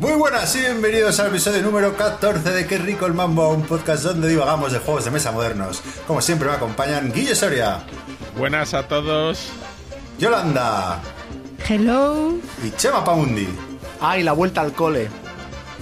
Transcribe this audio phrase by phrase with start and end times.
[0.00, 4.04] Muy buenas y bienvenidos al episodio número 14 de Qué rico el mambo, un podcast
[4.04, 5.80] donde divagamos de juegos de mesa modernos.
[6.06, 7.80] Como siempre me acompañan Guille Soria,
[8.36, 9.48] Buenas a todos.
[10.18, 11.00] Yolanda
[11.68, 12.34] Hello.
[12.64, 13.48] y Chema Paundi.
[14.00, 15.08] Ay, la vuelta al cole.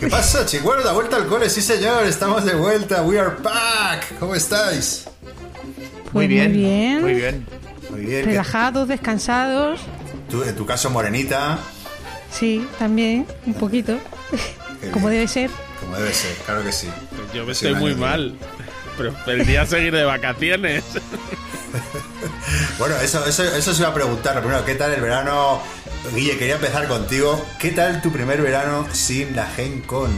[0.01, 0.84] ¿Qué pasa, chicos?
[0.84, 4.19] La vuelta al cole, sí señor, estamos de vuelta, we are back.
[4.19, 5.05] ¿Cómo estáis?
[5.23, 6.52] Pues Muy bien.
[6.52, 7.02] Muy bien.
[7.02, 7.47] Muy bien.
[7.91, 8.20] Muy bien.
[8.23, 9.80] ¿qué- Relajados, descansados.
[10.30, 11.59] tú- en tu caso, morenita,
[12.30, 13.97] Sí, también, un poquito.
[14.92, 15.51] Como debe ser.
[15.80, 16.89] como debe ser, claro que sí.
[17.14, 18.37] Pues yo me Sí, estoy muy mal.
[18.98, 20.83] Preferiría seguir de vacaciones.
[22.78, 24.41] Bueno, eso, eso, eso se iba a preguntar.
[24.41, 25.60] Primero, ¿qué tal el verano?
[26.14, 27.45] Guille, quería empezar contigo.
[27.59, 30.11] ¿Qué tal tu primer verano sin la Gen Con?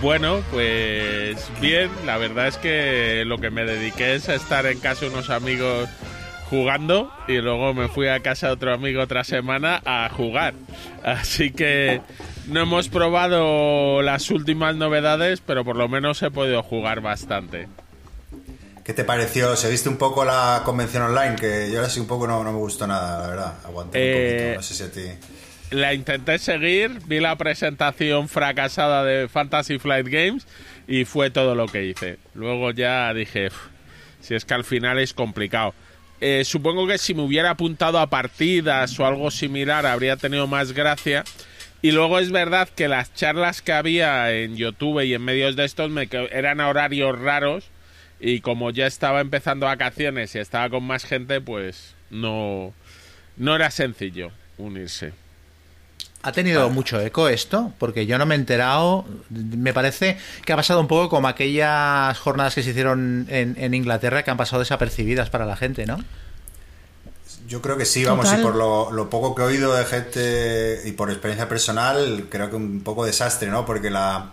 [0.00, 4.78] Bueno, pues bien, la verdad es que lo que me dediqué es a estar en
[4.78, 5.90] casa de unos amigos
[6.48, 10.54] jugando y luego me fui a casa de otro amigo otra semana a jugar.
[11.04, 12.00] Así que
[12.48, 17.68] no hemos probado las últimas novedades, pero por lo menos he podido jugar bastante.
[18.90, 19.54] ¿Qué te pareció?
[19.54, 21.36] ¿Seguiste un poco la convención online?
[21.36, 23.54] Que yo ahora sí un poco no, no me gustó nada, la verdad.
[23.64, 25.76] Aguanté un Eh, poquito, no sé si a ti.
[25.76, 30.44] La intenté seguir, vi la presentación fracasada de Fantasy Flight Games
[30.88, 32.18] y fue todo lo que hice.
[32.34, 33.54] Luego ya dije, "Uf,
[34.22, 35.72] si es que al final es complicado.
[36.20, 40.72] Eh, supongo que si me hubiera apuntado a partidas o algo similar habría tenido más
[40.72, 41.22] gracia.
[41.80, 45.64] Y luego es verdad que las charlas que había en YouTube y en medios de
[45.64, 47.70] estos me eran a horarios raros
[48.20, 52.74] y como ya estaba empezando vacaciones y estaba con más gente, pues no,
[53.36, 55.12] no era sencillo unirse.
[56.22, 57.72] ¿Ha tenido mucho eco esto?
[57.78, 59.06] Porque yo no me he enterado.
[59.30, 63.72] Me parece que ha pasado un poco como aquellas jornadas que se hicieron en, en
[63.72, 65.98] Inglaterra que han pasado desapercibidas para la gente, ¿no?
[67.48, 68.40] Yo creo que sí, vamos, Total.
[68.40, 72.50] y por lo, lo poco que he oído de gente y por experiencia personal, creo
[72.50, 73.64] que un poco desastre, ¿no?
[73.64, 74.32] Porque la,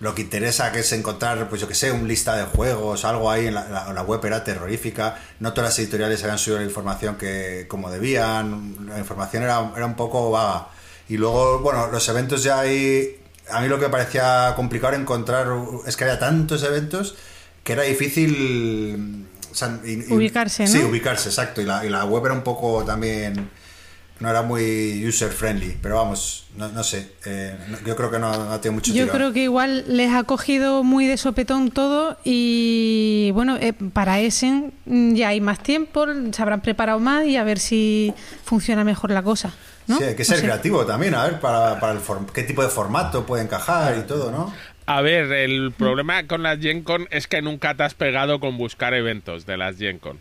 [0.00, 3.30] lo que interesa que es encontrar, pues yo que sé, un lista de juegos, algo
[3.30, 6.64] ahí en la, la- la web era terrorífica, no todas las editoriales habían subido la
[6.64, 10.68] información que como debían, la información era, era un poco vaga.
[11.08, 13.18] Y luego, bueno, los eventos ya ahí,
[13.50, 15.48] a mí lo que me parecía complicado era encontrar,
[15.86, 17.16] es que había tantos eventos
[17.62, 19.26] que era difícil...
[19.50, 20.88] o sea, y- y- Ubicarse, Sí, ¿no?
[20.88, 21.60] ubicarse, exacto.
[21.60, 23.50] Y la, y la web era un poco también.
[24.20, 27.08] No era muy user friendly, pero vamos, no, no sé.
[27.24, 30.82] eh, yo creo que no, no tiene mucho Yo creo que igual les ha cogido
[30.84, 36.60] muy de sopetón todo y bueno, eh, para Essen ya hay más tiempo, se habrán
[36.60, 38.12] preparado más y a ver si
[38.44, 39.52] funciona mejor la cosa.
[39.86, 39.96] ¿no?
[39.98, 40.42] Sí, hay que No ser sé.
[40.44, 44.02] creativo también, a ver, para, para el form- qué tipo de formato puede encajar y
[44.06, 44.52] todo, ¿no?
[44.86, 48.56] A ver, el problema con las Gen Con es que nunca te has pegado con
[48.58, 50.18] buscar eventos de las Gen Con.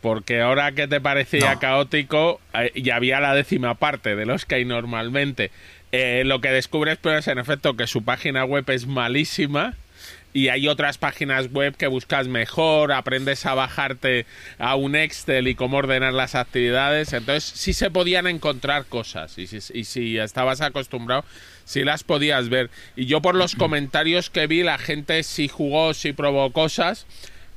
[0.00, 1.60] Porque ahora que te parecía No.
[1.60, 5.50] caótico, eh, y había la décima parte de los que hay normalmente,
[5.92, 9.74] eh, lo que descubres pues, es en efecto que su página web es malísima
[10.36, 14.26] y hay otras páginas web que buscas mejor, aprendes a bajarte
[14.58, 17.14] a un Excel y cómo ordenar las actividades.
[17.14, 21.24] Entonces sí se podían encontrar cosas y si, y si estabas acostumbrado,
[21.64, 22.68] sí las podías ver.
[22.96, 27.06] Y yo por los comentarios que vi, la gente sí jugó, sí probó cosas.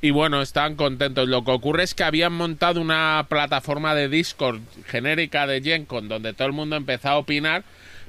[0.02, 1.28] Y bueno, estaban contentos.
[1.28, 6.34] Lo que ocurre es que habían montado una plataforma de Discord genérica de GenCon donde
[6.34, 7.64] todo el mundo empezó a opinar,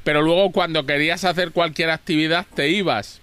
[0.05, 3.21] pero luego cuando querías hacer cualquier actividad te ibas.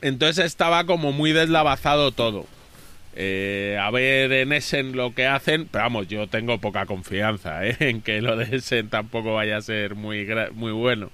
[0.00, 2.46] Entonces estaba como muy deslavazado todo.
[3.18, 7.76] Eh, a ver en Essen lo que hacen, pero vamos, yo tengo poca confianza ¿eh?
[7.80, 11.10] en que lo de Essen tampoco vaya a ser muy, muy bueno.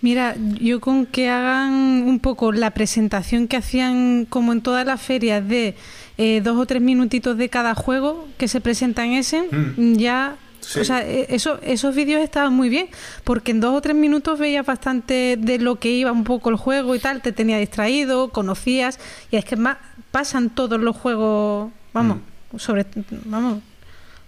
[0.00, 1.72] Mira, yo con que hagan
[2.06, 5.74] un poco la presentación que hacían como en todas las ferias de
[6.18, 10.36] eh, dos o tres minutitos de cada juego que se presenta en ese, ya...
[10.60, 10.80] Sí.
[10.80, 12.88] O sea, e- eso, esos vídeos estaban muy bien,
[13.22, 16.56] porque en dos o tres minutos veías bastante de lo que iba un poco el
[16.56, 18.98] juego y tal, te tenía distraído, conocías,
[19.30, 19.76] y es que más,
[20.10, 22.16] pasan todos los juegos, vamos,
[22.56, 22.86] sobre,
[23.26, 23.58] vamos,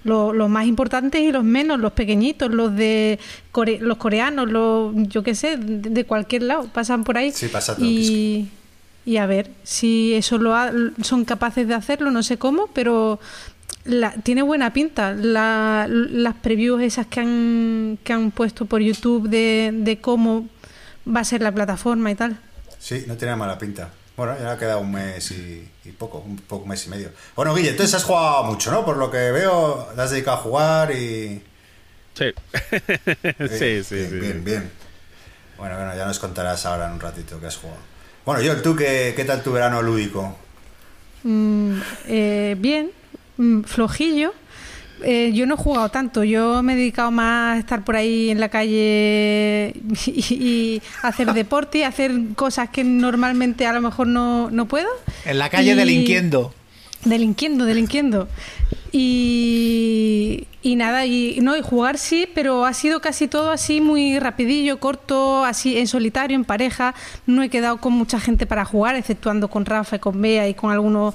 [0.07, 3.19] lo- los más importantes y los menos, los pequeñitos, los de
[3.53, 7.33] core- los coreanos, los yo qué sé, de, de cualquier lado, pasan por ahí.
[7.33, 8.49] Sí, pasa todo, y,
[9.05, 10.73] y a ver si eso lo ha-
[11.03, 13.21] son capaces de hacerlo, no sé cómo, pero
[13.85, 15.13] la- tiene buena pinta.
[15.13, 20.49] La- las previews esas que han, que han puesto por YouTube de, de cómo
[21.07, 22.37] va a ser la plataforma y tal.
[22.79, 23.91] Sí, no tiene mala pinta.
[24.17, 27.11] Bueno, ya ha quedado un mes y, y poco, un poco mes y medio.
[27.35, 28.85] Bueno, Guille, entonces has jugado mucho, ¿no?
[28.85, 31.43] Por lo que veo, te has dedicado a jugar y,
[32.15, 32.33] Sí.
[33.59, 34.19] sí, sí, bien, sí.
[34.19, 34.71] bien, bien.
[35.59, 37.81] Bueno, bueno, ya nos contarás ahora en un ratito que has jugado.
[38.25, 40.37] Bueno, yo, ¿tú qué, qué tal tu verano lúdico?
[41.23, 41.79] Mm,
[42.09, 42.91] eh, bien,
[43.37, 44.33] mm, flojillo.
[45.05, 48.31] Eh, yo no he jugado tanto, yo me he dedicado más a estar por ahí
[48.31, 49.75] en la calle
[50.07, 54.89] y, y hacer deporte, hacer cosas que normalmente a lo mejor no, no puedo.
[55.25, 56.55] En la calle Y- delinquiendo.
[57.05, 58.27] Delinquiendo, delinquiendo.
[58.91, 64.19] Y, y nada, y no, y jugar sí, pero ha sido casi todo así muy
[64.19, 66.95] rapidillo, corto, así en solitario, en pareja.
[67.27, 70.55] No he quedado con mucha gente para jugar, exceptuando con Rafa y con Bea y
[70.55, 71.15] con algunos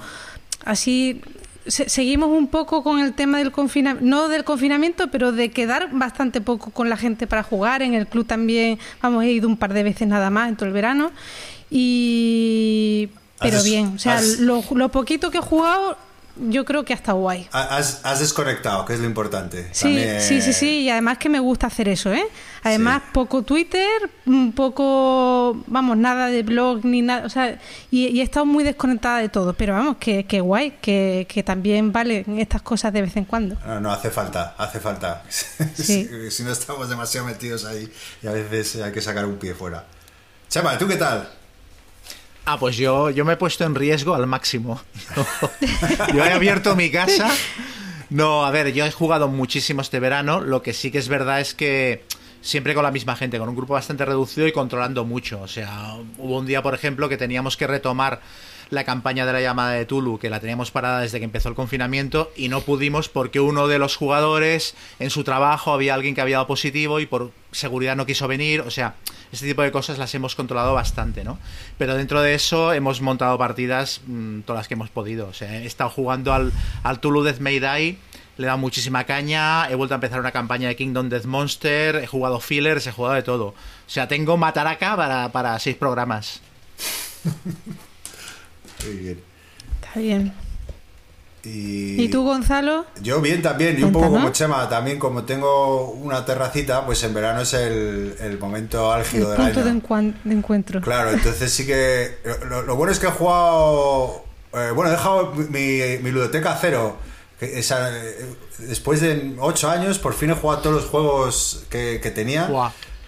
[0.64, 1.22] así.
[1.68, 5.90] Se- seguimos un poco con el tema del confinamiento, no del confinamiento, pero de quedar
[5.92, 7.82] bastante poco con la gente para jugar.
[7.82, 10.68] En el club también, vamos, he ido un par de veces nada más en todo
[10.68, 11.12] el verano.
[11.70, 13.10] Y.
[13.40, 15.98] Pero bien, o sea, lo, lo poquito que he jugado,
[16.50, 17.48] yo creo que ha estado guay.
[17.52, 19.68] Has, has desconectado, que es lo importante.
[19.72, 22.24] Sí, También- sí, sí, sí, y además que me gusta hacer eso, ¿eh?
[22.64, 23.10] Además, Sí.
[23.14, 23.88] poco Twitter,
[24.26, 27.60] un poco, vamos, nada de blog ni nada, o sea,
[27.90, 31.44] y, y he estado muy desconectada de todo, pero vamos, que, que guay, que, que
[31.44, 33.58] también valen estas cosas de vez en cuando.
[33.66, 35.24] No, no, hace falta, hace falta.
[35.76, 36.08] Sí.
[36.08, 37.92] si, si no estamos demasiado metidos ahí
[38.22, 39.86] y a veces hay que sacar un pie fuera.
[40.50, 41.30] Chema, ¿tú qué tal?
[42.46, 44.82] Ah, pues yo, yo me he puesto en riesgo al máximo.
[46.14, 47.30] yo he abierto mi casa.
[48.10, 50.42] No, a ver, yo he jugado muchísimo este verano.
[50.42, 52.04] Lo que sí que es verdad es que
[52.42, 55.42] siempre con la misma gente, con un grupo bastante reducido y controlando mucho.
[55.42, 58.22] O sea, hubo un día, por ejemplo, que teníamos que retomar
[58.72, 61.56] la campaña de la llamada de Tulu, que la teníamos parada desde que empezó el
[61.56, 66.22] confinamiento, y no pudimos porque uno de los jugadores en su trabajo había alguien que
[66.22, 68.62] había dado positivo y por seguridad no quiso venir.
[68.62, 68.96] O sea,
[69.32, 71.38] este tipo de cosas las hemos controlado bastante, ¿no?
[71.78, 75.28] Pero dentro de eso hemos montado partidas mm, todas las que hemos podido.
[75.28, 76.52] O sea, he estado jugando al,
[76.84, 77.98] al Tulu Death May Die,
[78.38, 81.96] le he dado muchísima caña, he vuelto a empezar una campaña de Kingdom Death Monster,
[81.98, 83.48] he jugado fillers, he jugado de todo.
[83.48, 83.56] O
[83.88, 86.42] sea, tengo mataraca para, para seis programas.
[88.86, 89.22] Muy bien.
[89.82, 90.34] Está bien.
[91.44, 92.86] Y, ¿Y tú, Gonzalo?
[93.02, 97.14] Yo bien también, y un poco como Chema, también como tengo una terracita, pues en
[97.16, 99.66] verano es el, el momento El álgido del punto año.
[99.66, 99.72] de,
[100.24, 100.82] de encuentro.
[100.82, 102.20] Claro, entonces sí que.
[102.48, 104.24] Lo, lo bueno es que he jugado.
[104.54, 106.96] eh, bueno, he dejado mi, mi ludoteca a cero.
[107.40, 108.26] esa, eh,
[108.60, 112.48] después de ocho años, por fin he jugado todos los juegos que, que tenía.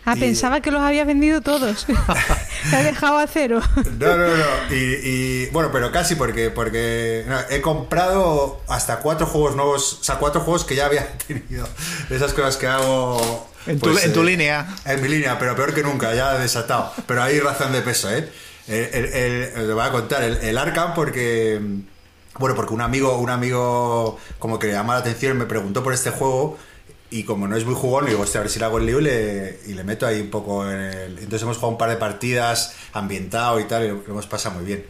[0.06, 1.86] Ah, Y- pensaba que los había vendido todos.
[2.70, 3.62] Te ha dejado a cero.
[4.00, 4.46] No, no, no.
[4.76, 10.04] Y, y, bueno, pero casi porque, porque no, he comprado hasta cuatro juegos nuevos, o
[10.04, 11.68] sea, cuatro juegos que ya había tenido.
[12.10, 13.50] Esas cosas que hago.
[13.66, 14.68] En tu- en tu línea.
[14.86, 16.92] En mi línea, pero peor que nunca, ya desatado.
[17.08, 18.30] Pero hay razón de peso, ¿eh?
[18.68, 21.62] El, el, el- te voy a contar, el, el Arkham porque...
[22.40, 25.94] Bueno, porque un amigo, un amigo como que le llama la atención me preguntó por
[25.94, 26.58] este juego
[27.14, 29.00] y como no es muy jugón, digo, hostia, a ver si le hago el lío
[29.00, 31.20] y le, y le meto ahí un poco en el...
[31.20, 34.66] Entonces hemos jugado un par de partidas, ambientado y tal, y lo hemos pasado muy
[34.66, 34.84] bien.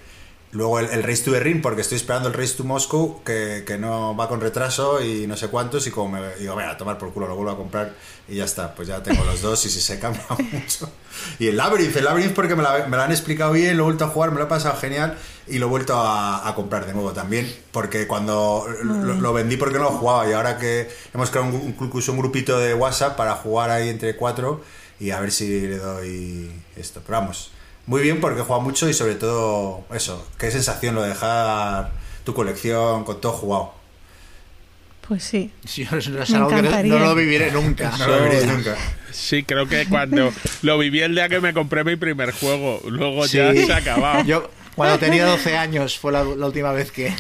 [0.54, 3.78] Luego el, el Race to Ring, porque estoy esperando el Race to Moscow, que, que
[3.80, 7.00] no va con retraso y no sé cuántos, y como me digo, venga, a tomar
[7.00, 7.94] por culo, lo vuelvo a comprar
[8.30, 10.90] y ya está, pues ya tengo los dos y si se cambia mucho.
[11.40, 13.86] Y el Labyrinth, el Labyrinth porque me, la- me lo han explicado bien, lo he
[13.86, 15.18] vuelto a jugar, me lo he pasado genial
[15.48, 19.58] y lo he vuelto a, a comprar de nuevo también, porque cuando lo, lo vendí
[19.58, 22.76] porque no lo jugaba y ahora que hemos creado un, un- incluso un grupito de
[22.76, 24.62] WhatsApp para jugar ahí entre cuatro
[25.00, 27.02] y a ver si le doy esto.
[27.06, 27.50] Pero vamos,
[27.86, 31.92] muy bien porque he jugado mucho y sobre todo eso, qué sensación lo de dejar
[32.24, 33.74] tu colección con todo jugado.
[35.08, 35.52] Pues sí.
[35.66, 37.92] Sí, es Me algo que no, no lo viviré nunca.
[37.98, 38.76] No lo veréis nunca.
[39.12, 43.28] Sí, creo que cuando lo viví el día que me compré mi primer juego, luego
[43.28, 43.38] Sí.
[43.38, 44.24] ya se ha acabado.
[44.24, 47.14] Yo, cuando tenía 12 años, fue la, la última vez que.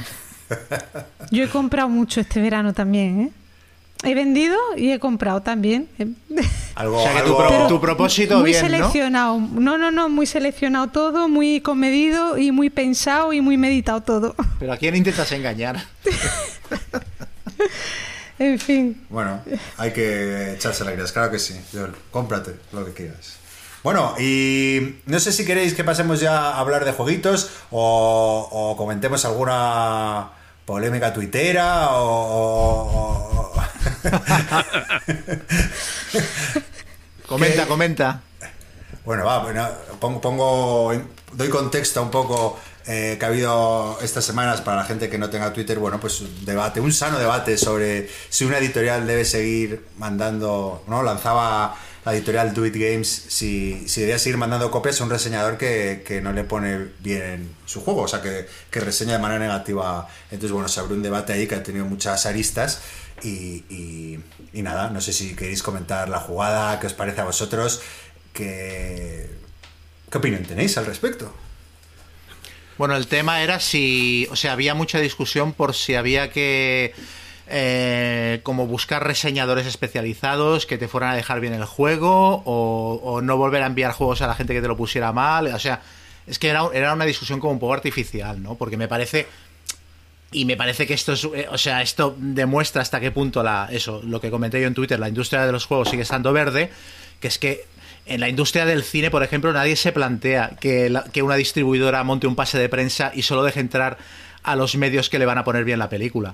[1.30, 3.32] Yo he comprado mucho este verano también, ¿eh?
[4.06, 5.88] He vendido y he comprado también.
[6.76, 8.68] Algo, O sea, que tu, algo- pro- tu propósito muy bien, ¿no?
[8.70, 9.40] seleccionado.
[9.40, 9.78] ¿no?
[9.78, 14.36] no, no, muy seleccionado todo, muy comedido y muy pensado y muy meditado todo.
[14.60, 15.86] Pero ¿a quién intentas engañar?
[18.40, 19.06] En fin.
[19.10, 19.42] Bueno,
[19.78, 21.56] hay que echarse la claro que sí.
[21.72, 23.36] Yo- cómprate lo que quieras.
[23.84, 28.76] Bueno, y no sé si queréis que pasemos ya a hablar de jueguitos o, o
[28.78, 30.30] comentemos alguna
[30.66, 33.52] polémica tuitera o...
[37.28, 38.22] Comenta, comenta.
[39.06, 39.68] Bueno, va, bueno,
[40.00, 40.94] pongo, pongo-
[41.34, 42.60] doy contexto un poco.
[42.86, 46.20] eh, que ha habido estas semanas para la gente que no tenga Twitter, bueno, pues
[46.20, 51.02] un debate, un sano debate sobre si una editorial debe seguir mandando, ¿no?
[51.02, 55.58] Lanzaba la editorial Do It Games si, si debía seguir mandando copias a un reseñador
[55.58, 59.40] que, que no le pone bien su juego, o sea, que, que, reseña de manera
[59.40, 60.08] negativa.
[60.30, 62.82] Entonces, bueno, se abrió un debate ahí que ha tenido muchas aristas
[63.24, 64.20] y, y,
[64.52, 67.82] y nada, no sé si queréis comentar la jugada, qué os parece a vosotros,
[68.34, 69.30] qué,
[70.12, 71.34] qué opinión tenéis al respecto.
[72.78, 76.94] Bueno, el tema era si, o sea, había mucha discusión por si había que
[77.48, 83.38] eh, como buscar reseñadores especializados que te fueran a dejar bien el juego o, no
[83.38, 85.48] volver a enviar juegos a la gente que te lo pusiera mal.
[85.48, 85.82] O sea,
[86.26, 88.56] es que era, era una discusión como un poco artificial, ¿no?
[88.56, 89.28] Porque me parece...
[90.32, 93.68] Y me parece que esto es, eh, o sea, esto demuestra hasta qué punto la,
[93.72, 96.72] eso, lo que comenté yo en Twitter, la industria de los juegos sigue estando verde,
[97.20, 97.68] que es que
[98.08, 102.26] en la industria del cine, por ejemplo, nadie se plantea que, que una distribuidora monte
[102.26, 104.00] un pase de prensa y solo deje entrar
[104.42, 106.34] a los medios que le van a poner bien la película.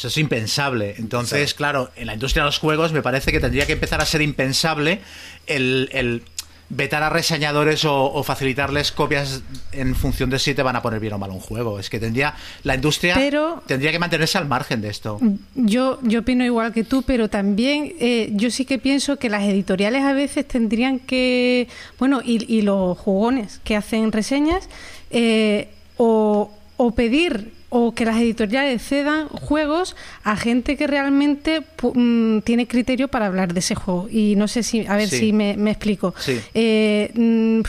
[0.00, 0.94] Eso es impensable.
[0.96, 1.56] Entonces, sí.
[1.56, 4.22] claro, en la industria de los juegos me parece que tendría que empezar a ser
[4.22, 5.00] impensable
[5.46, 6.22] el, el
[6.70, 9.42] vetar a reseñadores o, o, facilitarles copias
[9.72, 11.78] en función de si te van a poner bien o mal un juego.
[11.78, 15.20] Es que tendría la industria pero, tendría que mantenerse al margen de esto.
[15.54, 19.42] Yo, yo opino igual que tú, pero también eh, yo sí que pienso que las
[19.42, 24.66] editoriales a veces tendrían que, bueno, y, y los jugones que hacen reseñas,
[25.10, 32.40] eh, o, o pedir o que las editoriales cedan juegos a gente que realmente mm,
[32.40, 34.08] tiene criterio para hablar de ese juego.
[34.10, 35.18] Y no sé si, a ver sí.
[35.18, 36.14] si me, me explico.
[36.18, 36.40] Sí.
[36.52, 37.60] Eh, mm,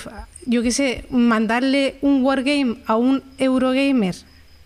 [0.47, 4.15] yo qué sé, mandarle un wargame a un Eurogamer,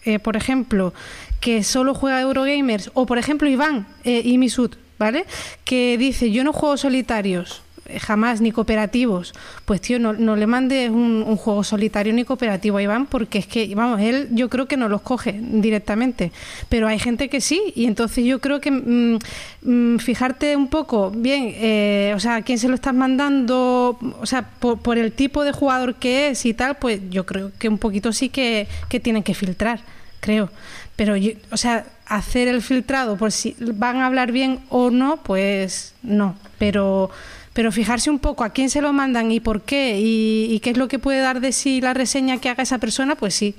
[0.06, 0.94] eh, por ejemplo,
[1.42, 5.25] que solo juega Eurogamers, o por ejemplo Iván eh, y Misut, ¿vale?
[5.65, 7.62] Que dice, yo no juego solitarios
[8.00, 9.34] jamás ni cooperativos,
[9.65, 13.74] pues tío, no, le mandes un, juego solitario ni cooperativo a Iván, porque es que,
[13.75, 16.32] vamos, él yo creo que no los coge directamente,
[16.70, 19.20] pero hay gente que sí, y entonces yo creo que mmm,
[19.62, 24.25] mmm, fijarte un poco, bien, eh, o sea, a quién se lo estás mandando, o
[24.25, 27.68] sea, por, por, el tipo de jugador que es y tal, pues yo creo que
[27.70, 29.82] un poquito sí que, que tienen que filtrar,
[30.20, 30.50] creo.
[30.96, 35.18] Pero, yo, o sea, hacer el filtrado por si van a hablar bien o no,
[35.18, 37.10] pues no, pero
[37.56, 40.78] pero fijarse un poco a quién se lo mandan y por qué y, qué es
[40.78, 43.56] lo que puede dar de sí la reseña que haga esa persona, pues sí.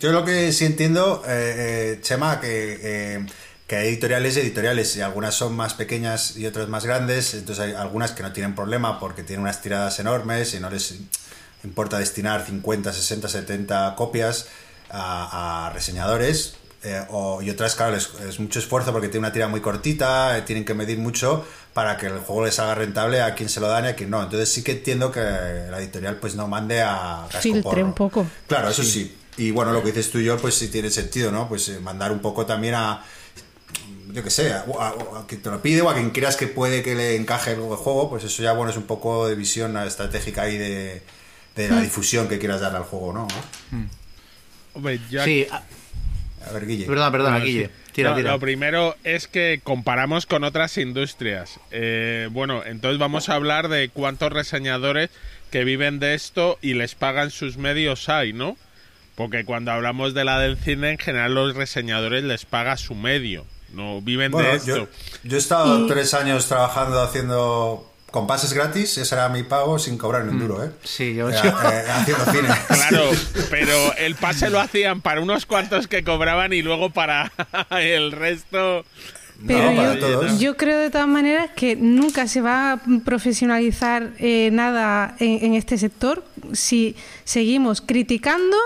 [0.00, 3.26] Yo lo que sí entiendo, eh, eh, Chema, que, eh,
[3.66, 7.62] que hay editoriales y editoriales, y algunas son más pequeñas y otras más grandes, entonces
[7.66, 10.94] hay algunas que no tienen problema porque tienen unas tiradas enormes y no les
[11.64, 14.48] importa destinar 50, 60, 70 copias
[14.88, 19.48] a reseñadores, eh, o, y otras, claro, es, es, mucho esfuerzo porque tiene una tira
[19.48, 23.34] muy cortita, eh, tienen que medir mucho para que el juego les haga rentable a
[23.34, 24.22] quien se lo dan y a quien no.
[24.22, 28.26] Entonces sí que entiendo que la editorial pues no mande a Filtre un poco.
[28.46, 28.90] Claro, eso sí.
[28.90, 29.16] sí.
[29.36, 31.48] Y bueno, lo que dices tú y yo, pues sí tiene sentido, ¿no?
[31.48, 33.02] Pues eh, mandar un poco también a
[34.12, 34.88] yo que sé, a, a,
[35.20, 37.60] a, quien te lo pide o a quien creas que puede que le encaje el
[37.60, 41.02] juego, pues eso ya, bueno, es un poco de visión estratégica ahí de,
[41.56, 43.26] de la difusión que quieras darle al juego, ¿no?
[43.72, 43.86] Mm.
[44.74, 45.24] Hombre, ya...
[45.24, 45.46] Sí,
[46.48, 46.86] a ver, Guille.
[46.86, 47.70] Perdona, perdona, no, Guille.
[47.92, 48.32] Tira, no, tira.
[48.32, 51.60] Lo primero es que comparamos con otras industrias.
[51.70, 55.10] Eh, bueno, entonces vamos a hablar de cuántos reseñadores
[55.50, 58.56] que viven de esto y les pagan sus medios hay, ¿no?
[59.14, 63.46] Porque cuando hablamos de la del cine, en general los reseñadores les paga su medio,
[63.72, 64.76] no viven bueno, de esto.
[64.76, 64.88] Yo,
[65.22, 65.88] yo he estado y...
[65.88, 70.38] tres años trabajando haciendo con pases gratis, ese era mi pago sin cobrar ni un
[70.38, 70.70] duro, ¿eh?
[70.84, 71.42] Sí, yo, Era,
[71.72, 72.48] eh, haciendo cine.
[72.68, 73.10] Claro,
[73.50, 77.32] pero el pase lo hacían para unos cuantos que cobraban y luego para
[77.70, 78.84] el resto.
[79.44, 84.50] Pero no, yo, yo, creo de todas maneras que nunca se va a profesionalizar eh,
[84.52, 86.94] nada en, en este sector si
[87.24, 88.56] seguimos criticando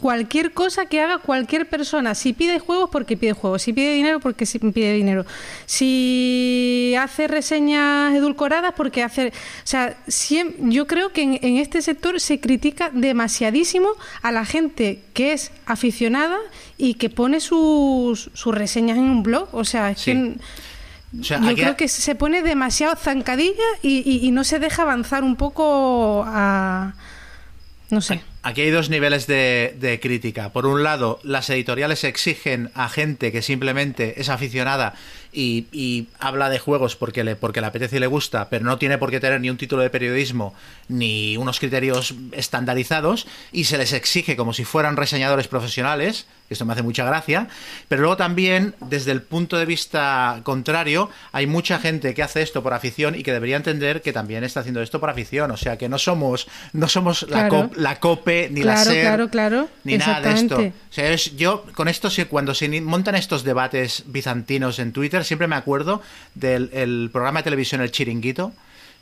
[0.00, 2.14] cualquier cosa que haga cualquier persona.
[2.14, 3.62] Si pide juegos, porque pide juegos.
[3.62, 5.26] Si pide dinero, porque pide dinero.
[5.66, 9.28] Si hace reseñas edulcoradas, porque hace...
[9.28, 9.32] O
[9.64, 13.90] sea, siempre, yo creo que en, en, este sector se critica demasiadísimo
[14.22, 16.38] a la gente que es aficionada
[16.78, 19.48] y que pone sus, sus reseñas en un blog.
[19.52, 20.12] O sea, es sí.
[20.12, 20.34] que...
[21.20, 24.82] O sea, yo creo que se pone demasiado zancadilla y, y, y no se deja
[24.82, 26.94] avanzar un poco a...
[27.90, 28.22] No sé.
[28.42, 30.50] Aquí hay dos niveles de, de, crítica.
[30.50, 34.94] Por un lado, las editoriales exigen a gente que simplemente es aficionada
[35.30, 38.78] y, y, habla de juegos porque le, porque le apetece y le gusta, pero no
[38.78, 40.54] tiene por qué tener ni un título de periodismo
[40.88, 46.72] ni unos criterios estandarizados y se les exige como si fueran reseñadores profesionales, esto me
[46.72, 47.46] hace mucha gracia,
[47.88, 52.62] pero luego también, desde el punto de vista contrario, hay mucha gente que hace esto
[52.62, 55.78] por afición y que debería entender que también está haciendo esto por afición, o sea
[55.78, 57.42] que no somos, no somos claro.
[57.42, 59.68] la, cop, la COPE Ni la Claro, SER, claro, claro.
[59.84, 60.56] ni nada de esto.
[60.58, 65.46] O sea, es- yo con esto, cuando se montan estos debates bizantinos en Twitter, siempre
[65.48, 66.02] me acuerdo
[66.34, 68.52] del el programa de televisión El Chiringuito,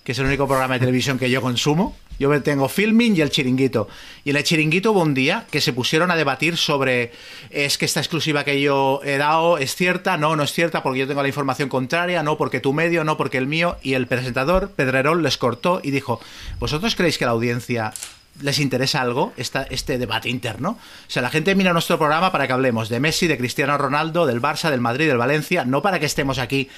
[0.04, 1.96] que es el único programa de televisión que yo consumo.
[2.18, 3.86] Yo tengo Filming y El Chiringuito.
[4.24, 7.12] Y en El Chiringuito hubo un día que se pusieron a debatir sobre
[7.50, 10.98] es que esta exclusiva que yo he dado es cierta, no, no es cierta porque
[11.00, 13.76] yo tengo la información contraria, no porque tu medio, no porque el mío.
[13.82, 16.20] Y el presentador, Pedrerol, les cortó y dijo,
[16.58, 17.92] ¿vosotros creéis que la audiencia
[18.40, 20.70] les interesa algo este debate interno.
[20.70, 24.26] O sea, la gente mira nuestro programa para que hablemos de Messi, de Cristiano Ronaldo,
[24.26, 26.68] del Barça, del Madrid, del Valencia, no para que estemos aquí.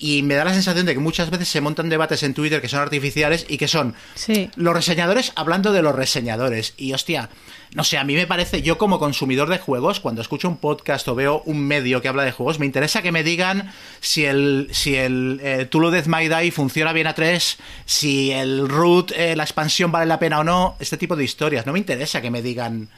[0.00, 2.68] Y me da la sensación de que muchas veces se montan debates en Twitter que
[2.68, 4.48] son artificiales y que son Sí.
[4.54, 6.74] los reseñadores hablando de los reseñadores.
[6.76, 7.30] Y hostia,
[7.74, 11.08] no sé, a mí me parece, yo como consumidor de juegos, cuando escucho un podcast
[11.08, 14.68] o veo un medio que habla de juegos, me interesa que me digan si el,
[14.70, 19.34] si el eh, Tulu Death My Die funciona bien a 3, si el root, eh,
[19.34, 21.66] la expansión vale la pena o no, este tipo de historias.
[21.66, 22.88] No me interesa que me digan,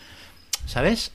[0.67, 1.13] ¿sabes?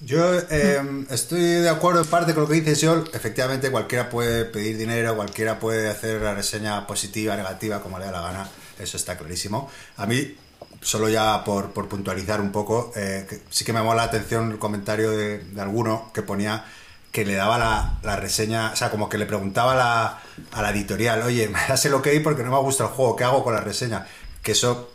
[0.00, 3.04] Yo eh, estoy de acuerdo en parte con lo que dices, yo.
[3.12, 8.12] Efectivamente, cualquiera puede pedir dinero, cualquiera puede hacer la reseña positiva, negativa, como le da
[8.12, 8.48] la gana.
[8.78, 9.70] Eso está clarísimo.
[9.96, 10.36] A mí,
[10.80, 14.58] solo ya por, por puntualizar un poco, eh, sí que me llamó la atención el
[14.58, 16.64] comentario de, de alguno que ponía
[17.12, 20.20] que le daba la, la reseña, o sea, como que le preguntaba la,
[20.50, 23.24] a la editorial, oye, me das el ok porque no me gusta el juego, ¿qué
[23.24, 24.06] hago con la reseña?
[24.42, 24.90] Que eso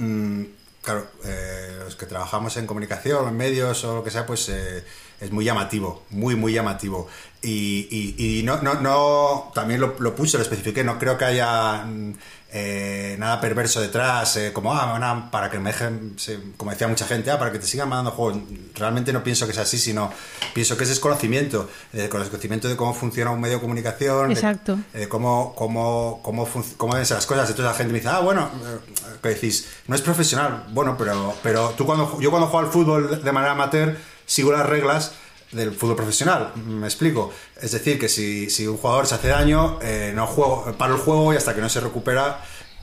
[0.00, 0.44] Mm,
[0.90, 4.84] claro, eh, los que trabajamos en comunicación, en medios o lo que sea, pues eh,
[5.20, 7.08] es muy llamativo, muy, muy llamativo.
[7.42, 11.24] Y, y- y no, no, no, también lo, lo puse, lo especifiqué, no creo que
[11.24, 12.12] haya mm,
[12.52, 16.70] eh, nada perverso detrás, eh, como, ah, van a- para que me dejen, se- como
[16.70, 18.42] decía mucha gente, ah, para que te sigan mandando juegos.
[18.74, 20.12] Realmente no pienso que sea así, sino
[20.52, 24.78] pienso que es desconocimiento, eh, desconocimiento de cómo funciona un medio de comunicación, de- Exacto.
[24.92, 27.48] eh, cómo, cómo, cómo, cómo deben ser las cosas.
[27.48, 30.66] Entonces la gente me dice, ah, bueno, eh, que decís, no es profesional.
[30.72, 34.66] Bueno, pero, pero tú cuando, yo cuando juego al fútbol de manera amateur sigo las
[34.66, 35.12] reglas
[35.52, 37.32] del fútbol profesional, me explico.
[37.60, 41.00] Es decir, que si, si un jugador se hace daño, eh, no juego, paro el
[41.00, 42.40] juego y hasta que no se recupera,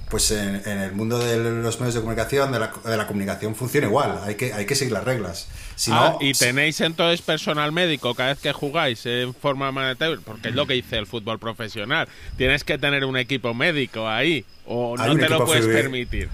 [0.10, 3.56] pues en, en el mundo de los medios de comunicación, de la, de la comunicación,
[3.56, 4.20] funciona igual.
[4.24, 5.48] Hay que, hay que seguir las reglas.
[5.76, 10.22] Si Ah, no, y tenéis entonces personal médico cada vez que jugáis en forma amateur,
[10.24, 12.08] porque es lo que dice el fútbol profesional.
[12.38, 16.30] Tienes que tener un equipo médico ahí, o no te lo puedes permitir.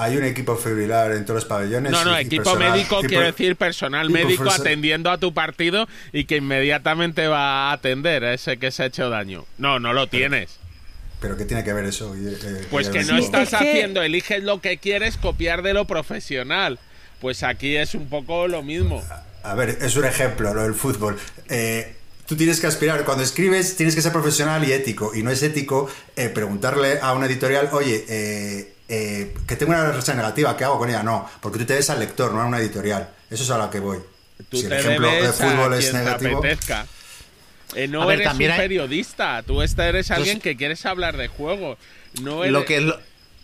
[0.00, 1.92] Hay un equipo fibrilar en todos los pabellones.
[1.92, 5.86] No, no, equipo personal- médico y quiero decir personal médico profesor- atendiendo a tu partido
[6.12, 9.44] y que inmediatamente va a atender a ese que se ha hecho daño.
[9.58, 10.58] No, no lo tienes.
[11.20, 12.14] Pero ¿qué tiene que ver eso?
[12.14, 15.74] Eh, eh, Pues que no estás es que- haciendo, eliges lo que quieres, copiar de
[15.74, 16.78] lo profesional.
[17.20, 19.04] Pues aquí es un poco lo mismo.
[19.42, 21.18] A ver, es un ejemplo, lo del fútbol.
[21.50, 21.94] Eh,
[22.26, 25.14] tú tienes que aspirar, cuando escribes, tienes que ser profesional y ético.
[25.14, 29.92] Y no es ético eh, preguntarle a una editorial, oye, eh, eh, que tengo una
[29.92, 31.02] reseña negativa, ¿qué hago con ella?
[31.02, 33.08] No, porque tú te debes al lector, no a una editorial.
[33.30, 33.98] Eso es a lo que voy.
[34.50, 36.38] Tú si el ejemplo de fútbol es negativo.
[36.38, 36.86] apetezca.
[37.76, 41.28] Eh, no A ver, eres un hay- periodista, tú eres alguien que quieres hablar de
[41.28, 41.78] juegos.
[42.20, 42.52] No eres...
[42.52, 42.98] Lo que, lo,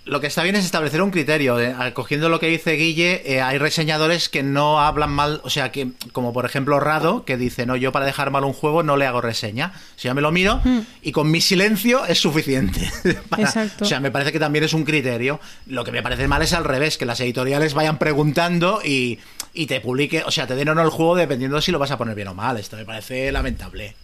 [0.07, 1.61] lo que está bien es establecer un criterio.
[1.61, 5.73] eh, cogiendo lo que dice Guille, eh, hay reseñadores que no hablan mal, o sea,
[5.73, 8.97] que como por ejemplo Rado, que dice, no, yo para dejar mal un juego no
[8.97, 9.73] le hago reseña.
[9.75, 10.63] O sea, me lo miro
[11.03, 12.89] y con mi silencio es suficiente.
[13.29, 13.85] Para- Exacto.
[13.85, 15.41] O sea, me parece que también es un criterio.
[15.67, 19.19] Lo que me parece mal es al revés, que las editoriales vayan preguntando y,
[19.55, 21.79] y te publique, o sea, te den o no el juego dependiendo de si lo
[21.81, 22.57] vas a poner bien o mal.
[22.59, 23.97] Esto me parece lamentable.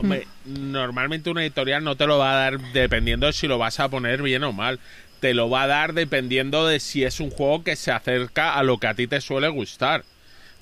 [0.00, 3.80] Hombre, normalmente una editorial no te lo va a dar dependiendo de si lo vas
[3.80, 4.78] a poner bien o mal.
[5.20, 8.62] Te lo va a dar dependiendo de si es un juego que se acerca a
[8.62, 10.04] lo que a ti te suele gustar.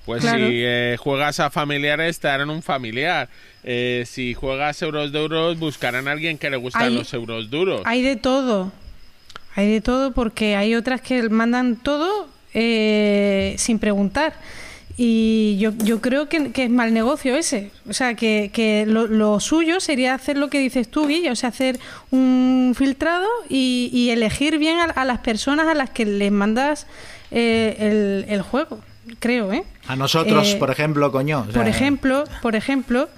[0.07, 0.39] Pues Claro.
[0.47, 3.29] si eh, juegas a familiares, te darán un familiar.
[3.65, 7.83] Eh, si juegas euros duros, buscarán a alguien que le gustan Hay- los euros duros.
[7.85, 8.73] Hay de todo.
[9.57, 14.35] Hay de todo porque hay otras que mandan todo eh, sin preguntar.
[14.99, 17.71] Y yo, yo creo que, que es mal negocio ese.
[17.89, 21.37] O sea, que, que lo, lo suyo sería hacer lo que dices tú, Guille, o
[21.37, 21.79] sea, hacer
[22.11, 26.87] un filtrado y, y elegir bien a, a las personas a las que les mandas
[27.31, 27.77] eh,
[28.27, 28.81] el, el juego,
[29.19, 29.65] creo, ¿eh?
[29.87, 31.41] A nosotros, Eh, por ejemplo, coño.
[31.41, 33.09] o sea, por ejemplo, por ejemplo,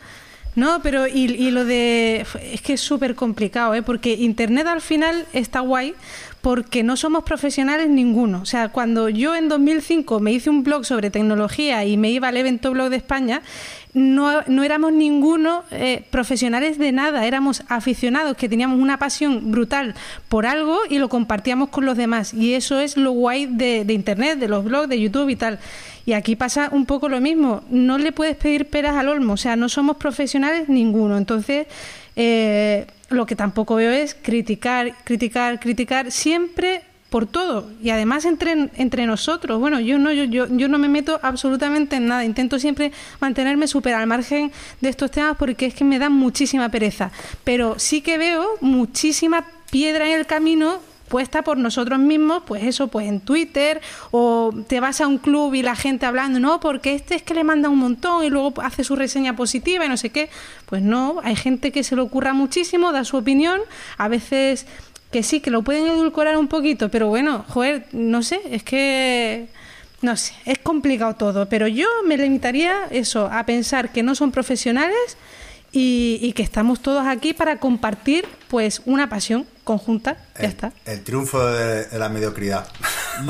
[0.57, 3.83] no, pero y, y lo de es que es súper complicado, ¿eh?
[3.83, 5.95] porque internet al final está guay
[6.41, 8.41] porque no somos profesionales ninguno.
[8.43, 12.29] O sea, cuando yo en 2005 me hice un blog sobre tecnología y me iba
[12.29, 13.43] al evento blog de España,
[13.95, 19.95] no, no éramos ninguno eh, profesionales de nada, éramos aficionados que teníamos una pasión brutal
[20.29, 22.35] por algo y lo compartíamos con los demás.
[22.35, 25.59] Y eso es lo guay de, de Internet, de los blogs, de YouTube y tal.
[26.07, 27.63] Y aquí pasa un poco lo mismo.
[27.69, 31.19] No le puedes pedir peras al olmo, o sea, no somos profesionales ninguno.
[31.19, 31.67] Entonces,
[32.21, 38.71] eh, lo que tampoco veo es criticar, criticar, criticar, siempre por todo y además entre,
[38.75, 39.61] entre nosotros.
[39.61, 42.25] Bueno, yo no, yo, yo, yo no me meto absolutamente en nada.
[42.25, 44.51] Intento siempre mantenerme súper al margen
[44.81, 47.13] de estos temas porque es que me dan muchísima pereza.
[47.45, 52.89] Pero sí que veo muchísima piedra en el camino puesta por nosotros mismos, pues eso,
[52.89, 56.95] pues en Twitter, o te vas a un club y la gente hablando, no, porque
[56.95, 59.97] este es que le manda un montón y luego hace su reseña positiva y no
[59.97, 60.31] sé qué.
[60.67, 63.61] Pues no, hay gente que se le ocurra muchísimo, da su opinión,
[63.97, 64.67] a veces
[65.11, 69.49] que sí, que lo pueden edulcorar un poquito, pero bueno, joder, no sé, es que...
[70.01, 74.31] No sé, es complicado todo, pero yo me limitaría eso, a pensar que no son
[74.31, 75.17] profesionales
[75.73, 80.73] y, que estamos todos aquí para compartir pues una pasión conjunta, ya está.
[80.87, 82.67] El triunfo de, la mediocridad.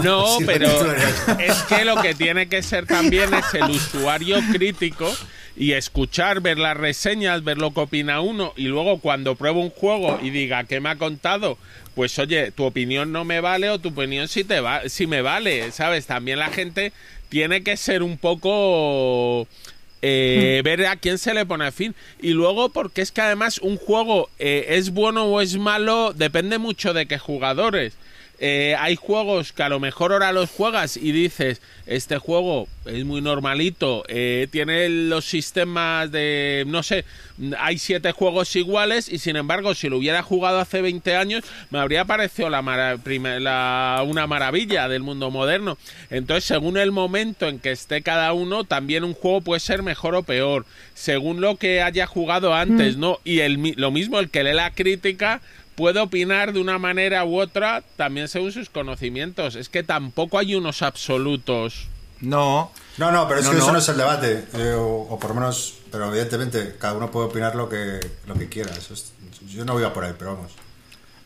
[0.05, 0.69] No, pero
[1.39, 5.11] es que lo que tiene que ser también es el usuario crítico
[5.57, 9.71] y escuchar, ver las reseñas, ver lo que opina uno y luego cuando pruebo un
[9.71, 11.57] juego y diga qué me ha contado,
[11.95, 15.23] pues oye, tu opinión no me vale o tu opinión sí te va, sí me
[15.23, 16.05] vale, ¿sabes?
[16.05, 16.93] También la gente
[17.31, 19.49] tiene que ser un poco
[20.03, 21.95] eh, ver a quién se le pone fin.
[22.21, 26.59] Y luego, porque es que además un juego eh, es bueno o es malo, depende
[26.59, 27.95] mucho de qué jugadores.
[28.41, 33.05] Eh, hay juegos que a lo mejor ahora los juegas y dices, este juego es
[33.05, 37.05] muy normalito, eh, tiene los sistemas de, no sé,
[37.59, 41.81] hay siete juegos iguales y sin embargo si lo hubiera jugado hace 20 años me
[41.81, 42.63] habría parecido la,
[43.41, 45.77] la una maravilla del mundo moderno.
[46.09, 50.15] Entonces según el momento en que esté cada uno, también un juego puede ser mejor
[50.15, 53.01] o peor, según lo que haya jugado antes, mm.
[53.01, 53.19] ¿no?
[53.25, 55.41] Y el, lo mismo el que lee la crítica
[55.79, 59.55] puede opinar de una manera u otra también según sus conocimientos.
[59.55, 61.87] Es que tampoco hay unos absolutos.
[62.21, 62.73] No.
[62.97, 64.45] No, no, pero es que eso no es el debate.
[64.55, 68.49] Eh, o, por lo menos, pero evidentemente cada uno puede opinar lo que, lo que
[68.49, 68.73] quiera.
[69.47, 70.51] yo no voy a por ahí, pero vamos.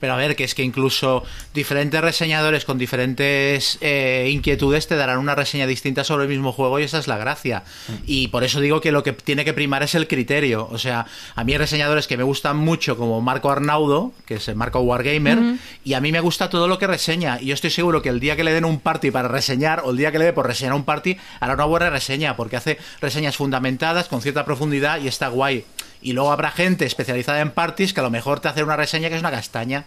[0.03, 1.23] Pero a ver, que es que incluso
[1.55, 6.81] diferentes reseñadores con diferentes eh, inquietudes te darán una reseña distinta sobre el mismo juego
[6.81, 7.63] y esa es la gracia.
[8.05, 10.67] Y por eso digo que lo que tiene que primar es el criterio.
[10.73, 14.49] O sea, a mí hay reseñadores que me gustan mucho, como Marco Arnaudo, que es
[14.49, 15.39] el Marco Wargamer,
[15.85, 17.41] y a mí me gusta todo lo que reseña.
[17.41, 19.93] Y yo estoy seguro que el día que le den un party para reseñar, o
[19.93, 22.77] el día que le dé por reseñar un party, hará una buena reseña, porque hace
[23.01, 25.65] reseñas fundamentadas, con cierta profundidad y está guay.
[26.03, 29.09] Y luego habrá gente especializada en parties que a lo mejor te hace una reseña
[29.09, 29.87] que es una castaña.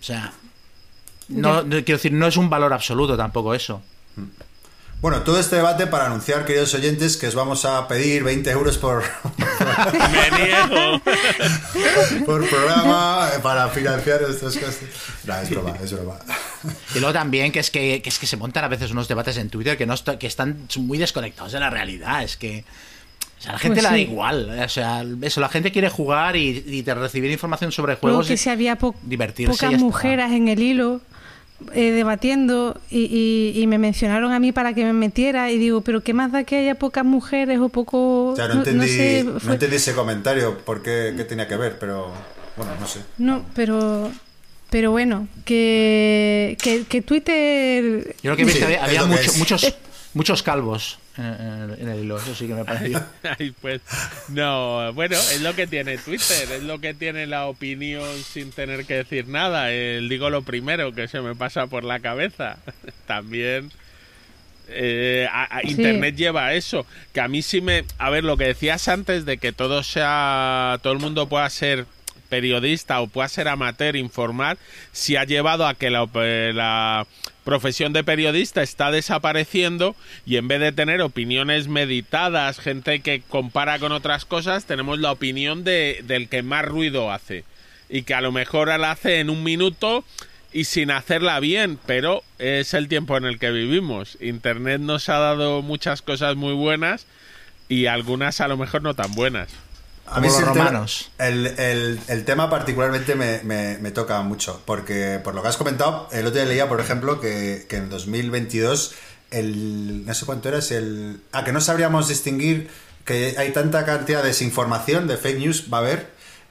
[0.00, 0.32] O sea,
[1.28, 3.80] no, quiero decir, no es un valor absoluto tampoco eso.
[5.00, 8.76] Bueno, todo este debate para anunciar, queridos oyentes, que os vamos a pedir 20 euros
[8.76, 9.02] por.
[12.26, 14.80] por programa eh, para financiar estos cosas.
[15.24, 16.18] No, es broma, es broma.
[16.94, 19.48] Y luego también que es que, es que se montan a veces unos debates en
[19.48, 22.22] Twitter que, no que están muy desconectados de la realidad.
[22.22, 22.66] Es que.
[23.40, 24.60] O sea, la gente pues le da igual.
[24.62, 28.28] O sea, eso, la gente quiere jugar y, recibir información sobre juegos.
[28.28, 31.00] que si había pocas mujeres en el hilo
[31.72, 36.12] eh, debatiendo y, me mencionaron a mí para que me metiera y digo, pero ¿qué
[36.12, 38.32] más da que haya pocas mujeres o poco...
[38.32, 42.12] O sea, no, entendí, no, entendí ese comentario, por qué, tenía que ver, pero
[42.56, 43.00] bueno, no sé.
[43.16, 44.10] No, pero...
[44.68, 48.14] Pero bueno, que, que, Twitter...
[48.22, 49.74] Yo creo que había, muchos,
[50.14, 53.02] muchos calvos en, el hilo, eso sí que me pareció.
[53.60, 53.80] pues,
[54.28, 58.86] no, bueno, es lo que tiene Twitter, es lo que tiene la opinión sin tener
[58.86, 59.70] que decir nada.
[59.70, 62.58] El, digo lo primero que se me pasa por la cabeza.
[63.06, 63.70] También.
[64.72, 65.28] Eh,
[65.64, 66.86] Internet lleva eso.
[67.12, 67.84] Que a mí sí me.
[67.98, 70.78] A ver, lo que decías antes de que todo sea.
[70.82, 71.86] Todo el mundo pueda ser
[72.30, 74.56] periodista o pueda ser amateur, informar,
[74.92, 76.08] si ha llevado a que la,
[76.54, 77.06] la
[77.44, 83.78] profesión de periodista está desapareciendo y en vez de tener opiniones meditadas, gente que compara
[83.78, 87.44] con otras cosas, tenemos la opinión de, del que más ruido hace
[87.90, 90.04] y que a lo mejor la hace en un minuto
[90.52, 94.16] y sin hacerla bien, pero es el tiempo en el que vivimos.
[94.20, 97.06] Internet nos ha dado muchas cosas muy buenas
[97.68, 99.48] y algunas a lo mejor no tan buenas.
[100.10, 101.10] A mí los romanos.
[101.18, 106.08] El, el, el, tema particularmente me, me, toca mucho, porque por lo que has comentado,
[106.10, 108.94] el otro día leía, por ejemplo, que, que en 2022,
[109.30, 111.20] el, no sé cuánto era, es el...
[111.32, 112.70] Ah, que no sabríamos distinguir
[113.04, 116.10] que hay tanta cantidad de desinformación, de fake news, va a haber,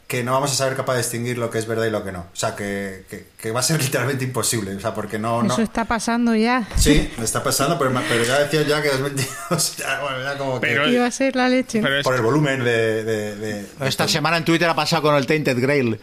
[0.10, 2.12] que no vamos a saber capaz de distinguir lo que es verdad y lo que
[2.12, 2.22] no.
[2.22, 3.06] O sea, que,
[3.40, 4.76] que, va a ser literalmente imposible.
[4.76, 5.46] O sea, porque no...
[5.46, 6.68] Eso está pasando ya.
[6.78, 10.92] Sí, está pasando, pero, pero ya decía ya que 2022 ya, bueno, ya como que...
[10.92, 11.84] Iba a ser la leche.
[12.02, 16.00] por el volumen de, Esta semana en Twitter ha pasado con el Tainted Grail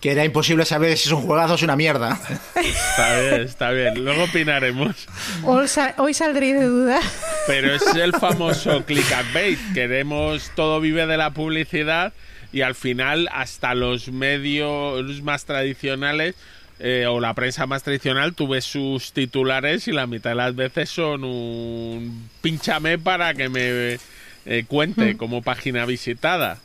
[0.00, 2.20] que era imposible saber si es un juegazo o es una mierda.
[2.56, 4.04] Está bien, está bien.
[4.04, 5.08] Luego opinaremos.
[5.44, 7.00] Hoy, saldré de duda.
[7.46, 9.58] Pero es el famoso clickbait.
[9.72, 12.12] Queremos todo vive de la publicidad
[12.54, 16.36] y al final hasta los medios más tradicionales
[16.78, 20.54] eh, o la prensa más tradicional, tú ves sus titulares y la mitad de las
[20.54, 23.98] veces son un pinchame para que me
[24.46, 26.58] eh, cuente como página visitada.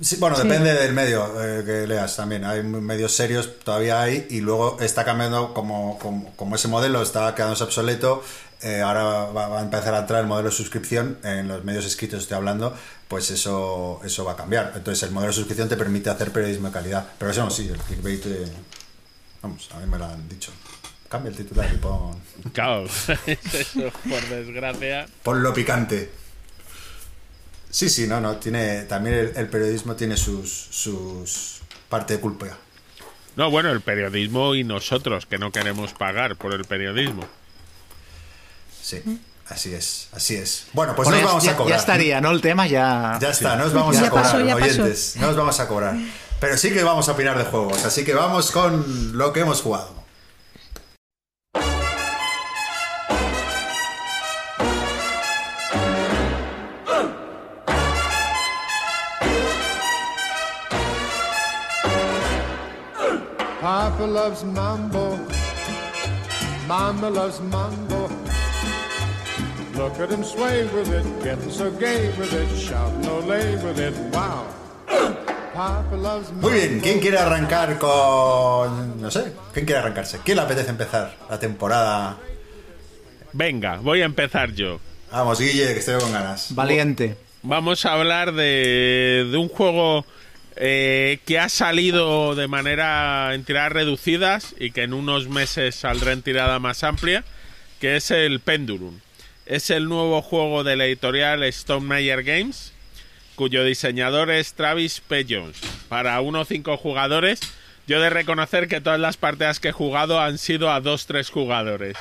[0.00, 0.42] Sí, bueno, Sí.
[0.42, 2.44] depende del medio eh, que leas también.
[2.44, 7.34] Hay medios serios, todavía hay, y luego está cambiando como, como, como ese modelo está
[7.34, 8.22] quedándose obsoleto.
[8.62, 12.22] Eh, ahora va, a empezar a entrar el modelo de suscripción en los medios escritos,
[12.22, 12.76] estoy hablando,
[13.08, 14.72] pues eso, eso va a cambiar.
[14.76, 17.06] Entonces, el modelo de suscripción te permite hacer periodismo de calidad.
[17.18, 18.52] Pero eso no, sí, el clickbait, eh,
[19.42, 20.52] vamos, a mí me lo han dicho.
[21.08, 22.16] Cambia el titular y pon,
[22.52, 22.84] Claro,
[23.26, 25.06] eso por desgracia.
[25.22, 26.10] pon lo picante.
[27.68, 32.46] Sí, sí, no, no, tiene, también el, el periodismo tiene sus, sus parte de culpa.
[33.36, 37.26] No, bueno, el periodismo y nosotros que no queremos pagar por el periodismo.
[38.92, 40.66] Sí, así es, así es.
[40.74, 41.76] Bueno, pues Bueno, nos ya- vamos ya, a cobrar.
[41.76, 42.30] ya estaría, ¿no?
[42.30, 43.18] El tema ya.
[43.20, 44.64] Ya está, nos vamos Ya a cobrar, pasó, ya pasó.
[44.64, 45.16] oyentes.
[45.16, 45.96] Nos vamos a cobrar.
[46.40, 49.62] Pero sí que vamos a opinar de juegos, así que vamos con lo que hemos
[49.62, 50.02] jugado.
[63.60, 65.18] Papa loves mambo.
[66.66, 68.08] Mama loves mambo.
[69.74, 73.94] Look at him sway with it, getting so gay with it, shouting olay with it.
[74.12, 74.46] Wow.
[75.54, 76.48] Papa loves mambo.
[76.48, 79.00] Muy bien, ¿quién quiere arrancar con...
[79.00, 80.20] no sé, ¿quién quiere arrancarse?
[80.24, 82.18] ¿Quién le apetece empezar la temporada?
[83.32, 84.80] Venga, voy a empezar yo.
[85.10, 86.54] Vamos, Guille, que estoy con ganas.
[86.54, 87.16] Valiente.
[87.42, 90.04] Vamos a hablar de, de un juego
[90.56, 96.12] eh, que ha salido de manera en tiradas reducidas y que en unos meses saldrá
[96.12, 97.24] en tirada más amplia,
[97.80, 99.00] que es el Pendulum.
[99.46, 102.72] Es el nuevo juego de la editorial Stone Meyer Games,
[103.34, 105.26] cuyo diseñador es Travis P.
[105.28, 105.56] Jones.
[105.88, 107.40] Para uno o cinco jugadores,
[107.88, 111.06] yo he de reconocer que todas las partidas que he jugado han sido a dos
[111.06, 111.96] tres jugadores.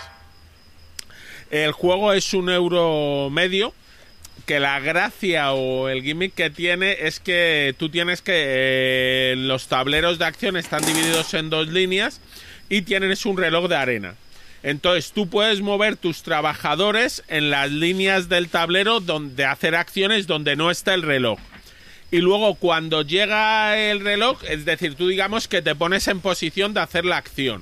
[1.50, 3.74] El juego es un euro medio,
[4.46, 9.68] que la gracia o el gimmick que tiene es que tú tienes que eh, los
[9.68, 12.22] tableros de acción están divididos en dos líneas
[12.70, 14.16] y tienes un reloj de arena.
[14.64, 20.56] Entonces tú puedes mover tus trabajadores en las líneas del tablero donde hacer acciones donde
[20.56, 21.40] no está el reloj.
[22.12, 26.74] Y luego cuando llega el reloj, es decir, tú digamos que te pones en posición
[26.74, 27.62] de hacer la acción.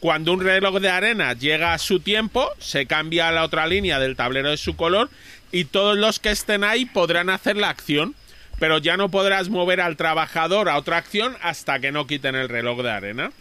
[0.00, 3.98] Cuando un reloj de arena llega a su tiempo, se cambia a la otra línea
[3.98, 5.10] del tablero de su color
[5.50, 8.14] y todos los que estén ahí podrán hacer la acción,
[8.60, 12.48] pero ya no podrás mover al trabajador a otra acción hasta que no quiten el
[12.48, 13.32] reloj de arena.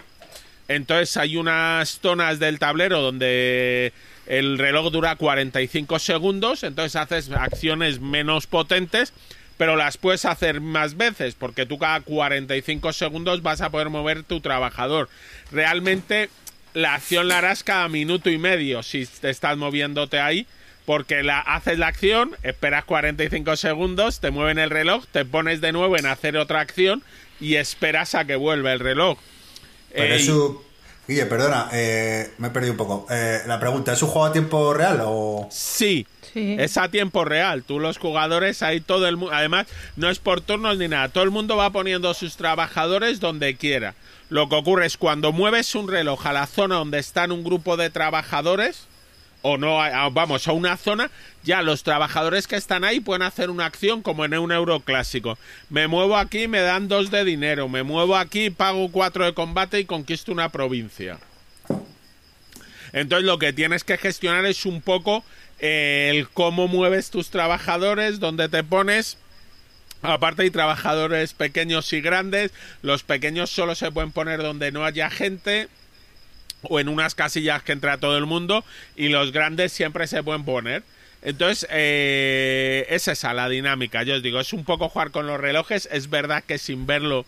[0.68, 3.94] Entonces hay unas zonas del tablero donde
[4.26, 9.14] el reloj dura 45 segundos, entonces haces acciones menos potentes,
[9.58, 14.24] pero las puedes hacer más veces, porque tú cada 45 segundos vas a poder mover
[14.24, 15.10] tu trabajador.
[15.52, 16.30] Realmente
[16.74, 20.46] la acción la harás cada minuto y medio si te estás moviéndote ahí,
[20.86, 25.72] porque la, haces la acción, esperas 45 segundos, te mueven el reloj, te pones de
[25.72, 27.04] nuevo en hacer otra acción
[27.40, 29.18] y esperas a que vuelva el reloj.
[29.94, 30.60] Pero es un...
[31.08, 33.08] Guille, perdona, eh, me he perdido un poco.
[33.10, 35.48] Eh, la pregunta, ¿es un juego a tiempo real o...?
[35.50, 36.58] Sí, Sí.
[36.60, 37.64] es a tiempo real.
[37.64, 39.34] Tú los jugadores, ahí todo el mundo...
[39.34, 41.08] Además, no es por turnos ni nada.
[41.08, 43.96] Todo el mundo va poniendo sus trabajadores donde quiera.
[44.30, 47.78] Lo que ocurre es cuando mueves un reloj a la zona donde están un grupo
[47.78, 48.88] de trabajadores,
[49.50, 49.78] o no,
[50.12, 51.10] vamos, a una zona,
[51.44, 55.38] ya los trabajadores que están ahí pueden hacer una acción como en un euro clásico.
[55.70, 57.70] Me muevo aquí, me dan dos de dinero.
[57.70, 61.20] Me muevo aquí, pago cuatro de combate y conquisto una provincia.
[62.92, 65.24] Entonces lo que tienes que gestionar es un poco
[65.60, 69.18] eh, el cómo mueves tus trabajadores, dónde te pones.
[70.02, 72.52] Aparte hay trabajadores pequeños y grandes.
[72.82, 75.70] Los pequeños solo se pueden poner donde no haya gente
[76.64, 78.64] o en unas casillas que entra todo el mundo
[78.96, 80.84] y los grandes siempre se pueden poner.
[81.22, 84.04] Entonces, eh, es esa la dinámica.
[84.04, 85.90] Yo os digo, es un poco jugar con los relojes.
[85.92, 87.26] Es verdad que sin verlo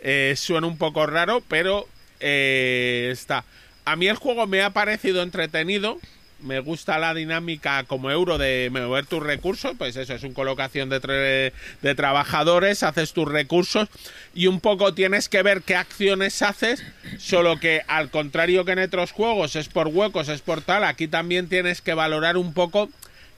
[0.00, 1.88] eh, suena un poco raro, pero
[2.20, 3.44] eh, está.
[3.84, 5.98] A mí el juego me ha parecido entretenido.
[6.44, 9.72] Me gusta la dinámica como euro de mover tus recursos.
[9.78, 11.52] Pues eso, es una colocación de, tre-
[11.82, 13.88] de trabajadores, haces tus recursos
[14.34, 16.84] y un poco tienes que ver qué acciones haces.
[17.18, 21.08] Solo que al contrario que en otros juegos es por huecos, es por tal, aquí
[21.08, 22.90] también tienes que valorar un poco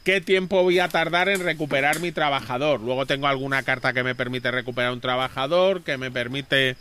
[0.05, 2.81] qué tiempo voy a tardar en recuperar mi trabajador.
[2.81, 6.77] Luego tengo alguna carta que me permite recuperar un trabajador, que me permite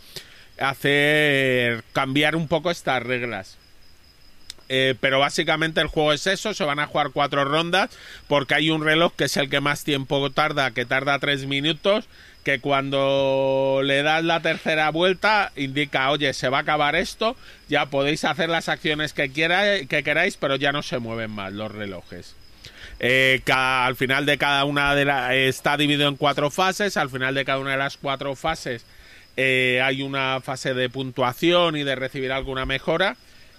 [0.58, 3.58] hacer cambiar un poco estas reglas.
[4.68, 7.90] Eh, pero básicamente el juego es eso, se van a jugar cuatro rondas
[8.26, 12.06] porque hay un reloj que es el que más tiempo tarda, que tarda tres minutos,
[12.42, 17.36] que cuando le das la tercera vuelta indica, oye, se va a acabar esto,
[17.68, 21.52] ya podéis hacer las acciones que, quiera, que queráis, pero ya no se mueven más
[21.52, 22.34] los relojes.
[22.98, 25.32] Eh, al final de cada una de las...
[25.32, 28.84] está dividido en cuatro fases, al final de cada una de las cuatro fases
[29.36, 33.16] eh, hay una fase de puntuación y de recibir alguna mejora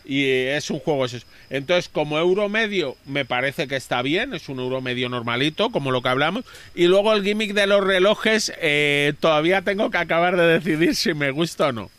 [0.08, 1.18] y es un juego eso.
[1.50, 5.92] Entonces, como euro medio, me parece que está bien, es un euro medio normalito, como
[5.92, 6.46] lo que hablamos.
[6.74, 11.14] Y luego el gimmick de los relojes, eh, todavía tengo que acabar de decidir si
[11.14, 11.92] me gusta o no.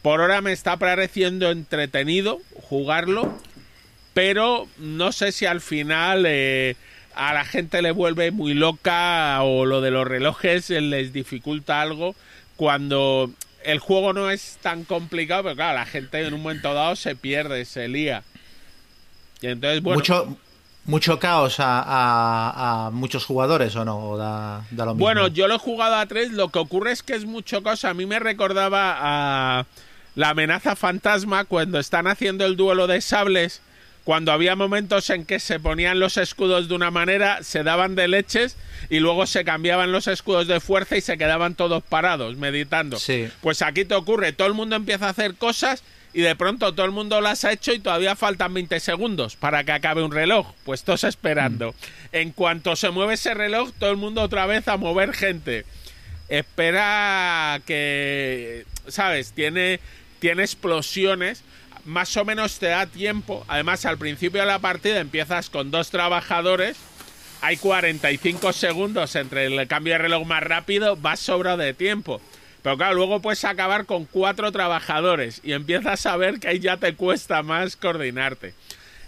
[0.00, 3.38] Por ahora me está pareciendo entretenido jugarlo,
[4.14, 6.76] pero no sé si al final eh,
[7.14, 12.14] a la gente le vuelve muy loca o lo de los relojes les dificulta algo
[12.56, 13.30] cuando
[13.70, 17.16] el juego no es tan complicado, pero claro, la gente en un momento dado se
[17.16, 18.22] pierde, se lía.
[19.40, 19.98] Y entonces, bueno.
[19.98, 20.36] Mucho,
[20.84, 24.94] mucho caos a, muchos jugadores o no, da, lo mismo.
[24.94, 27.84] Bueno, yo lo he jugado a tres, lo que ocurre es que es mucho caos.
[27.84, 29.66] A mí me recordaba a
[30.14, 33.62] la amenaza fantasma cuando están haciendo el duelo de sables.
[34.04, 38.08] Cuando había momentos en que se ponían los escudos de una manera, se daban de
[38.08, 38.56] leches
[38.88, 42.98] y luego se cambiaban los escudos de fuerza y se quedaban todos parados, meditando.
[43.40, 45.82] Pues aquí te ocurre, todo el mundo empieza a hacer cosas
[46.12, 49.62] y de pronto todo el mundo las ha hecho y todavía faltan 20 segundos para
[49.64, 50.52] que acabe un reloj.
[50.64, 51.70] Pues todos esperando.
[51.70, 51.74] Mm.
[52.12, 55.64] En cuanto se mueve ese reloj, todo el mundo otra vez a mover gente.
[56.28, 59.32] Espera que, ¿sabes?
[59.32, 59.80] Tiene,
[60.18, 61.44] tiene explosiones.
[61.84, 63.44] Más o menos te da tiempo.
[63.48, 66.76] Además, al principio de la partida empiezas con dos trabajadores
[67.42, 72.20] hay 45 segundos entre el cambio de reloj más rápido, vas sobrado de tiempo.
[72.62, 76.76] Pero claro, luego puedes acabar con cuatro trabajadores y empiezas a ver que ahí ya
[76.76, 78.52] te cuesta más coordinarte.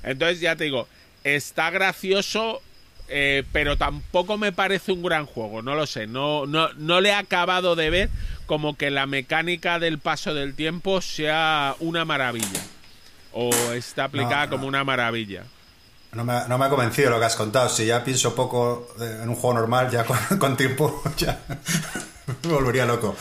[0.02, 0.88] Entonces ya te digo,
[1.24, 2.62] está gracioso,
[3.08, 7.10] eh, pero tampoco me parece un gran juego, no lo sé, no, no, no le
[7.10, 8.08] he acabado de ver
[8.46, 12.60] como que la mecánica del paso del tiempo sea una maravilla.
[13.32, 15.44] O está aplicada como una maravilla.
[16.12, 17.70] No me, no me, ha convencido lo que has contado.
[17.70, 20.04] Si ya pienso poco en un juego normal, ya
[20.38, 21.40] con, tiempo, ya
[22.44, 23.16] me volvería loco.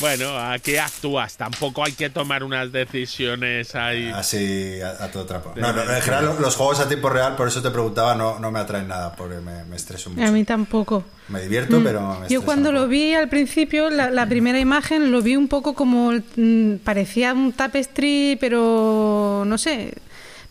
[0.00, 1.36] Bueno, aquí actúas.
[1.36, 4.10] Tampoco hay que tomar unas decisiones ahí.
[4.14, 5.52] Así, a, todo trapo.
[5.56, 8.60] No, en general, los juegos a tiempo real, por eso te preguntaba, no, no me
[8.60, 10.24] atraen nada, porque me, me estreso mucho.
[10.24, 11.04] A mí tampoco.
[11.28, 11.84] Me divierto, mm.
[11.84, 15.48] pero me Yo cuando lo vi al principio, la, la, primera imagen, lo vi un
[15.48, 16.12] poco como.
[16.36, 19.94] Mm, parecía un tapestry, pero no sé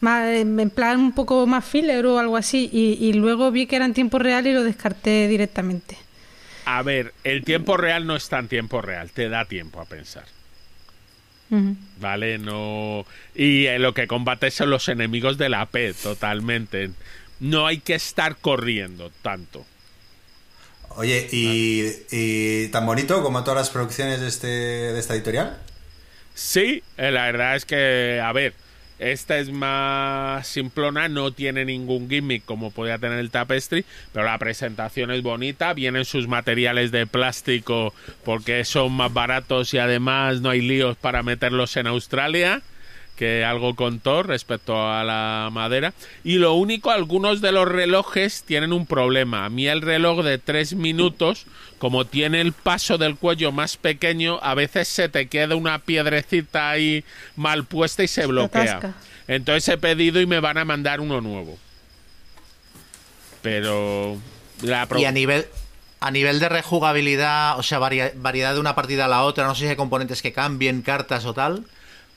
[0.01, 3.93] en plan un poco más filler o algo así, y, luego vi que era en
[3.93, 5.97] tiempo real y lo descarté directamente.
[6.65, 10.25] A ver, el tiempo real no está en tiempo real, te da tiempo a pensar.
[11.99, 12.38] ¿Vale?
[12.39, 13.06] No.
[13.36, 16.89] Y lo que combates son los enemigos de la P, totalmente.
[17.39, 19.65] No hay que estar corriendo tanto.
[20.97, 25.58] Oye, ¿y, tan bonito como todas las producciones de, este, de esta editorial?
[26.34, 28.54] Sí, eh, la verdad es que, a ver,
[28.99, 34.38] esta es más simplona, no tiene ningún gimmick como podía tener el Tapestry, pero la
[34.38, 40.49] presentación es bonita, vienen sus materiales de plástico porque son más baratos y además no
[40.49, 42.62] hay líos para meterlos en Australia
[43.15, 45.93] que algo contó respecto a la madera.
[46.23, 49.45] Y lo único, algunos de los relojes tienen un problema.
[49.45, 51.45] A mí el reloj de tres minutos,
[51.78, 56.69] como tiene el paso del cuello más pequeño, a veces se te queda una piedrecita
[56.69, 57.04] ahí
[57.36, 58.95] mal puesta y se bloquea.
[59.28, 61.58] Entonces he pedido y me van a mandar uno nuevo.
[63.41, 64.17] Pero...
[64.62, 65.45] La y a nivel,
[65.99, 69.65] a nivel de rejugabilidad, o sea, variedad de una partida a la otra, no sé
[69.65, 71.65] si hay componentes que cambien, cartas o tal.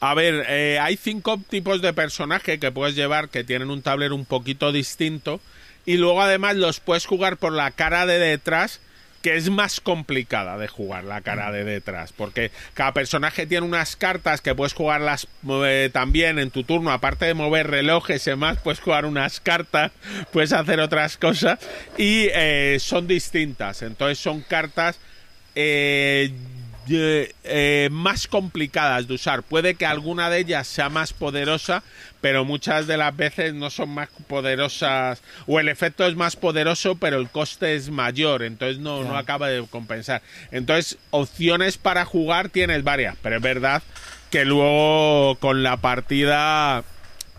[0.00, 4.14] A ver, eh, hay cinco tipos de personaje que puedes llevar que tienen un tablero
[4.14, 5.40] un poquito distinto
[5.86, 8.80] y luego además los puedes jugar por la cara de detrás
[9.22, 13.96] que es más complicada de jugar la cara de detrás, porque cada personaje tiene unas
[13.96, 15.26] cartas que puedes jugarlas
[15.64, 19.92] eh, también en tu turno, aparte de mover relojes y demás, puedes jugar unas cartas,
[20.32, 21.58] puedes hacer otras cosas
[21.96, 24.98] y eh, son distintas, entonces son cartas
[25.56, 26.32] eh,
[27.90, 29.42] más complicadas de usar.
[29.42, 31.82] Puede que alguna de ellas sea más poderosa,
[32.20, 36.96] pero muchas de las veces no son más poderosas o el efecto es más poderoso,
[36.96, 40.22] pero el coste es mayor, entonces no, no acaba de compensar.
[40.50, 43.82] Entonces, opciones para jugar tienes varias, pero es verdad
[44.30, 46.84] que luego con la partida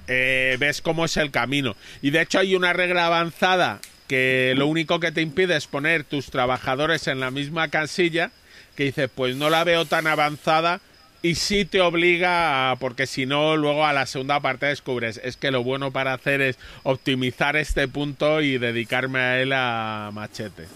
[0.07, 1.75] eh, ves cómo es el camino.
[2.01, 6.03] Y de hecho hay una regla avanzada que lo único que te impide es poner
[6.03, 8.31] tus trabajadores en la misma casilla
[8.79, 10.79] que dices, pues no la veo tan avanzada
[11.21, 15.51] y sí te obliga, porque si no, luego a la segunda parte descubres, es que
[15.51, 20.69] lo bueno para hacer es optimizar este punto y dedicarme a él a machete.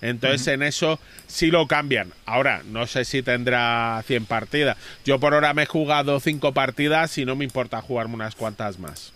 [0.00, 2.12] Entonces en eso sí lo cambian.
[2.24, 4.76] Ahora, no sé si tendrá 100 partidas.
[5.04, 8.78] Yo por ahora me he jugado 5 partidas y no me importa jugarme unas cuantas
[8.78, 9.12] más.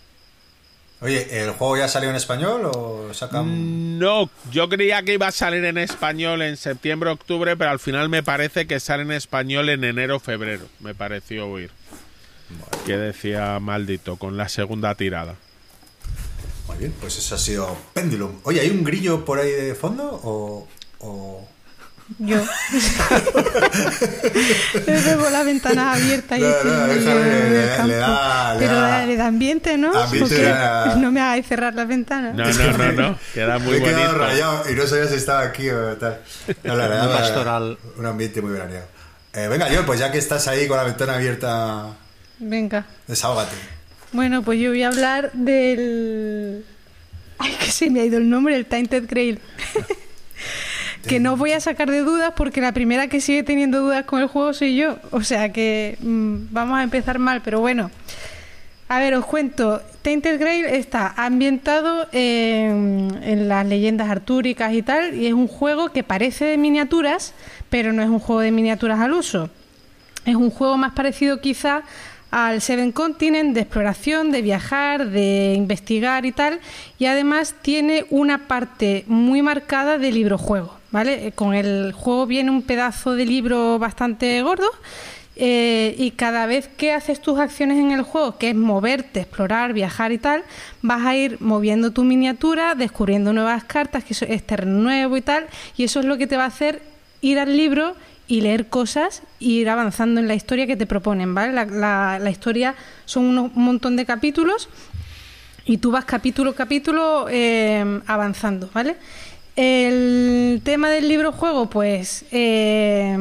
[1.01, 3.99] Oye, ¿el juego ya salió en español o sacan...?
[3.99, 8.09] No, yo creía que iba a salir en español en septiembre, octubre, pero al final
[8.09, 10.65] me parece que sale en español en enero, febrero.
[10.79, 11.71] Me pareció oír.
[12.85, 15.35] Que decía maldito con la segunda tirada.
[16.67, 18.39] Muy bien, pues eso ha sido Pendulum.
[18.43, 20.67] Oye, ¿hay un grillo por ahí de fondo o...?
[20.99, 21.47] o-
[22.19, 22.37] Yo.
[24.85, 28.59] Le dejo las ventanas abiertas y No, no, estoy en medio le- le da- le
[28.59, 29.91] Pero da- le da ambiente, ¿no?
[29.97, 32.35] ambiente Porque a- No me hagáis cerrar las ventanas.
[32.35, 33.19] No, no, no, no.
[33.33, 34.17] Queda muy Me he quedado bonito.
[34.19, 36.21] rayado y no sabía si estaba aquí o tal.
[36.63, 37.77] No, la verdad, pastoral.
[37.97, 38.85] Un ambiente muy veraniego.
[39.33, 41.87] Eh, venga, yo, pues ya que estás ahí con la ventana abierta,
[42.39, 42.85] Venga.
[43.07, 43.55] desahógate.
[44.13, 46.63] Bueno, pues yo voy a hablar del.
[47.37, 49.41] Ay, que se me ha ido el nombre, el Tainted Grail.
[51.05, 54.21] Que no voy a sacar de dudas porque la primera que sigue teniendo dudas con
[54.21, 54.97] el juego soy yo.
[55.11, 57.91] O sea que mm, vamos a empezar mal, pero bueno.
[58.87, 59.81] A ver, os cuento.
[60.03, 65.89] Tainted Grail está ambientado en, en las leyendas artúricas y tal, y es un juego
[65.89, 67.33] que parece de miniaturas,
[67.69, 69.49] pero no es un juego de miniaturas al uso.
[70.25, 71.83] Es un juego más parecido quizá
[72.35, 76.59] al Seven Continent de exploración, de viajar, de investigar y tal.
[76.99, 81.27] Y además tiene una parte muy marcada de libro-juego, ¿vale?
[81.27, 84.69] Eh, Con el juego viene un pedazo de libro bastante gordo.
[85.37, 89.73] eh, y cada vez que haces tus acciones en el juego, que es moverte, explorar,
[89.73, 90.43] viajar y tal,
[90.81, 95.45] vas a ir moviendo tu miniatura, descubriendo nuevas cartas, que es terreno nuevo y tal,
[95.75, 96.81] y eso es lo que te va a hacer
[97.19, 97.95] ir al libro
[98.29, 101.51] y leer cosas e ir avanzando en la historia que te proponen, ¿vale?
[101.51, 101.65] La,
[102.17, 102.73] la- historia
[103.03, 104.69] son un montón de capítulos
[105.65, 108.95] y tú vas capítulo a capítulo eh, avanzando, ¿vale?
[109.55, 113.17] El tema del libro juego, pues eh,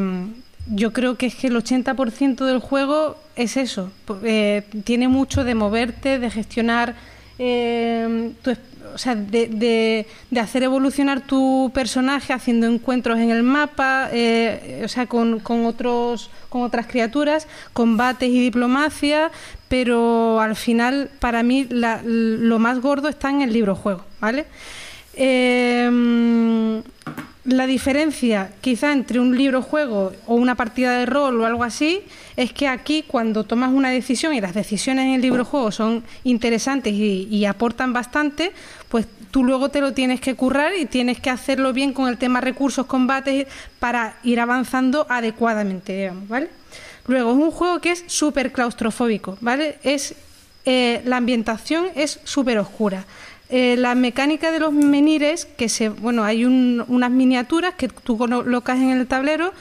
[0.66, 3.93] yo creo que es que el 80% del juego es eso.
[4.24, 6.97] Eh, tiene mucho de moverte, de gestionar,
[7.39, 8.53] eh, tu
[8.95, 10.07] o sea, de,
[10.41, 16.30] hacer evolucionar tu personaje haciendo encuentros en el mapa, eh, o sea, con, con otros,
[16.49, 19.32] con otras criaturas, combates y diplomacia,
[19.68, 24.47] pero al final, para mí, la- lo más gordo está en el libro juego, ¿vale?
[25.16, 26.82] Eh,
[27.44, 32.00] la diferencia quizá entre un libro juego o una partida de rol o algo así
[32.36, 36.02] es que aquí cuando tomas una decisión y las decisiones en el libro juego son
[36.24, 38.52] interesantes y, aportan bastante,
[38.88, 42.16] pues tú luego te lo tienes que currar y tienes que hacerlo bien con el
[42.16, 43.46] tema recursos, combates,
[43.78, 46.48] para ir avanzando adecuadamente, ¿vale?
[47.06, 49.76] Luego es un juego que es súper claustrofóbico, ¿vale?
[49.82, 50.14] Es
[50.64, 53.04] eh, la ambientación es súper oscura.
[53.51, 58.16] Eh, la mecánica de los menires, que se, bueno, hay un- unas miniaturas que tú
[58.16, 59.53] colocas en el tablero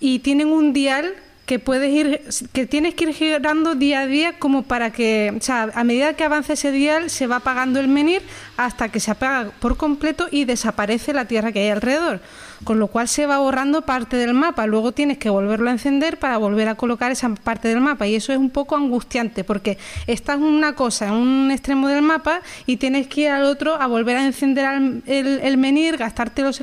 [0.00, 1.12] y tienen un dial
[1.44, 2.22] que puedes ir,
[2.52, 6.14] que tienes que ir girando día a día como para que, o sea, a medida
[6.14, 8.22] que avanza ese dial se va apagando el menir
[8.56, 12.20] hasta que se apaga por completo y desaparece la tierra que hay alrededor.
[12.64, 14.66] Con lo cual se va borrando parte del mapa.
[14.66, 18.06] Luego tienes que volverlo a encender para volver a colocar esa parte del mapa.
[18.06, 22.02] Y eso es un poco angustiante porque estás en una cosa en un extremo del
[22.02, 24.64] mapa y tienes que ir al otro a volver a encender
[25.06, 26.62] el, el menir, gastarte los,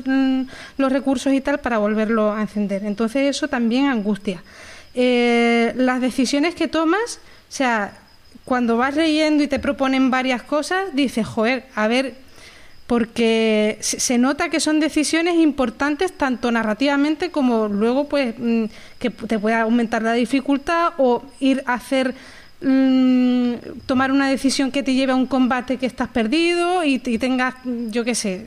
[0.76, 2.84] los recursos y tal para volverlo a encender.
[2.84, 4.42] Entonces eso también angustia.
[4.94, 7.18] Eh, las decisiones que tomas,
[7.48, 7.98] o sea,
[8.44, 12.14] cuando vas leyendo y te proponen varias cosas, dices, joder, a ver,
[12.86, 18.64] porque se nota que son decisiones importantes tanto narrativamente como luego pues mm,
[18.98, 22.14] que te puede aumentar la dificultad o ir a hacer
[22.60, 23.54] mm,
[23.86, 28.04] tomar una decisión que te lleve a un combate que estás perdido y, tengas yo
[28.04, 28.46] qué sé.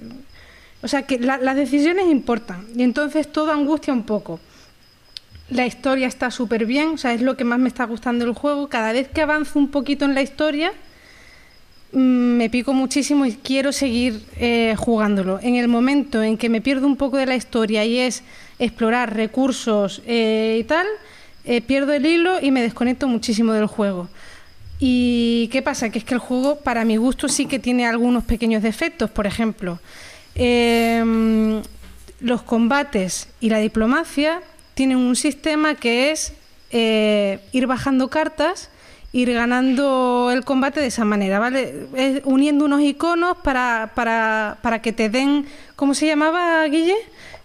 [0.83, 2.67] O sea que la- las decisiones importan.
[2.75, 4.39] Y entonces todo angustia un poco.
[5.49, 8.35] La historia está súper bien, o sea, es lo que más me está gustando del
[8.35, 8.67] juego.
[8.69, 10.71] Cada vez que avanzo un poquito en la historia,
[11.91, 15.39] me pico muchísimo y quiero seguir eh, jugándolo.
[15.41, 18.23] En el momento en que me pierdo un poco de la historia y es
[18.59, 20.85] explorar recursos eh, y tal,
[21.45, 24.09] eh, pierdo el hilo y me desconecto muchísimo del juego.
[24.79, 25.89] ¿Y qué pasa?
[25.89, 29.09] Que es que el juego, para mi gusto, sí que tiene algunos pequeños defectos.
[29.09, 29.79] Por ejemplo,
[30.35, 31.61] em,
[32.19, 34.41] los combates y la diplomacia
[34.73, 36.33] tienen un sistema que es
[36.69, 38.69] eh, ir bajando cartas,
[39.13, 41.87] ir ganando el combate de esa manera, ¿vale?
[41.95, 45.45] Es uniendo unos iconos para, para, para que te den,
[45.75, 46.95] ¿cómo se llamaba, Guille?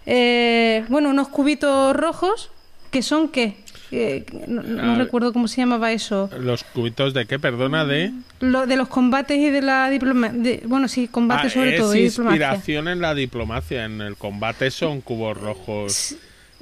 [0.05, 2.51] Eh, bueno, unos cubitos rojos
[2.91, 3.55] que son qué?
[3.95, 4.95] eh, no, no Ah.
[4.95, 6.27] recuerdo cómo se llamaba eso.
[6.39, 7.37] ¿Los cubitos de qué?
[7.37, 8.11] Perdona, de...
[8.39, 10.59] Lo de los combates y de la diplomacia.
[10.65, 12.35] Bueno, sí, combates Ah, sobre es todo y diplomacia.
[12.47, 13.85] inspiración en la diplomacia.
[13.85, 16.15] En el combate son cubos rojos.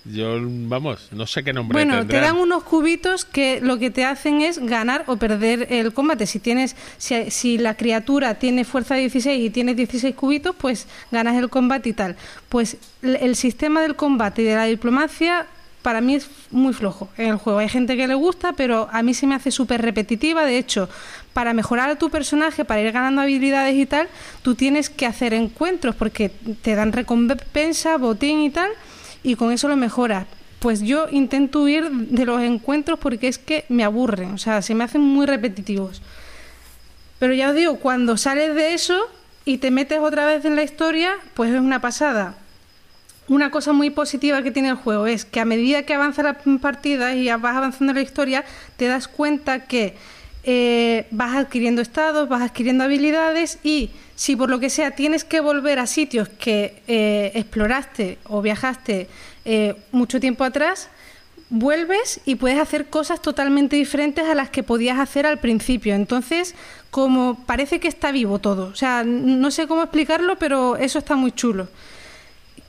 [0.03, 2.23] Yo, vamos, no sé qué nombre Bueno, te tendrán.
[2.23, 6.25] dan unos cubitos que lo que te hacen es ganar o perder el combate.
[6.25, 11.35] Si tienes, si, si la criatura tiene fuerza 16 y tienes 16 cubitos, pues ganas
[11.35, 12.15] el combate y tal.
[12.49, 15.45] Pues el, el sistema del combate y de la diplomacia
[15.83, 17.59] para mí es muy flojo en el juego.
[17.59, 20.45] Hay gente que le gusta, pero a mí se me hace súper repetitiva.
[20.45, 20.89] De hecho,
[21.33, 24.07] para mejorar a tu personaje, para ir ganando habilidades y tal,
[24.43, 26.29] tú tienes que hacer encuentros porque
[26.61, 28.69] te dan recompensa, botín y tal,
[29.23, 30.25] y con eso lo mejoras.
[30.59, 34.75] Pues yo intento huir de los encuentros porque es que me aburren, o sea, se
[34.75, 36.01] me hacen muy repetitivos.
[37.19, 38.99] Pero ya os digo, cuando sales de eso
[39.45, 42.35] y te metes otra vez en la historia, pues es una pasada.
[43.27, 46.37] Una cosa muy positiva que tiene el juego es que a medida que avanza la
[46.59, 48.43] partida y vas avanzando en la historia,
[48.77, 49.95] te das cuenta que
[50.43, 55.39] eh, vas adquiriendo estados, vas adquiriendo habilidades y si por lo que sea tienes que
[55.39, 59.07] volver a sitios que eh, exploraste o viajaste
[59.45, 60.89] eh, mucho tiempo atrás,
[61.51, 65.93] vuelves y puedes hacer cosas totalmente diferentes a las que podías hacer al principio.
[65.93, 66.55] Entonces,
[66.89, 68.67] como parece que está vivo todo.
[68.67, 71.67] O sea, no sé cómo explicarlo, pero eso está muy chulo.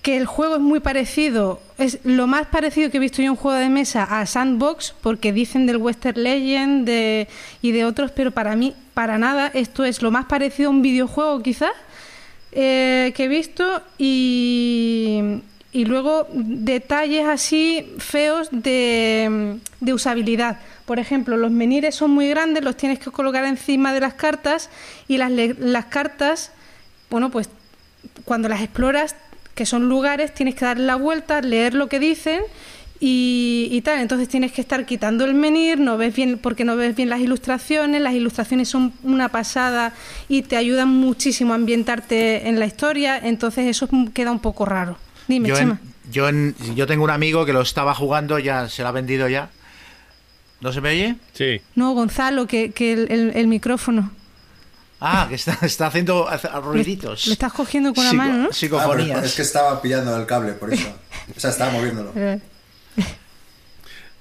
[0.02, 3.36] Que el juego es muy parecido, es lo más parecido que he visto yo en
[3.36, 7.28] juego de mesa a Sandbox, porque dicen del Western Legend de,
[7.62, 10.82] y de otros, pero para mí, para nada, esto es lo más parecido a un
[10.82, 11.70] videojuego quizás
[12.50, 15.40] eh, que he visto y,
[15.70, 20.58] y luego detalles así feos de, de usabilidad.
[20.84, 24.68] Por ejemplo, los menires son muy grandes, los tienes que colocar encima de las cartas
[25.06, 26.50] y las, las cartas,
[27.08, 27.48] bueno, pues
[28.24, 29.14] cuando las exploras,
[29.54, 32.40] que son lugares, tienes que darle la vuelta, leer lo que dicen
[33.00, 34.00] y, y tal.
[34.00, 37.20] Entonces tienes que estar quitando el menir, no ves bien, porque no ves bien las
[37.20, 38.00] ilustraciones.
[38.00, 39.92] Las ilustraciones son una pasada
[40.28, 43.18] y te ayudan muchísimo a ambientarte en la historia.
[43.18, 44.96] Entonces eso queda un poco raro.
[45.28, 45.78] Dime, yo, Chema.
[45.82, 48.92] en- yo, en- yo tengo un amigo que lo estaba jugando, ya se lo ha
[48.92, 49.50] vendido ya.
[50.60, 51.16] ¿No se me oye?
[51.32, 51.60] Sí.
[51.74, 54.12] No, Gonzalo, que, que el, el- el micrófono.
[55.04, 56.28] Ah, que está, está haciendo
[56.62, 57.26] ruiditos.
[57.26, 58.48] Lo estás cogiendo con la Psico- mano, ¿no?
[58.50, 59.14] Ah, Psicofonías.
[59.16, 60.88] pero es que estaba pillando el cable, por eso.
[61.36, 62.12] O sea, estaba moviéndolo.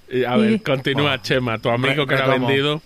[0.10, 2.82] Eh, Y, A ver, Y- continúa, Bueno, Chema, tu amigo que lo ha vendido.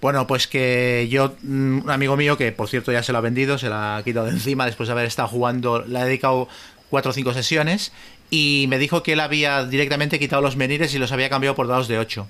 [0.00, 3.20] Bueno, pues que yo, mm, un amigo mío que por cierto ya se lo ha
[3.20, 6.48] vendido, se la ha quitado de encima después de haber estado jugando, le ha dedicado
[6.90, 7.92] cuatro o cinco sesiones
[8.30, 11.68] y me dijo que él había directamente quitado los menires y los había cambiado por
[11.68, 12.26] dados de 8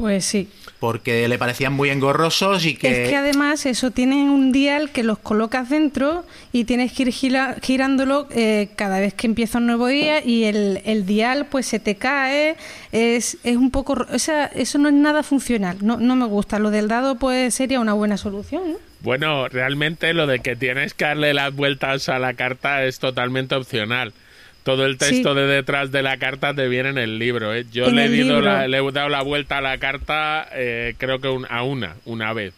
[0.00, 0.48] Pues sí.
[0.80, 5.02] porque le parecían muy engorrosos y que, Es que además eso tiene un dial que
[5.02, 9.66] los colocas dentro y tienes que ir gira- girándolo eh, cada vez que empieza un
[9.66, 12.56] nuevo día y el, el dial pues se te cae,
[12.92, 14.06] es, es un poco...
[14.10, 16.58] O sea, eso no es nada funcional, no, no me gusta.
[16.58, 18.78] Lo del dado pues sería una buena solución, ¿no?
[19.02, 23.54] Bueno, realmente lo de que tienes que darle las vueltas a la carta es totalmente
[23.54, 24.12] opcional.
[24.62, 25.40] Todo el texto Sí.
[25.40, 27.54] de detrás de la carta te viene en el libro.
[27.54, 27.64] ¿eh?
[27.72, 31.28] Yo le he, la- le he dado la vuelta a la carta, eh, creo que
[31.28, 32.52] un- a una, una vez,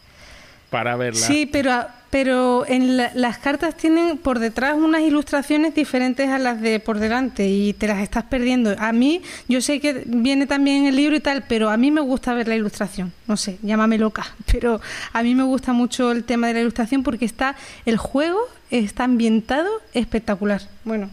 [0.69, 1.21] para verla.
[1.21, 6.59] Sí, pero, pero en la- las cartas tienen por detrás unas ilustraciones diferentes a las
[6.61, 8.75] de por delante y te las estás perdiendo.
[8.79, 11.89] A mí, yo sé que viene también en el libro y tal, pero a mí
[11.89, 13.13] me gusta ver la ilustración.
[13.27, 14.81] No sé, llámame loca, pero
[15.13, 18.39] a mí me gusta mucho el tema de la ilustración porque está el juego
[18.71, 20.61] está ambientado espectacular.
[20.83, 21.11] Bueno,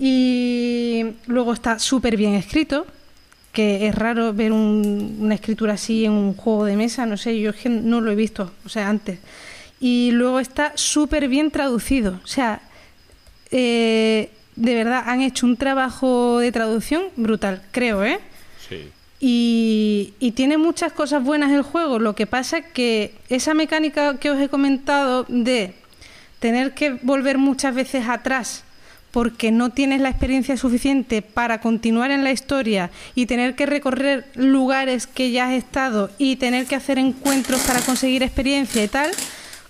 [0.00, 2.86] y luego está súper bien escrito
[3.52, 7.38] que es raro ver un- una escritura así en un juego de mesa, no sé,
[7.38, 9.18] yo es que no lo he visto, o sea, antes.
[9.80, 12.60] Y luego está súper bien traducido, o sea,
[13.50, 18.20] eh, de verdad han hecho un trabajo de traducción brutal, creo, ¿eh?
[18.68, 18.88] Sí.
[19.20, 21.98] Y, y tiene muchas cosas buenas el juego.
[21.98, 25.74] Lo que pasa que esa mecánica que os he comentado de
[26.38, 28.64] tener que volver muchas veces atrás
[29.10, 34.26] porque no tienes la experiencia suficiente para continuar en la historia y tener que recorrer
[34.34, 39.10] lugares que ya has estado y tener que hacer encuentros para conseguir experiencia y tal,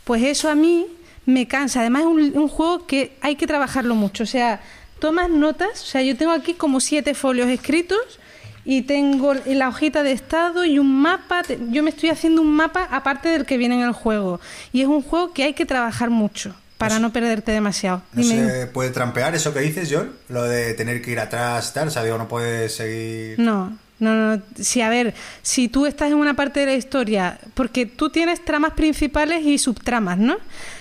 [0.05, 0.87] pues eso a mí
[1.25, 1.81] me cansa.
[1.81, 4.25] Además es un, un juego que hay que trabajarlo mucho.
[4.25, 4.61] O sea,
[4.99, 8.21] tomas notas, o sea, yo tengo aquí como siete folios escritos
[8.65, 11.43] y tengo la hojita de estado y un mapa.
[11.71, 14.39] Yo me estoy haciendo un mapa aparte del que viene en el juego.
[14.71, 18.03] Y es un juego que hay que trabajar mucho para no perderte demasiado.
[18.15, 20.11] ¿No Dime, se puede trampear eso que dices, John?
[20.31, 23.39] Lo de tener que ir atrás y tal, o sea, digo, no puedes seguir...
[23.39, 24.43] No, no, no.
[24.59, 25.13] Sí, a ver,
[25.43, 29.59] si tú estás en una parte de la historia, porque tú tienes tramas principales y
[29.59, 30.39] subtramas, ¿no?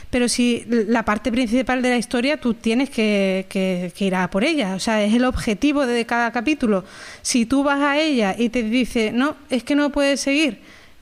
[0.10, 4.28] pero si la parte principal de la historia tú tienes que, que, que ir a
[4.32, 6.84] por ella, o sea, es el objetivo de cada capítulo.
[7.22, 10.62] Si tú vas a ella y te dice, no, es que no puedes seguir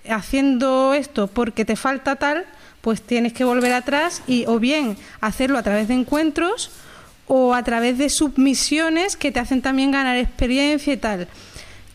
[0.10, 2.46] haciendo esto porque te falta tal,
[2.88, 6.72] pues tienes que volver atrás y o bien hacerlo a través de encuentros
[7.28, 11.28] o a través de submisiones que te hacen también ganar experiencia y tal.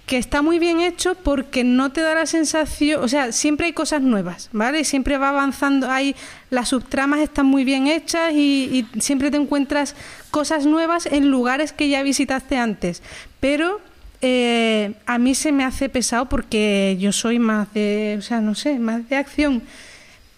[0.05, 3.73] Que está muy bien hecho porque no te da la sensación, o sea, siempre hay
[3.73, 4.85] cosas nuevas, ¿vale?
[4.85, 6.15] Siempre va avanzando, hay
[6.51, 9.97] las subtramas están muy bien hechas y, y siempre te encuentras
[10.31, 13.03] cosas nuevas en lugares que ya visitaste antes.
[13.41, 13.81] Pero
[14.21, 18.55] eh, a mí se me hace pesado porque yo soy más de, o sea, no
[18.55, 19.63] sé, más de acción.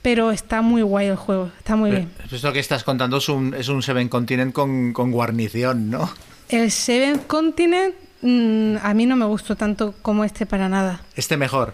[0.05, 2.11] Pero está muy guay el juego, está muy bien.
[2.30, 6.12] Esto que estás contando es un, es un Seven Continent con, con guarnición, ¿no?
[6.50, 11.00] El Seven Continent mm, a mí no me gustó tanto como este para nada.
[11.16, 11.72] Este mejor.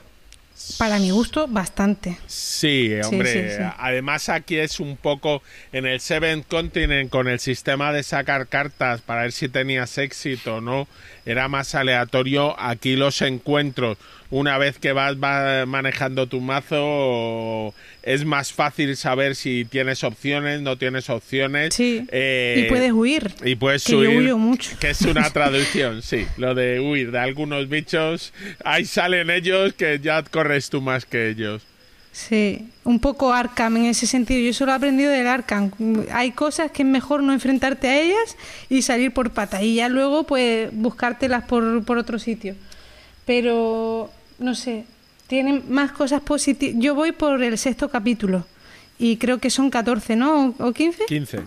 [0.78, 2.18] Para mi gusto, bastante.
[2.28, 3.32] Sí, Sí, hombre.
[3.50, 3.62] sí, sí.
[3.78, 9.00] Además aquí es un poco en el Seventh Continent con el sistema de sacar cartas
[9.00, 10.86] para ver si tenías éxito o no.
[11.26, 12.54] Era más aleatorio.
[12.60, 13.96] Aquí los encuentros,
[14.30, 20.60] una vez que vas va- manejando tu mazo, es más fácil saber si tienes opciones,
[20.62, 21.74] no tienes opciones.
[21.74, 22.04] Sí.
[22.12, 23.30] Eh, y puedes huir.
[23.44, 24.70] y puedes que yo huir, huyo mucho.
[24.80, 28.32] que es una traducción, sí, lo de huir de algunos bichos.
[28.64, 31.62] Ahí salen ellos que ya corres tú más que ellos.
[32.12, 34.40] Sí, un poco Arkham en ese sentido.
[34.40, 35.70] Yo solo he aprendido del Arkham.
[36.12, 38.36] Hay cosas que es mejor no enfrentarte a ellas
[38.68, 39.62] y salir por patas.
[39.62, 42.56] Y ya luego, pues, buscártelas por, por otro sitio.
[43.26, 44.10] Pero,
[44.40, 44.84] no sé,
[45.28, 46.76] tienen más cosas positivas.
[46.82, 48.46] Yo voy por el sexto capítulo.
[48.98, 50.54] Y creo que son 14, ¿no?
[50.58, 51.06] ¿O 15?
[51.06, 51.40] 15.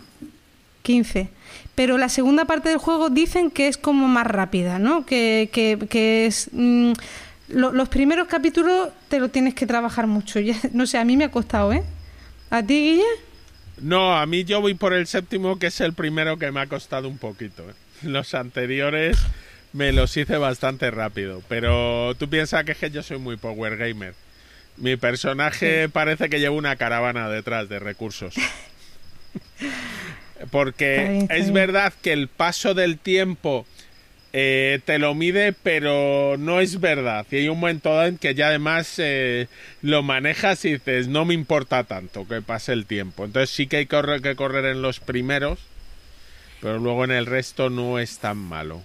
[0.81, 1.29] 15.
[1.75, 5.05] Pero la segunda parte del juego dicen que es como más rápida, ¿no?
[5.05, 6.49] Que, que, que es...
[6.51, 6.93] mm,
[7.49, 10.39] lo- los primeros capítulos te lo tienes que trabajar mucho.
[10.43, 11.83] Ya, no sé, a mí me ha costado, ¿eh?
[12.49, 13.03] ¿A ti, Guille?
[13.81, 16.67] No, a mí yo voy por el séptimo, que es el primero que me ha
[16.67, 17.63] costado un poquito.
[17.69, 17.73] ¿eh?
[18.03, 19.17] Los anteriores
[19.73, 23.75] me los hice bastante rápido, pero tú piensas que es que yo soy muy power
[23.77, 24.13] gamer.
[24.77, 28.35] Mi personaje parece que lleva una caravana detrás de recursos.
[30.51, 33.65] Porque Está bien, está es verdad que el paso del tiempo
[34.33, 37.25] eh, te lo mide, pero no es verdad.
[37.29, 39.47] Y hay un momento dado en que ya además eh,
[39.81, 43.25] lo manejas y dices, no me importa tanto que pase el tiempo.
[43.25, 45.59] Entonces sí que hay que correr en los primeros,
[46.61, 48.81] pero luego en el resto no es tan malo.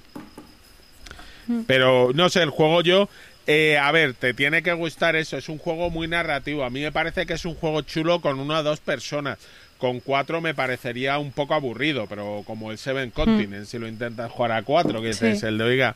[1.66, 3.08] Pero no sé, el juego yo.
[3.50, 5.38] eh, a ver, te tiene que gustar eso.
[5.38, 6.64] Es un juego muy narrativo.
[6.64, 9.38] A mí me parece que es un juego chulo con una o dos personas.
[9.78, 14.30] Con cuatro me parecería un poco aburrido, pero como el Seven Continent, si lo intentas
[14.30, 15.26] jugar a cuatro, que Sí.
[15.26, 15.94] es el de oiga,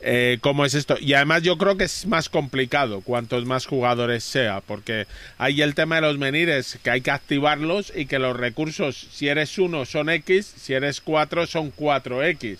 [0.00, 0.96] eh, ¿cómo es esto?
[1.00, 5.06] Y además yo creo que es más complicado cuantos más jugadores sea, porque
[5.38, 9.28] hay el tema de los menires, que hay que activarlos y que los recursos, si
[9.28, 12.58] eres uno, son X, si eres cuatro, son 4X.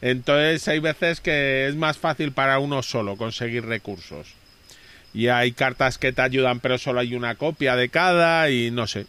[0.00, 4.28] Entonces hay veces que es más fácil para uno solo conseguir recursos.
[5.14, 8.86] Y hay cartas que te ayudan, pero solo hay una copia de cada y no
[8.86, 9.06] sé.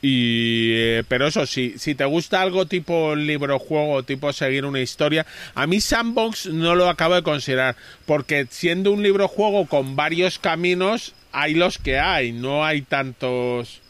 [0.00, 4.80] Y eh, pero eso sí, si te gusta algo tipo libro juego, tipo seguir una
[4.80, 7.74] historia, a mí Sandbox no lo acabo de considerar,
[8.06, 13.80] porque siendo un libro juego con varios caminos, hay los que hay, no hay tantos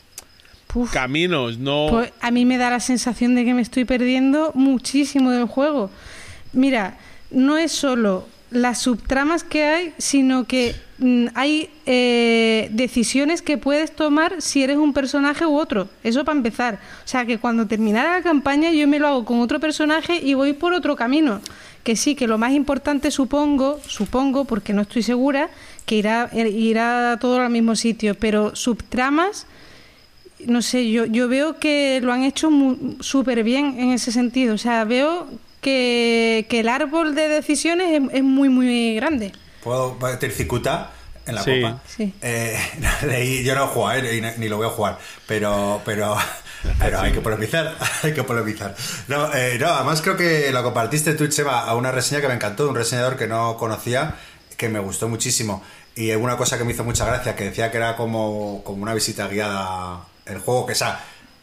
[0.69, 0.93] Puf.
[0.93, 5.31] caminos, no Pues a mí me da la sensación de que me estoy perdiendo muchísimo
[5.31, 5.91] del juego.
[6.53, 6.99] Mira,
[7.31, 13.95] no es solo las subtramas que hay, sino que mm, hay eh, decisiones que puedes
[13.95, 15.89] tomar si eres un personaje u otro.
[16.03, 16.75] Eso para empezar.
[17.05, 20.35] O sea, que cuando terminara la campaña yo me lo hago con otro personaje y
[20.35, 21.41] voy por otro camino.
[21.83, 25.49] Que sí, que lo más importante supongo, supongo, porque no estoy segura,
[25.87, 29.47] que irá, irá todo al mismo sitio, pero subtramas
[30.47, 34.55] no sé, yo, yo veo que lo han hecho mu- súper bien en ese sentido.
[34.55, 35.27] O sea, veo
[35.61, 39.33] que, que el árbol de decisiones es, es muy, muy grande.
[39.63, 40.91] ¿Puedo meter cicuta
[41.27, 41.61] en la Sí.
[41.61, 41.83] copa?
[41.87, 42.15] Sí.
[42.23, 42.57] Eh,
[43.03, 46.17] leí- yo no jugado, eh, y ni, ni lo voy a jugar, pero, pero,
[46.79, 48.75] pero hay que polemizar, hay que polemizar.
[49.09, 52.35] No, eh, no, además creo que lo compartiste tú, Chema, a una reseña que me
[52.35, 54.15] encantó, de un reseñador que no conocía,
[54.57, 55.63] que me gustó muchísimo.
[55.97, 58.95] Y una cosa que me hizo mucha gracia, que decía que era como, como una
[58.95, 59.99] visita guiada
[60.29, 60.75] el juego, que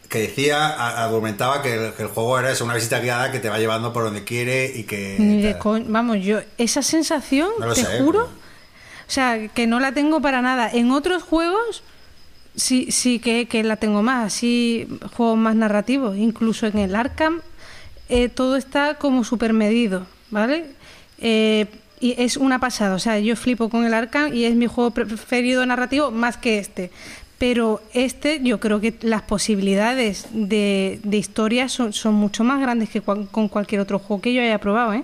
[0.08, 0.68] que decía,
[1.04, 3.92] argumentaba que el, que el juego era eso, una visita guiada que te va llevando
[3.92, 5.16] por donde quiere y que...
[5.18, 5.56] Ni de
[5.88, 8.46] Vamos, yo, esa sensación, No te sé, juro, pero-
[9.08, 10.70] o sea, que no la tengo para nada.
[10.72, 11.82] En otros juegos
[12.54, 16.16] sí, sí que, que la tengo más, así, juegos más narrativos.
[16.16, 17.40] Incluso en el Arkham
[18.08, 20.66] eh, todo está como súper medido, ¿vale?
[21.18, 21.66] Eh,
[22.00, 24.90] y es una pasada, o sea, yo flipo con el Arkham y es mi juego
[24.90, 26.90] preferido narrativo más que este.
[27.38, 32.88] Pero este, yo creo que las posibilidades de, de historia son, son mucho más grandes
[32.88, 35.02] que cual- con cualquier otro juego que yo haya probado, ¿eh?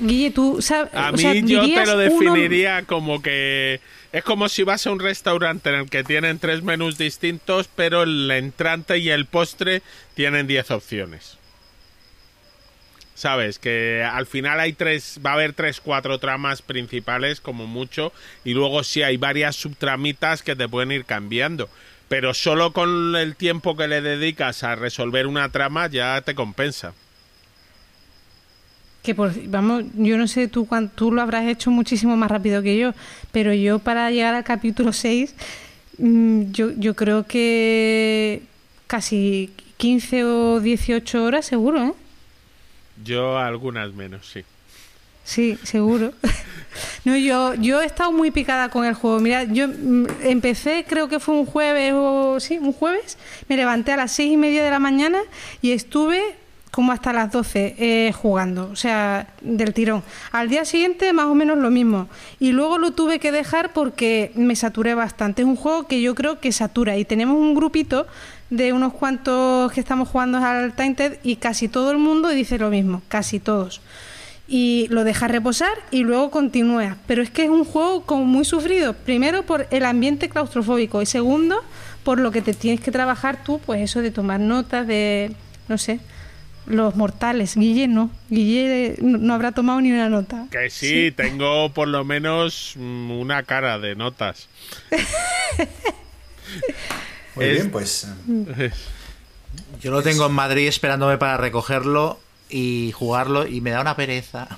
[0.00, 0.92] Guille, tú sabes.
[0.94, 3.80] A o mí sea, yo te lo uno- definiría como que
[4.12, 8.02] es como si vas a un restaurante en el que tienen tres menús distintos, pero
[8.02, 9.82] el entrante y el postre
[10.14, 11.36] tienen diez opciones.
[13.14, 18.12] Sabes que al final hay tres, va a haber tres, cuatro tramas principales como mucho,
[18.44, 21.68] y luego sí hay varias subtramitas que te pueden ir cambiando.
[22.08, 26.92] Pero solo con el tiempo que le dedicas a resolver una trama ya te compensa.
[29.02, 32.76] Que por, vamos, yo no sé tú tú lo habrás hecho muchísimo más rápido que
[32.76, 32.94] yo,
[33.32, 35.34] pero yo para llegar al capítulo 6,
[35.98, 38.42] mm, yo, yo creo que
[38.86, 41.92] casi 15 o 18 horas seguro, ¿eh?
[43.02, 44.44] Yo algunas menos, sí.
[45.24, 46.12] Sí, seguro.
[47.04, 49.20] No, yo, yo he estado muy picada con el juego.
[49.20, 53.16] Mira, yo mm, empecé, creo que fue un jueves o sí, un jueves.
[53.48, 55.20] Me levanté a las seis y media de la mañana
[55.62, 56.20] y estuve
[56.74, 60.02] como hasta las 12 eh, jugando, o sea, del tirón.
[60.32, 62.08] Al día siguiente más o menos lo mismo.
[62.40, 65.42] Y luego lo tuve que dejar porque me saturé bastante.
[65.42, 66.96] Es un juego que yo creo que satura.
[66.96, 68.08] Y tenemos un grupito
[68.50, 72.70] de unos cuantos que estamos jugando al Tainted y casi todo el mundo dice lo
[72.70, 73.80] mismo, casi todos
[74.46, 76.96] y lo dejas reposar y luego continúas.
[77.06, 78.94] Pero es que es un juego como muy sufrido.
[78.94, 81.62] Primero por el ambiente claustrofóbico y segundo
[82.02, 85.34] por lo que te tienes que trabajar tú, pues eso de tomar notas de,
[85.68, 86.00] no sé,
[86.66, 87.56] los mortales.
[87.56, 88.10] Guille no.
[88.28, 90.46] Guille no, no habrá tomado ni una nota.
[90.50, 94.48] Que sí, tengo por lo menos mm, una cara de notas.
[97.36, 98.06] Muy Es- bien, pues.
[98.58, 98.70] eh,
[99.80, 102.18] Yo lo tengo en Madrid esperándome para recogerlo
[102.48, 104.48] y jugarlo y me da una pereza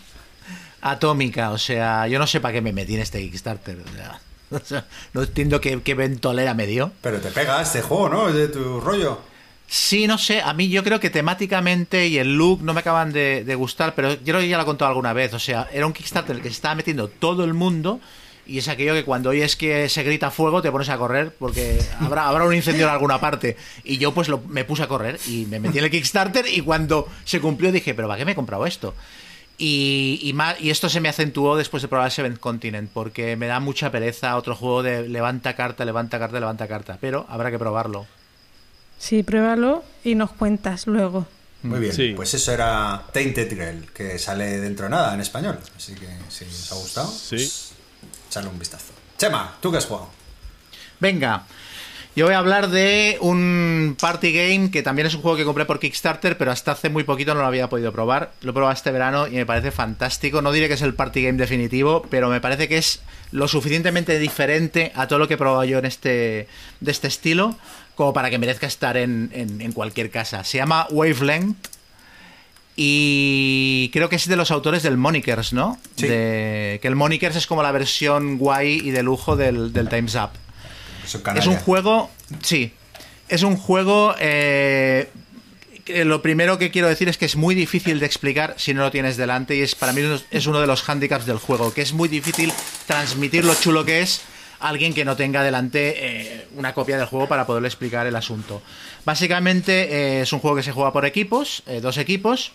[0.80, 1.50] atómica.
[1.50, 3.78] O sea, yo no sé para qué me metí en este Kickstarter.
[3.80, 4.20] o sea,
[4.50, 6.92] o sea, no entiendo qué, qué ventolera me dio.
[7.02, 8.28] Pero te pega este juego, ¿no?
[8.28, 9.20] Es de tu rollo.
[9.68, 13.12] Sí, no sé, a mí yo creo que temáticamente y el look no me acaban
[13.12, 15.34] de, de gustar, pero yo creo que ya lo he contado alguna vez.
[15.34, 18.00] O sea, era un Kickstarter en el que se estaba metiendo todo el mundo
[18.46, 21.78] y es aquello que cuando oyes que se grita fuego te pones a correr porque
[22.00, 23.56] habrá, habrá un incendio en alguna parte.
[23.84, 26.60] Y yo pues lo- me puse a correr y me metí en el Kickstarter y
[26.60, 28.94] cuando se cumplió dije, pero ¿para qué me he comprado esto?
[29.58, 30.20] Y,
[30.60, 34.36] y, esto se me acentuó después de probar Seventh Continent, porque me da mucha pereza
[34.36, 36.98] otro juego de levanta carta, levanta carta, levanta carta.
[37.00, 38.06] Pero habrá que probarlo.
[38.98, 41.26] Sí, pruébalo y nos cuentas luego.
[41.62, 42.12] Muy bien, Sí.
[42.14, 45.58] pues eso era Tainted Girl, que sale dentro de nada en español.
[45.76, 47.36] Así que si os ha gustado, Sí.
[47.36, 47.65] pues,
[48.28, 48.92] echarle un vistazo.
[49.18, 50.08] Chema, ¿tú qué has jugado?
[51.00, 51.44] Venga,
[52.14, 55.66] yo voy a hablar de un party game que también es un juego que compré
[55.66, 58.32] por Kickstarter, pero hasta hace muy poquito no lo había podido probar.
[58.40, 60.40] Lo he probado este verano y me parece fantástico.
[60.40, 63.00] No diré que es el party game definitivo, pero me parece que es
[63.32, 66.48] lo suficientemente diferente a todo lo que he probado yo en este,
[66.80, 67.54] de este estilo,
[67.94, 70.42] como para que merezca estar en, en- en cualquier casa.
[70.44, 71.75] Se llama Wavelength.
[72.78, 75.78] Y creo que es de los autores del Monikers, ¿no?
[75.96, 76.06] Sí.
[76.06, 80.14] De- que el Monikers es como la versión guay y de lujo del, del Time's
[80.14, 80.30] Up.
[81.38, 82.10] Es un juego,
[82.42, 82.72] sí,
[83.28, 84.14] es un juego.
[84.18, 85.08] eh,
[86.04, 88.90] lo primero que quiero decir es que es muy difícil de explicar si no lo
[88.90, 90.02] tienes delante y es para mí
[90.32, 92.52] es uno de los handicaps del juego, que es muy difícil
[92.88, 94.20] transmitir lo chulo que es
[94.58, 98.16] a alguien que no tenga delante eh, una copia del juego para poderle explicar el
[98.16, 98.62] asunto.
[99.04, 102.50] Básicamente eh, es un juego que se juega por equipos, eh, dos equipos,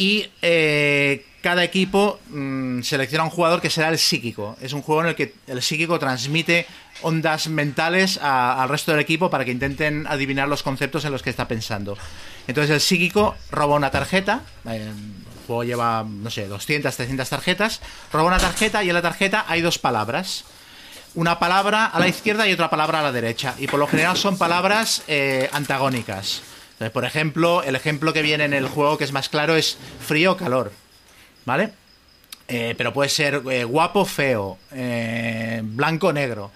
[0.00, 4.56] y eh, cada equipo mm, selecciona un jugador que será el psíquico.
[4.62, 6.66] Es un juego en el que el psíquico transmite
[7.02, 11.22] ondas mentales a- al resto del equipo para que intenten adivinar los conceptos en los
[11.22, 11.98] que está pensando.
[12.46, 14.40] Entonces el psíquico roba una tarjeta.
[14.64, 17.80] eh, el juego lleva, no sé, 200, 300 tarjetas.
[18.12, 20.44] Roba una tarjeta y en la tarjeta hay dos palabras
[21.16, 23.54] una palabra a la izquierda y otra palabra a la derecha.
[23.58, 26.40] Y por lo general son palabras eh, antagónicas.
[26.88, 29.76] Por ejemplo, el ejemplo que viene en el juego que es más claro es
[30.06, 30.72] frío o calor.
[31.44, 31.72] ¿Vale?
[32.48, 36.50] Eh, pero puede ser eh, guapo, feo, eh, blanco, negro.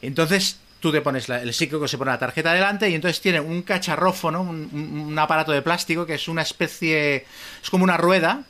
[0.00, 3.40] Entonces tú te pones la- el psíquico se pone la tarjeta delante y entonces tiene
[3.40, 7.26] un cacharrófono, un aparato de plástico que es una especie,
[7.62, 8.42] es como una rueda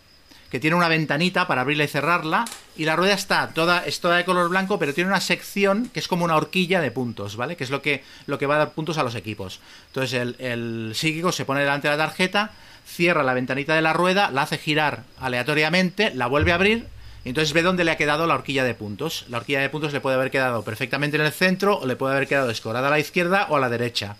[0.55, 2.45] que tiene una ventanita para abrirla y cerrarla
[2.77, 5.99] y la rueda está toda es toda de color blanco pero tiene una sección que
[5.99, 8.59] es como una horquilla de puntos vale que es lo que lo que va a
[8.59, 9.59] dar puntos a los equipos.
[9.89, 12.53] Entonces el, el psíquico se pone delante de la tarjeta
[12.87, 16.87] cierra la ventanita de la rueda la hace girar aleatoriamente la vuelve a abrir
[17.25, 19.25] y entonces ve dónde le ha quedado la horquilla de puntos.
[19.31, 22.15] La horquilla de puntos le puede haber quedado perfectamente en el centro o le puede
[22.15, 24.15] haber quedado escorada a la izquierda o a la derecha.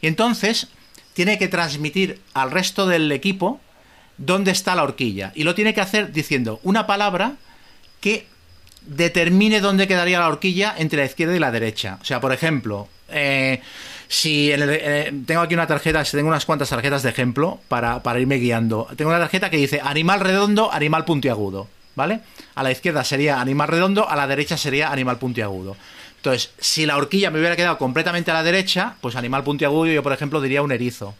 [0.00, 0.68] Y entonces
[1.12, 3.60] tiene que transmitir al resto del equipo
[4.18, 5.32] dónde está la horquilla.
[5.34, 7.34] Y lo tiene que hacer diciendo una palabra
[8.00, 8.26] que
[8.82, 11.98] determine dónde quedaría la horquilla entre la izquierda y la derecha.
[12.00, 13.60] O sea, por ejemplo, eh,
[14.08, 18.20] si el- eh, tengo aquí una tarjeta, tengo unas cuantas tarjetas de ejemplo para, para
[18.20, 18.86] irme guiando.
[18.96, 22.20] Tengo una tarjeta que dice animal redondo, animal puntiagudo, ¿vale?
[22.54, 25.76] A la izquierda sería animal redondo, a la derecha sería animal puntiagudo.
[26.16, 30.02] Entonces, si la horquilla me hubiera quedado completamente a la derecha, pues animal puntiagudo yo,
[30.02, 31.14] por ejemplo, diría un erizo.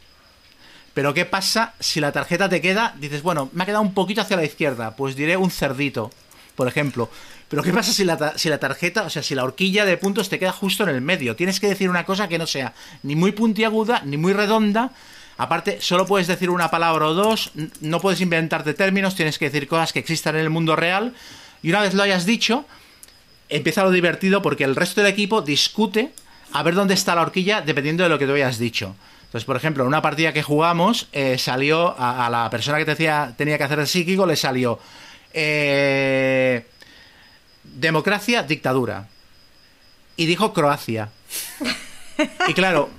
[0.95, 2.95] Pero ¿qué pasa si la tarjeta te queda?
[2.99, 6.12] Dices, bueno, me ha quedado un poquito hacia la izquierda, pues diré un cerdito,
[6.55, 7.11] por ejemplo.
[7.49, 10.28] Pero ¿qué pasa si la, si la tarjeta, o sea, si la horquilla de puntos
[10.28, 11.36] te queda justo en el medio?
[11.36, 14.92] Tienes que decir una cosa que no sea ni muy puntiaguda, ni muy redonda.
[15.36, 19.66] Aparte, solo puedes decir una palabra o dos, no puedes inventarte términos, tienes que decir
[19.66, 21.12] cosas que existan en el mundo real.
[21.62, 22.64] Y una vez lo hayas dicho,
[23.49, 26.12] empieza lo divertido porque el resto del equipo discute
[26.53, 28.95] a ver dónde está la horquilla dependiendo de lo que tú hayas dicho.
[29.35, 32.85] Entonces, por ejemplo, en una partida que jugamos, eh, salió a, a la persona que
[32.85, 34.78] te decía, tenía que hacer el psíquico, le salió
[35.32, 36.64] eh,
[37.64, 39.09] democracia, dictadura.
[40.16, 41.11] Y dijo Croacia.
[42.47, 42.91] Y claro,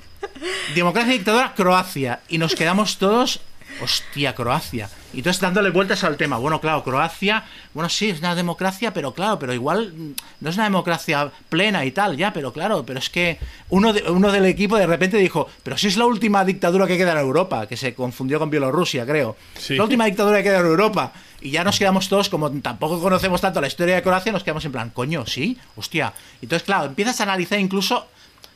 [0.75, 2.19] democracia, dictadura, Croacia.
[2.27, 3.39] Y nos quedamos todos,
[3.81, 4.89] hostia, Croacia.
[5.13, 6.37] Y entonces dándole vueltas al tema.
[6.37, 10.11] Bueno, claro, Croacia, bueno, sí, es una democracia, pero claro, pero igual mm,
[10.41, 13.37] no es una democracia plena y tal, ya, pero claro, pero es que
[13.69, 16.97] uno, de- uno del equipo de repente dijo, pero si es la última dictadura que
[16.97, 19.37] queda en Europa, que se confundió con Bielorrusia, creo.
[19.57, 19.75] Sí.
[19.75, 21.11] La última dictadura que queda en Europa.
[21.41, 24.65] Y ya nos quedamos todos, como tampoco conocemos tanto la historia de Croacia, nos quedamos
[24.65, 26.11] en plan, coño, sí, hostia.
[26.41, 28.07] Entonces, claro, empiezas a analizar incluso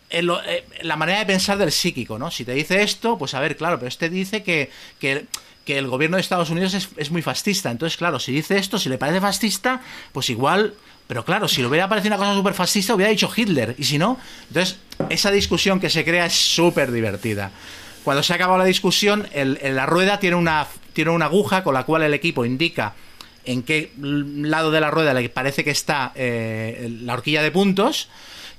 [0.09, 2.31] en lo- eh, la manera de pensar del psíquico, ¿no?
[2.31, 5.25] Si te dice esto, pues a ver, claro, pero este dice que, que,
[5.67, 7.69] el gobierno de Estados Unidos es, es muy fascista.
[7.69, 9.81] Entonces, claro, si dice esto, si le parece fascista,
[10.13, 10.73] pues igual.
[11.05, 13.75] Pero claro, si le hubiera parecido una cosa súper fascista, hubiera dicho Hitler.
[13.77, 14.77] Y si no, entonces,
[15.09, 17.51] esa discusión que se crea es súper divertida.
[18.03, 21.63] Cuando se ha acabado la discusión, el- el- la rueda tiene una, tiene una aguja
[21.63, 22.95] con la cual el equipo indica
[23.45, 28.09] en qué lado de la rueda le parece que está eh, la horquilla de puntos,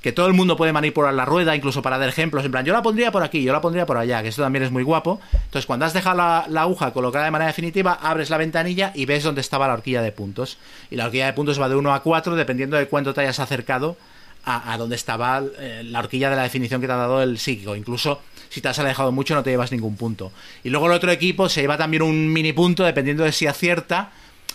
[0.03, 2.73] que todo el mundo puede manipular la rueda, incluso para dar ejemplos, en plan, yo
[2.73, 5.21] la pondría por aquí, yo la pondría por allá, que esto también es muy guapo.
[5.33, 9.25] Entonces, cuando has dejado la, aguja colocada de manera definitiva, abres la ventanilla y ves
[9.25, 10.59] dónde estaba la horquilla de puntos.
[10.91, 13.41] Y la horquilla de puntos va de 1 a 4, dependiendo de cuánto te hayas
[13.41, 13.97] acercado
[14.45, 17.39] a, a donde estaba eh, la horquilla de la definición que te ha dado el
[17.39, 17.77] psíquico.
[17.77, 18.21] Incluso
[18.51, 20.33] si te has alejado mucho no te llevas ningún punto.
[20.65, 24.11] Y luego el otro equipo se lleva también un mini punto dependiendo de si acierta,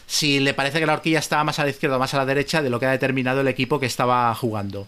[0.06, 2.26] si le parece que la horquilla estaba más a la izquierda o más a la
[2.26, 4.86] derecha de lo que ha determinado el equipo que estaba jugando.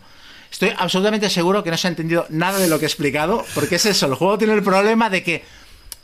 [0.51, 3.75] Estoy absolutamente seguro que no se ha entendido nada de lo que he explicado, porque
[3.75, 5.43] es eso, el juego tiene el problema de que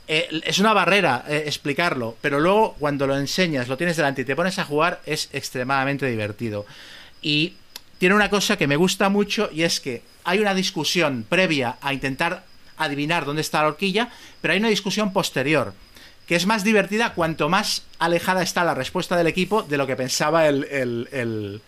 [0.06, 4.24] eh, es una barrera eh, explicarlo, pero luego cuando lo enseñas, lo tienes delante y
[4.24, 6.66] te pones a jugar, es extremadamente divertido.
[7.22, 7.54] Y
[7.98, 11.94] tiene una cosa que me gusta mucho y es que hay una discusión previa a
[11.94, 12.44] intentar
[12.76, 14.10] adivinar dónde está la horquilla,
[14.42, 15.72] pero hay una discusión posterior
[16.26, 19.94] que es más divertida cuanto más alejada está la respuesta del equipo de lo que
[19.96, 21.60] pensaba el, el- el-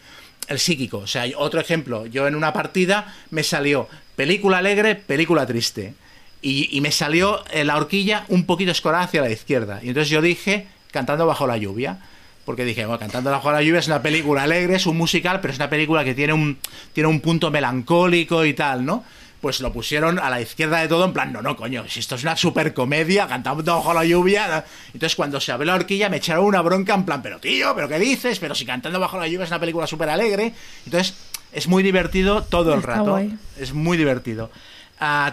[0.49, 0.99] el psíquico.
[0.99, 5.95] O sea, otro ejemplo, yo en una partida me salió película alegre, película triste.
[6.43, 9.81] Y, me salió la horquilla un poquito escorada hacia la izquierda.
[9.83, 11.99] Y entonces yo dije, cantando bajo la lluvia.
[12.45, 15.53] Porque dije, bueno, Cantando bajo la lluvia es una película alegre, es un musical, pero
[15.53, 16.57] es una película que tiene un,
[16.93, 19.03] tiene un punto melancólico y tal, ¿no?
[19.47, 22.17] Pues lo pusieron a la izquierda de todo, en plan, no, no, coño, si esto
[22.17, 24.49] es una super comedia, cantando bajo la lluvia.
[24.49, 24.65] ¿no?
[24.93, 27.89] Entonces, cuando se abrió la horquilla, me echaron una bronca, en plan, pero tío, ¿pero
[27.89, 28.41] qué dices?
[28.41, 30.53] Pero si cantando bajo la lluvia es una película súper alegre.
[30.85, 31.15] Entonces,
[31.53, 33.11] es muy divertido todo el Está rato.
[33.13, 33.39] guay.
[33.57, 34.51] Es muy divertido.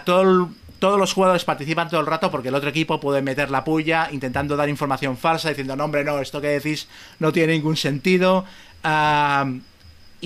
[0.04, 0.46] Todo el-
[0.78, 4.10] todos los jugadores participan todo el rato porque el otro equipo puede meter la puya
[4.12, 6.86] intentando dar información falsa, diciendo, no, hombre, no, esto que decís
[7.18, 8.44] no tiene ningún sentido.
[8.84, 9.44] Ah,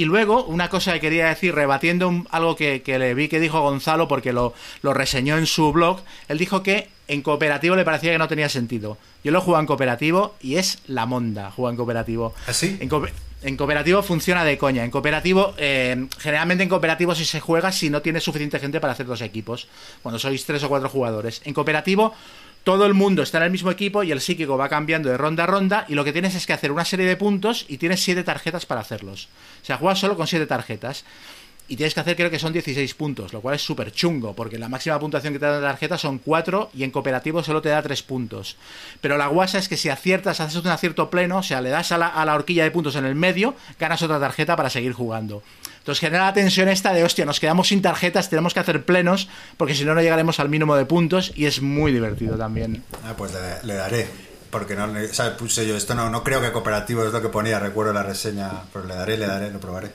[0.00, 3.40] y luego, una cosa que quería decir, rebatiendo un- algo que, que le vi que
[3.40, 7.84] dijo Gonzalo, porque lo, lo reseñó en su blog, él dijo que en cooperativo le
[7.84, 8.98] parecía que no tenía sentido.
[9.24, 12.34] Yo lo he jugado en cooperativo y es la monda jugar en cooperativo.
[12.46, 12.76] ¿Así?
[12.80, 13.06] En, co-
[13.42, 14.84] en cooperativo funciona de coña.
[14.84, 18.92] En cooperativo, eh, generalmente en cooperativo si se juega si no tienes suficiente gente para
[18.92, 19.68] hacer dos equipos.
[20.02, 21.40] Cuando sois tres o cuatro jugadores.
[21.44, 22.14] En cooperativo,
[22.68, 25.44] todo el mundo está en el mismo equipo y el psíquico va cambiando de ronda
[25.44, 28.02] a ronda y lo que tienes es que hacer una serie de puntos y tienes
[28.02, 29.30] siete tarjetas para hacerlos.
[29.62, 31.06] O sea, juegas solo con siete tarjetas.
[31.66, 34.58] Y tienes que hacer, creo que son 16 puntos, lo cual es súper chungo, porque
[34.58, 37.70] la máxima puntuación que te da la tarjeta son 4 y en cooperativo solo te
[37.70, 38.56] da 3 puntos.
[39.00, 41.90] Pero la guasa es que si aciertas, haces un acierto pleno, o sea, le das
[41.92, 44.92] a la, a la horquilla de puntos en el medio, ganas otra tarjeta para seguir
[44.92, 45.42] jugando.
[45.88, 49.26] Entonces genera la tensión esta de, hostia, nos quedamos sin tarjetas, tenemos que hacer plenos,
[49.56, 52.84] porque si no, no llegaremos al mínimo de puntos y es muy divertido también.
[53.06, 54.06] Ah, pues le, le daré.
[54.50, 55.32] Porque no, ¿sabes?
[55.38, 58.50] Puse yo esto, no, no creo que cooperativo es lo que ponía, recuerdo la reseña,
[58.70, 59.90] pero le daré, le daré, lo probaré.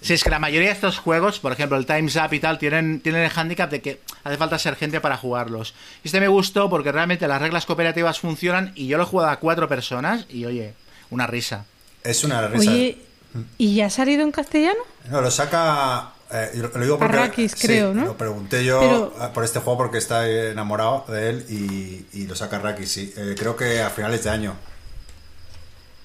[0.00, 2.58] Sí, es que la mayoría de estos juegos, por ejemplo el Time's Up y tal,
[2.58, 5.74] tienen, tienen el handicap de que hace falta ser gente para jugarlos.
[6.02, 9.30] Y este me gustó porque realmente las reglas cooperativas funcionan y yo lo he jugado
[9.30, 10.74] a cuatro personas y oye,
[11.08, 11.66] una risa.
[12.02, 12.68] Es una risa.
[12.68, 13.09] Oye,
[13.58, 14.80] ¿Y ya ha salido en castellano?
[15.10, 16.12] No, lo saca.
[16.32, 17.16] eh, lo digo porque.
[17.16, 18.04] Arrakis, sí, creo, ¿no?
[18.06, 22.26] Lo pregunté yo Pero- eh, por este juego porque está enamorado de él y, y
[22.26, 23.14] lo saca Arrakis, sí.
[23.16, 24.54] Eh, creo que a finales de año.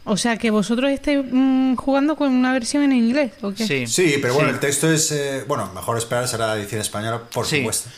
[0.07, 3.65] O sea, que vosotros estáis mm, jugando con una versión en inglés, ¿o qué?
[3.65, 3.87] Sí.
[3.87, 4.53] Sí, pero bueno, Sí.
[4.55, 5.11] el texto es.
[5.11, 7.57] eh, bueno, mejor esperar será la edición española, por Sí.
[7.57, 7.89] supuesto.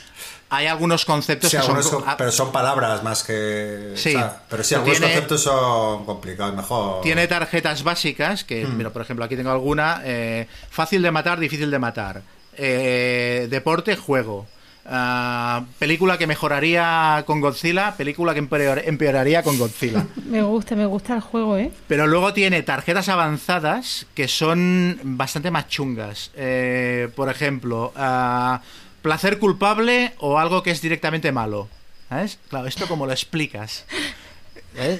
[0.49, 1.71] Hay algunos conceptos Sí, que son...
[1.75, 3.93] algunos son- ah, pero son palabras más que.
[3.95, 4.09] Sí.
[4.15, 7.01] o sea, pero sí, algunos tiene- conceptos son complicados, mejor.
[7.01, 8.77] Tiene tarjetas básicas, que, Hmm.
[8.77, 10.01] mira, por ejemplo, aquí tengo alguna.
[10.05, 12.21] eh, fácil de matar, difícil de matar.
[12.55, 14.47] Eh, deporte, juego.
[14.89, 20.05] Ah, película que mejoraría con Godzilla, película que empeor- empeoraría con Godzilla.
[20.27, 21.71] Me gusta, me gusta el juego, ¿eh?
[21.89, 26.31] Pero luego tiene tarjetas avanzadas que son bastante más chungas.
[26.35, 28.61] Eh, por ejemplo, ah,
[29.07, 31.69] placer culpable o algo que es directamente malo.
[32.09, 32.39] ¿Sabes?
[32.49, 33.85] Claro, esto como lo explicas.
[34.75, 34.99] ¿Eh?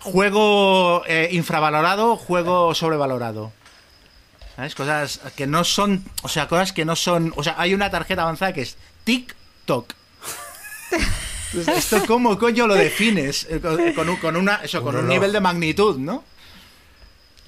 [0.00, 3.52] Juego eh, infravalorado, juego sobrevalorado.
[4.56, 4.74] ¿Sabes?
[4.74, 6.04] Cosas que no son.
[6.22, 7.32] O sea, cosas que no son.
[7.36, 9.94] O sea, hay una tarjeta avanzada que es TikTok.
[11.68, 13.46] ¿Esto cómo coño lo defines?
[13.48, 16.24] Eh, Con, con un, con una, eso, con un nivel de magnitud, ¿no?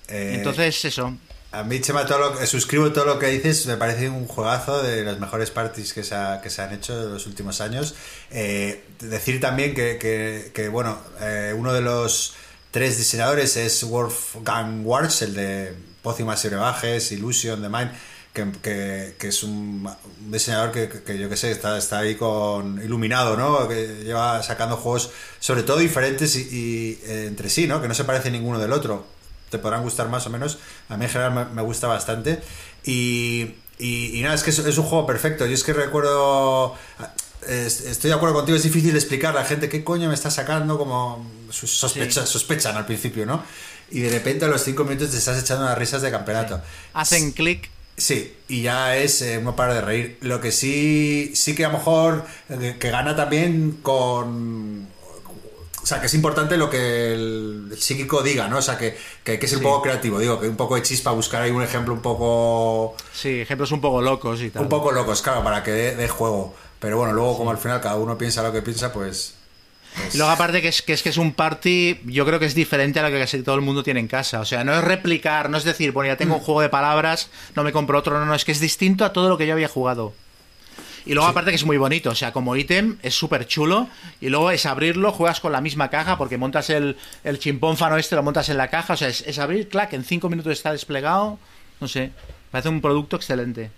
[0.07, 1.13] Eh, Entonces, eso.
[1.53, 3.67] A mí, Chema, todo lo, que- suscribo todo lo que dices.
[3.67, 7.13] Me parece un juegazo de las mejores parties que se, que se han hecho en
[7.15, 7.95] los últimos años.
[8.31, 12.35] Eh, decir también que, que- que, bueno, eh, uno de los
[12.73, 17.91] tres diseñadores es Wolfgang Warts, el de Pócimas y Brebajes, Illusion, The Mind,
[18.35, 19.89] que, que- que es un,
[20.29, 23.67] diseñador que, que- yo que sé, está, está ahí con iluminado, ¿no?
[23.67, 27.81] Que lleva sacando juegos sobre todo diferentes y, eh, entre sí, ¿no?
[27.81, 29.16] Que no se parecen ninguno del otro
[29.51, 30.59] te podrán gustar más o menos.
[30.89, 32.41] A mí en general me, gusta bastante.
[32.85, 35.47] Y, y- y nada, es que es, es un juego perfecto.
[35.47, 36.75] Yo es que recuerdo...
[37.49, 40.31] es- Estoy de acuerdo contigo, es difícil explicar a la gente qué coño me está
[40.31, 43.43] sacando, como sus- sospecha- sospechan al principio, ¿no?
[43.91, 46.61] Y de repente a los cinco minutos te estás echando unas risas de campeonato.
[46.93, 47.71] Hacen clic.
[47.97, 50.19] Sí, y ya es eh, no para de reír.
[50.21, 54.89] Lo que sí, sí que a lo mejor eh, que gana también con.
[55.87, 58.59] O sea, que es importante lo que el psíquico diga, ¿no?
[58.59, 59.65] O sea, que, que hay que ser Sí.
[59.65, 62.97] un poco creativo, digo, que un poco de chispa, buscar ahí un ejemplo un poco.
[63.13, 64.63] Sí, ejemplos un poco locos y tal.
[64.63, 66.57] un poco locos, claro, para que dé dé juego.
[66.81, 69.35] Pero bueno, luego, como al final cada uno piensa lo que piensa, pues.
[69.95, 72.47] pues- Y luego aparte que es, que es que es un party, yo creo que
[72.47, 74.41] es diferente a lo que casi todo el mundo tiene en casa.
[74.41, 77.31] O sea, no es replicar, no es decir, bueno, ya tengo un juego de palabras,
[77.55, 79.53] no me compro otro, no, no, es que es distinto a todo lo que yo
[79.53, 80.15] había jugado.
[81.07, 83.89] Y luego aparte que es muy bonito, o sea, como ítem es súper chulo.
[84.21, 88.17] Y luego es abrirlo, juegas con la misma caja, porque montas el, el chimpónfano este,
[88.17, 88.95] lo montas en la caja.
[88.95, 91.39] O sea, es, es abrir, clac, en cinco minutos está desplegado.
[91.81, 92.11] No sé,
[92.51, 93.71] parece un producto excelente.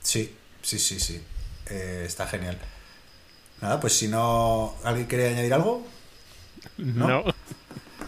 [0.00, 0.32] Sí,
[0.62, 1.20] sí, sí, sí.
[1.68, 2.56] Eh, está genial.
[3.60, 4.76] Nada, pues si no.
[4.84, 5.86] ¿Alguien quiere añadir algo?
[6.76, 7.24] No.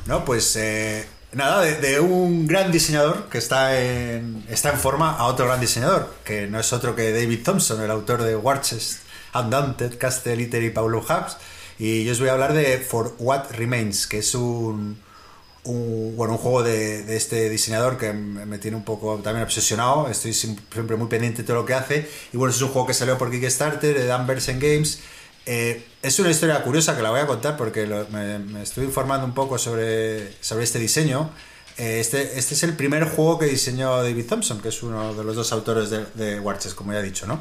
[0.06, 5.26] No, pues eh, nada, de, un gran diseñador que está en, está en forma a
[5.26, 9.00] otro gran diseñador, que no es otro que David Thompson, el autor de Watches,
[9.34, 11.36] Undaunted, Castle Iter y Paulo Hubs.
[11.78, 14.98] Y yo os voy a hablar de For What Remains, que es un,
[15.64, 20.08] bueno, un juego de, de este diseñador que me tiene un poco también obsesionado.
[20.08, 22.08] Estoy siempre muy pendiente de todo lo que hace.
[22.32, 25.00] Y bueno, es un juego que salió por Kickstarter de Dan Bersen Games.
[25.50, 28.84] Eh, es una historia curiosa que la voy a contar porque lo- me, me estuve
[28.84, 31.30] informando un poco sobre, sobre este diseño.
[31.78, 35.24] Eh, este, este es el primer juego que diseñó David Thompson, que es uno de
[35.24, 37.40] los dos autores de, de Warches, como ya he dicho, ¿no?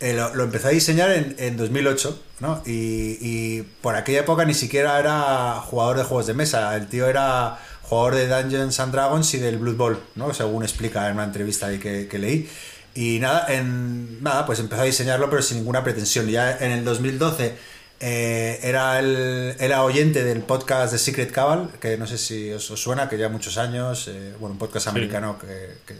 [0.00, 2.62] Eh, lo, lo empezó a diseñar en, en 2008, ¿no?
[2.64, 6.74] Y, y por aquella época ni siquiera era jugador de juegos de mesa.
[6.76, 10.32] El tío era jugador de Dungeons and Dragons y del Blood Bowl, ¿no?
[10.32, 12.48] Según explica en una entrevista ahí que, que leí.
[12.94, 16.28] Y nada, en, nada, pues empezó a diseñarlo, pero sin ninguna pretensión.
[16.28, 17.54] Ya en el 2012
[18.00, 22.70] eh, era, el, era oyente del podcast de Secret Cabal, que no sé si os,
[22.70, 25.96] os suena, que ya muchos años, eh, bueno, un podcast americano que, que-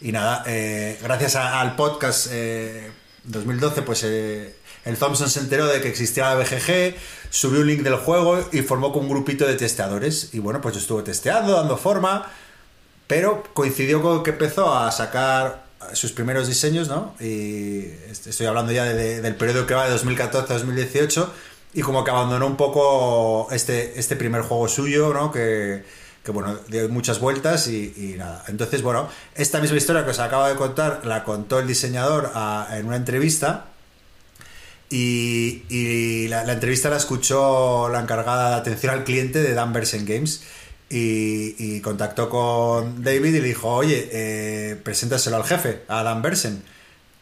[0.00, 2.90] y nada, eh, gracias a- al podcast eh,
[3.24, 4.54] 2012, pues eh,
[4.84, 6.94] el Thompson se enteró de que existía la BGG,
[7.28, 10.30] subió un link del juego y formó con un grupito de testeadores.
[10.32, 12.30] Y bueno, pues estuvo testeando, dando forma,
[13.06, 17.14] pero coincidió con que empezó a sacar sus primeros diseños, ¿no?
[17.20, 17.80] Y
[18.10, 21.32] est- estoy hablando ya de- de- del periodo que va de 2014 a 2018
[21.74, 25.30] y como que abandonó un poco este, este primer juego suyo, ¿no?
[25.32, 25.84] Que,
[26.24, 28.42] que, bueno, dio muchas vueltas y, nada.
[28.48, 32.32] Entonces, bueno, esta misma historia que os acabo de contar la contó el diseñador
[32.72, 33.66] en una entrevista
[34.88, 40.04] y, la, la entrevista la escuchó la encargada de atención al cliente de Dan Bersen
[40.06, 40.42] Games
[40.88, 46.22] y, y contactó con David y le dijo, oye, eh, preséntaselo al jefe, a Dan
[46.22, 46.62] Bersen.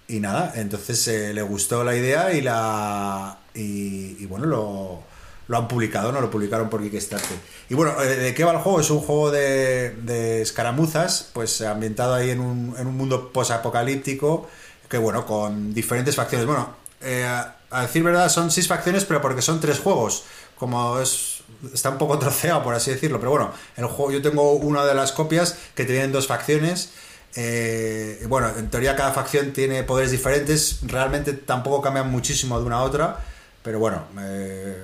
[0.07, 5.03] Y nada, entonces eh, le gustó la idea y la y, bueno, lo,
[5.49, 6.21] lo han publicado, ¿no?
[6.21, 7.39] Lo publicaron por Kickstarter.
[7.71, 8.81] Y bueno, eh, ¿de qué va el juego?
[8.81, 14.49] Es un juego de, de escaramuzas, pues ambientado ahí en un, en un mundo posapocalíptico,
[14.91, 16.47] que bueno, con diferentes facciones.
[16.47, 20.25] Bueno, eh, a decir verdad, son seis facciones, pero porque son tres juegos.
[20.57, 21.34] Como es.
[21.73, 23.19] Está un poco troceado, por así decirlo.
[23.19, 26.91] Pero bueno, el juego, yo tengo una de las copias que tienen dos facciones.
[27.37, 30.79] Eh, bueno, en teoría cada facción tiene poderes diferentes.
[30.83, 33.21] Realmente tampoco cambian muchísimo de una a otra.
[33.63, 34.83] Pero bueno, eh,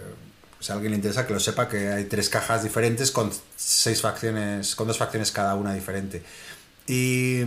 [0.59, 4.01] si a alguien le interesa que lo sepa, que hay tres cajas diferentes con seis
[4.01, 6.23] facciones, con dos facciones cada una diferente.
[6.87, 7.43] Y,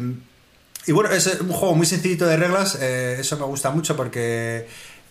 [0.86, 2.78] y bueno, es un juego muy sencillito de reglas.
[2.80, 4.68] eh, eso me gusta mucho porque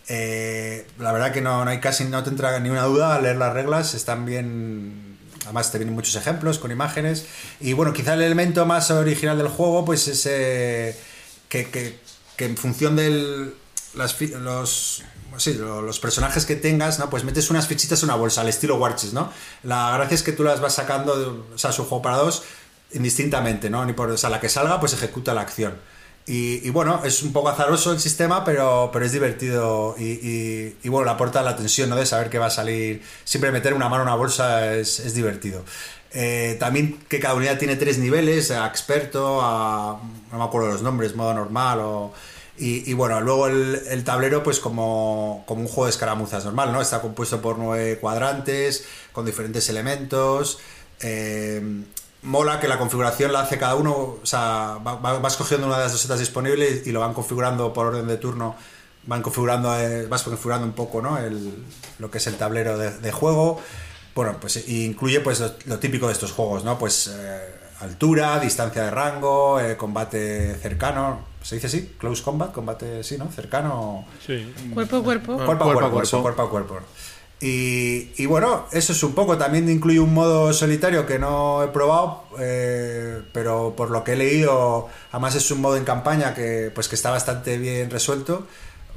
[0.07, 3.23] eh, la verdad que no, no hay casi, no te entra ni una duda al
[3.23, 3.93] leer las reglas.
[3.93, 5.17] Están bien.
[5.43, 7.25] Además te vienen muchos ejemplos con imágenes.
[7.59, 10.97] Y bueno, quizá el elemento más original del juego, pues es eh,
[11.49, 11.99] que, que-
[12.37, 13.51] que en función de
[13.93, 15.03] los,
[15.37, 17.09] sí, lo- los personajes que tengas, ¿no?
[17.09, 19.31] Pues metes unas fichitas en una bolsa, al estilo Warches, ¿no?
[19.63, 22.43] La gracia es que tú las vas sacando, o sea, es un juego para dos,
[22.93, 23.85] indistintamente, ¿no?
[23.85, 25.75] Ni por, o sea, la que salga, pues ejecuta la acción.
[26.25, 30.89] Y, bueno, es un poco azaroso el sistema, pero, pero es divertido y, y, y
[30.89, 31.97] bueno, le aporta la tensión, ¿no?
[31.97, 33.01] De saber que va a salir.
[33.25, 35.65] Siempre meter una mano en una bolsa es, es divertido.
[36.13, 39.99] Eh, también que cada unidad tiene tres niveles, a experto, a.
[40.31, 42.13] no me acuerdo los nombres, modo normal o.
[42.55, 46.81] Y, bueno, luego el, el tablero, pues como, como un juego de escaramuzas normal, ¿no?
[46.81, 50.59] Está compuesto por nueve cuadrantes, con diferentes elementos.
[51.01, 51.83] Eh,
[52.23, 55.77] mola que la configuración la hace cada uno, o sea, va- va- vas cogiendo una
[55.77, 58.55] de las dos setas disponibles y lo van configurando por orden de turno,
[59.05, 61.17] van configurando, eh, vas configurando un poco, ¿no?
[61.17, 61.53] El,
[61.99, 63.59] lo que es el tablero de, de juego.
[64.15, 66.77] Bueno, pues y incluye pues lo, lo típico de estos juegos, ¿no?
[66.77, 71.95] Pues eh, altura, distancia de rango, eh, combate cercano, ¿se dice así?
[71.97, 73.29] Close combat, combate, sí, ¿no?
[73.31, 74.05] Cercano.
[74.25, 74.53] Sí.
[74.73, 75.35] Cuerpo a cuerpo.
[75.35, 76.01] Cuerpo a Cuerpo a cuerpo, cuerpo.
[76.03, 76.79] eso, cuerpo a cuerpo.
[77.45, 79.37] Y, y bueno, eso es un poco.
[79.37, 84.15] También incluye un modo solitario que no he probado, eh, pero por lo que he
[84.15, 88.47] leído, además es un modo en campaña que, pues, que está bastante bien resuelto.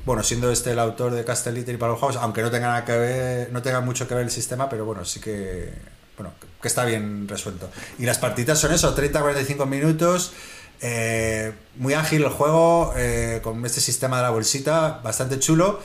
[0.05, 3.53] Bueno, siendo este el autor de Castle y House, aunque no tenga nada que ver,
[3.53, 5.73] no tenga mucho que ver el sistema, pero bueno, sí que
[6.17, 6.33] bueno,
[6.63, 7.69] que está bien resuelto.
[7.99, 10.33] Y las partidas son eso, 30-45 minutos.
[10.81, 15.81] eh, muy ágil el juego, eh, con este sistema de la bolsita, bastante chulo.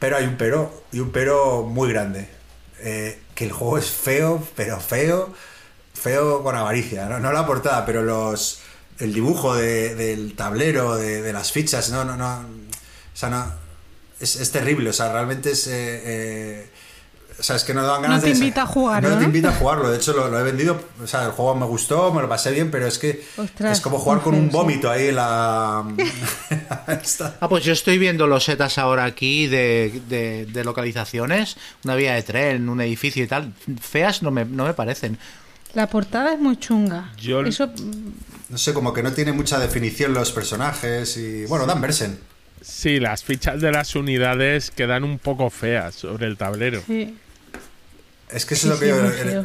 [0.00, 2.28] Pero hay un pero, y un pero muy grande.
[2.80, 5.32] Eh, que el juego es feo, pero feo,
[5.94, 7.06] feo con avaricia.
[7.08, 8.60] No, no la portada, pero los
[8.98, 12.40] el dibujo de- del tablero, de, de las fichas, no, no, no.
[12.40, 13.52] O sea, no.
[14.20, 15.66] Es, es terrible, o sea, realmente es.
[15.68, 16.69] eh, eh,
[17.40, 18.34] o sea, es que no dan ganas No te de.
[18.34, 19.26] invita a jugarlo, No te ¿no?
[19.26, 19.90] invita a jugarlo.
[19.90, 20.80] De hecho, lo, lo he vendido.
[21.02, 23.24] O sea, el juego me gustó, me lo pasé bien, pero es que.
[23.36, 25.84] Ostras, es como jugar con un vómito ahí en la.
[27.40, 32.14] Ah, pues yo estoy viendo los setas ahora aquí de, de- de localizaciones, una vía
[32.14, 33.52] de tren, un edificio y tal.
[33.80, 35.18] Feas no me, no me parecen.
[35.74, 37.12] La portada es muy chunga.
[37.16, 37.70] Yo- Eso
[38.48, 41.46] No sé, como que no tiene mucha definición los personajes y.
[41.46, 42.18] Bueno, Dan Bersen.
[42.60, 46.82] Sí, las fichas de las unidades quedan un poco feas sobre el tablero.
[46.86, 47.16] sí.
[48.32, 49.44] Es que eso Sí, es lo que sí, yo.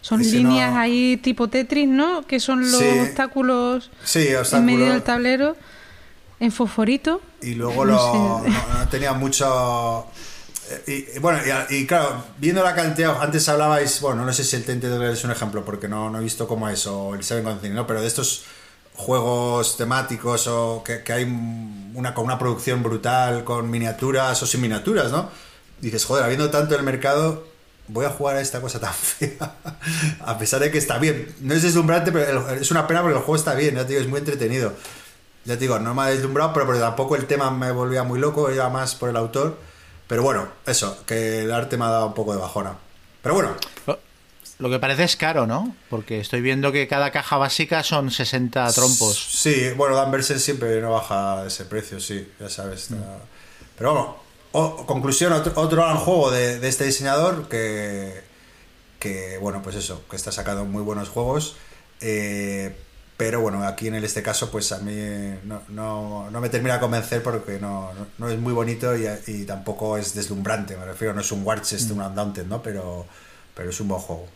[0.00, 2.26] Son ese líneas no- ahí tipo Tetris, ¿no?
[2.26, 2.98] Que son los Sí.
[3.00, 5.56] obstáculos Sí, en medio del tablero
[6.40, 7.20] en fosforito.
[7.40, 10.06] Y luego No lo, no, no tenía mucho.
[10.70, 11.38] eh, Y, y bueno,
[11.70, 15.22] y, y claro, viendo la cantidad, antes hablabais, bueno, no sé si el Grail es
[15.24, 17.86] un ejemplo, porque no, no he visto cómo es, o el Seven Continent, ¿no?
[17.86, 18.42] Pero de estos
[18.94, 21.24] juegos temáticos o que, que hay
[21.94, 25.30] una, con una producción brutal, con miniaturas o sin miniaturas, ¿no?
[25.80, 27.46] Dices, joder, habiendo tanto el mercado,
[27.88, 29.54] voy a jugar a esta cosa tan fea.
[30.20, 31.34] a pesar de que está bien.
[31.40, 34.00] No es deslumbrante, pero es una pena porque el juego está bien, ya te digo,
[34.02, 34.72] es muy entretenido.
[35.44, 38.20] Ya te digo, no me ha deslumbrado, pero, pero tampoco el tema me volvía muy
[38.20, 39.58] loco, iba más por el autor.
[40.06, 42.74] Pero bueno, eso, que el arte me ha dado un poco de bajona.
[43.22, 43.56] Pero bueno,
[44.58, 45.74] Lo- que parece es caro, ¿no?
[45.90, 49.16] Porque estoy viendo que cada caja básica son 60 trompos.
[49.32, 52.82] Sí, bueno, Dan Bersen siempre no baja ese precio, sí, ya sabes.
[52.82, 52.96] está-
[53.76, 54.16] Pero vamos,
[54.52, 58.22] o- conclusión, otro, otro gran juego de, de este diseñador que,
[59.00, 61.56] que, bueno, pues eso, que está sacando muy buenos juegos.
[62.00, 62.76] eh,
[63.16, 64.92] pero bueno, aquí en este caso, pues a mí
[65.44, 69.44] no, no, no me termina de convencer porque no, no, es muy bonito y, y
[69.44, 72.62] tampoco es deslumbrante, me refiero, no es un Warchest, un Undaunted, ¿no?
[72.62, 73.06] Pero,
[73.54, 74.26] pero es un buen juego.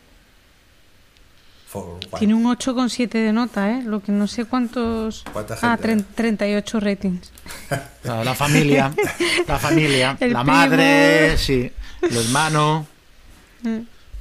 [2.11, 3.83] For- Tiene un 8,7 de nota, ¿eh?
[3.85, 5.25] Lo que no sé cuántos...
[5.33, 6.05] ¿Cuánta Ah, gente?
[6.05, 7.33] tren- 38 ratings.
[8.03, 8.93] Claro, La familia,
[9.49, 10.57] la familia, El la primo.
[10.57, 11.73] madre, sí,
[12.03, 12.87] el hermano.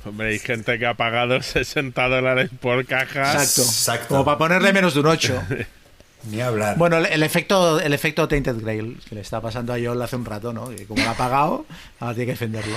[0.03, 3.33] Hombre, hay gente que ha pagado 60 dólares por caja.
[3.33, 3.61] Exacto.
[3.61, 4.07] Exacto.
[4.09, 5.43] Como para ponerle menos de un 8.
[6.31, 6.75] Ni hablar.
[6.77, 10.15] Bueno, el, el efecto el efecto Tainted Grail que le está pasando a Joel hace
[10.15, 10.69] un rato, ¿no?
[10.69, 11.65] Que como lo ha pagado,
[11.99, 12.75] ahora tiene que defenderlo.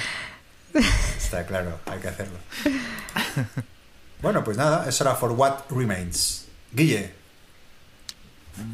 [1.16, 2.36] Está claro, hay que hacerlo.
[4.20, 6.46] Bueno, pues nada, eso era For What Remains.
[6.72, 7.10] Guille.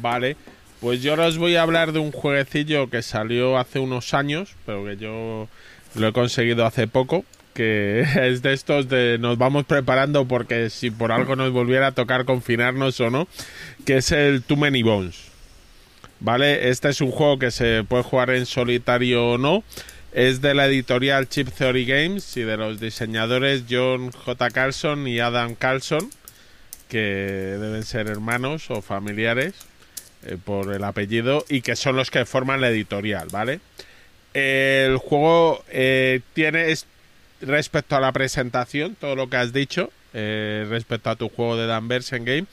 [0.01, 0.35] Vale,
[0.79, 4.83] pues yo os voy a hablar de un jueguecillo que salió hace unos años, pero
[4.85, 5.47] que yo
[5.95, 10.89] lo he conseguido hace poco, que es de estos de nos vamos preparando porque si
[10.91, 13.27] por algo nos volviera a tocar confinarnos o no,
[13.85, 15.25] que es el Too Many Bones.
[16.19, 16.69] ¿Vale?
[16.69, 19.63] Este es un juego que se puede jugar en solitario o no.
[20.15, 24.49] Es de la editorial Chip Theory Games y de los diseñadores John J.
[24.49, 26.09] Carlson y Adam Carlson,
[26.87, 26.99] que
[27.59, 29.53] deben ser hermanos o familiares
[30.25, 33.59] eh, por el apellido y que son los que forman la editorial, ¿vale?
[34.33, 36.85] El juego eh, tiene es-
[37.41, 41.67] respecto a la presentación, todo lo que has dicho eh, respecto a tu juego de
[41.67, 42.45] Danversen Game.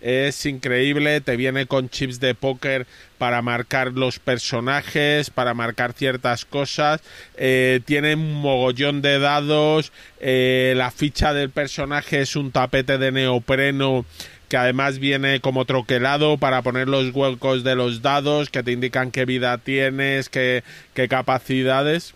[0.00, 2.86] Es increíble, te viene con chips de póker
[3.18, 7.00] para marcar los personajes, para marcar ciertas cosas.
[7.36, 9.92] eh, tiene un mogollón de dados.
[10.20, 14.04] eh, la ficha del personaje es un tapete de neopreno
[14.48, 19.10] que además viene como troquelado para poner los huecos de los dados que te indican
[19.10, 20.64] qué vida tienes, qué,
[20.94, 22.14] qué capacidades.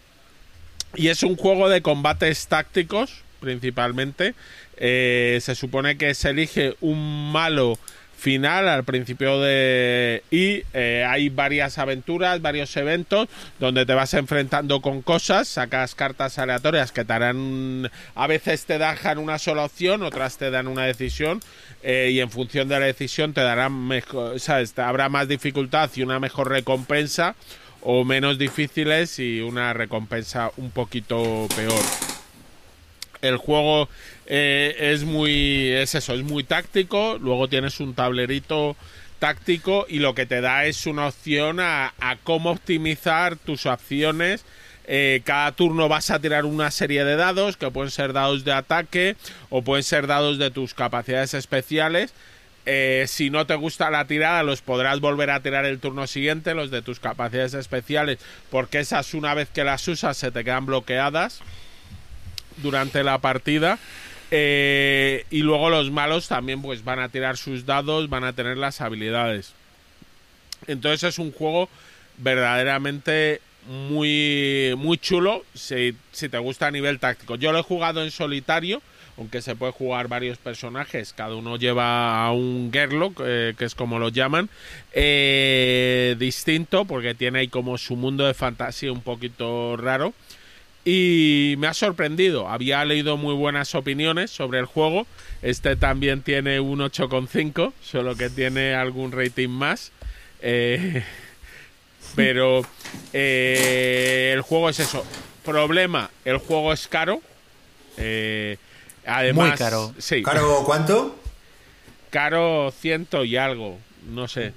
[0.94, 4.34] Y es un juego de combates tácticos, principalmente.
[4.76, 7.78] Eh, se supone que se elige un malo
[8.22, 13.28] final al principio de y eh, hay varias aventuras, varios eventos
[13.58, 18.78] donde te vas enfrentando con cosas, sacas cartas aleatorias que te harán a veces te
[18.78, 21.40] dejan una sola opción, otras te dan una decisión
[21.82, 24.36] eh, y en función de la decisión te darán mejor,
[24.76, 27.34] habrá más dificultad y una mejor recompensa
[27.80, 31.82] o menos difíciles y una recompensa un poquito peor.
[33.20, 33.88] El juego
[34.26, 38.76] eh, es muy es eso, es muy táctico, luego tienes un tablerito
[39.18, 41.92] táctico y lo que te da es una opción a,
[42.24, 44.44] cómo optimizar tus acciones.
[44.84, 48.52] Eh, cada turno vas a tirar una serie de dados que pueden ser dados de
[48.52, 49.16] ataque
[49.48, 52.12] o pueden ser dados de tus capacidades especiales.
[52.66, 56.54] Eh, si no te gusta la tirada, los podrás volver a tirar el turno siguiente,
[56.54, 58.18] los de tus capacidades especiales,
[58.50, 61.42] porque esas una vez que las usas se te quedan bloqueadas
[62.56, 63.78] durante la partida.
[64.34, 68.56] Eh, y luego los malos también pues van a tirar sus dados, van a tener
[68.56, 69.52] las habilidades.
[70.66, 71.68] Entonces es un juego
[72.16, 77.36] verdaderamente muy, muy chulo si, te gusta a nivel táctico.
[77.36, 78.80] Yo lo he jugado en solitario,
[79.18, 83.74] aunque se puede jugar varios personajes, cada uno lleva a un Gerlock, eh, que es
[83.74, 84.48] como lo llaman,
[84.94, 90.14] eh, distinto, porque tiene ahí como su mundo de fantasía un poquito raro.
[90.84, 92.48] Y me ha sorprendido.
[92.48, 95.06] Había leído muy buenas opiniones sobre el juego.
[95.42, 99.92] Este también tiene un 8,5, solo que tiene algún rating más.
[100.40, 101.04] Eh,
[102.16, 102.62] pero
[103.12, 105.04] eh, el juego es eso.
[105.44, 107.20] Problema, el juego es caro.
[107.96, 108.56] Eh,
[109.06, 109.94] además, Muy caro.
[109.98, 111.18] Sí, ¿Caro cuánto?
[112.10, 113.78] caro ciento y algo.
[114.08, 114.52] No sé.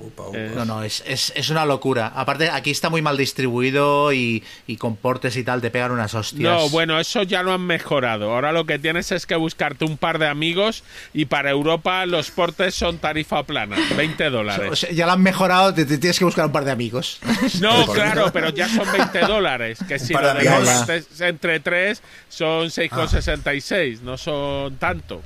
[0.00, 0.38] Upa, upa.
[0.38, 2.12] Eh, No, no, es, es, es una locura.
[2.14, 6.14] Aparte, aquí está muy mal distribuido y, y con portes y tal te pegan unas
[6.14, 6.42] hostias.
[6.42, 8.32] No, bueno, eso ya lo han mejorado.
[8.32, 12.30] Ahora lo que tienes es que buscarte un par de amigos y para Europa los
[12.30, 14.78] portes son tarifa plana, 20 O dólares.
[14.80, 17.20] sea, ya lo han mejorado, te, te tienes que buscar un par de amigos.
[17.60, 19.78] No, claro, pero ya son 20 dólares.
[19.86, 25.22] Que si lo de entre tres son 6,66, no son tanto.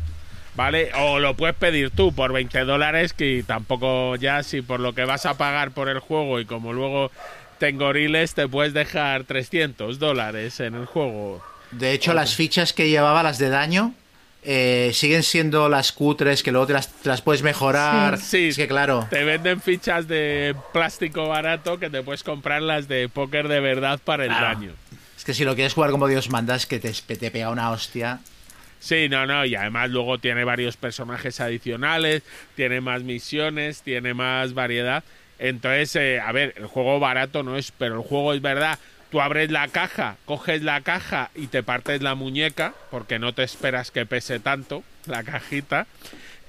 [0.57, 0.91] ¿Vale?
[0.97, 5.05] O lo puedes pedir tú por 20 dólares, que tampoco ya, si por lo que
[5.05, 7.11] vas a pagar por el juego y como luego
[7.59, 11.43] te engoriles, te puedes dejar 300 dólares en el juego.
[11.73, 13.95] De hecho, las fichas que llevaba, las de daño,
[14.45, 18.19] eh, siguen siendo las cutres que luego te las, te las puedes mejorar.
[18.19, 18.49] Sí.
[18.49, 19.09] Es que claro.
[19.11, 23.99] Te venden fichas de plástico barato que te puedes comprar las de póker de verdad
[24.05, 24.47] para el Claro.
[24.47, 24.73] daño.
[25.17, 27.71] Es que si lo quieres jugar como Dios manda, es que te, te pega una
[27.71, 28.21] hostia.
[28.85, 32.23] Sí, no, no, y además luego tiene varios personajes adicionales,
[32.55, 35.03] tiene más misiones, tiene más variedad.
[35.39, 38.79] Entonces, eh, a ver, el juego barato no es, pero el juego es verdad.
[39.11, 43.43] Tú abres la caja, coges la caja y te partes la muñeca, porque no te
[43.43, 45.87] esperas que pese tanto la cajita.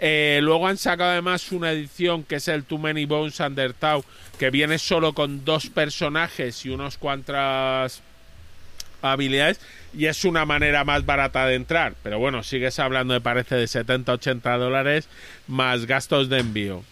[0.02, 4.04] Eh, luego han sacado además una edición que es el Too Many Bones Undertow,
[4.38, 8.02] que viene solo con dos personajes y unos cuantas
[9.02, 9.62] habilidades
[9.98, 11.96] y es una manera más barata de entrar.
[12.04, 15.08] Pero bueno, sigues hablando, me parece, de 70, 80 dólares
[15.48, 16.84] más gastos de envío.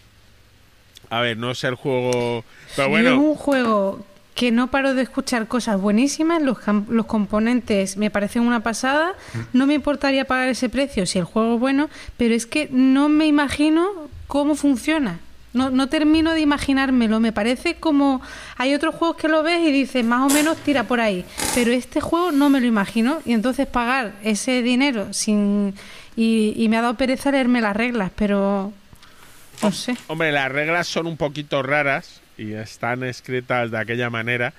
[1.10, 2.44] A ver, no es el juego...
[2.74, 4.04] Pero Yo es bueno, un juego
[4.34, 6.58] que no paro de escuchar cosas buenísimas, los,
[6.88, 9.14] los componentes me parecen una pasada,
[9.52, 13.08] no me importaría pagar ese precio si el juego es bueno, pero es que no
[13.08, 13.88] me imagino
[14.26, 15.20] cómo funciona.
[15.54, 17.20] No, no termino de imaginármelo.
[17.20, 18.20] Me parece como.
[18.56, 21.24] Hay otros juegos que lo ves y dices, más o menos tira por ahí.
[21.54, 23.20] Pero este juego no me lo imagino.
[23.24, 25.74] Y entonces pagar ese dinero sin.
[26.16, 28.72] Y, y me ha dado pereza leerme las reglas, pero.
[29.62, 29.96] No sé.
[30.08, 34.52] Hombre, las reglas son un poquito raras y están escritas de aquella manera.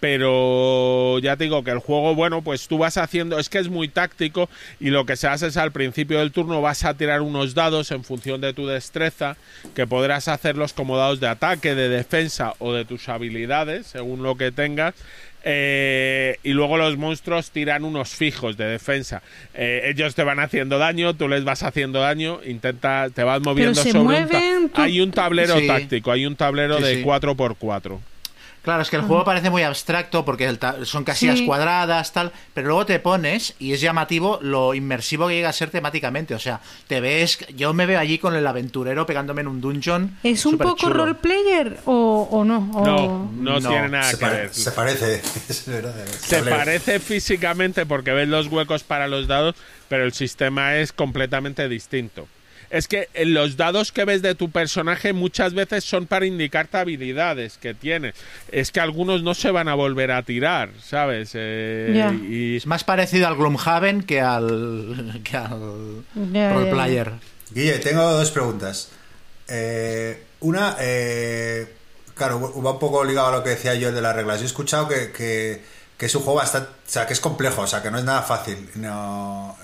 [0.00, 3.68] Pero ya te digo que el juego, bueno, pues tú vas haciendo, es que es
[3.68, 4.48] muy táctico
[4.80, 7.90] y lo que se hace es al principio del turno vas a tirar unos dados
[7.90, 9.36] en función de tu destreza,
[9.74, 14.36] que podrás hacerlos como dados de ataque, de defensa o de tus habilidades, según lo
[14.36, 14.94] que tengas.
[15.42, 19.22] Eh, y luego los monstruos tiran unos fijos de defensa.
[19.54, 23.74] Eh, ellos te van haciendo daño, tú les vas haciendo daño, intenta, te vas moviendo
[23.82, 25.66] se sobre un mueven, tú- Hay un tablero Sí.
[25.66, 27.02] táctico, hay un tablero Sí, de sí.
[27.02, 28.00] 4x4.
[28.62, 30.54] Claro, es que el juego parece muy abstracto porque
[30.84, 31.46] son casillas Sí.
[31.46, 35.70] cuadradas, tal, pero luego te pones y es llamativo lo inmersivo que llega a ser
[35.70, 36.34] temáticamente.
[36.34, 40.18] O sea, te ves, yo me veo allí con el aventurero pegándome en un dungeon.
[40.22, 41.04] ¿Es un poco superchulo.
[41.06, 42.70] roleplayer o, o no?
[42.74, 44.52] O- No, no, No, tiene nada se, que ver.
[44.54, 45.22] se parece.
[45.48, 49.54] es verdad, el Se parece físicamente porque ves los huecos para los dados,
[49.88, 52.28] pero el sistema es completamente distinto.
[52.70, 56.78] Es que eh, los dados que ves de tu personaje muchas veces son para indicarte
[56.78, 58.14] habilidades que tiene.
[58.50, 61.32] Es que algunos no se van a volver a tirar, ¿sabes?
[61.34, 67.12] Eh, y Es más parecido al Gloomhaven que al, que al roleplayer.
[67.50, 68.90] Guille, tengo dos preguntas.
[69.48, 71.74] Eh, una, eh,
[72.14, 74.38] claro, va un poco ligado a lo que decía yo de las reglas.
[74.38, 75.62] Yo he escuchado que, que,
[75.98, 78.04] que es un juego bastante, o sea, que es complejo, o sea, que no es
[78.04, 78.70] nada fácil.
[78.76, 79.56] No,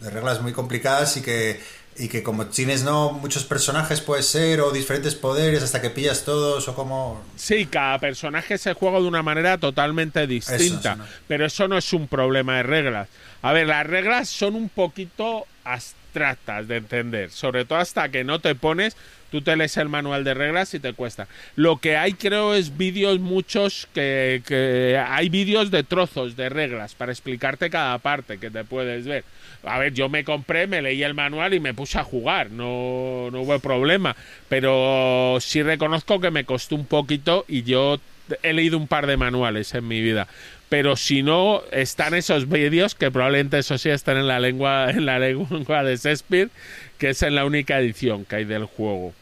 [0.00, 1.60] de reglas muy complicadas y que,
[2.00, 6.24] y que como tienes no muchos personajes puede ser o diferentes poderes hasta que pillas
[6.24, 7.22] todos o como...
[7.36, 10.96] Sí, cada personaje se juega de una manera totalmente distinta,
[11.28, 13.08] pero eso no es un problema de reglas.
[13.42, 18.40] A ver, las reglas son un poquito abstractas de entender, sobre todo hasta que no
[18.40, 18.96] te pones,
[19.30, 21.28] tú te lees el manual de reglas y te cuesta.
[21.56, 26.94] Lo que hay creo es vídeos muchos que, que hay vídeos de trozos de reglas
[26.94, 29.24] para explicarte cada parte que te puedes ver.
[29.62, 33.30] A ver, yo me compré, me leí el manual y me puse a jugar, no,
[33.30, 34.16] no hubo problema,
[34.48, 38.00] pero sí reconozco que me costó un poquito y yo
[38.42, 40.28] he leído un par de manuales en mi vida.
[40.68, 45.04] Pero si no, están esos vídeos que probablemente eso sí están en la lengua, en
[45.04, 46.48] la lengua de Shakespeare,
[46.96, 49.12] que es en la única edición que hay del juego.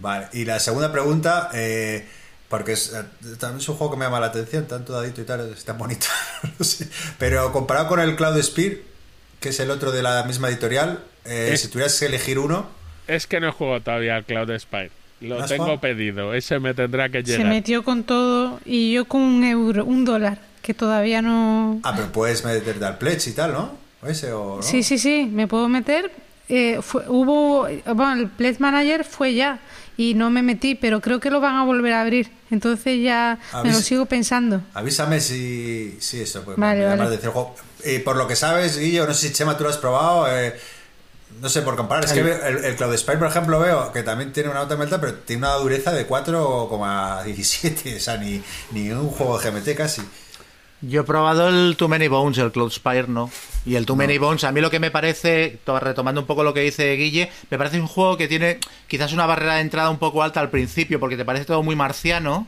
[0.00, 2.06] Vale, y la segunda pregunta, eh,
[2.48, 3.04] porque es, eh,
[3.38, 6.06] también es un juego que me llama la atención, tanto dadito y tal, está bonito.
[6.58, 6.88] no sé.
[7.18, 8.76] Pero comparado con el Cloud Spear,
[9.40, 12.66] que es el otro de la misma editorial, eh, Es- si tuvieras que elegir uno,
[13.08, 14.90] Es que no he jugado todavía al Cloud Spire.
[15.20, 15.80] Lo ¿No has tengo jugado?
[15.80, 17.46] pedido, ese me tendrá que Se llegar.
[17.46, 21.80] metió con todo y yo con un euro, un dólar, que todavía no...
[21.84, 23.76] ah, pero puedes meterte al pledge y tal, ¿no?
[24.02, 24.62] ¿O ese o no?
[24.62, 26.10] Sí, sí, sí, me puedo meter.
[26.48, 29.60] Eh, fue- hubo, bueno, el Pledge Manager fue ya
[30.10, 32.30] y no me metí, pero creo que lo van a volver a abrir.
[32.50, 34.60] Entonces ya me lo sigo pensando.
[34.74, 36.56] Avísame si, si eso, pues
[36.98, 37.18] Vale.
[37.84, 40.54] Y por lo que sabes, Guillo, no sé si Chema tú lo has probado, eh,
[41.40, 44.02] no sé por comparar, es que veo- el, el Cloud Spire, por ejemplo, veo que
[44.02, 48.42] también tiene una nota alta, pero tiene una dureza de 4,17, o sea, ni,
[48.72, 50.02] ni un juego de GMT casi.
[50.82, 53.30] Yo he probado el Too Many Bones, el Cloud Spire no.
[53.64, 56.42] Y el Too Many Bones, a mí lo que me parece, to- retomando un poco
[56.42, 59.90] lo que dice Guille, me parece un juego que tiene quizás una barrera de entrada
[59.90, 62.46] un poco alta al principio, porque te parece todo muy marciano.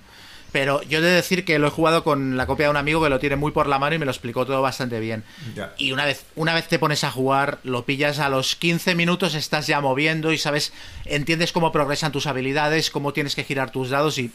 [0.51, 3.03] Pero yo he de decir que lo he jugado con la copia de un amigo
[3.03, 5.25] que lo tiene muy por la mano y me lo explicó todo bastante bien.
[5.79, 9.35] Y una vez, una vez te pones a jugar, lo pillas a los 15 minutos,
[9.35, 10.73] estás ya moviendo y sabes,
[11.07, 14.31] entiendes cómo progresan tus habilidades, cómo tienes que girar tus dados y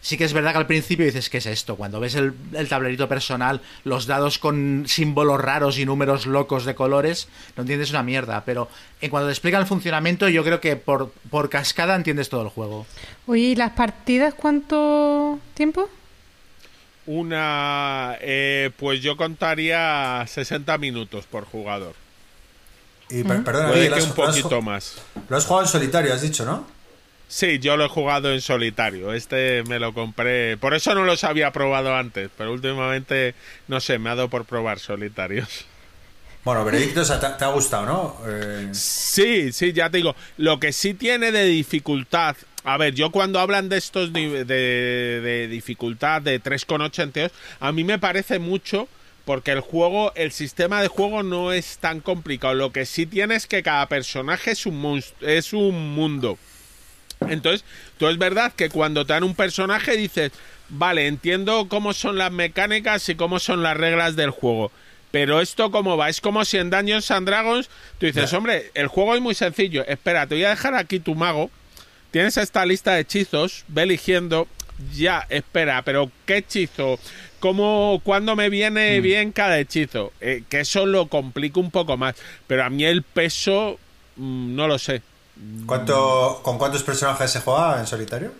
[0.00, 1.76] sí que es verdad que al principio dices, ¿qué es esto?
[1.76, 6.74] Cuando ves el, el tablerito personal, los dados con símbolos raros y números locos de
[6.74, 8.44] colores, no entiendes una mierda.
[8.44, 8.68] Pero
[9.00, 12.48] en cuanto te explican el funcionamiento, yo creo que por, por cascada entiendes todo el
[12.48, 12.86] juego.
[13.26, 15.88] Oye, ¿y las partidas cuánto tiempo?
[17.06, 21.94] Una, eh, pues yo contaría 60 minutos por jugador.
[23.08, 24.96] Y per- perdona, Puede que un poquito más.
[25.28, 26.66] lo has jugado en solitario, has dicho, ¿no?
[27.28, 29.12] Sí, yo lo he jugado en solitario.
[29.12, 30.56] Este me lo compré.
[30.56, 33.34] Por eso no los había probado antes, pero últimamente,
[33.68, 35.66] no sé, me ha dado por probar solitarios.
[36.44, 38.16] Bueno, Veredicto, o sea, te, ha gustado, ¿no?
[38.26, 40.16] Eh, Sí, sí, ya te digo.
[40.38, 42.36] Lo que sí tiene de dificultad.
[42.64, 47.30] A ver, yo cuando hablan de estos de, de dificultad de 3,82,
[47.60, 48.88] a mí me parece mucho
[49.28, 52.54] porque el juego, el sistema de juego no es tan complicado.
[52.54, 56.38] Lo que sí tiene es que cada personaje es un es un mundo.
[57.30, 57.64] Entonces,
[57.98, 60.32] tú es verdad que cuando te dan un personaje dices,
[60.68, 64.70] vale, entiendo cómo son las mecánicas y cómo son las reglas del juego.
[65.10, 68.88] Pero esto cómo va, es como si en Dungeons and Dragons tú dices, hombre, el
[68.88, 71.50] juego es muy sencillo, espera, te voy a dejar aquí tu mago,
[72.10, 74.46] tienes esta lista de hechizos, ve eligiendo,
[74.94, 76.98] ya, espera, pero ¿qué hechizo?
[77.40, 80.12] ¿Cómo, cuándo me viene bien cada hechizo?
[80.20, 83.78] Eh, que eso lo complica un poco más, pero a mí el peso,
[84.16, 85.00] mm, no lo sé.
[85.66, 88.32] ¿Cuánto, ¿Con cuántos personajes se juega en solitario?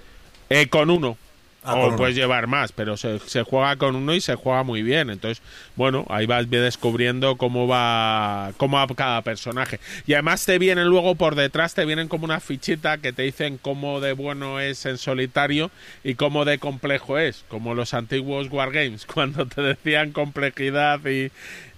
[0.49, 1.17] Eh, con uno.
[1.63, 1.97] Ah, o con uno.
[1.97, 5.11] puedes llevar más, pero se, se juega con uno y se juega muy bien.
[5.11, 5.43] Entonces,
[5.77, 9.79] bueno, ahí vas descubriendo cómo va, cómo va cada personaje.
[10.07, 13.59] Y además te vienen luego por detrás, te vienen como una fichita que te dicen
[13.59, 15.71] cómo de bueno es en solitario
[16.03, 21.31] y cómo de complejo es, como los antiguos Wargames, cuando te decían complejidad y,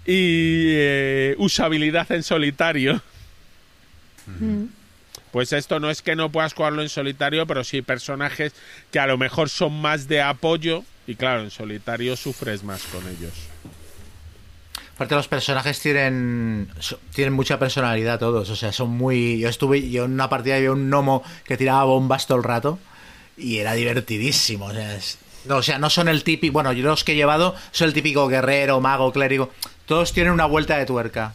[0.07, 3.03] y eh, usabilidad en solitario.
[5.33, 8.53] Pues esto no es que no puedas jugarlo en solitario, pero sí personajes
[8.91, 13.07] que a lo mejor son más de apoyo y claro, en solitario sufres más con
[13.09, 13.33] ellos.
[14.95, 16.69] Aparte los personajes tienen
[17.15, 20.67] tienen mucha personalidad todos, o sea, son muy yo estuve yo en una partida vi
[20.67, 22.79] un gnomo que tiraba bombas todo el rato
[23.39, 26.85] y era divertidísimo, o sea, es- no, o sea, no son el típico, bueno, yo
[26.85, 29.51] los que he llevado son el típico guerrero, mago, clérigo,
[29.87, 31.33] todos tienen una vuelta de tuerca.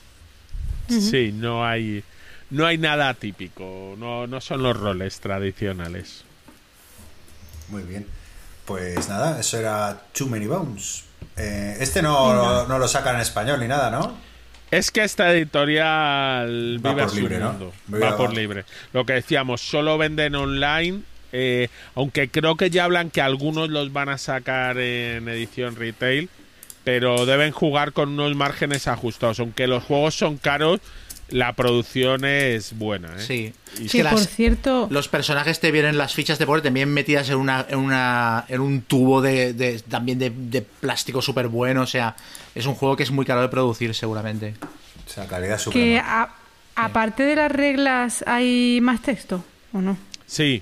[0.88, 2.04] Sí, no hay
[2.50, 6.24] no hay nada típico, no, no son los roles tradicionales.
[7.68, 8.06] Muy bien.
[8.66, 11.04] Pues nada, eso era Too Many Bones.
[11.38, 14.18] Eh, este no, no lo sacan en español ni nada, ¿no?
[14.72, 17.52] Es que esta editorial Va vive por su libre, ¿no?
[17.52, 17.74] mundo.
[17.92, 18.66] Va por libre.
[18.94, 21.04] Lo que decíamos, solo venden online.
[21.32, 26.30] eh, aunque creo que ya hablan que algunos los van a sacar en edición retail.
[26.84, 29.40] Pero deben jugar con unos márgenes ajustados.
[29.40, 30.82] Aunque los juegos son caros,
[31.30, 33.16] la producción es buena.
[33.18, 33.20] ¿eh?
[33.20, 33.54] Sí.
[33.80, 36.90] Y Que que por las- cierto, Los personajes te vienen las fichas de poder también
[36.94, 41.48] metidas en una en una en un tubo de, de- también de, de plástico súper
[41.48, 42.16] bueno, o sea,
[42.54, 44.54] es un juego que es muy caro de producir seguramente.
[45.06, 46.24] O sea, calidad que suprema.
[46.24, 46.36] a-
[46.76, 49.44] aparte de las reglas hay más texto,
[49.74, 49.98] ¿o no?
[50.28, 50.62] Sí,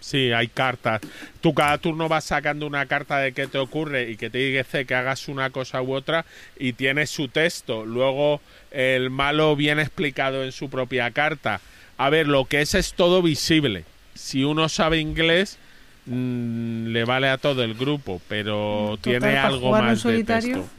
[0.00, 1.00] sí, hay cartas.
[1.40, 4.84] Tú cada turno vas sacando una carta de qué te ocurre y que te dice
[4.86, 6.24] que hagas una cosa u otra
[6.58, 7.84] y tienes su texto.
[7.84, 8.40] Luego
[8.70, 11.60] el malo viene explicado en su propia carta.
[11.98, 13.84] A ver, lo que es es todo visible.
[14.14, 15.58] Si uno sabe inglés,
[16.06, 20.56] mm, le vale a todo el grupo, pero Total, tiene algo más de solitario.
[20.56, 20.70] texto.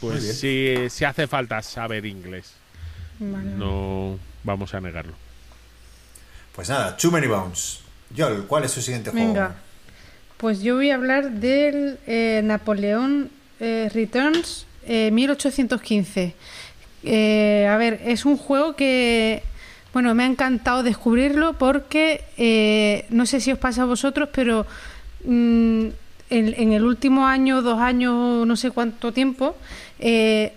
[0.00, 2.54] Pues sí, sí hace falta saber inglés.
[3.18, 3.50] Vale.
[3.50, 5.14] No vamos a negarlo.
[6.54, 7.80] Pues nada, Too Many Bones.
[8.14, 9.26] Yol, ¿cuál es su siguiente juego?
[9.26, 9.54] Venga,
[10.36, 16.34] pues yo voy a hablar del eh, Napoleón eh, Returns eh, 1815.
[17.04, 19.42] Eh, a ver, es un juego que,
[19.92, 24.66] bueno, me ha encantado descubrirlo porque eh, no sé si os pasa a vosotros, pero
[25.24, 25.86] mm,
[26.30, 29.56] en, en el último año, dos años, no sé cuánto tiempo,
[29.98, 30.52] eh,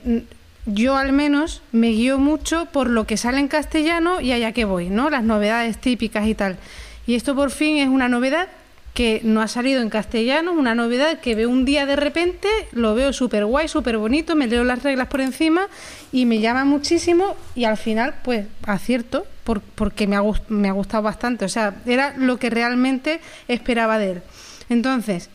[0.65, 4.65] yo al menos me guío mucho por lo que sale en castellano y allá que
[4.65, 5.09] voy, ¿no?
[5.09, 6.57] Las novedades típicas y tal.
[7.05, 8.47] Y esto por fin es una novedad
[8.95, 12.95] que no ha salido en castellano, una novedad que veo un día de repente, lo
[12.95, 15.67] veo súper guay, súper bonito, me leo las reglas por encima
[16.13, 20.71] y me llama muchísimo y al final pues acierto por- porque me ha, me ha
[20.71, 23.19] gustado bastante, o sea, era lo que realmente
[23.49, 24.21] esperaba de él.
[24.69, 25.29] Entonces,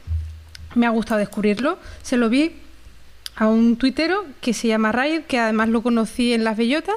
[0.74, 2.52] me ha gustado descubrirlo, se lo vi
[3.40, 6.96] a un tuitero que se llama Riot, que además lo conocí en Las Bellotas,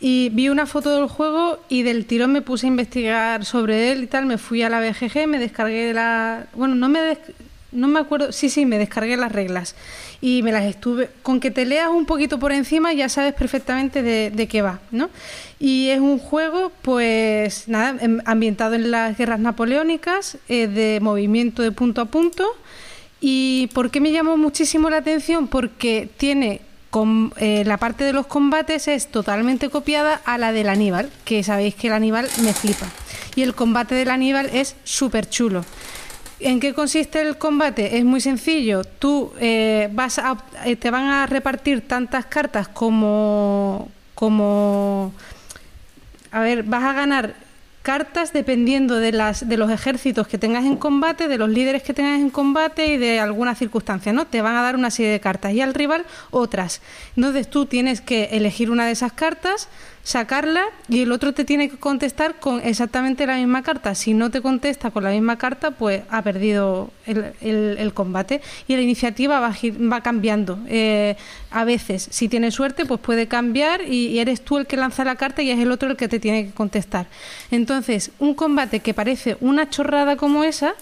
[0.00, 4.02] y vi una foto del juego y del tirón me puse a investigar sobre él
[4.02, 6.48] y tal, me fui a la BGG, me descargué la...
[6.54, 7.16] Bueno, no me,
[7.70, 9.76] no me acuerdo, sí, sí, me descargué las reglas
[10.20, 11.08] y me las estuve...
[11.22, 14.80] Con que te leas un poquito por encima ya sabes perfectamente de, de qué va,
[14.90, 15.08] ¿no?
[15.60, 21.62] Y es un juego, pues nada, em- ambientado en las guerras napoleónicas, eh, de movimiento
[21.62, 22.44] de punto a punto.
[23.28, 25.48] ¿Y por qué me llamó muchísimo la atención?
[25.48, 26.60] Porque tiene
[27.38, 31.74] eh, la parte de los combates es totalmente copiada a la del Aníbal, que sabéis
[31.74, 32.86] que el Aníbal me flipa.
[33.34, 35.64] Y el combate del Aníbal es súper chulo.
[36.38, 37.98] ¿En qué consiste el combate?
[37.98, 38.84] Es muy sencillo.
[38.84, 45.12] Tú eh, vas a, eh, te van a repartir tantas cartas como como
[46.30, 47.34] a ver, vas a ganar
[47.86, 51.94] cartas dependiendo de las de los ejércitos que tengas en combate, de los líderes que
[51.94, 54.26] tengas en combate y de algunas circunstancias, ¿no?
[54.26, 56.80] Te van a dar una serie de cartas y al rival otras.
[57.14, 59.68] Entonces tú tienes que elegir una de esas cartas,
[60.06, 63.92] sacarla y el otro te tiene que contestar con exactamente la misma carta.
[63.96, 68.76] Si no te contesta con la misma carta, pues ha perdido el, el- combate y
[68.76, 69.52] la iniciativa va,
[69.92, 70.60] va cambiando.
[70.68, 71.16] Eh,
[71.50, 75.02] a veces, si tienes suerte, pues puede cambiar y, y eres tú el que lanza
[75.04, 77.06] la carta y es el otro el que te tiene que contestar.
[77.50, 80.74] Entonces, un combate que parece una chorrada como esa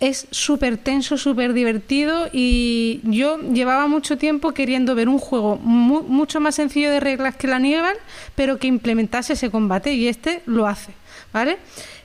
[0.00, 6.02] es súper tenso, súper divertido y yo llevaba mucho tiempo queriendo ver un juego mu-
[6.02, 7.96] mucho más sencillo de reglas que la Aníbal,
[8.34, 10.92] pero que implementase ese combate y este lo hace.
[11.32, 11.56] ¿vale?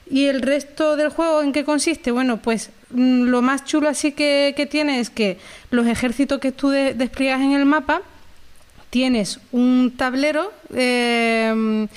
[0.09, 2.11] Y el resto del juego, ¿en qué consiste?
[2.11, 5.37] Bueno, pues mm, lo más chulo así que, que tiene es que
[5.69, 8.01] los ejércitos que tú de- despliegas en el mapa,
[8.89, 11.87] tienes un tablero eh,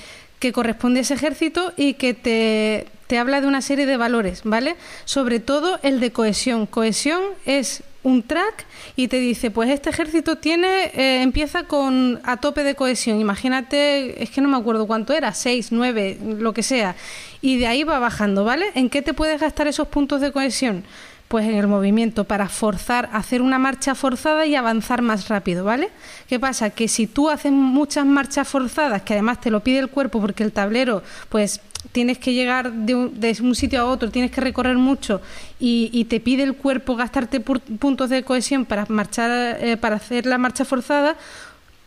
[0.40, 4.42] que corresponde a ese ejército y que te, te habla de una serie de valores,
[4.44, 4.76] ¿vale?
[5.04, 6.66] Sobre todo el de cohesión.
[6.66, 12.36] Cohesión es un track y te dice, pues este ejército tiene, eh, empieza con a
[12.36, 13.20] tope de cohesión.
[13.20, 16.94] Imagínate, es que no me acuerdo cuánto era, 6, 9, lo que sea.
[17.40, 18.66] Y de ahí va bajando, ¿vale?
[18.76, 20.84] ¿En qué te puedes gastar esos puntos de cohesión?
[21.26, 25.88] Pues en el movimiento, para forzar, hacer una marcha forzada y avanzar más rápido, ¿vale?
[26.28, 26.70] ¿Qué pasa?
[26.70, 30.44] Que si tú haces muchas marchas forzadas, que además te lo pide el cuerpo porque
[30.44, 31.60] el tablero, pues
[31.92, 35.20] tienes que llegar de un, de un sitio a otro, tienes que recorrer mucho
[35.58, 39.96] y, y te pide el cuerpo gastarte pu- puntos de cohesión para marchar, eh, para
[39.96, 41.16] hacer la marcha forzada,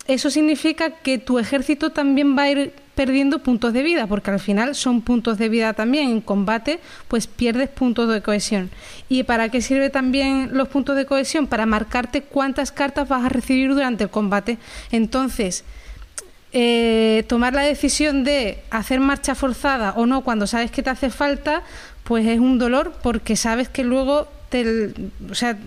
[0.08, 4.40] eso significa que tu ejército también va a ir perdiendo puntos de vida, porque al
[4.40, 6.10] final son puntos de vida también.
[6.10, 8.70] En combate, pues pierdes puntos de cohesión.
[9.08, 11.48] ¿Y para qué sirve también los puntos de cohesión?
[11.48, 14.58] Para marcarte cuántas cartas vas a recibir durante el combate.
[14.92, 15.64] Entonces,
[16.54, 21.10] eh, tomar la decisión de hacer marcha forzada o no cuando sabes que te hace
[21.10, 21.64] falta,
[22.04, 24.94] pues es un dolor porque sabes que luego te,
[25.30, 25.58] o sea,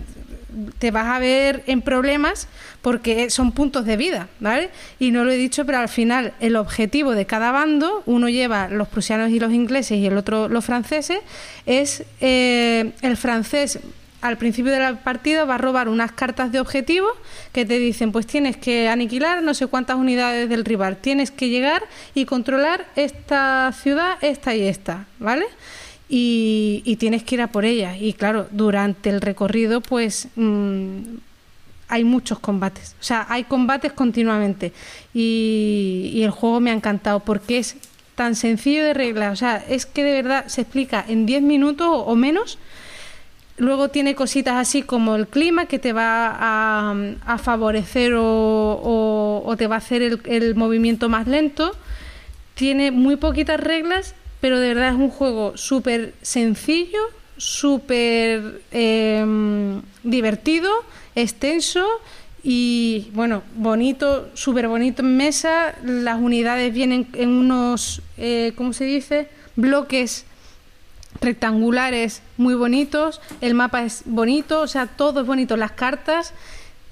[0.79, 2.47] te vas a ver en problemas
[2.81, 4.69] porque son puntos de vida, ¿vale?
[4.99, 8.69] Y no lo he dicho, pero al final el objetivo de cada bando, uno lleva
[8.69, 11.19] los prusianos y los ingleses y el otro los franceses,
[11.65, 13.79] es eh, el francés
[14.21, 17.07] al principio de la partida va a robar unas cartas de objetivo
[17.51, 21.49] que te dicen, pues tienes que aniquilar no sé cuántas unidades del rival, tienes que
[21.49, 21.83] llegar
[22.15, 25.45] y controlar esta ciudad, esta y esta, ¿vale?
[26.09, 27.97] Y, tienes que ir a por ellas.
[27.99, 31.01] Y claro, durante el recorrido, pues mm,
[31.89, 32.95] hay muchos combates.
[32.99, 34.71] O sea, hay combates continuamente.
[35.13, 37.75] Y, y el juego me ha encantado porque es
[38.15, 39.33] tan sencillo de reglas.
[39.33, 42.57] O sea, es que de verdad se explica en 10 minutos o menos.
[43.57, 48.23] Luego tiene cositas así como el clima que te va a, a favorecer o,
[49.43, 51.75] o- te va a hacer el, el movimiento más lento.
[52.53, 56.99] Tiene muy poquitas reglas, pero de verdad es un juego súper sencillo,
[57.37, 59.25] súper eh,
[60.03, 60.69] divertido,
[61.15, 61.83] extenso
[62.43, 65.73] y bueno, bonito, súper bonito en mesa.
[65.83, 69.29] Las unidades vienen en unos, eh, ¿cómo se dice?
[69.55, 70.26] Bloques
[71.21, 76.33] rectangulares muy bonitos, el mapa es bonito, o sea, todo es bonito, las cartas,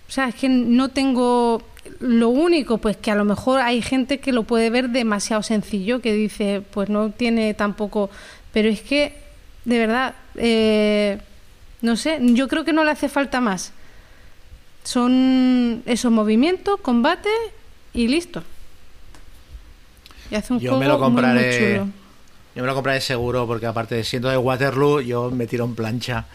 [0.07, 1.61] o sea, es que no tengo
[1.99, 6.01] lo único, pues que a lo mejor hay gente que lo puede ver demasiado sencillo,
[6.01, 8.09] que dice, pues no tiene tampoco,
[8.51, 9.13] pero es que,
[9.65, 11.19] de verdad, eh,
[11.81, 13.71] no sé, yo creo que no le hace falta más.
[14.83, 17.29] Son esos movimientos, combate
[17.93, 18.43] y listo.
[20.31, 21.77] Y hace un Yo juego me lo muy, muy compraré.
[21.77, 22.04] chulo.
[22.55, 26.25] Yo me lo compraré seguro porque aparte siendo de Waterloo yo me tiro en plancha.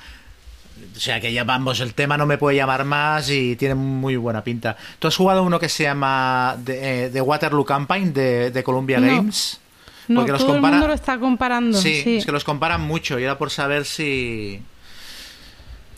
[0.96, 4.16] O sea que ya vamos, el tema no me puede llamar más y tiene muy
[4.16, 4.76] buena pinta.
[4.98, 8.98] ¿Tú has jugado uno que se llama The, eh, The Waterloo Campaign de, de Columbia
[9.00, 9.06] No.
[9.06, 9.60] Games?
[10.08, 11.78] No, Porque los todo compara- el mundo lo está comparando.
[11.80, 14.60] Sí, Sí, es que los comparan mucho y era por saber si...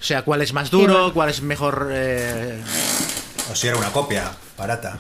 [0.01, 1.89] O sea, cuál es más duro, cuál es mejor...
[1.93, 2.61] eh,
[3.51, 4.99] O si era una copia barata.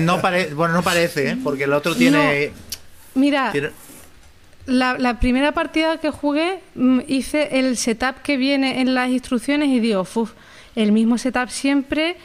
[0.00, 1.38] No pare- bueno, no parece, ¿eh?
[1.42, 2.52] porque el otro tiene...
[3.14, 3.70] Mira, tiene-
[4.66, 9.68] la, la primera partida que jugué mm, hice el setup que viene en las instrucciones
[9.68, 10.32] y digo, uf,
[10.74, 12.16] el mismo setup siempre,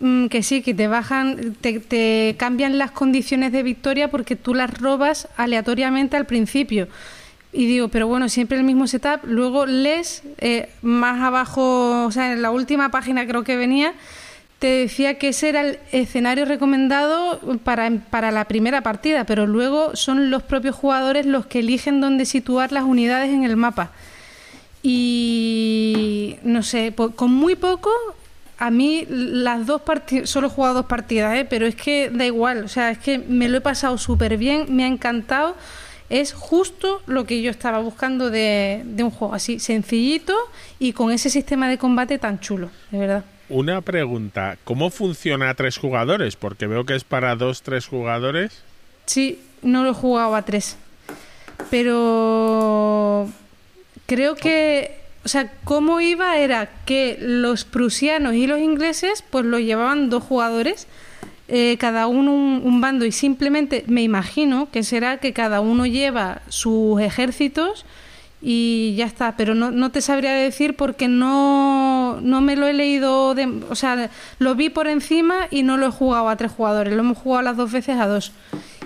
[0.00, 4.54] mm, que sí, que te bajan, te, te cambian las condiciones de victoria porque tú
[4.54, 6.88] las robas aleatoriamente al principio.
[7.52, 9.24] Y digo, pero bueno, siempre el mismo setup.
[9.24, 13.94] Luego lees eh, más abajo, o sea, en la última página creo que venía,
[14.60, 19.96] te decía que ese era el escenario recomendado para, para la primera partida, pero luego
[19.96, 23.90] son los propios jugadores los que eligen dónde situar las unidades en el mapa.
[24.82, 27.90] Y no sé, con muy poco,
[28.58, 31.46] a mí las dos partidas, solo he jugado dos partidas, ¿eh?
[31.48, 34.66] pero es que da igual, o sea, es que me lo he pasado súper bien,
[34.68, 35.56] me ha encantado.
[36.10, 40.36] Es justo lo que yo estaba buscando de, de un juego así, sencillito
[40.78, 43.24] y con ese sistema de combate tan chulo, de verdad.
[43.50, 46.36] Una pregunta, ¿cómo funciona a tres jugadores?
[46.36, 48.62] Porque veo que es para dos, tres jugadores.
[49.06, 50.76] Sí, no lo he jugado a tres.
[51.68, 53.28] Pero
[54.06, 59.58] creo que, o sea, cómo iba era que los prusianos y los ingleses pues lo
[59.58, 60.86] llevaban dos jugadores,
[61.48, 65.86] eh, cada uno un, un bando y simplemente me imagino que será que cada uno
[65.86, 67.84] lleva sus ejércitos
[68.42, 72.72] y ya está, pero no, no te sabría decir porque no, no me lo he
[72.72, 76.52] leído, de, o sea, lo vi por encima y no lo he jugado a tres
[76.52, 78.32] jugadores, lo hemos jugado las dos veces a dos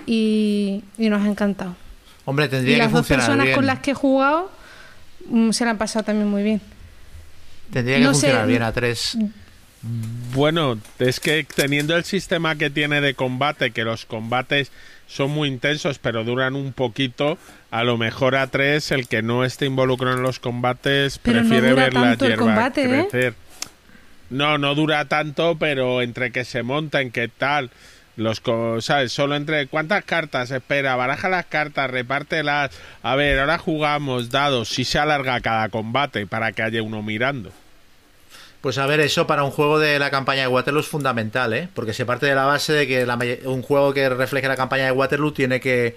[0.05, 1.75] y, y nos ha encantado.
[2.25, 3.55] Hombre, tendría y las que dos personas bien.
[3.55, 4.51] con las que he jugado
[5.29, 6.61] mm, se la han pasado también muy bien.
[7.71, 9.17] Tendría que no sé, funcionar bien a tres.
[10.33, 14.71] Bueno, es que teniendo el sistema que tiene de combate, que los combates
[15.07, 17.37] son muy intensos pero duran un poquito,
[17.79, 21.73] a lo mejor a tres el que no esté involucrado en los combates Pero prefiere
[21.73, 23.07] ver la hierba combate, ¿eh?
[23.09, 23.33] crecer.
[24.29, 27.69] No, no dura tanto, pero entre que se montan, qué tal,
[28.15, 32.71] los co- sabes, solo entre cuántas cartas, espera, baraja las cartas, repártelas,
[33.03, 37.51] a ver, ahora jugamos dados, si se alarga cada combate para que haya uno mirando.
[38.65, 41.69] Pues a ver, eso para un juego de la campaña de Waterloo es fundamental, ¿eh?
[41.75, 43.15] Porque se parte de la base de que la
[43.45, 45.95] un juego que refleje la campaña de Waterloo tiene que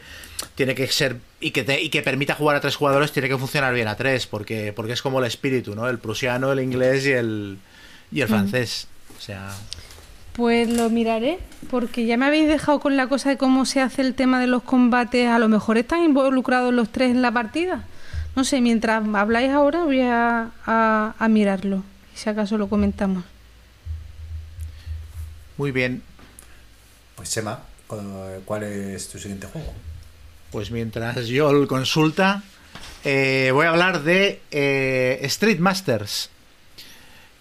[0.55, 3.39] tiene que ser y que te- y que permita jugar a tres jugadores tiene que
[3.39, 5.89] funcionar bien a tres, porque porque es como el espíritu, ¿no?
[5.89, 7.57] El prusiano, el inglés y el
[8.13, 8.87] y el francés.
[9.17, 9.49] O sea,
[10.35, 11.39] Pues lo miraré,
[11.71, 14.47] porque ya me habéis dejado con la cosa de cómo se hace el tema de
[14.47, 15.27] los combates.
[15.27, 17.85] A lo mejor están involucrados los tres en la partida.
[18.37, 21.83] No sé, mientras habláis ahora voy a, a- a mirarlo.
[22.19, 23.23] Si acaso lo comentamos.
[25.57, 26.03] muy bien.
[27.15, 27.63] Pues Sema,
[28.45, 29.73] ¿cuál es tu siguiente juego?
[30.51, 32.43] Pues mientras yo lo consulta,
[33.05, 36.31] eh, voy a hablar de eh, Street Masters,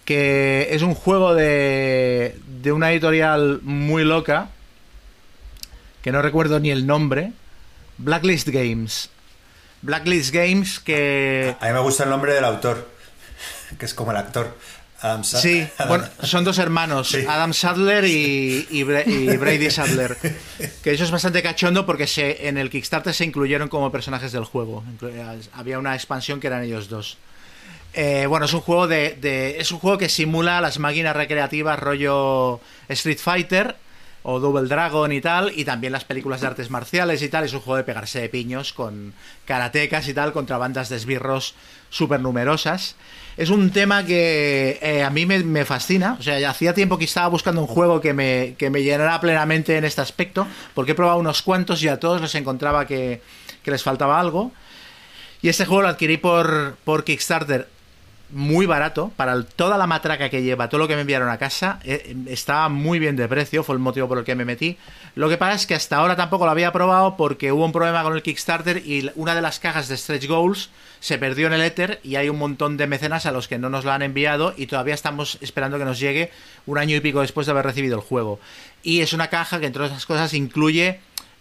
[0.06, 4.50] que es un juego de, de una editorial muy loca,
[6.04, 7.32] que no recuerdo ni el nombre,
[7.98, 9.10] Blacklist Games.
[9.82, 11.56] Blacklist Games que...
[11.60, 12.97] A mí me gusta el nombre del autor,
[13.78, 14.58] que es como el actor.
[15.00, 17.24] Adam Sa- Sí, Adam- bueno, son dos hermanos, Sí.
[17.28, 20.18] Adam Sadler y, y Bra- y Brady Sadler.
[20.84, 24.44] Que eso es bastante cachondo porque se, en el Kickstarter se incluyeron como personajes del
[24.46, 24.84] juego.
[25.54, 27.18] Había una expansión que eran ellos dos.
[27.94, 31.78] Eh, bueno, es un juego de, de- es un juego que simula las máquinas recreativas
[31.80, 33.76] rollo Street Fighter
[34.24, 37.44] o Double Dragon y tal, y también las películas de artes marciales y tal.
[37.46, 39.14] Es un juego de pegarse de piños con
[39.46, 41.54] karatecas y tal contra bandas de esbirros
[41.92, 42.96] súper numerosas.
[43.38, 46.18] Es un tema que eh, a mí me, fascina.
[46.20, 49.22] O sea, ya hacía tiempo que estaba buscando un juego que me, que me llenara
[49.22, 53.22] plenamente en este aspecto, porque he probado unos cuantos y a todos les encontraba que,
[53.64, 54.52] que les faltaba algo.
[55.44, 57.68] Y este juego lo adquirí por, por Kickstarter
[58.30, 61.80] muy barato para toda la matraca que lleva, todo lo que me enviaron a casa,
[61.84, 64.78] eh, estaba muy bien de precio, fue el motivo por el que me metí.
[65.16, 68.04] Lo que pasa es que hasta ahora tampoco lo había probado porque hubo un problema
[68.04, 70.70] con el Kickstarter y una de las cajas de Stretch Goals
[71.00, 73.70] se perdió en el éter y hay un montón de mecenas a los que no
[73.70, 76.32] nos lo han enviado y todavía estamos esperando que nos llegue
[76.66, 78.40] un año y pico después de haber recibido el juego.
[78.84, 81.00] Y es una caja que entre otras cosas incluye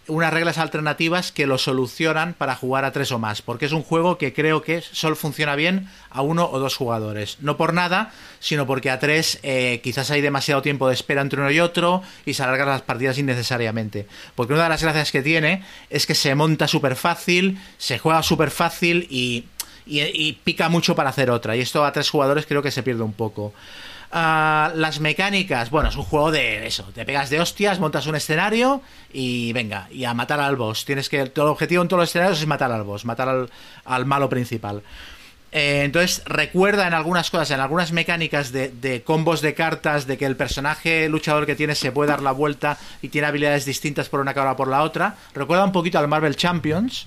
[0.09, 3.83] unas reglas alternativas que lo solucionan para jugar a tres o más, porque es un
[3.83, 7.39] juego que creo que solo funciona bien a uno o dos jugadores.
[7.41, 11.41] No por nada, sino porque a tres eh, quizás hay demasiado tiempo de espera entre
[11.41, 14.07] uno y otro y se alargan las partidas innecesariamente.
[14.35, 18.23] Porque una de las gracias que tiene es que se monta súper fácil, se juega
[18.23, 19.45] súper fácil y,
[19.87, 21.57] y- y pica mucho para hacer otra.
[21.57, 23.53] Y esto a tres jugadores creo que se pierde un poco.
[24.12, 28.15] Ah, las mecánicas, bueno, es un juego de eso, te pegas de hostias, montas un
[28.15, 28.81] escenario
[29.12, 30.85] y venga, y a matar al boss.
[30.85, 33.51] Tienes que, todo el objetivo en todos los escenarios es matar al boss, matar al,
[33.85, 34.83] al malo principal.
[35.53, 40.19] Eh, entonces recuerda en algunas cosas, en algunas mecánicas de, de combos de cartas, de
[40.19, 44.09] que el personaje luchador que tienes se puede dar la vuelta y tiene habilidades distintas
[44.09, 45.16] por una cara o por la otra.
[45.35, 47.07] Recuerda un poquito al Marvel Champions,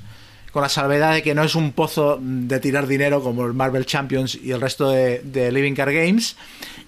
[0.52, 3.86] con la salvedad de que no es un pozo de tirar dinero como el Marvel
[3.86, 6.36] Champions y el resto de, Living Card Games.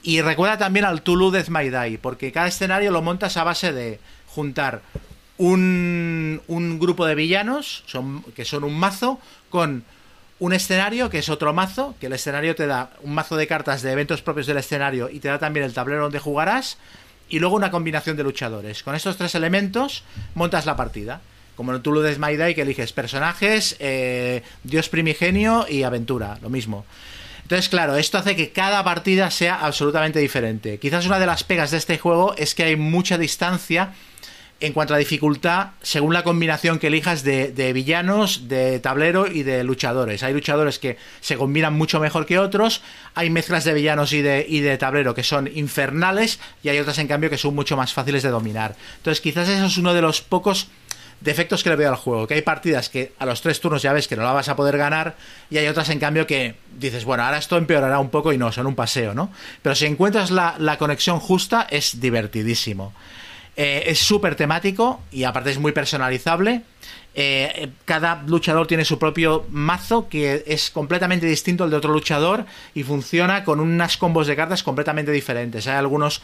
[0.03, 3.71] Y recuerda también al Tulu Death My Die, porque cada escenario lo montas a base
[3.71, 4.81] de juntar
[5.37, 9.19] un, un grupo de villanos, son, que son un mazo,
[9.49, 9.83] con
[10.39, 13.83] un escenario que es otro mazo, que el escenario te da un mazo de cartas
[13.83, 16.77] de eventos propios del escenario y te da también el tablero donde jugarás,
[17.29, 18.83] y luego una combinación de luchadores.
[18.83, 20.03] Con estos tres elementos
[20.35, 21.21] montas la partida.
[21.61, 26.49] Como el Tulu de My Day que eliges personajes, eh, dios primigenio y aventura, lo
[26.49, 26.87] mismo.
[27.43, 30.79] Entonces, claro, esto hace que cada partida sea absolutamente diferente.
[30.79, 33.93] Quizás una de las pegas de este juego es que hay mucha distancia
[34.59, 39.43] en cuanto a dificultad según la combinación que elijas de, de villanos, de tablero y
[39.43, 40.23] de luchadores.
[40.23, 42.81] Hay luchadores que se combinan mucho mejor que otros,
[43.13, 46.97] hay mezclas de villanos y de, y de tablero que son infernales y hay otras
[46.97, 48.75] en cambio que son mucho más fáciles de dominar.
[48.97, 50.67] Entonces quizás eso es uno de los pocos
[51.21, 53.93] defectos que le veo al juego, que hay partidas que a los tres turnos ya
[53.93, 55.15] ves que no la vas a poder ganar
[55.49, 58.51] y hay otras en cambio que dices, bueno, ahora esto empeorará un poco y no,
[58.51, 59.31] son un paseo, ¿no?
[59.61, 62.93] Pero si encuentras la, conexión justa es divertidísimo.
[63.55, 66.63] Eh, es súper temático y aparte es muy personalizable.
[67.13, 72.45] Eh, cada luchador tiene su propio mazo que es completamente distinto al de otro luchador
[72.73, 75.67] y funciona con unas combos de cartas completamente diferentes.
[75.67, 76.21] Hay algunos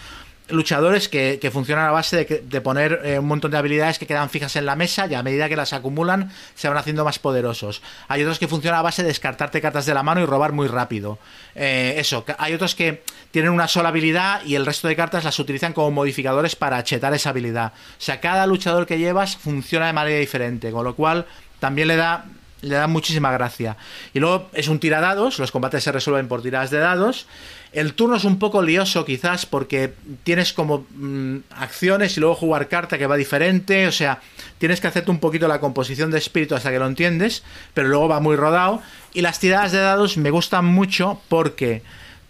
[0.49, 4.29] luchadores que, funcionan a base de, de poner eh, un montón de habilidades que quedan
[4.29, 7.81] fijas en la mesa y a medida que las acumulan se van haciendo más poderosos.
[8.07, 10.67] Hay otros que funcionan a base de descartarte cartas de la mano y robar muy
[10.67, 11.19] rápido.
[11.55, 15.39] Eh, eso, hay otros que tienen una sola habilidad y el resto de cartas las
[15.39, 17.73] utilizan como modificadores para chetar esa habilidad.
[17.75, 21.25] O sea, cada luchador que llevas funciona de manera diferente, con lo cual
[21.59, 22.25] también le da
[22.61, 23.77] le da muchísima gracia.
[24.13, 27.27] Y luego es un tiradados, los combates se resuelven por tiradas de dados.
[27.73, 29.93] El turno es un poco lioso quizás porque
[30.23, 34.21] tienes como mm, acciones y luego jugar carta que va diferente, o sea,
[34.57, 37.43] tienes que hacerte un poquito la composición de espíritu hasta que lo entiendes,
[37.73, 38.81] pero luego va muy rodado.
[39.13, 41.81] Y las tiradas de dados me gustan mucho porque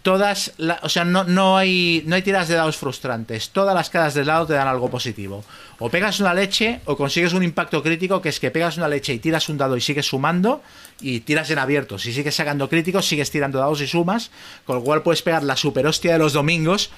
[0.02, 0.52] todas,
[0.82, 3.50] o sea, no, no, hay, no hay tiradas de dados frustrantes.
[3.50, 5.44] Todas las caras de dado te dan algo positivo.
[5.78, 9.12] O pegas una leche o consigues un impacto crítico, que es que pegas una leche
[9.12, 10.62] y tiras un dado y sigues sumando
[11.00, 11.98] y tiras en abierto.
[11.98, 14.30] Si sigues sacando críticos, sigues tirando dados y sumas,
[14.64, 16.90] con lo cual puedes pegar la super hostia de los domingos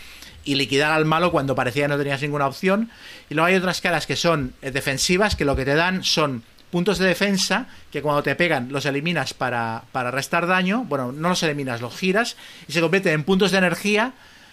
[0.45, 2.91] y liquidar al malo cuando parecía que no tenías ninguna opción.
[3.29, 6.43] Y luego hay otras caras que son eh, defensivas, que lo que te dan son
[6.71, 10.85] puntos de defensa que cuando te pegan los eliminas para, para restar daño.
[10.85, 12.37] Bueno, no los eliminas, los giras
[12.69, 14.13] y se convierten en puntos de energía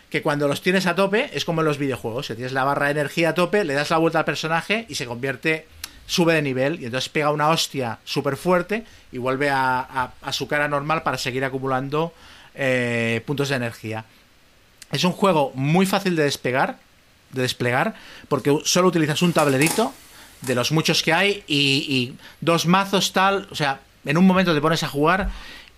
[0.09, 2.27] que cuando los tienes a tope es como en los videojuegos.
[2.27, 4.95] Que tienes la barra de energía a tope, le das la vuelta al personaje y
[4.95, 5.67] se convierte,
[6.05, 10.47] sube de nivel y entonces pega una hostia súper fuerte y vuelve a, a- su
[10.47, 12.13] cara normal para seguir acumulando
[12.55, 14.05] eh, puntos de energía.
[14.91, 16.77] Es un juego muy fácil de despegar,
[17.33, 17.93] de desplegar,
[18.29, 19.93] porque solo utilizas un tablerito
[20.41, 24.53] de los muchos que hay y, y dos mazos tal, o sea, en un momento
[24.53, 25.29] te pones a jugar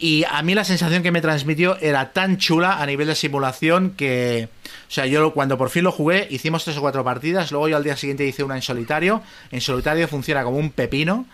[0.02, 3.92] y a mí la sensación que me transmitió era tan chula a nivel de simulación
[3.92, 4.48] que,
[4.88, 7.76] o sea, yo cuando por fin lo jugué hicimos tres o cuatro partidas, luego yo
[7.76, 9.22] al día siguiente hice una en solitario,
[9.52, 11.26] en solitario funciona como un pepino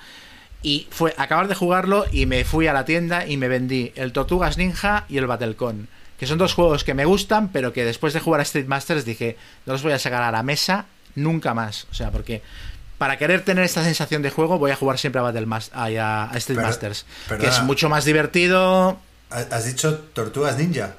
[0.64, 4.12] y fue acabar de jugarlo y me fui a la tienda y me vendí el
[4.14, 5.88] Tortugas Ninja y el Battlecon.
[6.18, 9.06] Que son dos juegos que me gustan, pero que después de jugar a Street Masters
[9.06, 9.38] dije,
[9.68, 11.86] no los voy a sacar a la mesa nunca más.
[11.92, 12.42] O sea, porque
[13.06, 15.84] para querer tener esta sensación de juego voy a jugar siempre a, Battle Mas- a,
[15.86, 17.06] a Street Pero- Masters.
[17.40, 18.98] Que es mucho más divertido.
[19.30, 20.96] ¿Has dicho Tortugas Ninja?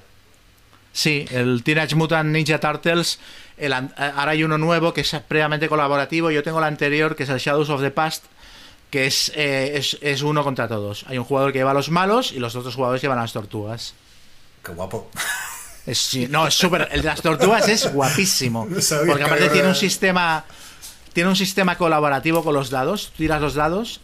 [0.93, 3.19] Sí, el Teenage Mutant Ninja Turtles.
[3.59, 6.31] El, an- ahora hay uno nuevo que es previamente colaborativo.
[6.31, 8.23] Yo tengo el anterior, que es el Shadows of the Past,
[8.91, 11.05] que es, eh, es, es uno contra todos.
[11.09, 13.33] Hay un jugador que lleva a los malos y los otros jugadores llevan a las
[13.33, 13.95] tortugas.
[14.65, 15.11] Qué guapo.
[15.87, 16.89] Es- sí, no, es súper.
[16.93, 18.65] El de las tortugas es guapísimo.
[18.71, 18.77] No
[19.07, 20.45] Porque que aparte tiene un sistema.
[21.17, 23.11] Tiene un sistema colaborativo con los dados.
[23.17, 24.03] Tiras los dados.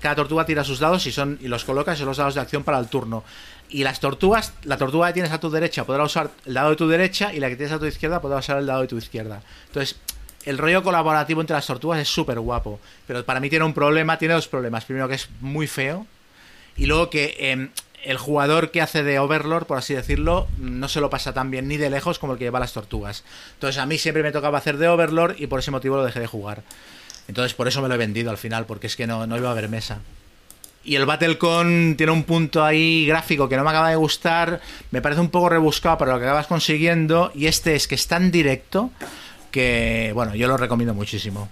[0.00, 2.62] cada tortuga tira sus dados y son y los colocas en los dados de acción
[2.62, 3.24] para el turno.
[3.68, 6.76] Y las tortugas, la tortuga que tienes a tu derecha podrá usar el dado de
[6.76, 8.96] tu derecha y la que tienes a tu izquierda podrá usar el dado de tu
[8.96, 9.42] izquierda.
[9.66, 9.96] Entonces,
[10.44, 12.78] el rollo colaborativo entre las tortugas es súper guapo.
[13.08, 14.84] Pero para mí tiene un problema, tiene dos problemas.
[14.84, 16.06] Primero que es muy feo.
[16.76, 17.70] Y luego que em,
[18.04, 21.68] el jugador que hace de Overlord, por así decirlo, no se lo pasa tan bien
[21.68, 23.24] ni de lejos como el que lleva las tortugas.
[23.54, 26.20] Entonces a mí siempre me tocaba hacer de Overlord y por ese motivo lo dejé
[26.20, 26.62] de jugar.
[27.28, 29.48] Entonces por eso me lo he vendido al final, porque es que no, no iba
[29.48, 30.00] a haber mesa.
[30.84, 34.60] Y el Battlecon tiene un punto ahí gráfico que no me acaba de gustar,
[34.90, 38.06] me parece un poco rebuscado para lo que acabas consiguiendo, y este es que es
[38.06, 38.90] tan directo
[39.50, 41.48] que, bueno, yo lo recomiendo muchísimo.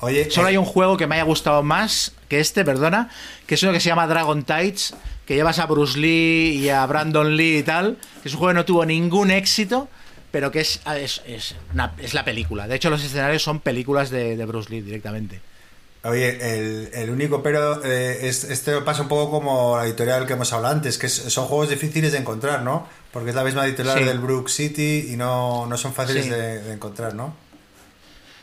[0.00, 3.10] Oye, Solo eh, hay un juego que me haya gustado más que este, perdona,
[3.46, 4.94] que es uno que se llama Dragon Tides,
[5.26, 8.50] que llevas a Bruce Lee y a Brandon Lee y tal, que es un juego
[8.52, 9.88] que no tuvo ningún éxito,
[10.30, 12.68] pero que es, es, es una- es la película.
[12.68, 15.40] De hecho, los escenarios son películas de, de Bruce Lee directamente.
[16.04, 20.34] Oye, el, el único pero eh, es- este pasa un poco como la editorial que
[20.34, 22.86] hemos hablado antes, que son juegos difíciles de encontrar, ¿no?
[23.12, 24.04] Porque es la misma editorial Sí.
[24.04, 26.30] del Brook City y no, no son fáciles Sí.
[26.30, 27.34] de, de encontrar, ¿no?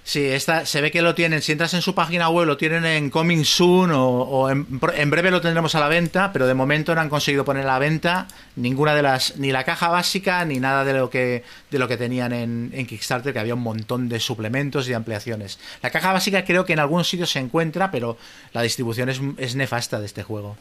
[0.06, 2.86] Sí, esta, se ve que lo tienen, si entras en su página web, lo tienen
[2.86, 6.54] en Coming Soon o, o en, en breve lo tendremos a la venta, pero de
[6.54, 8.28] momento no han conseguido poner a la venta
[8.58, 11.96] ninguna de las, ni la caja básica, ni nada de lo que, de lo que
[11.96, 15.58] tenían en, en Kickstarter, que había un montón de suplementos y ampliaciones.
[15.82, 18.18] La caja básica creo que en algunos sitios se encuentra, pero
[18.52, 20.58] la distribución es, es nefasta de este juego.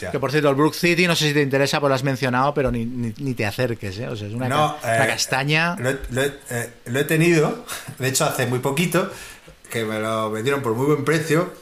[0.00, 0.10] Ya.
[0.10, 2.54] Que por cierto, el Brook City, no sé si te interesa, pues lo has mencionado,
[2.54, 4.08] pero ni, ni, ni te acerques, ¿eh?
[4.08, 5.76] O sea, es una, No, ca- una eh, castaña.
[5.76, 7.64] Lo he, lo eh, lo he tenido,
[7.98, 9.10] de hecho hace muy poquito,
[9.70, 11.52] que me lo vendieron por muy buen precio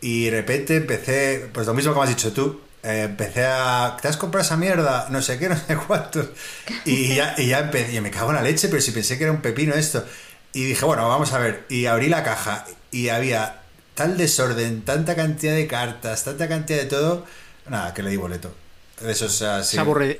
[0.00, 3.96] y de repente empecé, pues lo mismo que me has dicho tú, eh, empecé a,
[4.00, 5.08] ¿te has comprado esa mierda?
[5.10, 6.28] No sé qué, no sé cuántos.
[6.84, 9.24] Y ya, y ya empecé, y me cago en la leche, pero si pensé que
[9.24, 10.04] era un pepino esto.
[10.52, 13.60] Y dije, bueno, vamos a ver, y abrí la caja y había
[13.94, 17.26] tal desorden, tanta cantidad de cartas, tanta cantidad de todo,
[17.70, 18.54] nada, que le di boleto.
[19.04, 19.76] Eso es así.
[19.76, 20.18] Es, aburri-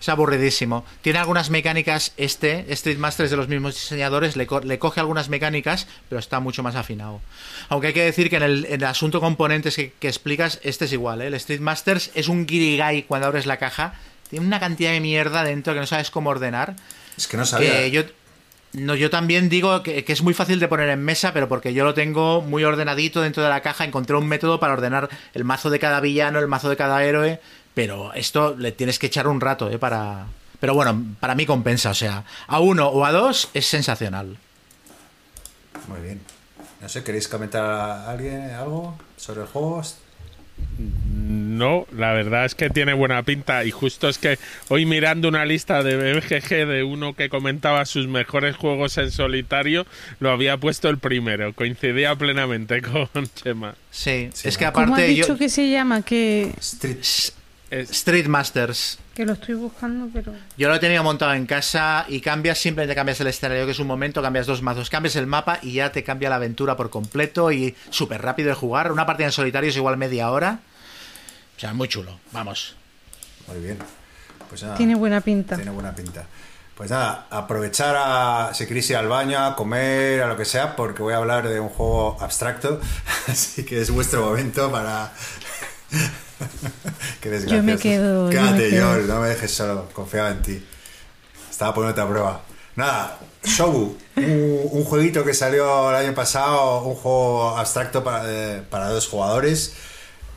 [0.00, 0.84] es aburridísimo.
[1.00, 5.00] Tiene algunas mecánicas, este, Street Master es de los mismos diseñadores, le, co- le coge
[5.00, 7.20] algunas mecánicas, pero está mucho más afinado.
[7.68, 10.84] Aunque hay que decir que en el, en el asunto componentes que, que explicas, este
[10.86, 11.28] es igual, ¿eh?
[11.28, 13.94] El Street Masters es un guirigay cuando abres la caja,
[14.28, 16.74] tiene una cantidad de mierda dentro que no sabes cómo ordenar.
[17.16, 17.70] Es que no sabía.
[17.72, 18.02] Que yo,
[18.74, 21.84] no, yo también digo que, es muy fácil de poner en mesa, pero porque yo
[21.84, 23.84] lo tengo muy ordenadito dentro de la caja.
[23.84, 27.40] Encontré un método para ordenar el mazo de cada villano, el mazo de cada héroe.
[27.74, 29.78] Pero esto le tienes que echar un rato, ¿eh?
[29.78, 30.26] Para.
[30.58, 31.90] Pero bueno, para mí compensa.
[31.90, 34.36] O sea, a uno o a dos es sensacional.
[35.86, 36.20] Muy bien.
[36.80, 39.82] No sé, ¿queréis comentar a alguien algo sobre el juego?
[41.58, 45.44] No, la verdad es que tiene buena pinta y justo es que hoy mirando una
[45.44, 49.86] lista de BGG de uno que comentaba sus mejores juegos en solitario,
[50.20, 52.82] lo había puesto el primero, coincidía plenamente
[53.12, 53.74] con Chema.
[53.90, 54.70] Sí, Sí, es que.
[54.72, 55.38] ¿Cómo has aparte dicho yo...
[55.38, 56.02] que se llama?
[56.02, 56.98] Que, Street.
[57.70, 58.98] Street Masters.
[59.14, 60.32] que lo estoy buscando, pero...
[60.56, 63.78] Yo lo he tenido montado en casa y cambias, simplemente cambias el escenario, que es
[63.78, 66.90] un momento, cambias dos mazos, cambias el mapa y ya te cambia la aventura por
[66.90, 68.92] completo y súper rápido de jugar.
[68.92, 70.60] Una partida en solitario es igual media hora.
[71.56, 72.18] O sea, muy chulo.
[72.32, 72.74] Vamos.
[73.46, 73.78] Muy bien.
[74.48, 75.56] Pues nada, Tiene buena pinta.
[75.56, 76.26] Tiene buena pinta.
[76.76, 80.74] Pues nada, aprovechar a, si queréis ir al baño, a comer, a lo que sea,
[80.74, 82.80] porque voy a hablar de un juego abstracto,
[83.28, 85.12] así que es vuestro momento para...
[87.20, 87.56] Qué desgracia.
[87.58, 88.88] Yo me quedo- yo Quédate, me quedo.
[88.88, 90.66] Joel, no me dejes solo, confiaba en ti.
[91.50, 92.40] Estaba poniéndote a prueba.
[92.76, 98.62] Nada, Shobu, un, un jueguito que salió el año pasado, un juego abstracto para, eh,
[98.68, 99.74] para dos jugadores,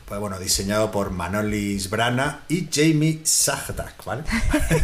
[0.08, 4.22] pues bueno, diseñado por Manolis Brana y Jamie Sajdak, ¿vale?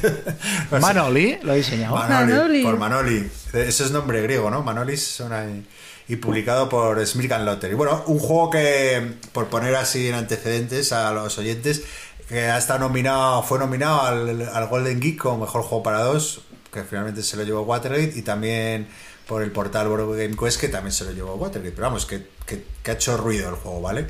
[0.81, 1.97] Manoli lo diseñado.
[1.97, 2.63] Manoli, Manoli.
[2.63, 3.31] Por Manoli.
[3.53, 4.63] Eso es nombre griego, ¿no?
[4.63, 5.67] Manolis suena ahí.
[6.09, 7.75] Y publicado por Smirkan Lottery.
[7.75, 11.83] Bueno, un juego que, por poner así en antecedentes a los oyentes,
[12.29, 16.43] que ha estado nominado, fue nominado al, al Golden Geek como mejor juego para dos,
[16.71, 18.87] que finalmente se lo llevó Watergate, y también
[19.27, 21.73] por el portal Board Game Quest, que también se lo llevó Watergate.
[21.75, 24.07] Pero vamos, que, que- que ha hecho ruido el juego, ¿vale?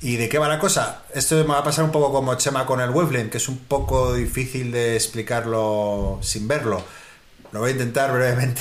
[0.00, 1.02] ¿Y de qué va la cosa?
[1.14, 3.58] Esto me va a pasar un poco como Chema con el Waveland, que es un
[3.58, 6.82] poco difícil de explicarlo sin verlo.
[7.52, 8.60] Lo voy a intentar brevemente,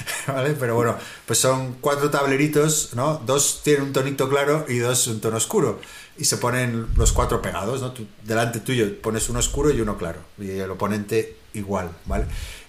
[0.28, 0.50] ¿vale?
[0.58, 0.96] Pero bueno,
[1.26, 3.18] pues son cuatro tableritos, ¿no?
[3.26, 5.80] Dos tienen un tonito claro y dos un tono oscuro.
[6.16, 7.92] Y se ponen los cuatro pegados, ¿no?
[7.92, 10.20] Tú- delante tuyo pones uno oscuro y uno claro.
[10.38, 12.26] Y el oponente igual, ¿vale?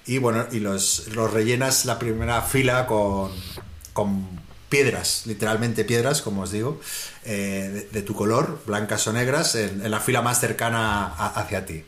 [0.07, 3.31] Y bueno, y los, los rellenas la primera fila con,
[3.94, 4.39] con
[4.70, 6.80] piedras, literalmente piedras, como os digo,
[7.26, 11.84] eh, de, tu color, blancas o negras, en, la fila más cercana hacia ti.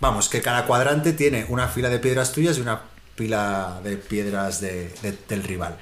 [0.00, 2.82] Vamos, que cada cuadrante tiene una fila de piedras tuyas y una
[3.16, 5.76] fila de piedras de- de- del rival.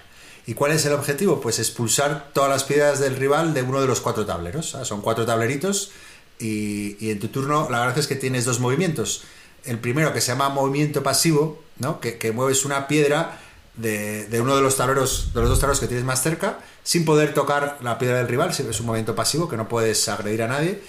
[0.47, 1.41] ¿Y cuál es el objetivo?
[1.41, 4.77] Pues expulsar todas las piedras del rival de uno de los cuatro tableros.
[4.85, 5.91] Son cuatro tableritos
[6.39, 9.23] y, en tu turno la verdad es que tienes dos movimientos.
[9.65, 12.01] El primero que se llama movimiento pasivo, ¿no?
[12.01, 13.39] que mueves una piedra
[13.81, 17.35] de, uno de los tableros, de los dos tableros que tienes más cerca, sin poder
[17.35, 20.81] tocar la piedra del rival, es un movimiento pasivo que no puedes agredir a nadie.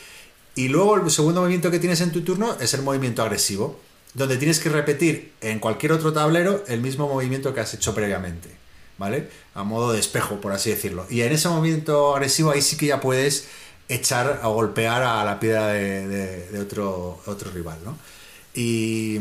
[0.55, 3.80] Y luego el segundo movimiento que tienes en tu turno es el movimiento agresivo,
[4.13, 8.49] donde tienes que repetir en cualquier otro tablero el mismo movimiento que has hecho previamente,
[8.97, 9.30] ¿vale?
[9.53, 11.05] A modo de espejo, por así decirlo.
[11.09, 13.47] Y en ese movimiento agresivo ahí sí que ya puedes
[13.88, 17.97] echar o golpear a la piedra de, de- de otro, otro rival, ¿no?
[18.53, 19.19] Y,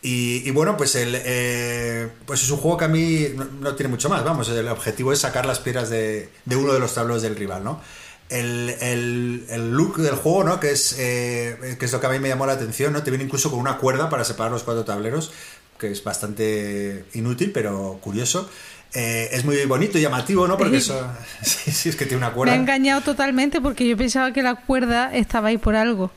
[0.00, 3.90] y, bueno, pues el eh, pues es un juego que a mí no, no tiene
[3.90, 7.22] mucho más, vamos, el objetivo es sacar las piedras de, de uno de los tableros
[7.22, 7.80] del rival, ¿no?
[8.28, 10.60] El, el- el look del juego, ¿no?
[10.60, 13.02] Que es, eh, que es lo que a mí me llamó la atención, ¿no?
[13.02, 15.32] Te viene incluso con una cuerda para separar los cuatro tableros,
[15.78, 18.48] que es bastante inútil, pero curioso.
[18.94, 20.56] Eh, es muy bonito y llamativo, ¿no?
[20.56, 21.06] Porque eso...
[21.42, 22.52] Sí, sí, es que tiene una Me cuerda.
[22.54, 26.10] ha engañado totalmente porque yo pensaba que la cuerda estaba ahí por algo.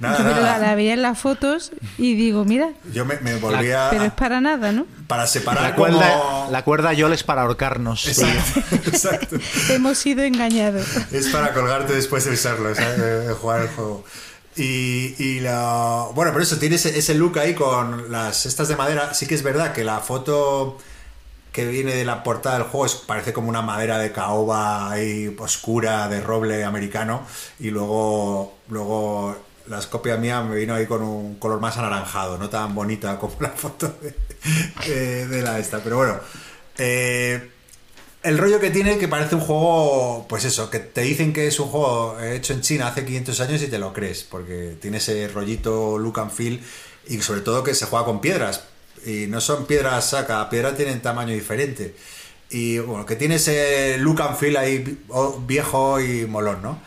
[0.00, 0.58] Nada, yo me nada.
[0.58, 3.88] La, la veía en las fotos y digo, mira, Yo me, me volví a...
[3.90, 4.86] pero es para nada, ¿no?
[5.06, 8.06] Para separar La cuerda, como- la cuerda Yol es para ahorcarnos.
[8.06, 8.60] Exacto,
[8.90, 9.36] exacto.
[9.70, 10.86] Hemos sido engañados.
[11.10, 12.98] Es para colgarte después de usarlo, ¿sabes?
[13.00, 14.04] De, jugar el juego.
[14.56, 16.06] Y, y la...
[16.14, 19.14] Bueno, por eso tiene ese, ese look ahí con las estas de madera.
[19.14, 20.78] Sí que es verdad que la foto
[21.52, 25.34] que viene de la portada del juego es, parece como una madera de caoba ahí
[25.38, 27.22] oscura de roble americano
[27.58, 29.36] y luego luego
[29.68, 33.36] la copia mía me vino ahí con un color más anaranjado, no tan bonita como
[33.40, 34.14] la foto de,
[34.94, 35.80] de- de la esta.
[35.82, 36.18] Pero bueno,
[36.78, 37.50] eh,
[38.22, 41.60] el rollo que tiene que parece un juego, pues eso, que te dicen que es
[41.60, 45.28] un juego hecho en China hace 500 años y te lo crees, porque tiene ese
[45.28, 46.62] rollito look and feel
[47.06, 48.64] y sobre todo que se juega con piedras.
[49.06, 51.94] Y no son piedras, cada piedra tiene un tamaño diferente.
[52.50, 56.80] Y bueno, que tiene ese look and feel ahí vi- o- viejo y molón, ¿no?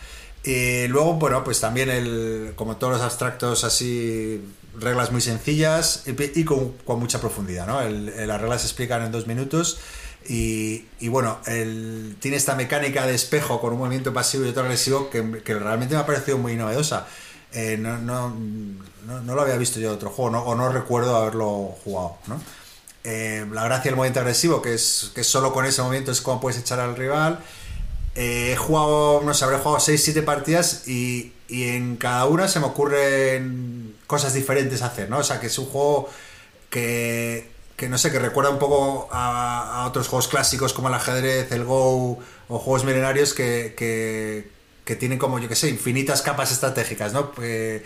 [0.44, 4.42] Y luego, bueno, pues también el, como todos los abstractos así,
[4.80, 7.80] reglas muy sencillas y, con, mucha profundidad, ¿no?
[7.82, 9.78] Las reglas se explican en dos minutos
[10.28, 15.12] y, y bueno, tiene esta mecánica de espejo con un movimiento pasivo y otro agresivo
[15.12, 17.08] que, que realmente me ha parecido muy novedosa.
[17.54, 18.34] Eh, no, no,
[19.06, 22.42] no, lo había visto yo en otro juego, o no recuerdo haberlo jugado, ¿no?
[23.04, 26.40] Eh, la gracia del movimiento agresivo, que es que solo con ese movimiento es como
[26.40, 27.40] puedes echar al rival.
[28.16, 32.60] Eh, he jugado, no sé, habré jugado 6-7 partidas y, y en cada una se
[32.60, 35.20] me ocurren cosas diferentes a hacer, ¿no?
[35.20, 36.10] O sea, que es un juego
[36.70, 40.94] que, que no sé, que recuerda un poco a, a otros juegos clásicos como el
[40.94, 44.52] ajedrez, el Go o juegos milenarios que,
[44.86, 47.32] que tienen como, yo que sé, infinitas capas estratégicas, ¿no?
[47.42, 47.84] Eh,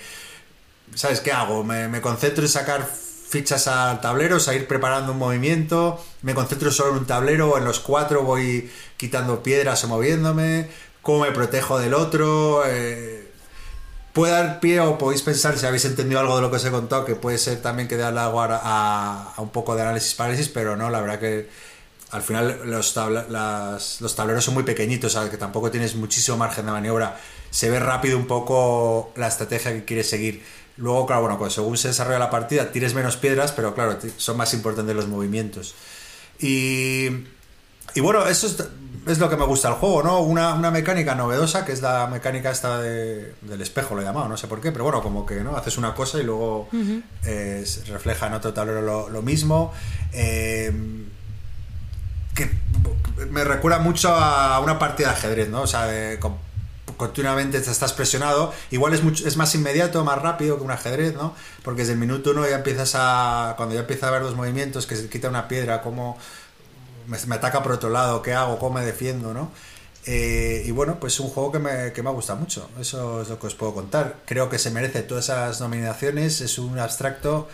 [0.93, 1.63] ¿Sabes qué hago?
[1.63, 6.33] Me, me concentro en sacar fichas al tablero, o sea, ir preparando un movimiento, me
[6.35, 10.69] concentro solo en un tablero, o en los cuatro voy quitando piedras o moviéndome,
[11.01, 12.63] cómo me protejo del otro.
[12.67, 13.27] eh,
[14.13, 16.71] puede dar pie o podéis pensar, si habéis entendido algo de lo que os he
[16.71, 20.49] contado, que puede ser también que dé a, a- a un poco de análisis parálisis,
[20.49, 21.49] pero no, la verdad que
[22.15, 25.29] al final los, tabla- las- los tableros son muy pequeñitos, ¿sabes?
[25.29, 27.19] que tampoco tienes muchísimo margen de maniobra.
[27.51, 30.43] Se ve rápido un poco la estrategia que quieres seguir.
[30.77, 34.37] Luego, claro, bueno, pues según se desarrolla la partida, tienes menos piedras, pero claro, son
[34.37, 35.73] más importantes los movimientos.
[36.39, 37.07] Y,
[37.93, 38.57] y bueno, eso es,
[39.07, 40.19] es lo que me gusta del juego, ¿no?
[40.21, 44.27] Una, una mecánica novedosa, que es la mecánica esta de- del espejo, lo he llamado,
[44.27, 46.67] no sé por qué, pero bueno, como que no haces una cosa y luego
[47.23, 49.71] eh, se refleja en otro tablero lo, lo mismo.
[50.11, 50.73] Eh,
[52.35, 52.49] que
[53.31, 55.61] me recuerda mucho a una partida de ajedrez, ¿no?
[55.61, 55.89] O sea,
[56.97, 58.53] continuamente te estás presionado.
[58.71, 61.33] Igual es mucho, es más inmediato, más rápido que un ajedrez, ¿no?
[61.63, 63.53] Porque desde el minuto uno ya empiezas a.
[63.57, 66.17] Cuando ya empieza a ver los movimientos, que se quita una piedra, cómo
[67.07, 69.51] me, me ataca por otro lado, qué hago, cómo me defiendo, ¿no?
[70.05, 72.69] Eh, y bueno, pues es un juego que me, que me gusta mucho.
[72.79, 74.17] Eso es lo que os puedo contar.
[74.25, 76.41] Creo que se merece todas esas nominaciones.
[76.41, 77.47] Es un abstracto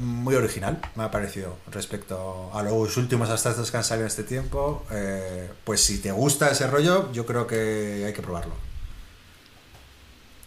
[0.00, 4.24] muy original, me ha parecido, respecto a los últimos abstractos que han salido en este
[4.24, 4.84] tiempo.
[4.90, 8.54] Eh, pues si te gusta ese rollo, yo creo que hay que probarlo.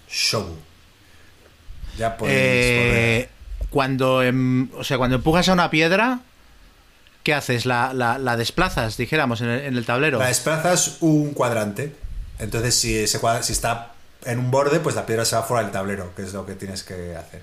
[0.09, 0.55] Show.
[1.97, 3.29] Ya podéis Eh,
[3.69, 6.19] cuando, em- o sea, cuando empujas a una piedra,
[7.23, 7.65] ¿qué haces?
[7.65, 10.19] ¿La, la- la desplazas, dijéramos, en el, en el tablero?
[10.19, 11.95] La desplazas un cuadrante.
[12.39, 13.93] Entonces, si, ese cuadra- si está
[14.25, 16.53] en un borde, pues la piedra se va fuera del tablero, que es lo que
[16.55, 17.41] tienes que hacer.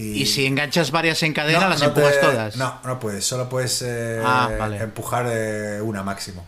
[0.00, 2.56] Y si enganchas varias en cadena, No, las no empujas te- todas.
[2.56, 4.78] No, no puedes, solo puedes eh, Ah, vale.
[4.78, 6.46] empujar eh, una máximo.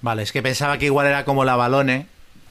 [0.00, 2.08] Vale, es que pensaba que igual era como la balone,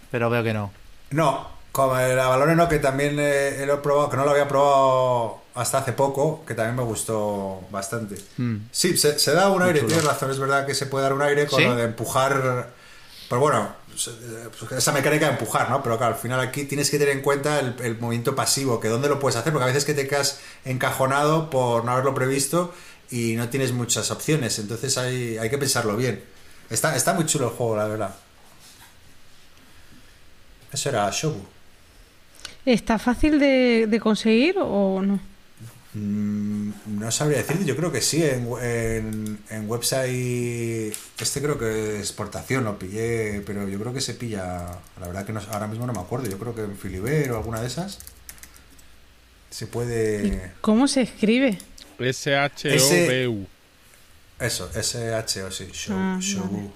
[0.09, 0.71] pero veo que no.
[1.09, 4.47] No, como el Avalone no, que también eh, lo he probado, que no lo había
[4.47, 8.15] probado hasta hace poco, que también me gustó bastante.
[8.37, 8.55] Mm.
[8.71, 9.87] Sí, se, se da un aire, chulo.
[9.89, 11.65] tienes razón, es verdad que se puede dar un aire con ¿Sí?
[11.65, 12.69] lo de empujar.
[13.29, 13.69] Pero bueno,
[14.77, 15.81] esa mecánica de empujar, ¿no?
[15.83, 19.09] Pero claro, al final aquí tienes que tener en cuenta el, movimiento pasivo, que dónde
[19.09, 22.73] lo puedes hacer, porque a veces que te quedas encajonado por no haberlo previsto
[23.09, 26.23] y no tienes muchas opciones, entonces hay, hay que pensarlo bien.
[26.69, 28.15] Está, está muy chulo el juego, la verdad.
[30.71, 31.41] Eso era Shobu.
[32.65, 35.30] ¿Está fácil de conseguir o no?
[35.93, 41.95] Mm, No sabría decirte, yo creo que sí, en, en, en website, este creo que
[41.95, 44.67] es exportación, lo pillé, pero yo creo que se pilla,
[44.99, 47.37] la verdad que no, ahora mismo no me acuerdo, yo creo que en Filiber o
[47.37, 47.99] alguna de esas
[49.49, 50.53] se puede...
[50.61, 51.57] ¿Cómo se escribe?
[51.99, 53.47] S-H-O-B-U.
[54.39, 56.71] Eso, SHO, sí, show, Ah, show.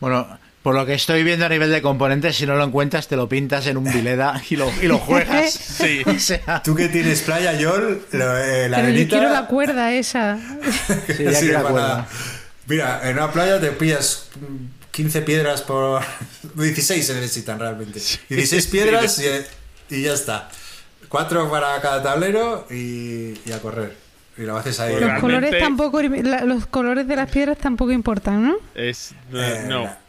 [0.00, 3.16] Bueno, por lo que estoy viendo a nivel de componentes, si no lo encuentras, te
[3.16, 5.52] lo pintas en un Vileda y lo, y lo juegas.
[5.82, 6.02] Sí.
[6.06, 9.46] O sea, Tú que tienes playa, Yol, lo- eh, la Pero yo arenita- quiero la
[9.46, 10.38] cuerda esa.
[11.16, 12.06] sí, ya Sí, la cuerda.
[12.68, 16.00] Mira, en una playa te pillas mm, 15 piedras por...
[16.54, 18.00] 16 se necesitan realmente.
[18.28, 19.20] 16 piedras
[19.90, 20.48] y, y ya está.
[21.08, 23.96] Cuatro para cada tablero y, y a correr.
[24.38, 24.92] Y lo haces ahí.
[24.92, 28.56] Los Realmente- colores tampoco, la- los colores de las piedras tampoco importan, ¿no?
[28.74, 29.12] Es.
[29.32, 30.01] Eh, no.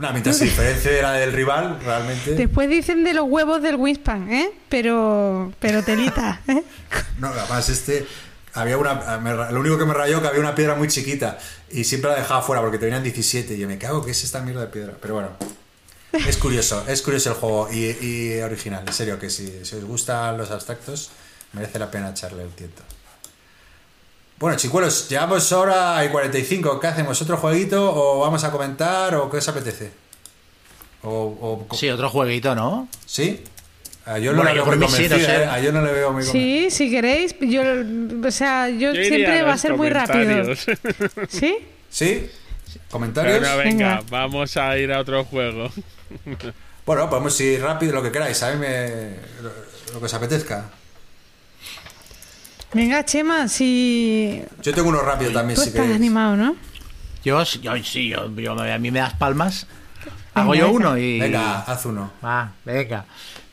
[0.00, 2.34] Una, mientras se diferencie de la del rival, realmente.
[2.34, 4.50] Después dicen de los huevos del Winspan, ¿eh?
[4.70, 6.62] Pero, pero telita, ¿eh?
[7.18, 8.06] No, además este.
[8.54, 9.18] Había una.
[9.18, 11.38] me lo único que me rayó que había una piedra muy chiquita
[11.70, 14.24] y siempre la dejaba fuera porque te venían 17 y yo me cago que es
[14.24, 14.94] esta mierda de piedra.
[14.98, 15.28] Pero bueno.
[16.26, 18.82] Es curioso, es curioso el juego y, y original.
[18.86, 21.10] En serio, que si, si os gustan los abstractos,
[21.52, 22.82] merece la pena echarle el tiento.
[24.40, 26.80] Bueno, chicuelos, llevamos hora y 45.
[26.80, 27.20] ¿Qué hacemos?
[27.20, 29.90] ¿Otro jueguito o vamos a comentar o qué os apetece?
[31.02, 32.88] O, o- Sí, otro jueguito, ¿no?
[33.04, 33.44] ¿Sí?
[34.06, 35.42] A yo no Bueno, yo sí, no sé.
[35.42, 35.44] ¿eh?
[35.44, 36.22] A yo no le veo muy.
[36.22, 37.60] Sí, si queréis, yo,
[38.26, 40.54] o sea, yo, siempre va a ser muy rápido.
[41.28, 41.56] ¿Sí?
[41.90, 42.30] ¿Sí?
[42.90, 43.40] ¿Comentarios?
[43.40, 44.02] Bueno, venga, Venga.
[44.10, 45.70] vamos a ir a otro juego.
[46.86, 48.42] Bueno, podemos ir rápido, lo que queráis.
[48.42, 49.16] A mí me...
[49.42, 49.50] Lo,
[49.92, 50.70] lo que os apetezca.
[52.72, 55.96] Venga, Chema, si Yo tengo uno rápido también, tú si estás queréis.
[55.96, 56.56] animado, ¿no?
[57.24, 59.66] Yo, yo sí, yo, yo- a mí me das palmas.
[60.34, 60.88] Hago Venga, yo venga.
[60.90, 61.18] uno y.
[61.20, 62.12] Venga, haz uno.
[62.24, 63.04] Va, venga.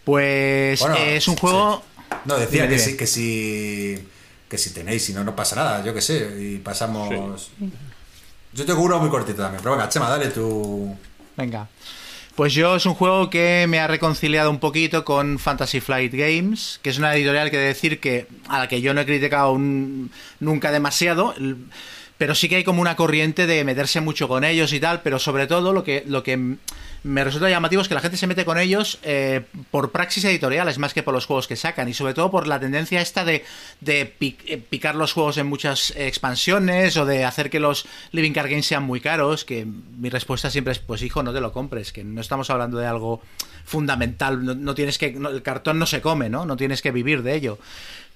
[0.03, 1.83] Pues Bueno, eh, es un juego...
[2.25, 2.91] No, decía Dime, que, dime.
[2.91, 4.07] Si, que si
[4.47, 7.49] que si tenéis, si no, no pasa nada, yo que sé, y pasamos...
[8.53, 10.95] Yo tengo uno muy cortito también, pero venga, Chema, dale tu...
[11.35, 11.67] Venga.
[12.37, 16.79] Pues yo es un juego que me ha reconciliado un poquito con Fantasy Flight Games,
[16.83, 20.11] que es una editorial que decir que a la que yo no he criticado un-
[20.39, 21.33] nunca demasiado,
[22.19, 25.17] pero sí que hay como una corriente de meterse mucho con ellos y tal, pero
[25.17, 26.57] sobre todo lo que lo que
[27.03, 29.41] me resulta llamativo es que la gente se mete con ellos eh,
[29.71, 32.59] por praxis editoriales más que por los juegos que sacan y sobre todo por la
[32.59, 33.45] tendencia esta de,
[33.81, 38.49] de eh, picar los juegos en muchas expansiones o de hacer que los Living Card
[38.49, 41.91] Games sean muy caros, que mi respuesta siempre es, pues hijo, no te lo compres,
[41.93, 43.21] que no estamos hablando de algo
[43.65, 46.45] fundamental, no, no tienes que, no- el cartón no se come, ¿no?
[46.45, 47.57] No tienes que vivir de ello.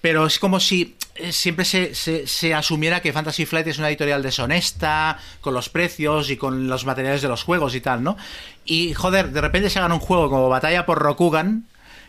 [0.02, 3.90] Pero es como si eh, siempre se, se- se asumiera que Fantasy Flight es una
[3.90, 8.18] editorial deshonesta, con los precios y con los materiales de los juegos y tal, ¿no?
[8.65, 11.65] Y joder, de repente se hagan un juego como Batalla por Rokugan,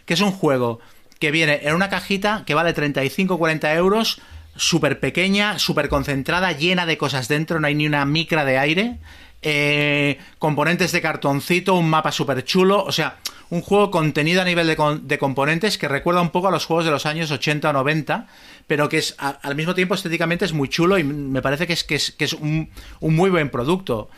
[0.07, 0.81] que es un juego
[1.19, 4.21] que viene en una cajita que vale 35-40 euros,
[4.57, 8.99] súper pequeña, súper concentrada, llena de cosas dentro, no hay ni una micra de aire,
[9.43, 13.19] eh, componentes de cartoncito, un mapa súper chulo, o sea,
[13.51, 16.91] un juego contenido a nivel de, componentes que recuerda un poco a los juegos de
[16.91, 18.29] los años 80 o 90,
[18.67, 21.85] pero que es al mismo tiempo estéticamente es muy chulo y me parece que es,
[21.85, 22.71] que es, que es un,
[23.01, 24.09] un muy buen producto.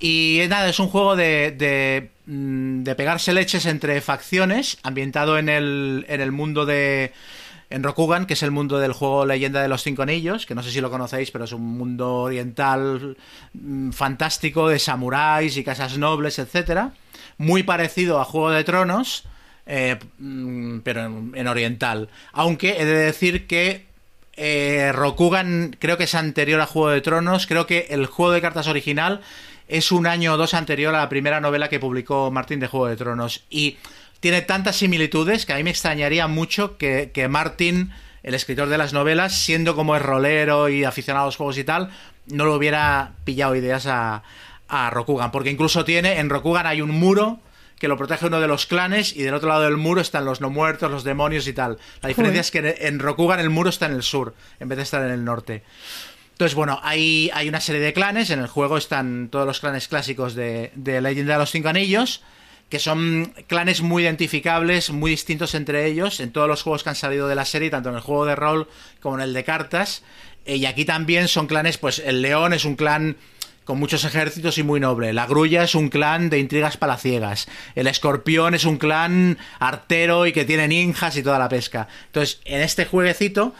[0.00, 5.38] Y eh, nada, es un juego de, de, mm, de pegarse leches entre facciones, ambientado
[5.38, 7.12] en el, en el mundo de.
[7.70, 10.62] En Rokugan, que es el mundo del juego Leyenda de los Cinco Anillos, que no
[10.62, 13.16] sé si lo conocéis, pero es un mundo oriental
[13.54, 16.92] mm, fantástico de samuráis y casas nobles, etcétera.
[17.38, 19.24] Muy parecido a Juego de Tronos,
[19.66, 22.08] eh, mm, pero en, en oriental.
[22.32, 23.88] Aunque he de decir que
[24.42, 27.46] eh, Rokugan creo que es anterior a Juego de Tronos.
[27.46, 29.20] Creo que el juego de cartas original
[29.68, 32.86] es un año o dos anterior a la primera novela que publicó Martín de Juego
[32.86, 33.44] de Tronos.
[33.50, 33.76] Y
[34.20, 37.92] tiene tantas similitudes que a mí me extrañaría mucho que, que Martín,
[38.22, 41.64] el escritor de las novelas, siendo como es rolero y aficionado a los juegos y
[41.64, 41.90] tal,
[42.26, 44.22] no lo hubiera pillado ideas a,
[44.68, 45.30] a Rokugan.
[45.30, 47.40] Porque incluso tiene, en Rokugan hay un muro
[47.78, 50.42] que lo protege uno de los clanes y del otro lado del muro están los
[50.42, 51.78] no muertos, los demonios y tal.
[52.02, 52.66] La diferencia Joder.
[52.66, 55.10] es que en Rokugan el muro está en el sur en vez de estar en
[55.10, 55.62] el norte.
[56.32, 58.28] Entonces, bueno, hay, hay una serie de clanes.
[58.28, 62.22] En el juego están todos los clanes clásicos de, de Leyenda de los Cinco Anillos,
[62.70, 66.94] que son clanes muy identificables, muy distintos entre ellos, en todos los juegos que han
[66.94, 68.68] salido de la serie, tanto en el juego de rol
[69.00, 70.04] como en el de cartas.
[70.46, 73.16] Eh, y aquí también son clanes, pues el león es un clan
[73.64, 75.12] con muchos ejércitos y muy noble.
[75.12, 77.48] La grulla es un clan de intrigas palaciegas.
[77.74, 81.88] El escorpión es un clan artero y que tiene ninjas y toda la pesca.
[82.06, 83.52] Entonces, en este jueguecito,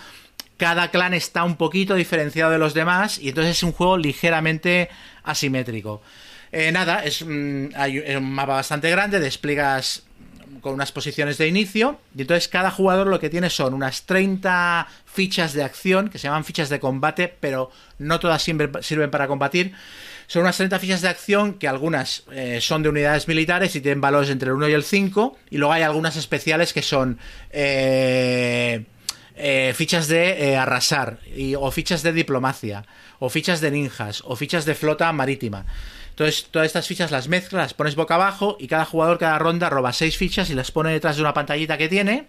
[0.56, 4.88] cada clan está un poquito diferenciado de los demás y entonces es un juego ligeramente
[5.24, 6.00] asimétrico.
[6.52, 10.02] Eh, nada, es, mm, hay un mapa bastante grande, despliegas
[10.60, 14.86] con unas posiciones de inicio y entonces cada jugador lo que tiene son unas 30
[15.06, 19.72] fichas de acción que se llaman fichas de combate pero no todas sirven, para combatir.
[20.26, 24.00] Son unas 30 fichas de acción que algunas eh, son de unidades militares y tienen
[24.02, 27.18] valores entre el 1 y el 5 y luego hay algunas especiales que son
[27.52, 28.84] eh,
[29.36, 32.84] eh, fichas de arrasar y- o fichas de diplomacia
[33.18, 35.64] o fichas de ninjas o fichas de flota marítima
[36.20, 39.70] entonces, todas estas fichas las mezclas, las pones boca abajo y cada jugador cada ronda
[39.70, 42.26] roba seis fichas y las pone detrás de una pantallita que tiene.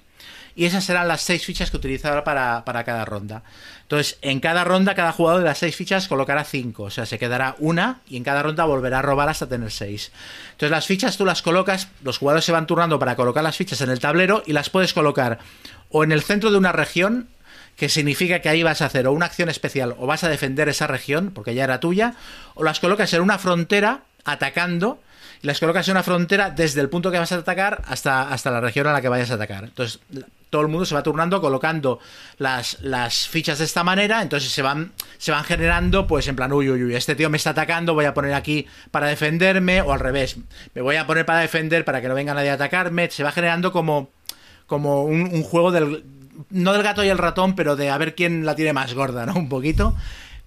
[0.56, 3.44] Y esas serán las seis fichas que utilizará para, para cada ronda.
[3.82, 6.84] Entonces, en cada ronda, cada jugador de las seis fichas colocará cinco.
[6.84, 10.14] O sea, se quedará una y en cada ronda volverá a robar hasta tener seis.
[10.52, 13.82] Entonces, las fichas tú las colocas, los jugadores se van turnando para colocar las fichas
[13.82, 15.40] en el tablero y las puedes colocar
[15.90, 17.28] o en el centro de una región,
[17.76, 20.70] que significa que ahí vas a hacer o una acción especial o vas a defender
[20.70, 22.16] esa región, porque ya era tuya,
[22.54, 25.00] o las colocas en una frontera atacando,
[25.42, 28.52] y las colocas en una frontera desde el punto que vas a atacar hasta, hasta
[28.52, 29.64] la región a la que vayas a atacar.
[29.64, 30.00] Entonces,
[30.52, 32.00] todo el mundo se va turnando colocando
[32.38, 36.52] las, las fichas de esta manera, entonces se van, se van generando, pues en plan,
[36.52, 39.94] uy, uy, uy, este tío me está atacando, voy a poner aquí para defenderme, o
[39.94, 40.38] al revés,
[40.76, 43.32] me voy a poner para defender para que no venga nadie a atacarme, se va
[43.32, 44.12] generando como,
[44.68, 46.04] como un, un juego del,
[46.50, 49.26] no del gato y el ratón, pero de a ver quién la tiene más gorda,
[49.26, 49.34] ¿no?
[49.34, 49.96] Un poquito.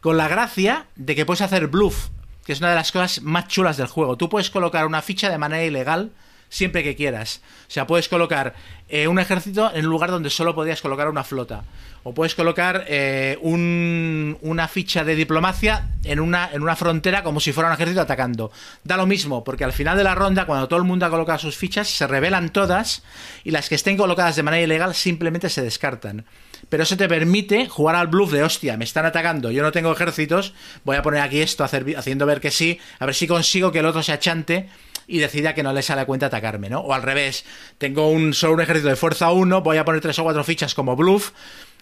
[0.01, 2.09] Con la gracia de que puedes hacer bluff,
[2.44, 4.16] que es una de las cosas más chulas del juego.
[4.16, 6.12] Tú puedes colocar una ficha de manera ilegal
[6.55, 7.41] siempre que quieras.
[7.67, 8.55] O sea, puedes colocar
[8.89, 11.65] eh, un ejército en un lugar donde solo podías colocar una flota.
[12.05, 17.41] O puedes colocar eh, un- una ficha de diplomacia en una, en una frontera como
[17.41, 18.53] si fuera un ejército atacando.
[18.85, 21.39] Da lo mismo, porque al final de la ronda, cuando todo el mundo ha colocado
[21.39, 23.03] sus fichas, se revelan todas
[23.43, 26.27] y las que estén colocadas de manera ilegal simplemente se descartan.
[26.69, 29.93] Pero eso te permite jugar al bluff de hostia, me están atacando, yo no tengo
[29.93, 30.55] ejércitos,
[30.85, 33.87] voy a poner aquí esto haciendo ver que sí, a ver si consigo que el
[33.87, 34.69] otro se achante
[35.07, 36.81] y decida que no le sale a cuenta atacarme, ¿no?
[36.81, 37.45] O al revés,
[37.79, 40.75] tengo un, solo un ejército de fuerza 1, voy a poner tres o cuatro fichas
[40.75, 41.33] como bluff,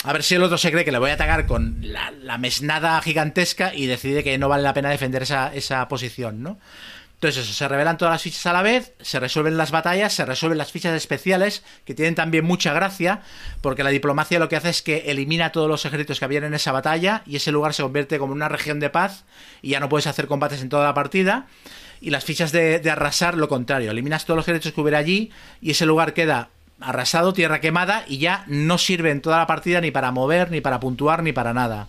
[0.05, 3.01] a ver si el otro se cree que le voy a atacar con la, mesnada
[3.03, 6.59] gigantesca y decide que no vale la pena defender esa, esa posición, ¿no?
[7.23, 10.24] Entonces eso, se revelan todas las fichas a la vez, se resuelven las batallas, se
[10.24, 13.20] resuelven las fichas especiales, que tienen también mucha gracia,
[13.61, 16.55] porque la diplomacia lo que hace es que elimina todos los ejércitos que habían en
[16.55, 19.24] esa batalla y ese lugar se convierte como una región de paz
[19.62, 21.47] y ya no puedes hacer combates en toda la partida.
[22.02, 25.30] Y las fichas de, arrasar, lo contrario, eliminas todos los ejércitos que hubiera allí
[25.60, 26.48] y ese lugar queda
[26.80, 30.60] arrasado, tierra quemada y ya no sirve en toda la partida ni para mover, ni
[30.60, 31.86] para puntuar, ni para nada.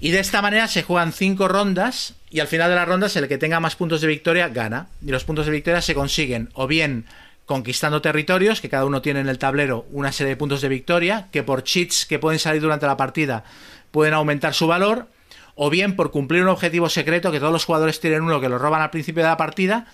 [0.00, 3.26] Y de esta manera se juegan cinco rondas y al final de las rondas el
[3.26, 4.88] que tenga más puntos de victoria gana.
[5.04, 7.06] Y los puntos de victoria se consiguen o bien
[7.46, 11.28] conquistando territorios, que cada uno tiene en el tablero una serie de puntos de victoria,
[11.32, 13.44] que por cheats que pueden salir durante la partida
[13.92, 15.08] pueden aumentar su valor,
[15.56, 18.58] o bien por cumplir un objetivo secreto, que todos los jugadores tienen uno que lo
[18.58, 19.86] roban al principio de la partida,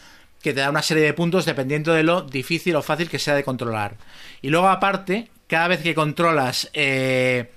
[0.43, 3.35] que te da una serie de puntos dependiendo de lo difícil o fácil que sea
[3.35, 3.97] de controlar.
[4.43, 6.69] Y luego aparte, cada vez que controlas...
[6.75, 7.51] Eh,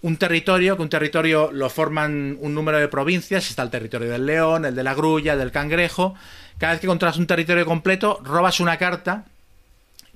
[0.00, 4.26] un territorio, que un territorio lo forman un número de provincias, está el territorio del
[4.26, 6.14] león, el de la grulla, el del cangrejo.
[6.56, 9.24] Cada vez que controlas un territorio completo, robas una carta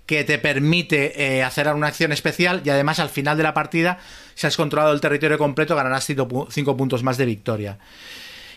[0.06, 3.98] que te permite eh, hacer una acción especial y además al final de la partida,
[4.34, 7.78] si has controlado el territorio completo, ganarás 5 puntos más de victoria.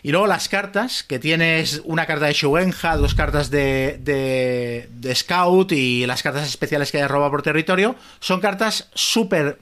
[0.06, 5.16] Y luego las cartas, que tienes una carta de Shugenja, dos cartas de, de, de,
[5.16, 9.58] Scout y las cartas especiales que hayas robado por territorio, son cartas súper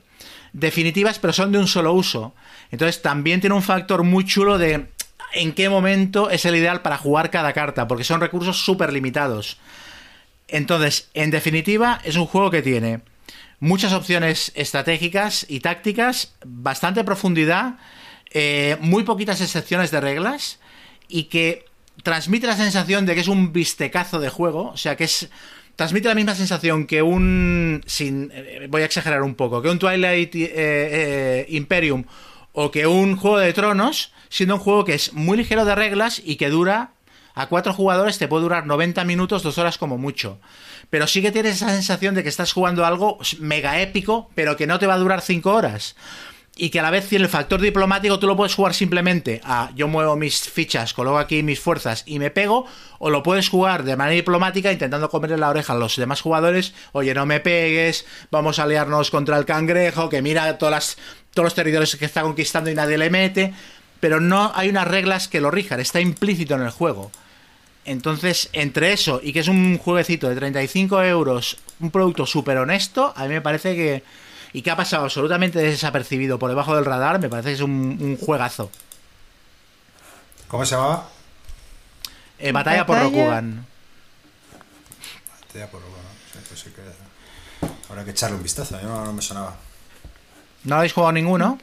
[0.51, 2.33] definitivas, pero son de un solo uso.
[2.71, 4.87] Entonces también tiene un factor muy chulo de
[5.33, 9.57] en qué momento es el ideal para jugar cada carta, porque son recursos súper limitados.
[10.47, 13.01] Entonces, en definitiva, es un juego que tiene
[13.59, 17.75] muchas opciones estratégicas y tácticas, bastante profundidad,
[18.31, 20.59] eh, muy poquitas excepciones de reglas
[21.07, 21.65] y que
[22.01, 25.29] transmite la sensación de que es un bistecazo de juego, o sea que es
[25.75, 27.81] transmite la misma sensación que un.
[27.85, 32.05] Sin, eh, voy a exagerar un poco, que un Twilight eh, Imperium
[32.53, 36.21] o que un Juego de Tronos, siendo un juego que es muy ligero de reglas
[36.23, 36.91] y que dura.
[37.33, 40.39] A cuatro jugadores te puede durar 90 minutos, dos horas como mucho.
[40.89, 44.67] Pero sí que tienes esa sensación de que estás jugando algo mega épico, pero que
[44.67, 45.95] no te va a durar cinco horas
[46.55, 49.71] y que a la vez tiene el factor diplomático, tú lo puedes jugar simplemente a
[49.75, 52.65] yo muevo mis fichas, coloco aquí mis fuerzas y me pego,
[52.99, 56.73] o lo puedes jugar de manera diplomática intentando comerle la oreja a los demás jugadores,
[56.91, 60.97] oye, no me pegues, vamos a aliarnos contra el cangrejo, que mira todas
[61.33, 63.53] todos los territorios que está conquistando y nadie le mete,
[63.99, 67.11] pero no hay unas reglas que lo rijan, está implícito en el juego.
[67.85, 73.13] Entonces, entre eso y que es un jueguecito de 35 euros, un producto súper honesto,
[73.15, 74.03] a mí me parece que
[74.53, 78.17] y que ha pasado absolutamente desapercibido por debajo del radar, me parece que es un,
[78.17, 78.69] juegazo.
[80.47, 81.09] ¿Cómo se llamaba?
[82.37, 83.65] Eh, Batalla, por Rokugan.
[85.47, 86.03] Batalla por Rokugan.
[86.55, 87.67] Sí, que...
[87.89, 89.55] Habrá que echarle un vistazo, yo no, no me sonaba.
[90.63, 91.57] ¿No habéis jugado ninguno?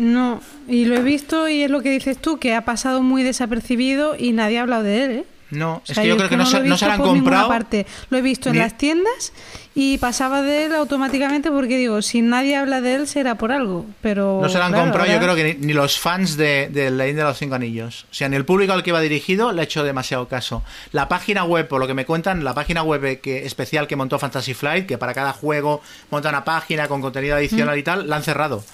[0.00, 3.22] No, y lo he visto y es lo que dices tú, que ha pasado muy
[3.22, 5.24] desapercibido y nadie ha hablado de él, ¿eh?
[5.50, 7.48] No, es que yo creo que no, se, no se lo han comprado.
[7.48, 7.86] Parte.
[8.08, 9.32] Lo he visto en las tiendas
[9.74, 13.84] y pasaba de él automáticamente porque digo, si nadie habla de él será por algo.
[14.00, 17.12] Pero no se lo han comprado, yo creo que ni, los fans de, de Ley
[17.14, 18.06] de los Cinco Anillos.
[18.10, 20.62] O sea, ni el público al que va dirigido le ha hecho demasiado caso.
[20.92, 24.18] La página web, por lo que me cuentan, la página web que, especial que montó
[24.18, 28.16] Fantasy Flight, que para cada juego monta una página con contenido adicional y tal, la
[28.16, 28.64] han cerrado.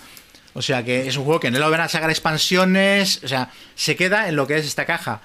[0.56, 3.50] O sea que es un juego que no lo van a sacar expansiones, o sea,
[3.74, 5.20] se queda en lo que es esta caja.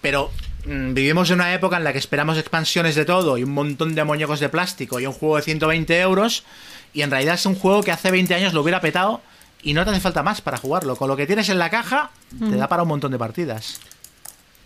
[0.00, 0.30] Pero
[0.64, 3.94] Mm, vivimos en una época en la que esperamos expansiones de todo y un montón
[3.94, 6.44] de muñecos de plástico y un juego de 120 euros
[6.94, 9.20] y en realidad es un juego que hace 20 años lo hubiera petado
[9.62, 10.94] y no te hace falta más para jugarlo.
[10.96, 13.80] Con lo que tienes en la caja te da para un montón de partidas.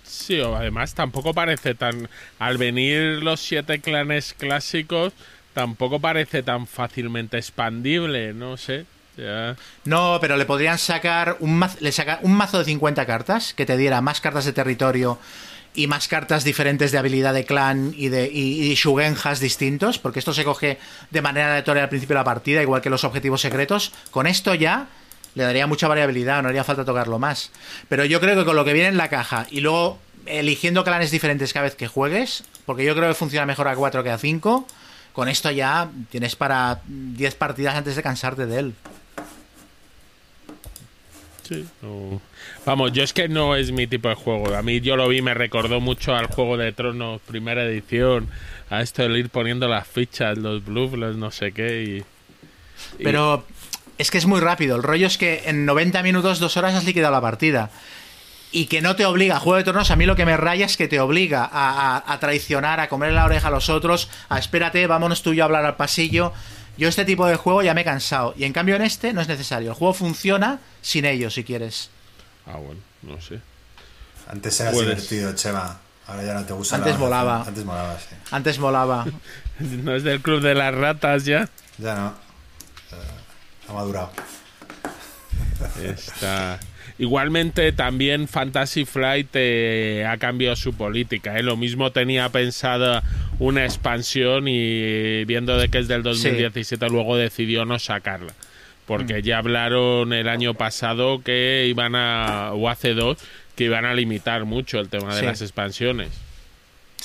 [0.04, 2.08] Sí, además tampoco parece tan...
[2.38, 5.12] Al venir los siete clanes clásicos,
[5.54, 8.86] tampoco parece tan fácilmente expandible, no sé.
[9.84, 14.44] No, pero le podrían sacar un, mazo de 50 cartas que te diera más cartas
[14.44, 15.18] de territorio
[15.74, 20.32] y más cartas diferentes de habilidad de clan y de y, shugenjas distintos, porque esto
[20.32, 20.78] se coge
[21.10, 23.92] de manera aleatoria al principio de la partida, igual que los objetivos secretos.
[24.10, 24.86] Con esto ya
[25.34, 27.50] le daría mucha variabilidad, no haría falta tocarlo más.
[27.88, 31.10] Pero yo creo que con lo que viene en la caja y luego eligiendo clanes
[31.10, 34.18] diferentes cada vez que juegues, porque yo creo que funciona mejor a 4 que a
[34.18, 34.66] 5,
[35.12, 38.74] con esto ya tienes para 10 partidas antes de cansarte de él.
[41.48, 41.64] Sí,
[42.64, 44.54] Vamos, yo es que no es mi tipo de juego.
[44.54, 48.28] A mí yo lo vi, me recordó mucho al Juego de Tronos primera edición,
[48.70, 51.82] a esto de ir poniendo las fichas, los bluffs, los no sé qué.
[51.82, 53.44] Y, Pero
[53.98, 54.76] es que es muy rápido.
[54.76, 57.70] El rollo es que en 90 minutos, dos horas has liquidado la partida.
[58.52, 60.76] y que no te obliga, Juego de Tronos, a mí lo que me raya es
[60.76, 64.38] que te obliga a, a, a traicionar, a comer la oreja a los otros, a
[64.38, 66.32] espérate, vámonos tú y yo a hablar al pasillo.
[66.76, 68.34] Yo este tipo de juego ya me he cansado.
[68.36, 69.70] Y en cambio en este no es necesario.
[69.70, 71.90] El juego funciona sin ello, si quieres.
[72.46, 73.40] Ah, bueno, no sé.
[74.28, 75.08] Antes era Puedes.
[75.08, 75.78] divertido, Chema.
[76.06, 77.42] Ahora ya no te gusta Antes la- molaba.
[77.46, 78.14] Antes molaba, sí.
[78.30, 79.06] Antes molaba.
[79.58, 81.48] No es del club de las ratas ya.
[81.78, 82.08] Ya no.
[82.92, 82.96] Eh,
[83.68, 84.10] ha madurado.
[85.82, 86.58] Está.
[86.98, 91.38] Igualmente también Fantasy Flight eh, ha cambiado su política.
[91.38, 91.42] ¿eh?
[91.42, 93.02] Lo mismo tenía pensada
[93.38, 98.32] una expansión y viendo de que es del 2017 luego decidió no sacarla.
[98.86, 103.18] Porque ya hablaron el año pasado que iban a, o hace dos,
[103.56, 105.26] que iban a limitar mucho el tema de Sí.
[105.26, 106.08] las expansiones.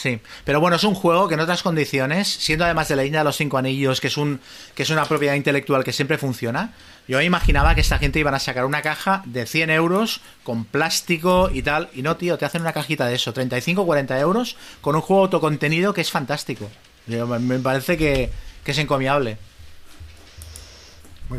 [0.01, 3.19] Sí, pero bueno, es un juego que en otras condiciones, siendo además de la línea
[3.19, 4.39] de los cinco anillos, que es un
[4.73, 6.73] que es una propiedad intelectual que siempre funciona,
[7.07, 11.51] yo imaginaba que esta gente iban a sacar una caja de 100 euros con plástico
[11.53, 14.95] y tal, y no, tío, te hacen una cajita de eso, 35 40 euros, con
[14.95, 16.67] un juego autocontenido que es fantástico.
[17.05, 18.31] Me- parece que,
[18.63, 19.37] que es encomiable.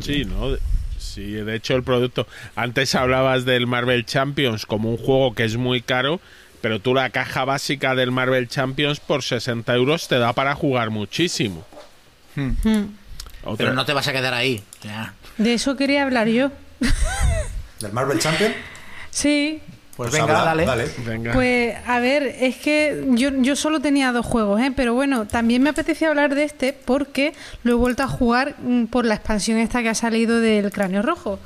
[0.00, 0.24] Sí.
[0.24, 0.56] ¿no?
[0.98, 2.26] Sí, de hecho el producto...
[2.54, 6.20] Antes hablabas del Marvel Champions como un juego que es muy caro,
[6.62, 10.88] pero tú la caja básica del Marvel Champions por 60 euros te da para jugar
[10.90, 11.64] muchísimo.
[12.36, 12.52] Hmm.
[13.44, 14.62] Otra- Pero no te vas a quedar ahí.
[14.82, 15.12] Ya.
[15.36, 16.50] De eso quería hablar yo.
[17.80, 18.52] ¿Del Marvel Champion?
[19.10, 19.60] Sí,
[19.96, 20.88] Pues, venga, habla, dale.
[21.04, 21.32] Venga.
[21.34, 24.72] Pues a ver, es que yo, yo solo tenía dos juegos, ¿eh?
[24.74, 28.84] pero bueno, también me apetecía hablar de este porque lo he vuelto a jugar mm,
[28.86, 31.38] por la expansión esta que ha salido del Cráneo Rojo.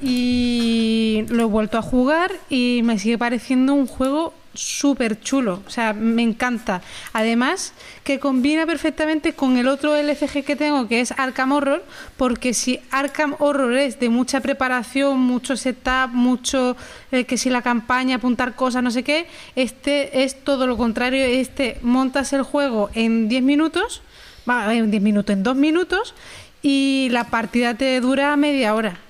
[0.00, 5.70] Y lo he vuelto a jugar y me sigue pareciendo un juego súper chulo, o
[5.70, 6.80] sea, me encanta.
[7.12, 7.72] Además,
[8.04, 11.84] que combina perfectamente con el otro LCG que tengo, que es Arkham Horror,
[12.16, 16.76] porque si Arkham Horror es de mucha preparación, mucho setup, mucho
[17.12, 19.26] eh, que si la campaña, apuntar cosas, no sé qué,
[19.56, 24.02] este es todo lo contrario, este montas el juego en 10 minutos,
[24.48, 26.14] va, en 10 minutos, en 2 minutos,
[26.62, 29.03] y la partida te dura media hora.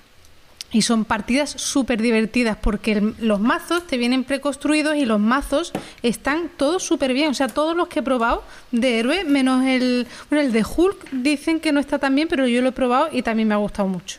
[0.75, 5.73] Y son partidas súper divertidas porque los mazos te vienen preconstruidos y los mazos
[6.03, 7.31] están todos súper bien.
[7.31, 8.43] O sea, todos los que he probado
[8.73, 12.49] de héroe, menos el, bueno, el de Hulk, dicen que no está tan bien, pero
[12.49, 14.19] yo lo he probado y también me ha gustado mucho.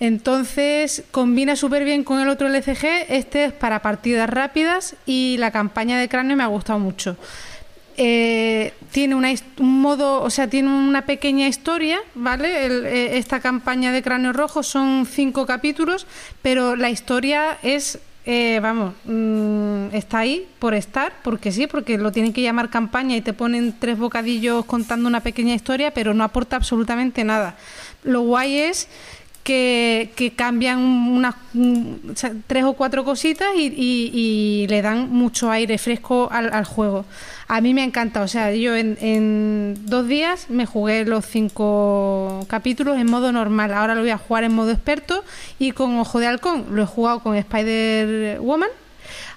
[0.00, 3.10] Entonces combina súper bien con el otro LCG.
[3.10, 7.18] Este es para partidas rápidas y la campaña de cráneo me ha gustado mucho.
[8.00, 12.64] Eh, tiene una, un modo, o sea, tiene una pequeña historia, ¿vale?
[12.64, 16.06] El- eh, esta campaña de Cráneo Rojo son cinco capítulos,
[16.40, 22.12] pero la historia es, eh, vamos, mm, está ahí por estar, porque sí, porque lo
[22.12, 26.22] tienen que llamar campaña y te ponen tres bocadillos contando una pequeña historia, pero no
[26.22, 27.56] aporta absolutamente nada.
[28.04, 28.86] Lo guay es
[29.42, 34.82] que, que cambian unas mm, o sea, tres o cuatro cositas y, y- y le
[34.82, 37.06] dan mucho aire fresco al, al juego.
[37.50, 42.44] A mí me encanta, o sea, yo en, en dos días me jugué los cinco
[42.46, 43.72] capítulos en modo normal.
[43.72, 45.24] Ahora lo voy a jugar en modo experto
[45.58, 46.66] y con Ojo de Halcón.
[46.72, 48.68] Lo he jugado con Spider-Woman.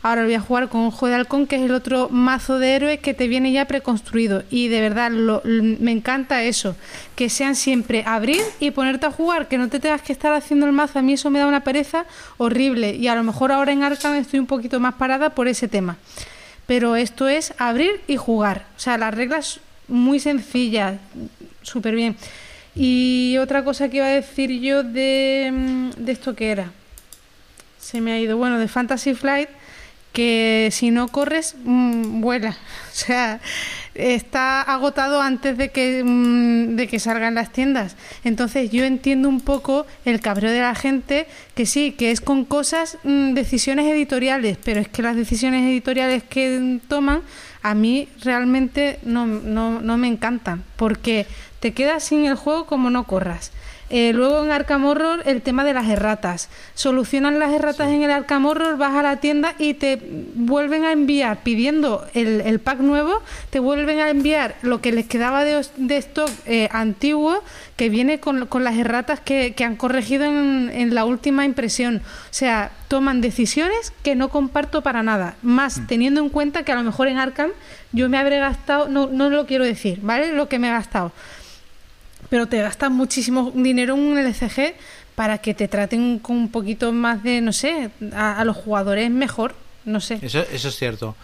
[0.04, 2.76] Ahora lo voy a jugar con Ojo de Halcón, que es el otro mazo de
[2.76, 4.44] héroes que te viene ya preconstruido.
[4.50, 6.76] Y de verdad, lo- me encanta eso.
[7.16, 10.66] Que sean siempre abrir y ponerte a jugar, que no te tengas que estar haciendo
[10.66, 11.00] el mazo.
[11.00, 12.06] A mí eso me da una pereza
[12.38, 12.94] horrible.
[12.96, 15.96] Y a lo mejor ahora en Arkham estoy un poquito más parada por ese tema.
[16.72, 18.66] Pero esto es abrir y jugar.
[18.78, 21.02] O sea, las reglas muy sencillas,
[21.64, 22.16] súper bien.
[22.76, 26.72] Y otra cosa que iba a decir yo de, mm, de esto que era.
[27.78, 28.38] Se me ha ido.
[28.38, 29.50] Bueno, de Fantasy Flight,
[30.14, 32.52] que si no corres, mm, vuela.
[32.92, 33.42] O sea,
[33.96, 37.96] está agotado antes de que, mm, de que salgan las tiendas.
[38.24, 42.46] Entonces yo entiendo un poco el cabreo de la gente, que sí, que es con
[42.46, 47.22] cosas, mm, decisiones editoriales, pero es que las decisiones editoriales que toman
[47.62, 51.28] a mí realmente no, no, no me encantan, porque
[51.60, 53.52] te quedas sin el juego como no corras.
[53.94, 56.48] Eh, luego en Arkham Horror el tema de las erratas.
[56.76, 60.02] Solucionan las erratas en el Arkham Horror, vas a la tienda y te
[60.34, 65.08] vuelven a enviar, pidiendo el, el pack nuevo, te vuelven a enviar lo que les
[65.08, 67.44] quedaba de, de stock eh, antiguo
[67.76, 71.98] que viene con, con las erratas que, que han corregido en, en la última impresión.
[71.98, 75.36] O sea, toman decisiones que no comparto para nada.
[75.42, 77.50] Más teniendo en cuenta que a lo mejor en Arkham
[77.92, 80.32] yo me habré gastado, no, no lo quiero decir, ¿vale?
[80.32, 81.12] Lo que me he gastado
[82.32, 84.74] pero te gastas muchísimo dinero en un LCG
[85.16, 89.12] para que te traten con un poquito más de, no sé, a, a los jugadores
[89.12, 89.54] mejor,
[89.86, 90.18] no sé.
[90.22, 91.16] Eso, eso es cierto.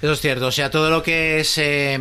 [0.00, 1.98] Eso es cierto, o sea, todo lo que es eh,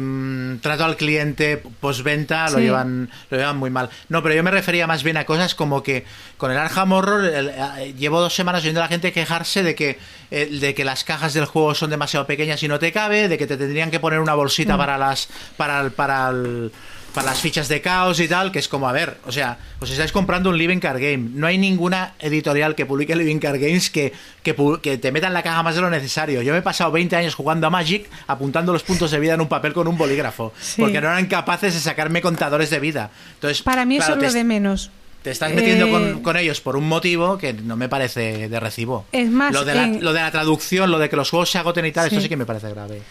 [0.61, 3.89] trato al cliente postventa lo llevan lo llevan muy mal.
[4.09, 6.05] No, pero yo me refería más bien a cosas como que
[6.37, 9.73] con el Arkham Horror el- eh, llevo dos semanas oyendo a la gente quejarse de
[9.73, 9.97] que
[10.29, 13.35] eh, de que las cajas del juego son demasiado pequeñas y no te cabe, de
[13.39, 14.77] que te tendrían que poner una bolsita Mm.
[14.77, 15.27] para las
[15.57, 16.71] para el- para el-
[17.17, 19.89] para las fichas de caos y tal, que es como, a ver, o sea, os
[19.89, 21.29] estáis comprando un Living Card Game.
[21.33, 24.13] No hay ninguna editorial que publique Living Card Games que,
[24.43, 26.43] que, que te meta en la caja más de lo necesario.
[26.43, 29.41] Yo me he pasado 20 años jugando a Magic, apuntando los puntos de vida en
[29.41, 30.79] un papel con un bolígrafo, Sí.
[30.79, 33.09] porque no eran capaces de sacarme contadores de vida.
[33.33, 34.91] Entonces, Para mí claro, eso es lo de menos.
[35.23, 38.59] te estás metiendo Eh, con, con ellos por un motivo que no me parece de
[38.59, 39.05] recibo.
[39.11, 41.49] Es más, lo de, la, en- lo de la traducción, lo de que los juegos
[41.49, 42.23] se agoten y tal, esto Sí.
[42.23, 43.01] sí que me parece grave.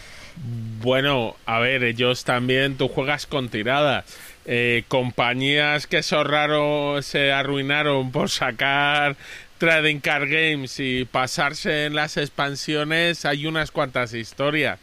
[0.79, 4.05] Bueno, a ver, ellos también, tú juegas con tiradas.
[4.45, 9.15] Eh, compañías que se ahorraron, se arruinaron por sacar
[9.57, 14.79] Trading Card Games y pasarse en las expansiones, hay unas cuantas historias.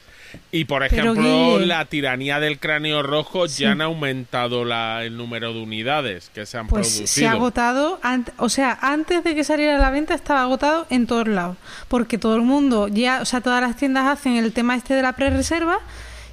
[0.53, 5.61] Y por ejemplo, la tiranía del cráneo rojo ya han aumentado la- el número de
[5.61, 7.07] unidades que se han Pues producido.
[7.07, 8.01] se ha agotado,
[8.39, 11.57] o sea, antes de que saliera a la venta estaba agotado en todos lados,
[11.89, 15.03] porque todo el mundo ya, o sea, todas las tiendas hacen el tema este de
[15.03, 15.79] la pre-reserva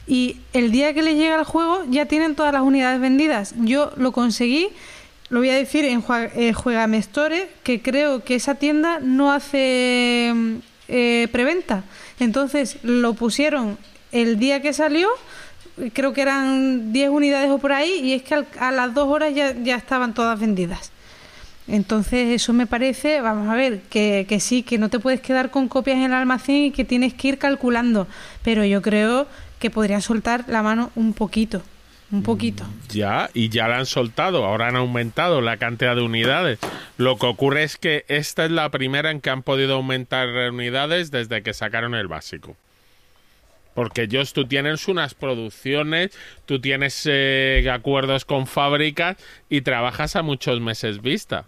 [0.07, 3.53] y el día que les llega el juego ya tienen todas las unidades vendidas.
[3.57, 4.69] Yo lo conseguí,
[5.29, 9.31] lo voy a decir en Jua- eh, Juegame Store, que creo que esa tienda no
[9.31, 10.55] hace mm,
[10.89, 11.83] eh, preventa.
[12.19, 13.77] Entonces lo pusieron
[14.11, 15.07] el día que salió
[15.93, 19.07] creo que eran 10 unidades o por ahí, y es que al- a las dos
[19.07, 20.91] horas ya, ya estaban todas vendidas.
[21.67, 25.51] Entonces eso me parece, vamos a ver, que, que sí, que no te puedes quedar
[25.51, 28.07] con copias en el almacén y que tienes que ir calculando,
[28.43, 29.27] pero yo creo
[29.59, 31.61] que podrían soltar la mano un poquito,
[32.11, 32.65] un poquito.
[32.89, 36.59] Ya, y ya la han soltado, ahora han aumentado la cantidad de unidades.
[36.97, 41.11] Lo que ocurre es que esta es la primera en que han podido aumentar unidades
[41.11, 42.57] desde que sacaron el básico.
[43.73, 46.11] Porque ellos, tú tienes unas producciones,
[46.45, 49.17] tú tienes eh, acuerdos con fábricas
[49.49, 51.45] y trabajas a muchos meses vista.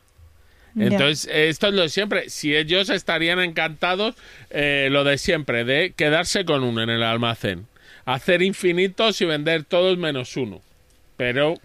[0.76, 2.30] Entonces, esto es lo de siempre.
[2.30, 4.16] Si ellos estarían encantados,
[4.50, 7.68] eh, lo de siempre, de quedarse con uno en el almacén.
[8.06, 10.62] Hacer infinitos y vender todos menos uno.
[11.16, 11.56] Pero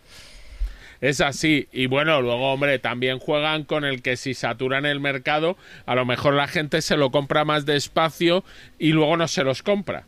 [1.01, 1.69] es así.
[1.73, 5.57] Y bueno, luego, hombre, también juegan con el que si saturan el mercado,
[5.87, 8.45] a lo mejor la gente se lo compra más despacio
[8.79, 10.05] y luego no se los compra.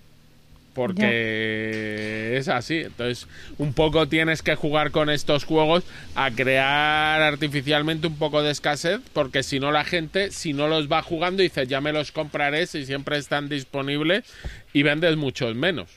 [0.74, 2.78] Porque es así.
[2.78, 3.26] Entonces,
[3.58, 5.84] un poco tienes que jugar con estos juegos
[6.14, 10.90] a crear artificialmente un poco de escasez, porque si no la gente, si no los
[10.90, 14.24] va jugando, dice, ya me los compraré si siempre están disponibles
[14.72, 15.88] y vendes muchos menos.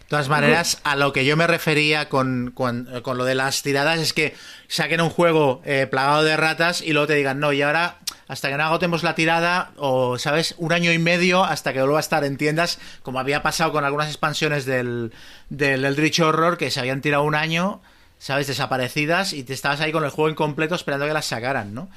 [0.00, 3.62] De todas maneras, a lo que yo me refería con, con- con lo de las
[3.62, 4.34] tiradas es que
[4.66, 7.98] saquen un juego eh, plagado de ratas y luego te digan, no, y ahora
[8.30, 10.54] hasta que no agotemos la tirada, o, ¿sabes?
[10.56, 13.84] Un año y medio hasta que vuelva a estar en tiendas, como había pasado con
[13.84, 15.10] algunas expansiones del,
[15.48, 17.80] del Eldritch Horror, que se habían tirado un año,
[18.20, 18.46] ¿sabes?
[18.46, 21.88] Desaparecidas y te estabas ahí con el juego incompleto esperando que las sacaran, ¿no?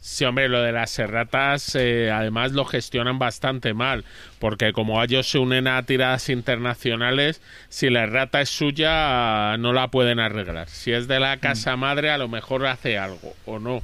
[0.00, 4.04] Sí, hombre, lo de las erratas eh, además lo gestionan bastante mal,
[4.40, 9.86] porque como ellos se unen a tiradas internacionales, si la errata es suya no la
[9.86, 10.68] pueden arreglar.
[10.68, 13.82] Si es de la casa madre a lo mejor hace algo o no.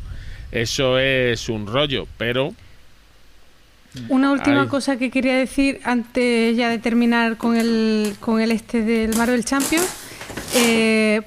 [0.52, 2.54] Eso es un rollo, pero
[4.08, 4.68] Una última Ay.
[4.68, 9.44] cosa que quería decir antes ya de terminar con el, con el este del Marvel
[9.44, 9.88] Champions,
[10.54, 11.22] eh,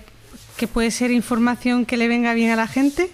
[0.55, 3.09] que puede ser información que le venga bien a la gente,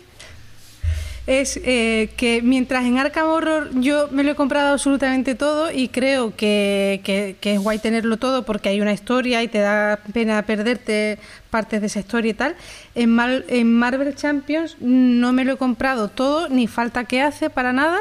[1.27, 5.88] es eh, que mientras en Arkham Horror yo me lo he comprado absolutamente todo y
[5.88, 9.99] creo que, que- que es guay tenerlo todo porque hay una historia y te da
[10.14, 11.18] pena perderte
[11.49, 12.56] partes de esa historia y tal,
[12.95, 17.73] en, en Marvel Champions no me lo he comprado todo, ni falta que hace para
[17.73, 17.97] nada.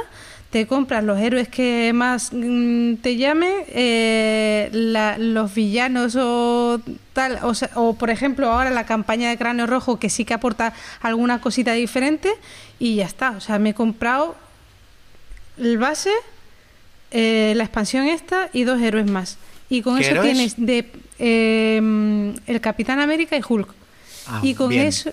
[0.55, 6.81] Te compras los héroes que más mm, te llamen, eh, la- los villanos o
[7.13, 10.33] tal, o, sea, o por ejemplo ahora la campaña de Cráneo Rojo que sí que
[10.33, 10.73] aporta
[11.03, 12.31] alguna cosita diferente
[12.79, 13.33] y ya está.
[13.33, 14.37] O sea, me he comprado
[15.59, 16.13] el base,
[17.11, 19.39] eh, la expansión esta y dos héroes más.
[19.69, 20.35] Y con ¿Qué eso héroes?
[20.35, 23.69] tienes de eh, el Capitán América y Hulk.
[24.29, 24.87] Ah, y con bien.
[24.87, 25.11] eso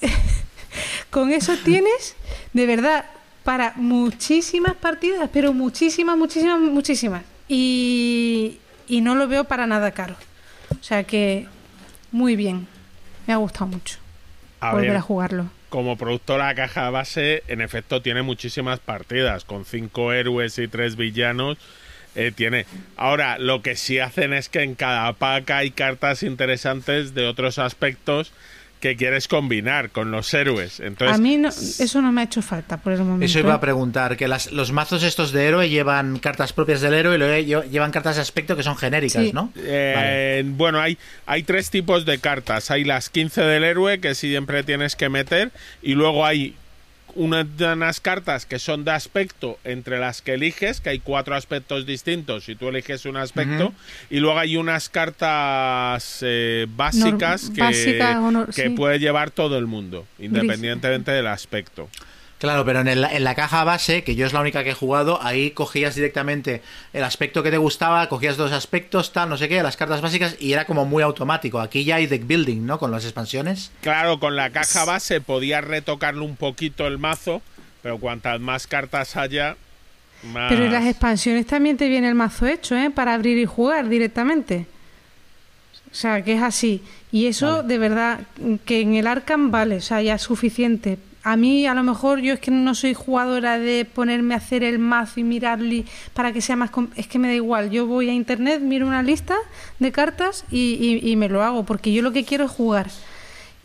[1.10, 2.14] con eso tienes
[2.54, 3.04] de verdad
[3.48, 7.22] para muchísimas partidas, pero muchísimas, muchísimas, muchísimas.
[7.48, 10.14] Y, y no lo veo para nada caro.
[10.78, 11.46] O sea que
[12.12, 12.66] muy bien.
[13.26, 13.96] Me ha gustado mucho
[14.60, 15.46] a volver ver, a jugarlo.
[15.70, 21.56] como productora caja base, en efecto tiene muchísimas partidas, con cinco héroes y tres villanos.
[22.14, 22.66] eh, tiene.
[22.98, 27.58] Ahora, lo que sí hacen es que en cada pack hay cartas interesantes de otros
[27.58, 28.30] aspectos
[28.80, 30.80] que quieres combinar con los héroes.
[30.80, 33.24] Entonces, a mí no, eso no me ha hecho falta por el momento.
[33.24, 33.56] Eso iba ¿eh?
[33.56, 37.18] a preguntar, que las- los mazos estos de héroe llevan cartas propias del héroe y
[37.18, 37.34] luego
[37.64, 39.32] lle- llevan cartas de aspecto que son genéricas, Sí.
[39.32, 39.52] ¿no?
[39.56, 40.96] Eh, Bueno, hay,
[41.26, 42.70] hay tres tipos de cartas.
[42.70, 45.50] Hay las 15 del héroe que siempre tienes que meter
[45.82, 46.54] y luego hay
[47.18, 51.84] una- unas cartas que son de aspecto entre las que eliges, que hay cuatro aspectos
[51.84, 53.72] distintos y tú eliges un aspecto
[54.08, 58.68] y luego hay unas cartas eh, básicas que, básicas o no- que sí.
[58.70, 61.88] puede llevar todo el mundo, independientemente del aspecto.
[62.38, 64.74] Claro, pero en, el- en la caja base, que yo es la única que he
[64.74, 66.62] jugado, ahí cogías directamente
[66.92, 70.36] el aspecto que te gustaba, cogías dos aspectos, tal, no sé qué, las cartas básicas,
[70.38, 71.58] y era como muy automático.
[71.60, 72.78] Aquí ya hay deck building, ¿no?
[72.78, 73.72] Con las expansiones.
[73.80, 77.42] Claro, con la caja base podías retocarle un poquito el mazo,
[77.82, 79.56] pero cuantas más cartas haya,
[80.22, 80.52] más...
[80.52, 82.90] Pero en las expansiones también te viene el mazo hecho, ¿eh?
[82.90, 84.66] Para abrir y jugar directamente.
[85.90, 86.82] O sea, que es así.
[87.10, 88.20] Y eso, de verdad,
[88.64, 90.98] que en el Arkham vale, o sea, ya es suficiente.
[91.30, 94.62] A mí, a lo mejor, yo es que no soy jugadora de ponerme a hacer
[94.64, 95.84] el mazo y mirarle
[96.14, 96.70] para que sea más...
[96.96, 97.68] Es que me da igual.
[97.70, 99.36] Yo voy a internet, miro una lista
[99.78, 102.86] de cartas y, y- y me lo hago, porque yo lo que quiero es jugar.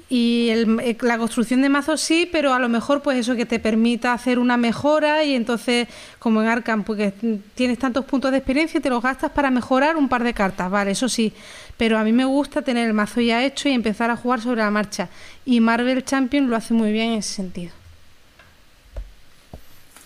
[0.09, 3.45] Y el- eh, la construcción de mazos sí, pero a lo mejor pues eso que
[3.47, 5.87] te permita hacer una mejora y entonces,
[6.19, 7.13] como en Arkham, porque
[7.55, 10.69] tienes tantos puntos de experiencia y te los gastas para mejorar un par de cartas,
[10.69, 11.33] vale, eso sí.
[11.77, 14.61] Pero a mí me gusta tener el mazo ya hecho y empezar a jugar sobre
[14.61, 15.09] la marcha.
[15.45, 17.71] Y Marvel Champion lo hace muy bien en ese sentido.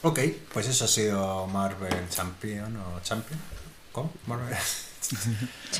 [0.03, 0.19] Ok,
[0.53, 3.40] pues eso ha sido Marvel Champion o Champion.
[3.91, 4.14] ¿Cómo?
[4.28, 4.56] Marvel,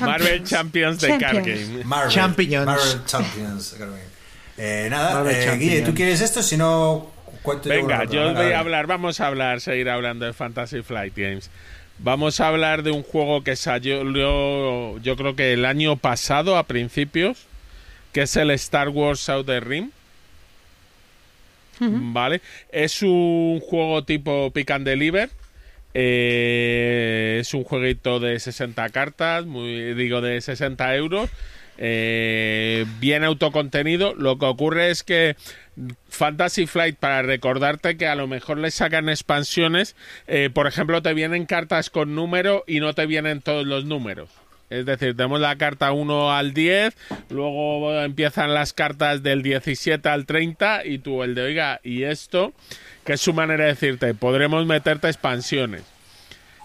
[0.00, 1.68] Marvel Champions de Card Champions.
[1.70, 1.84] Game.
[1.84, 2.66] Marvel, Champions.
[2.66, 3.74] Marvel Champions.
[3.78, 4.18] que-
[4.60, 5.56] Eh, nada, eh.
[5.56, 6.42] Guille, ¿tú quieres esto?
[6.42, 7.10] Si no,
[7.42, 8.34] cuento Venga, yo.
[8.34, 11.48] voy a hablar, vamos a hablar, seguir hablando de Fantasy Flight Games.
[12.00, 16.56] Vamos a hablar de un juego que salió yo, yo creo que el año pasado
[16.56, 17.38] a principios,
[18.12, 19.90] que es el Star Wars Outer Rim.
[21.80, 22.40] ¿Vale?
[22.72, 25.30] Es un juego tipo Pick and Deliver.
[26.00, 31.28] Eh, es un jueguito de 60 cartas, muy, digo de 60 euros.
[31.76, 34.14] eh, bien autocontenido.
[34.14, 35.36] Lo que ocurre es que
[36.08, 39.96] Fantasy Flight, para recordarte que a lo mejor le sacan expansiones,
[40.28, 44.30] eh, por ejemplo, te vienen cartas con número y no te vienen todos los números.
[44.70, 46.94] Es decir, tenemos la carta 1 al 10,
[47.30, 52.52] luego empiezan las cartas del 17 al 30 y tú el de, oiga, y esto,
[53.04, 55.82] que es su manera de decirte, podremos meterte expansiones.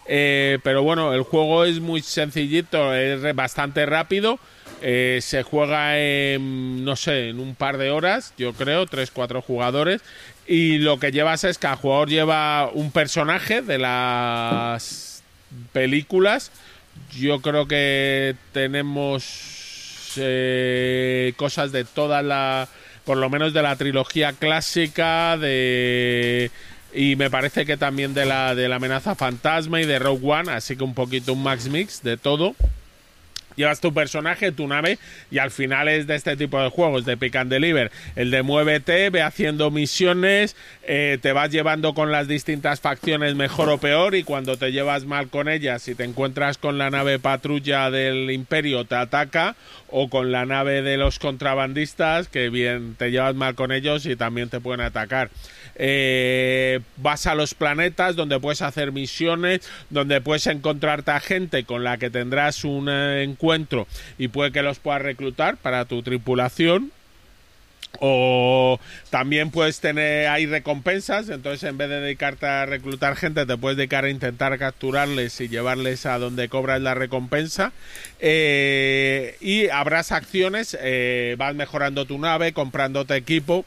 [0.06, 4.38] Eh, pero bueno, el juego es muy sencillito, es bastante rápido.
[4.82, 10.02] eh, se juega en, no sé, en un par de horas, yo creo, 3-4 jugadores.
[10.46, 15.24] Y lo que llevas es que cada jugador lleva un personaje de las
[15.72, 16.52] películas.
[17.18, 22.68] Yo creo que tenemos eh, cosas de toda la,
[23.06, 26.52] por lo menos de la trilogía clásica, de
[26.95, 30.52] y me parece que también de la de la amenaza fantasma y de Rogue One,
[30.52, 32.56] así que un poquito un max mix de todo.
[33.56, 34.98] Llevas tu personaje, tu nave,
[35.32, 37.92] y al final es de este tipo de juegos, de pick and deliver.
[38.16, 43.70] El de muévete, ve haciendo misiones, eh, te vas llevando con las distintas facciones mejor
[43.70, 47.20] o peor, y cuando te llevas mal con ellas, si te encuentras con la nave
[47.20, 49.56] patrulla del imperio, te ataca,
[49.96, 54.16] o con la nave de los contrabandistas, que bien te llevas mal con ellos y
[54.16, 55.30] también te pueden atacar.
[55.76, 61.84] Eh, vas a los planetas donde puedes hacer misiones, donde puedes encontrarte a gente con
[61.84, 63.24] la que tendrás un eh,
[64.18, 66.91] y puede que los puedas reclutar para tu tripulación.
[67.99, 68.80] O
[69.11, 73.78] también puedes tener, hay recompensas, entonces en vez de dedicarte a reclutar gente, te puedes
[73.78, 77.72] dedicar a intentar capturarles y llevarles a donde cobras la recompensa.
[78.20, 83.64] Eh, y habrás acciones, eh, vas mejorando tu nave, comprándote equipo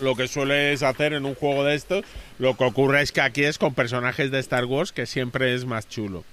[0.00, 2.04] lo que sueles hacer en un juego de estos.
[2.38, 5.64] Lo que ocurre es que aquí es con personajes de Star Wars, que siempre es
[5.64, 6.24] más chulo.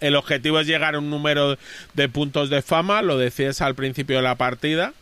[0.00, 1.58] El objetivo es llegar a un número
[1.94, 4.92] de puntos de fama, lo decías al principio de la partida.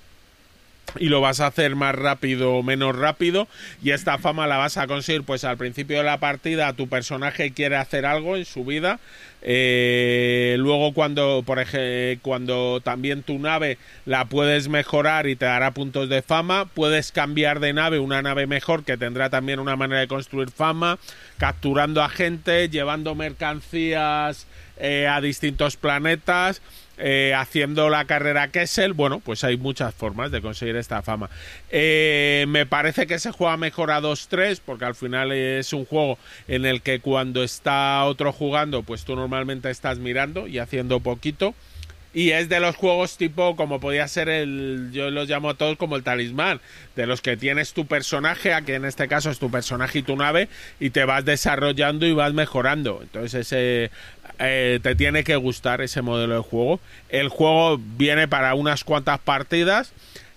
[0.99, 3.49] Y lo vas a hacer más rápido o menos rápido.
[3.83, 7.53] Y esta fama la vas a conseguir, pues al principio de la partida, tu personaje
[7.53, 8.99] quiere hacer algo en su vida.
[9.43, 15.73] Eh, luego, cuando, por ejemplo, cuando también tu nave la puedes mejorar y te dará
[15.73, 20.01] puntos de fama, puedes cambiar de nave, una nave mejor que tendrá también una manera
[20.01, 20.99] de construir fama,
[21.37, 24.47] capturando a gente, llevando mercancías
[24.79, 26.63] eh, a distintos planetas.
[26.99, 31.29] Eh, haciendo la carrera Kessel, bueno, pues hay muchas formas de conseguir esta fama.
[31.69, 36.19] Eh, me parece que se juega mejor a 2-3, porque al final es un juego
[36.49, 41.55] en el que cuando está otro jugando, pues tú normalmente estás mirando y haciendo poquito.
[42.17, 45.77] Y es de los juegos tipo, como podía ser el, yo los llamo a todos
[45.77, 46.63] como el talismán,
[46.95, 50.17] de los que tienes tu personaje, aquí en este caso es tu personaje y tu
[50.17, 50.49] nave,
[50.81, 53.01] y te vas desarrollando y vas mejorando.
[53.03, 53.91] Entonces ese
[54.39, 56.81] eh, te tiene que gustar ese modelo de juego.
[57.09, 59.93] El juego viene para unas cuantas partidas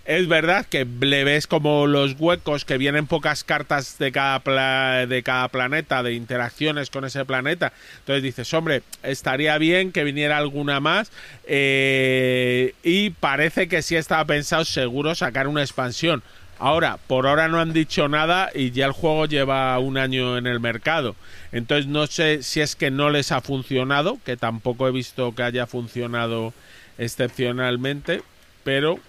[0.09, 5.21] es verdad que le ves como los huecos que vienen pocas cartas de cada, de
[5.21, 7.73] cada planeta, de interacciones con ese planeta.
[7.99, 11.11] Entonces dices, hombre, estaría bien que viniera alguna más.
[11.45, 16.23] Eh, y parece que sí estaba pensado seguro sacar una expansión.
[16.59, 20.45] Ahora, por ahora no han dicho nada y ya el juego lleva un año en
[20.45, 21.15] el mercado.
[21.53, 25.43] Entonces no sé si es que no les ha funcionado, que tampoco he visto que
[25.43, 26.53] haya funcionado
[26.97, 28.23] excepcionalmente,
[28.65, 28.99] pero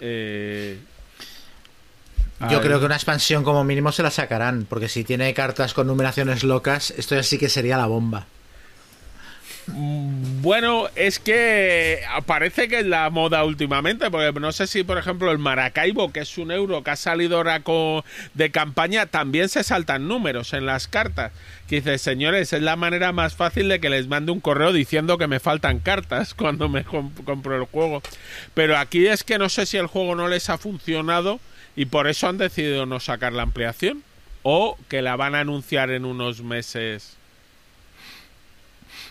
[0.00, 0.78] eh,
[2.50, 5.86] Yo creo que una expansión como mínimo se la sacarán, porque si tiene cartas con
[5.86, 8.26] numeraciones locas, esto ya sí que sería la bomba.
[9.66, 14.98] Mm, bueno, es que parece que es la moda últimamente, porque no sé si, por
[14.98, 17.62] ejemplo, el Maracaibo, que es un euro que ha salido ahora
[18.34, 21.32] de campaña, también se saltan números en las cartas.
[21.68, 25.18] Que dice, señores, es la manera más fácil de que les mande un correo diciendo
[25.18, 28.02] que me faltan cartas cuando me compro el juego.
[28.54, 31.38] Pero aquí es que no sé si el juego no les ha funcionado
[31.76, 34.02] y por eso han decidido no sacar la ampliación
[34.42, 37.19] o que la van a anunciar en unos meses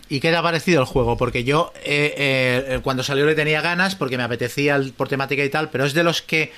[0.10, 1.18] ¿Y qué te ha parecido el juego?
[1.18, 5.49] Porque yo eh, eh, cuando salió le tenía ganas porque me apetecía por temática y
[5.49, 6.52] tal, pero es de los que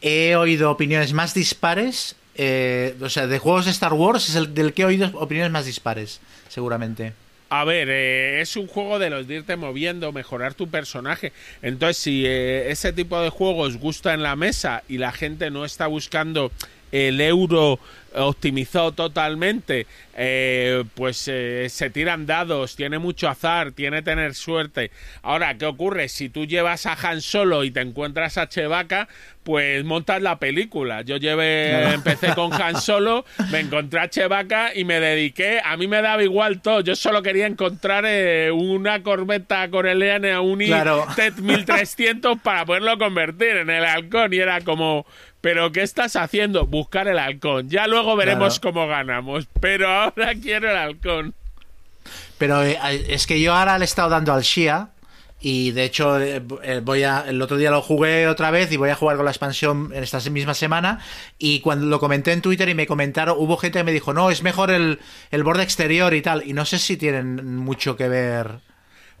[0.00, 2.16] he oído opiniones más dispares.
[2.36, 5.52] Eh, o sea, de juegos de Star Wars es el del que he oído opiniones
[5.52, 7.12] más dispares, seguramente.
[7.50, 11.32] A ver, es un juego de los de irte moviendo, mejorar tu personaje.
[11.62, 15.86] Entonces, si ese tipo de juegos gusta en la mesa y la gente no está
[15.86, 16.50] buscando
[16.92, 17.78] el euro
[18.14, 19.86] optimizado totalmente,
[20.16, 24.90] eh, pues eh, se tiran dados, tiene mucho azar, tiene tener suerte.
[25.22, 26.08] Ahora, ¿qué ocurre?
[26.08, 29.08] Si tú llevas a Han Solo y te encuentras a Chewbacca,
[29.42, 31.02] pues montas la película.
[31.02, 35.86] Yo llevé, empecé con Han Solo, me encontré a Chewbacca y me dediqué, a mí
[35.88, 41.06] me daba igual todo, yo solo quería encontrar eh, una corbeta coreliana un claro.
[41.42, 45.04] 1300 para poderlo convertir en el halcón y era como
[45.44, 46.64] pero ¿qué estás haciendo?
[46.64, 47.68] Buscar el halcón.
[47.68, 49.46] Ya luego veremos cómo ganamos.
[49.60, 51.34] Pero ahora quiero el halcón.
[52.38, 54.88] Pero eh, es que yo ahora le he estado dando al Shia.
[55.42, 58.78] Y de hecho, eh, eh, voy a, el otro día lo jugué otra vez y
[58.78, 61.00] voy a jugar con la expansión en esta misma semana.
[61.38, 64.30] Y cuando lo comenté en Twitter y me comentaron, hubo gente que me dijo, no,
[64.30, 64.98] es mejor el,
[65.30, 66.42] el borde exterior y tal.
[66.48, 68.60] Y no sé si tienen mucho que ver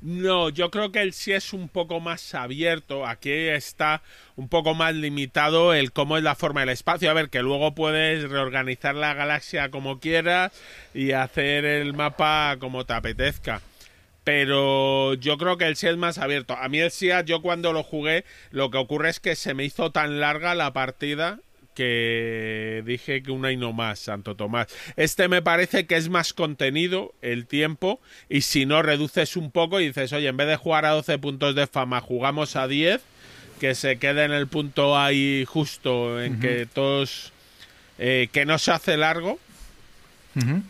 [0.04, 3.06] no, yo creo que él sí es un poco más abierto.
[3.06, 4.02] Aquí está
[4.36, 7.10] un poco más limitado el cómo es la forma del espacio.
[7.10, 10.52] A ver, que luego puedes reorganizar la galaxia como quieras
[10.92, 13.62] y hacer el mapa como te apetezca.
[14.24, 16.54] Pero yo creo que el sí es más abierto.
[16.54, 19.64] A mí el sí, yo cuando lo jugué, lo que ocurre es que se me
[19.64, 21.40] hizo tan larga la partida
[21.74, 24.68] que dije que una y no más, Santo Tomás.
[24.96, 29.80] Este me parece que es más contenido el tiempo y si no reduces un poco
[29.80, 33.02] y dices, oye, en vez de jugar a 12 puntos de fama, jugamos a 10,
[33.60, 37.32] que se quede en el punto ahí justo en que todos...
[37.96, 39.38] Eh, que no se hace largo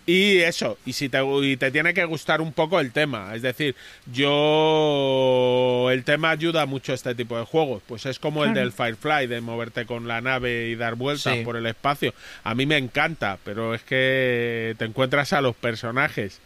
[0.07, 1.21] y eso, y si te,
[1.57, 3.75] te tiene que gustar un poco el tema, es decir,
[4.13, 8.73] yo el tema ayuda mucho a este tipo de juegos, pues es como el del
[8.73, 12.13] Firefly, de moverte con la nave y dar vueltas por el espacio.
[12.43, 16.41] A mí me encanta, pero es que te encuentras a los personajes.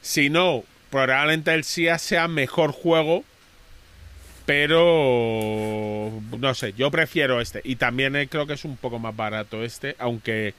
[0.00, 3.24] Si no, probablemente el SIA sea mejor juego,
[4.46, 7.62] pero no sé, yo prefiero este.
[7.64, 10.54] Y también eh, creo que es un poco más barato este, aunque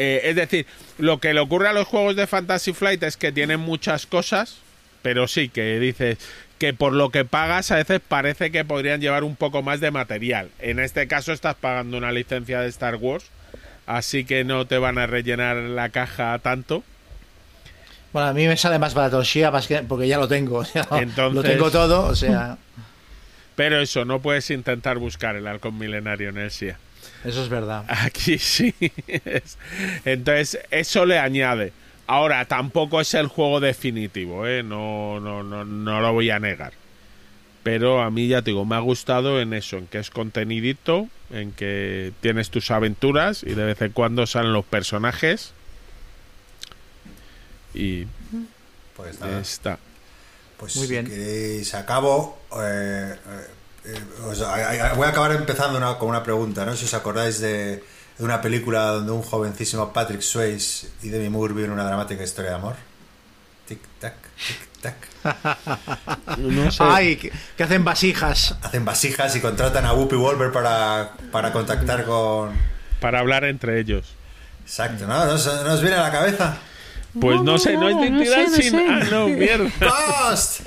[0.00, 0.64] eh, es decir,
[0.98, 4.58] lo que le ocurre a los juegos de Fantasy Flight es que tienen muchas cosas,
[5.02, 6.18] pero sí que dices
[6.60, 9.90] que por lo que pagas a veces parece que podrían llevar un poco más de
[9.90, 10.50] material.
[10.60, 13.24] En este caso estás pagando una licencia de Star Wars,
[13.86, 16.84] así que no te van a rellenar la caja tanto.
[18.12, 19.50] Bueno, a mí me sale más barato Shia
[19.88, 20.62] porque ya lo tengo.
[20.92, 22.56] Entonces, lo tengo todo, o sea.
[23.56, 26.78] Pero eso, no puedes intentar buscar el halcón milenario en el Shia.
[27.24, 27.84] Eso es verdad.
[27.88, 28.74] Aquí sí.
[30.04, 31.72] Entonces, eso le añade.
[32.06, 34.62] Ahora, tampoco es el juego definitivo, ¿eh?
[34.62, 36.72] No, no, no, no lo voy a negar.
[37.62, 41.08] Pero a mí ya te digo, me ha gustado en eso, en que es contenidito,
[41.30, 45.52] en que tienes tus aventuras y de vez en cuando salen los personajes.
[47.74, 48.06] Y
[48.96, 49.78] pues está.
[50.56, 51.06] Pues Muy bien.
[51.64, 53.46] Si acabo, eh, eh,
[53.92, 56.76] eh, voy a acabar empezando con una pregunta, ¿no?
[56.76, 57.82] Si os acordáis de,
[58.18, 62.56] una película donde un jovencísimo Patrick Swayze y Demi Moore viven una dramática historia de
[62.56, 62.76] amor.
[63.68, 64.94] tic-tac, tic-tac.
[66.38, 66.82] No sé.
[66.84, 68.54] Ay, que, que hacen vasijas.
[68.62, 72.52] Hacen vasijas y contratan a Whoopi Wolver para, para contactar con...
[73.00, 74.14] Para hablar entre ellos.
[74.64, 75.24] Exacto, ¿no?
[75.26, 76.56] ¿No os, no os viene a la cabeza?
[77.20, 78.70] Pues no, No, sé, no, no, es identidad sé, no sin.
[78.70, 78.86] sé.
[78.88, 79.70] Ah, no, mierda.
[79.80, 80.60] ¡Ghost!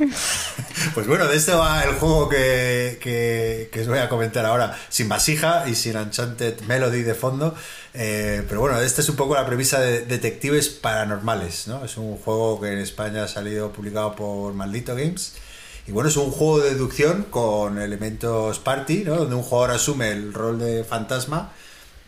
[0.94, 5.08] Pues bueno, de esto va el juego que, que- os voy a comentar ahora, sin
[5.08, 7.54] vasija y sin Enchanted Melody de fondo.
[7.94, 11.84] Eh, pero bueno, esta es un poco la premisa de Detectives Paranormales, ¿no?
[11.84, 15.34] Es un juego que en España ha salido publicado por Maldito Games.
[15.86, 19.16] Y bueno, es un juego de deducción con elementos party, ¿no?
[19.16, 21.52] Donde un jugador asume el rol de fantasma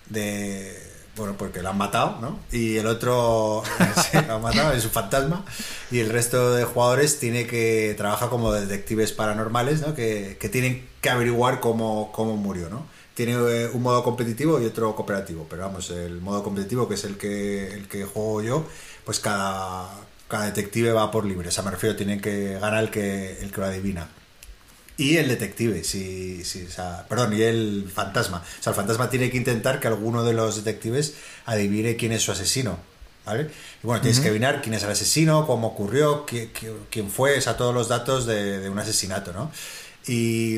[0.08, 0.78] de
[1.16, 3.62] bueno porque lo han matado no y el otro
[4.10, 5.44] sí, lo han matado es un fantasma.
[5.90, 10.88] Y el resto de jugadores tiene que trabaja como detectives paranormales no que, que tienen
[11.00, 15.62] que averiguar cómo, cómo murió no tiene eh, un modo competitivo y otro cooperativo pero
[15.62, 18.66] vamos el modo competitivo que es el que el que juego yo
[19.04, 19.90] pues cada
[20.28, 21.48] cada detective va por libre.
[21.48, 24.08] O sea me refiero tienen que ganar el que el que lo adivina
[25.10, 28.38] y el detective, sí, sí, o sea, perdón, y el fantasma.
[28.38, 31.14] O sea, el fantasma tiene que intentar que alguno de los detectives
[31.46, 32.78] adivine quién es su asesino.
[33.24, 33.50] ¿Vale?
[33.82, 37.38] Y bueno, tienes que adivinar quién es el asesino, cómo ocurrió, qui- qui- quién fue,
[37.38, 39.52] o sea, todos los datos de, de un asesinato, ¿no?
[40.08, 40.56] Y,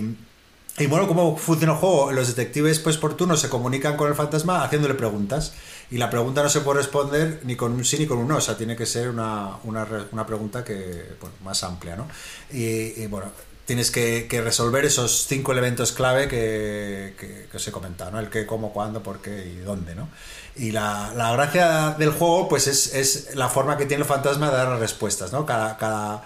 [0.78, 2.10] y bueno, ¿cómo funciona el juego?
[2.12, 5.52] Los detectives, pues por turno, se comunican con el fantasma haciéndole preguntas.
[5.90, 8.38] Y la pregunta no se puede responder ni con un sí ni con un no.
[8.38, 12.08] O sea, tiene que ser una, una, una pregunta que, bueno, más amplia, ¿no?
[12.50, 13.30] Y, y, bueno,
[13.66, 18.18] tienes que, resolver esos cinco elementos clave que, que- que os he comentado, ¿no?
[18.20, 20.08] El qué, cómo, cuándo, por qué y dónde, ¿no?
[20.56, 24.50] Y la, la gracia del juego, pues es, es la forma que tiene el fantasma
[24.50, 25.44] de dar respuestas, ¿no?
[25.46, 26.22] Cada, cada,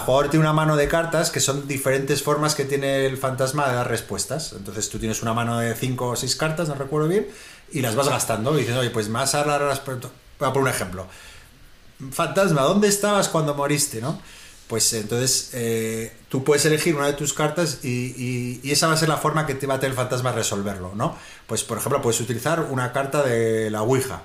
[0.00, 3.74] jugador tiene una mano de cartas que son diferentes formas que tiene el fantasma de
[3.74, 4.52] dar respuestas.
[4.52, 7.26] Entonces tú tienes una mano de cinco o seis cartas, no recuerdo bien,
[7.72, 8.56] y las vas gastando.
[8.56, 10.10] Y dices, oye, pues más a dar las respuestas.
[10.38, 11.06] Voy a poner un ejemplo.
[12.12, 14.20] Fantasma, ¿dónde estabas cuando moriste, no?
[14.68, 18.96] Pues entonces eh, tú puedes elegir una de tus cartas y, y- esa va a
[18.98, 21.16] ser la forma que te va a tener el fantasma a resolverlo, ¿no?
[21.46, 24.22] Pues por ejemplo puedes utilizar una carta de la Ouija.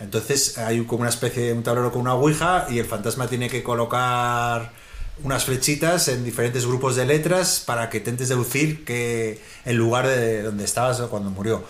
[0.00, 3.48] Entonces hay como una especie de un tablero con una Ouija y el fantasma tiene
[3.48, 4.72] que colocar
[5.22, 10.42] unas flechitas en diferentes grupos de letras para que intentes deducir que el lugar de
[10.42, 11.62] donde estabas cuando murió.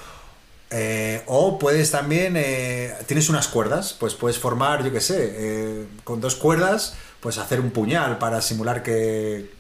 [0.71, 6.21] Eh, o puedes también, eh, tienes unas cuerdas, pues puedes formar, yo qué sé, con
[6.21, 9.51] dos cuerdas, pues hacer un puñal para simular que,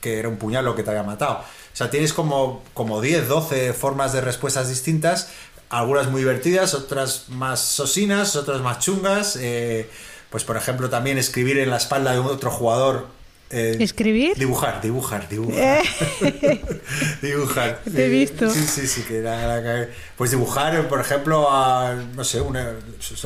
[0.00, 1.34] que era un puñal lo que te había matado.
[1.38, 5.28] O sea, tienes como, como 10, 12 formas de respuestas distintas,
[5.70, 9.36] algunas muy divertidas, otras más sosinas, otras más chungas.
[9.40, 9.88] eh,
[10.30, 13.06] pues por ejemplo, también escribir en la espalda de otro jugador.
[13.50, 14.36] eh, ¿Escribir?
[14.36, 15.82] Dibujar, dibujar, dibujar.
[16.22, 16.60] Eh,
[17.22, 17.80] dibujar.
[17.84, 18.50] Te he visto.
[18.50, 22.72] Sí, sí, sí, que era, Pues dibujar, por ejemplo, a, no sé, una-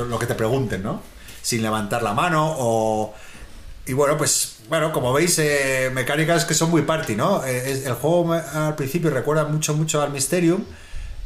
[0.08, 1.02] lo que te pregunten, ¿no?
[1.42, 3.14] Sin levantar la mano o...
[3.88, 7.44] Y bueno, pues, bueno, como veis, eh, mecánicas que son muy party, ¿no?
[7.44, 10.62] Eh, el juego al principio recuerda mucho, mucho al Mysterium,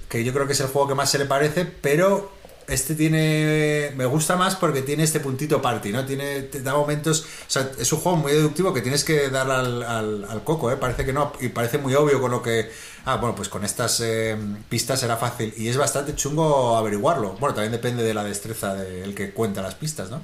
[0.09, 2.31] que yo creo que es el juego que más se le parece, pero
[2.69, 7.23] este tiene me gusta más porque tiene este puntito party no tiene te da momentos
[7.23, 10.71] o sea es un juego muy deductivo que tienes que darle al, al- al coco
[10.71, 10.77] ¿eh?
[10.77, 12.71] parece que no y parece muy obvio con lo que
[13.05, 14.37] ah bueno pues con estas eh,
[14.69, 19.13] pistas será fácil y es bastante chungo averiguarlo bueno también depende de la destreza del
[19.13, 20.23] que cuenta las pistas no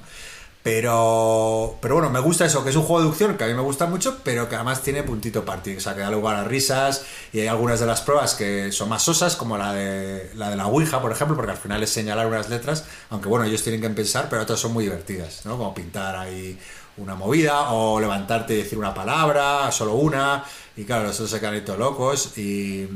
[0.61, 3.53] pero, pero bueno, me gusta eso, que es un juego de deducción que a mí
[3.53, 6.43] me gusta mucho, pero que además tiene puntito party, o sea, que da lugar a
[6.43, 10.49] risas y hay algunas de las pruebas que son más sosas, como la de la,
[10.49, 13.63] de la Ouija, por ejemplo, porque al final es señalar unas letras, aunque bueno, ellos
[13.63, 15.57] tienen que pensar, pero otras son muy divertidas, ¿no?
[15.57, 16.59] Como pintar ahí
[16.97, 20.43] una movida o levantarte y decir una palabra, solo una,
[20.75, 22.87] y claro, los otros se quedan ahí todos locos y...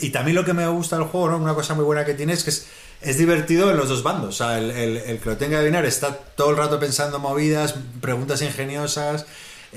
[0.00, 1.36] Y también lo que me gusta del juego, ¿no?
[1.36, 2.66] Una cosa muy buena que tiene es que es,
[3.04, 4.28] es divertido en los dos bandos.
[4.28, 7.74] O sea, el, el- que lo tenga que adivinar está todo el rato pensando movidas,
[8.00, 9.26] preguntas ingeniosas.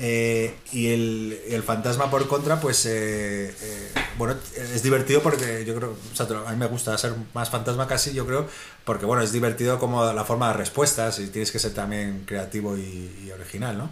[0.00, 5.74] eh, y el, el fantasma por contra, pues eh, eh, bueno, es divertido porque yo
[5.74, 8.46] creo, o sea, a mí me gusta ser más fantasma casi, yo creo,
[8.84, 12.76] porque bueno, es divertido como la forma de respuestas y tienes que ser también creativo
[12.76, 13.90] y, y original, ¿no?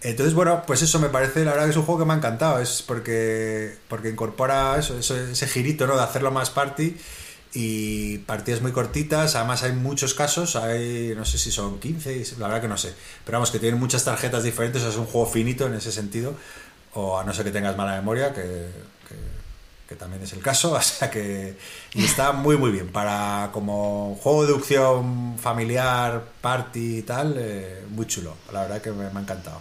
[0.00, 2.16] Entonces, bueno, pues eso me parece, la verdad que es un juego que me ha
[2.18, 5.96] encantado, es porque, porque incorpora eso, eso- ese girito, ¿no?
[5.96, 6.96] De hacerlo más party
[7.54, 12.46] y partidas muy cortitas, además hay muchos casos, hay, no sé si son 15, la
[12.48, 12.92] verdad que no sé,
[13.24, 16.34] pero vamos, que tienen muchas tarjetas diferentes, es un juego finito en ese sentido,
[16.94, 18.42] o a no ser que tengas mala memoria, que,
[19.08, 19.38] que-
[19.88, 21.56] que también es el caso, o sea que
[21.94, 27.82] y está muy muy bien, para como juego de deducción familiar, party y tal, eh,
[27.90, 29.60] muy chulo, la verdad que me- me ha encantado.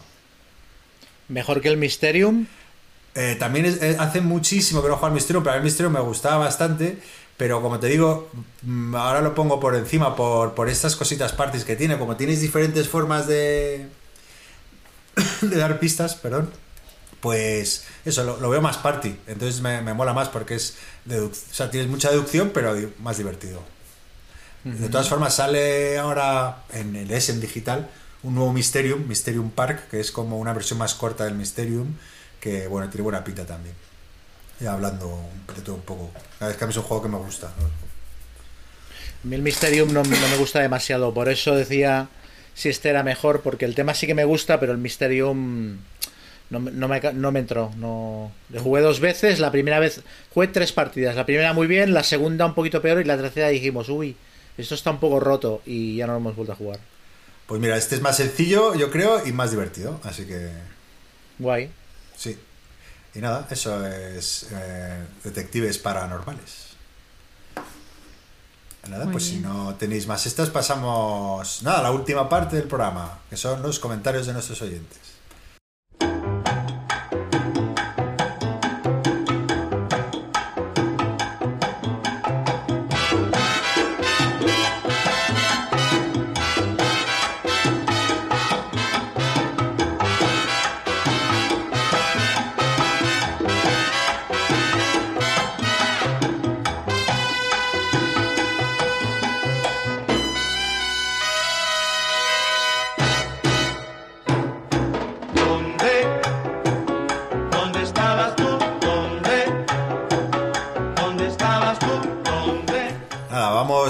[1.30, 2.48] Mejor que el Mysterium.
[3.16, 6.00] Eh, también es- eh, hace muchísimo que no juego al Mysterium, pero el Mysterium me
[6.02, 7.00] gustaba bastante.
[7.38, 8.30] Pero como te digo,
[8.64, 11.98] mm, ahora lo pongo por encima por, por estas cositas parties que tiene.
[11.98, 13.88] Como tienes diferentes formas de,
[15.42, 16.50] de dar pistas, perdón,
[17.22, 19.16] pues eso, lo, lo veo más party.
[19.28, 20.78] Entonces me, me mola más porque es
[21.16, 23.62] o sea, tienes mucha deducción, pero más divertido.
[24.64, 27.90] De todas formas, sale ahora en el Essen digital
[28.24, 31.96] un nuevo Mysterium, Mysterium Park, que es como una versión más corta del Mysterium,
[32.42, 33.76] que bueno, tiene buena pinta también.
[34.60, 35.20] Ya hablando
[35.56, 36.12] de todo un poco.
[36.40, 37.48] Cada vez que a mí es un juego que me gusta.
[37.48, 42.08] A mí el Mysterium no, no me gusta demasiado, por eso decía
[42.54, 45.78] si este era mejor, porque el tema sí que me gusta, pero el Mysterium
[46.50, 47.72] no, me- no me, no me entró.
[47.78, 48.32] No...
[48.50, 50.02] Le jugué dos veces, la primera vez
[50.34, 53.50] jugué tres partidas, la primera muy bien, la segunda un poquito peor y la tercera
[53.50, 54.16] dijimos, uy,
[54.58, 56.80] esto está un poco roto y ya no lo hemos vuelto a jugar.
[57.46, 60.00] Pues mira, este es más sencillo, yo creo, y más divertido.
[60.04, 60.50] Así que
[61.40, 61.70] Guay.
[62.16, 62.38] sí.
[63.18, 66.68] Y nada, eso es eh, Detectives Paranormales.
[68.88, 72.68] Nada, Muy pues si no tenéis más estas, pasamos nada, a la última parte del
[72.68, 75.00] programa, que son los comentarios de nuestros oyentes.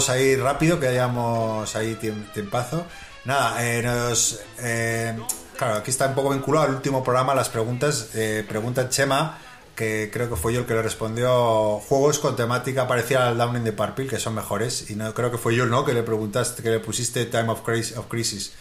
[0.08, 2.86] Vamos a ir rápido, que hayamos ahí tiemp- tiempazo.
[3.26, 5.18] Nada, eh, nos, eh,
[5.58, 8.12] claro, aquí está un poco vinculado al último programa las preguntas.
[8.16, 9.38] Eh, pregunta Chema,
[9.76, 13.58] que creo que fue yo el que le respondió, juegos con temática parecida al Down
[13.58, 14.90] in the Purple, que son mejores.
[14.90, 15.84] Y no creo que fue yo, ¿no?
[15.84, 17.98] Que le preguntaste, que le pusiste Time of Crisis.
[17.98, 18.54] Of crisis.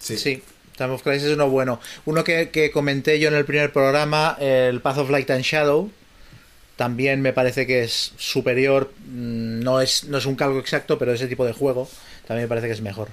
[0.00, 0.18] Sí.
[0.18, 0.42] Sí.
[0.76, 1.78] Time of Crisis es uno bueno.
[2.06, 5.90] Uno que, que comenté yo en el primer programa, el Path of Light and Shadow,
[6.76, 8.92] también me parece que es superior.
[9.06, 11.88] mm, No es, no es un calco exacto, pero ese tipo de juego
[12.26, 13.08] también me parece que es mejor.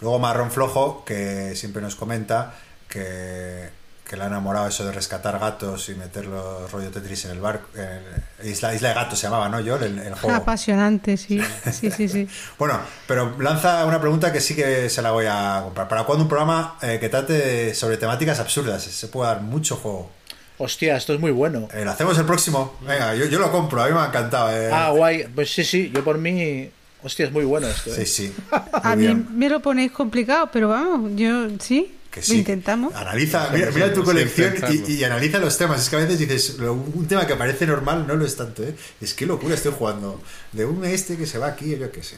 [0.00, 2.54] Luego Marrón Flojo, que siempre nos comenta
[2.88, 3.70] que,
[4.08, 7.66] que le ha enamorado eso de rescatar gatos y meterlos rollo Tetris en el barco.
[7.76, 9.58] en- Isla, Isla de Gatos se llamaba, ¿no?
[9.60, 10.36] Yo, el, el juego.
[10.36, 11.40] Apasionante, sí.
[11.72, 12.28] Sí, sí, sí.
[12.58, 15.88] Bueno, pero lanza una pregunta que sí que se la voy a comprar.
[15.88, 18.82] ¿Para cuándo un programa eh, que trate sobre temáticas absurdas?
[18.84, 20.10] Se puede dar mucho juego.
[20.58, 21.68] Hostia, esto es muy bueno.
[21.74, 22.76] Eh, lo hacemos el próximo.
[22.80, 24.50] Venga, yo, yo lo compro, a mí me ha encantado.
[24.56, 24.70] eh.
[24.72, 25.26] Ah, guay.
[25.34, 26.70] Pues sí, sí, yo por mí.
[27.02, 27.94] Hostia, es muy bueno esto.
[27.94, 28.06] Sí, ¿eh?
[28.06, 28.34] sí.
[28.72, 32.38] A Muy mí me lo ponéis complicado, pero vamos, yo sí, Que lo sí.
[32.38, 32.94] intentamos.
[32.94, 34.54] Analiza, mira, mira tu Sí, colección
[34.88, 35.80] y, y analiza los temas.
[35.82, 38.64] Es que a veces dices, lo- un tema que parece normal no lo es tanto,
[38.64, 38.74] ¿eh?
[39.00, 40.20] Es que locura estoy jugando.
[40.52, 42.16] De un este que se va aquí, yo qué sé.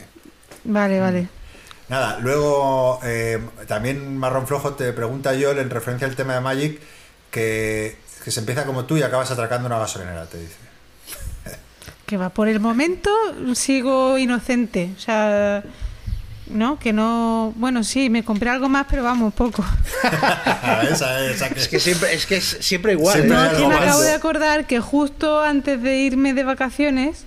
[0.63, 1.27] Vale, vale.
[1.89, 6.79] Nada, luego eh, también Marrón Flojo te pregunta yo en referencia al tema de Magic
[7.31, 10.55] que, que se empieza como tú y acabas atracando una gasolinera, te dice.
[12.05, 13.11] Que va, por el momento
[13.53, 14.89] sigo inocente.
[14.97, 15.63] O sea,
[16.47, 16.79] ¿no?
[16.79, 17.53] Que no.
[17.55, 19.63] Bueno, sí, me compré algo más, pero vamos, poco.
[20.91, 23.13] esa, esa que- Es que siempre, es que es siempre igual.
[23.15, 23.41] Siempre ¿eh?
[23.51, 23.83] No, que me más.
[23.83, 27.25] acabo de acordar que justo antes de irme de vacaciones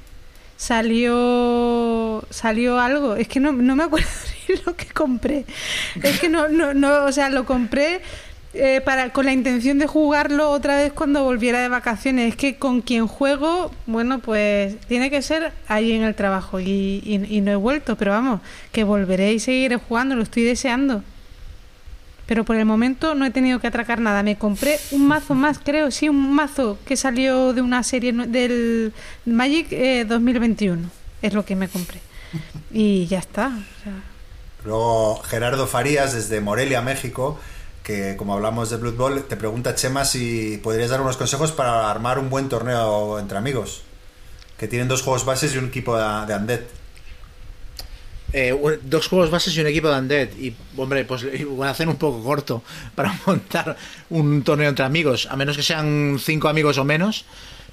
[0.57, 3.15] salió salió algo.
[3.17, 4.09] Es que no, no me acuerdo
[4.67, 5.45] lo que compré.
[6.03, 8.01] Es que no, no, no, o sea, lo compré
[8.55, 12.29] eh, para con la intención de jugarlo otra vez cuando volviera de vacaciones.
[12.31, 17.03] Es que con quien juego, bueno, pues tiene que ser ahí en el trabajo y,
[17.29, 18.41] y- no he vuelto, pero vamos,
[18.73, 21.03] que volveré y seguiré jugando, lo estoy deseando.
[22.27, 24.23] Pero por el momento no he tenido que atracar nada.
[24.23, 28.93] Me compré un mazo más, creo, sí, un mazo que salió de una serie del
[29.27, 30.89] Magic eh, 2021.
[31.21, 32.01] Es lo que me compré.
[32.73, 33.53] Y ya está.
[34.65, 37.39] Luego Gerardo Farías desde Morelia, México,
[37.83, 41.91] que como hablamos de Blood Bowl, te pregunta Chema si podrías dar unos consejos para
[41.91, 43.83] armar un buen torneo entre amigos.
[44.59, 46.61] Que tienen dos juegos bases y un equipo de, de Undead.
[48.35, 50.29] Eh, dos juegos bases y un equipo de Undead.
[50.39, 52.63] Y, hombre, pues igual hacen un poco corto
[52.95, 53.77] para montar
[54.11, 57.25] un torneo entre amigos, a menos que sean cinco amigos o menos.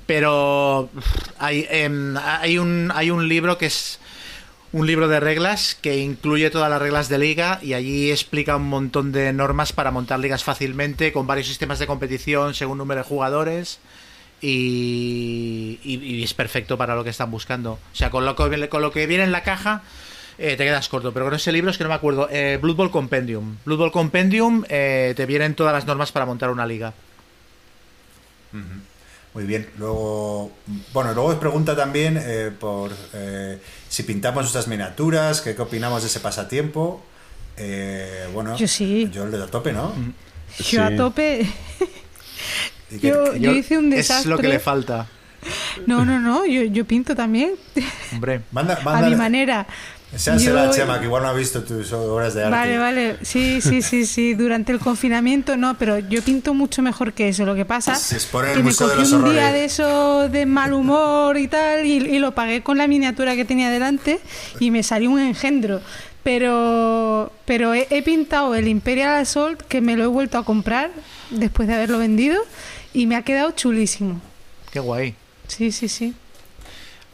[0.06, 0.90] Pero
[1.38, 4.00] hay, em, hay, un, hay un libro que es
[4.72, 8.70] un libro de reglas que incluye todas las reglas de liga y allí explica un
[8.70, 13.08] montón de normas para montar ligas fácilmente con varios sistemas de competición según número de
[13.08, 13.80] jugadores
[14.42, 17.74] y, es perfecto para lo que están buscando.
[17.74, 19.82] O sea, con lo que, con lo que viene en la caja
[20.38, 22.30] eh, te quedas corto, pero con ese libro es que no me acuerdo.
[22.32, 23.58] Eh, Blood Bowl Compendium.
[23.66, 26.94] Blood Bowl Compendium eh, te vienen todas las normas para montar una liga.
[29.34, 29.70] Muy bien.
[29.78, 30.52] Luego,
[30.94, 32.92] bueno, luego os pregunta también eh, por
[33.90, 37.04] si pintamos nuestras miniaturas, que qué opinamos de ese pasatiempo.
[37.58, 39.10] Eh, bueno, Yo sí.
[39.12, 39.92] Yo de a tope, ¿no?
[40.60, 41.46] Yo a tope.
[42.90, 44.32] Que- Yo, yo hice un Es desastre.
[44.32, 45.08] lo que le falta.
[45.86, 47.52] No, no, no, yo, yo pinto también.
[48.14, 48.42] Hombre.
[48.52, 49.68] Manda, a mi manera.
[50.12, 52.56] Enséñasela a Yo- Chema, que igual no ha visto tus obras de arte.
[52.56, 53.18] Vale, vale.
[53.22, 54.34] Sí, sí, sí, sí.
[54.34, 57.46] Durante el confinamiento no, pero yo pinto mucho mejor que eso.
[57.46, 58.22] Lo que pasa Se el
[58.56, 61.98] que me de cogí los un día de eso de mal humor y tal y,
[61.98, 64.20] y lo pagué con la miniatura que tenía delante
[64.60, 65.82] y me salió un engendro.
[66.24, 70.92] Pero, pero he, he pintado el Imperial Assault que me lo he vuelto a comprar
[71.30, 72.42] después de haberlo vendido
[72.94, 74.22] y me ha quedado chulísimo.
[74.72, 75.16] Qué guay.
[75.48, 76.14] Sí, sí, sí.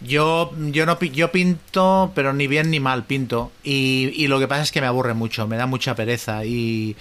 [0.06, 3.51] Yo, yo no yo pinto, pero ni bien ni mal pinto.
[3.64, 6.45] Y, y lo que pasa es que me aburre mucho, me da mucha pereza.
[6.45, 6.95] Y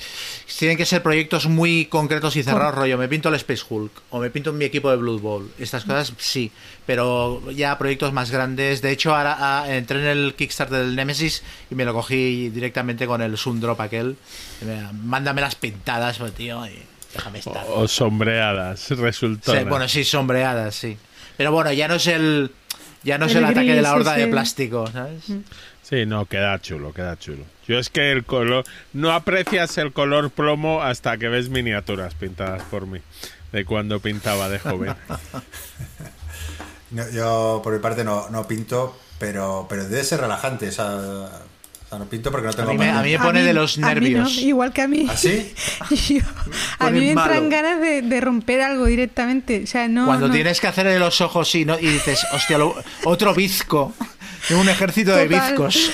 [0.58, 2.96] tienen que ser proyectos muy concretos y cerrados, rollo.
[2.98, 5.50] Me pinto el Space Hulk o me pinto mi equipo de Blood Bowl.
[5.58, 6.50] Estas cosas sí,
[6.86, 8.80] pero ya proyectos más grandes.
[8.82, 13.06] De hecho, ahora ah, entré en el Kickstarter del Nemesis y me lo cogí directamente
[13.06, 14.16] con el Sundrop aquel.
[14.62, 16.78] Y me- mándame las pintadas, pues, tío, y
[17.14, 17.64] déjame estar.
[17.68, 19.52] O sombreadas, resultó.
[19.56, 20.96] Sí, bueno, sí, sombreadas, sí.
[21.36, 22.52] Pero bueno, ya no es el.
[23.04, 25.24] Ya no es El el, ataque de la horda de plástico, ¿sabes?
[25.82, 27.44] Sí, no, queda chulo, queda chulo.
[27.68, 28.64] Yo es que el color.
[28.92, 33.00] No aprecias el color plomo hasta que ves miniaturas pintadas por mí.
[33.52, 34.94] De cuando pintaba de joven.
[36.90, 40.68] No, yo, por mi parte, no, no pinto, pero, pero debe ser relajante.
[40.68, 41.28] O sea,
[41.94, 43.46] o sea, no pinto porque no A tengo mí, me, a mí me pone mí-
[43.46, 44.38] de los a mí no, nervios.
[44.38, 45.06] igual que a mí.
[45.08, 45.52] ¿Ah, sí?
[46.14, 46.20] Yo-
[46.78, 47.48] a pone mí me entran malo.
[47.50, 49.62] ganas de, de romper algo directamente.
[49.64, 50.06] O sea, no.
[50.06, 50.34] Cuando no.
[50.34, 51.78] tienes que hacer de los ojos sí, ¿no?
[51.78, 52.74] y dices, hostia, lo-
[53.04, 53.94] otro bizco.
[54.48, 55.50] Tengo un ejército de Total.
[55.52, 55.90] bizcos.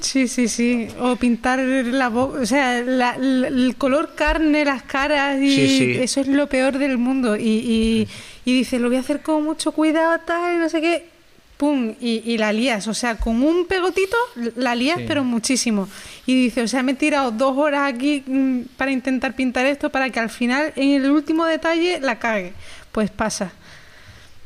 [0.00, 0.86] Sí, sí, sí.
[1.00, 2.38] O pintar la boca.
[2.40, 5.40] O sea, la- la- el color carne, las caras.
[5.42, 5.98] Y Sí, sí.
[6.00, 7.36] eso es lo peor del mundo.
[7.36, 8.08] Y, y,
[8.44, 11.08] y dices, lo voy a hacer con mucho cuidado, tal, y no sé qué.
[11.58, 12.86] Pum, y, y la lías.
[12.88, 14.16] O sea, con un pegotito
[14.56, 15.04] la lías, Sí.
[15.06, 15.88] pero muchísimo.
[16.24, 19.90] Y dice, o sea, me he tirado dos horas aquí mm, para intentar pintar esto
[19.90, 22.52] para que al final, en el último detalle, la cague.
[22.92, 23.50] Pues pasa.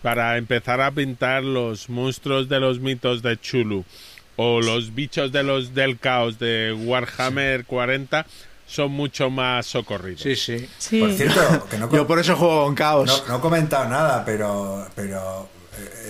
[0.03, 3.85] Para empezar a pintar los monstruos de los mitos de Chulu
[4.37, 8.27] o los bichos de los del caos de Warhammer 40
[8.67, 10.23] son mucho más socorridos.
[10.23, 10.67] Sí, sí.
[10.79, 10.99] Sí.
[10.99, 13.07] Por cierto, que no, Yo por eso juego con caos.
[13.07, 15.47] no, no he comentado nada, pero, pero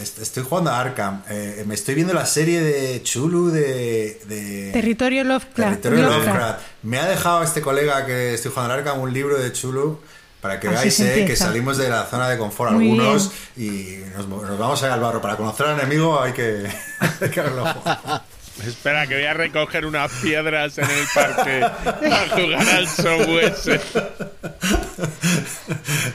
[0.01, 1.23] estoy jugando a Arkham.
[1.29, 4.21] Eh, me estoy viendo la serie de Chulu de...
[4.27, 5.81] de Territorio Lovecraft.
[5.83, 6.27] Territorio Lovecraft.
[6.27, 6.61] Lovecraft.
[6.83, 10.01] Me ha dejado este colega que estoy jugando al Arkham un libro de Chulu
[10.41, 13.99] para que Así veáis eh, que salimos de la zona de confort Muy algunos y
[14.17, 15.23] nos, nos vamos a ir al barro.
[15.23, 16.67] Para conocer al enemigo hay que,
[17.21, 17.43] hay que.
[18.67, 23.53] Espera, que voy a recoger unas piedras en el parque a jugar al Subway.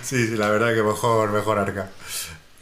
[0.03, 1.89] Sí, sí, la verdad que mejor, mejor Arca.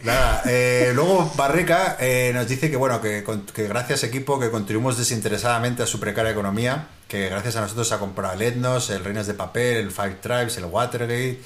[0.06, 4.98] Nada, eh, luego Barreca eh, nos dice que bueno, que, que gracias equipo que contribuimos
[5.00, 9.26] desinteresadamente a su precaria economía, que gracias a nosotros ha comprado el Etnos, el Reinas
[9.26, 11.42] de Papel, el Five Tribes, el Watergate,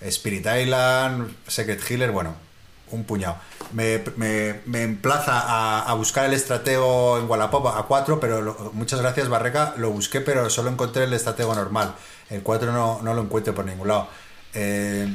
[0.00, 2.34] Spirit Island, Secret Healer, bueno,
[2.90, 3.36] un puñado.
[3.72, 9.00] Me, me- emplaza a, a buscar el estratego en Wallapop a 4, pero lo- muchas
[9.00, 11.94] gracias Barreca, lo busqué, pero solo encontré el estratego normal.
[12.28, 14.08] El 4 no, no lo encuentro por ningún lado.
[14.52, 15.06] Eh,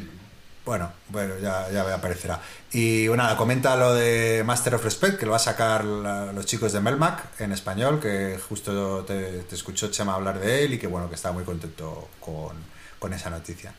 [0.65, 2.39] bueno, bueno, ya, ya aparecerá.
[2.71, 6.31] Y bueno, nada, comenta lo de Master of Respect, que lo va a sacar la-
[6.33, 10.73] los chicos de Melmac en español, que justo te, te escuchó Chema hablar de él
[10.73, 12.55] y que bueno, que estaba muy contento con,
[12.99, 13.73] con esa noticia.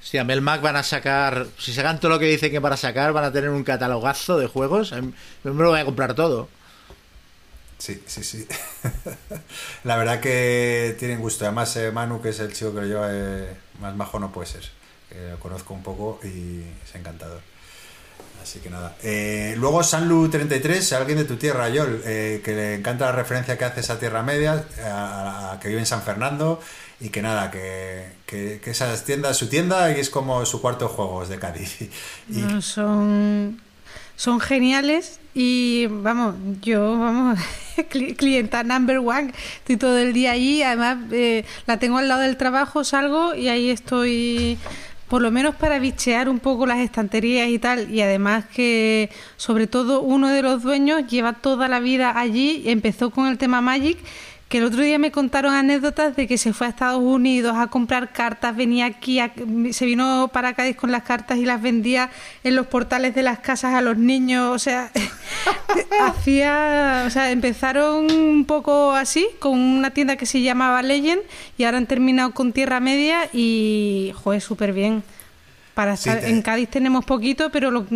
[0.00, 1.46] Hostia, Melmac van a sacar.
[1.58, 4.38] Si sacan todo lo que dicen que van a sacar, van a tener un catalogazo
[4.38, 4.92] de juegos.
[4.92, 5.12] Em,
[5.44, 6.48] Yo me lo voy a comprar todo.
[7.78, 8.46] Sí, sí, sí.
[9.84, 11.44] la verdad que tienen gusto.
[11.44, 14.46] Además, eh, Manu, que es el chico que lo lleva, eh, más majo no puede
[14.48, 14.77] ser.
[15.10, 17.40] Que lo conozco un poco y es encantador.
[18.42, 18.96] Así que nada.
[19.02, 23.64] Eh, luego Sanlu33, alguien de tu tierra, Yol, eh, que le encanta la referencia que
[23.64, 26.60] haces a Tierra Media, a, a- que vive en San Fernando,
[27.00, 30.60] y que nada, que, que, que esa tienda es su tienda y es como su
[30.60, 31.78] cuarto de juegos de Cádiz.
[32.30, 33.60] Y, No, son,
[34.16, 37.38] son geniales y vamos, yo, vamos,
[37.76, 42.20] cli- clienta number one, estoy todo el día allí, además eh, la tengo al lado
[42.22, 44.58] del trabajo, salgo y ahí estoy
[45.08, 49.66] por lo menos para bichear un poco las estanterías y tal, y además que sobre
[49.66, 53.98] todo uno de los dueños lleva toda la vida allí, empezó con el tema Magic,
[54.48, 57.66] que el otro día me contaron anécdotas de que se fue a Estados Unidos a
[57.66, 59.32] comprar cartas, venía aquí, a-
[59.72, 62.10] se vino para Cádiz con las cartas y las vendía
[62.44, 64.90] en los portales de las casas a los niños, o sea,
[66.00, 71.22] hacía, o sea, empezaron un poco así, con una tienda que se llamaba Legend
[71.56, 75.02] y ahora han terminado con Tierra Media y, joder, súper bien.
[75.74, 77.86] Para Sí, estar- te- En Cádiz tenemos poquito, pero lo-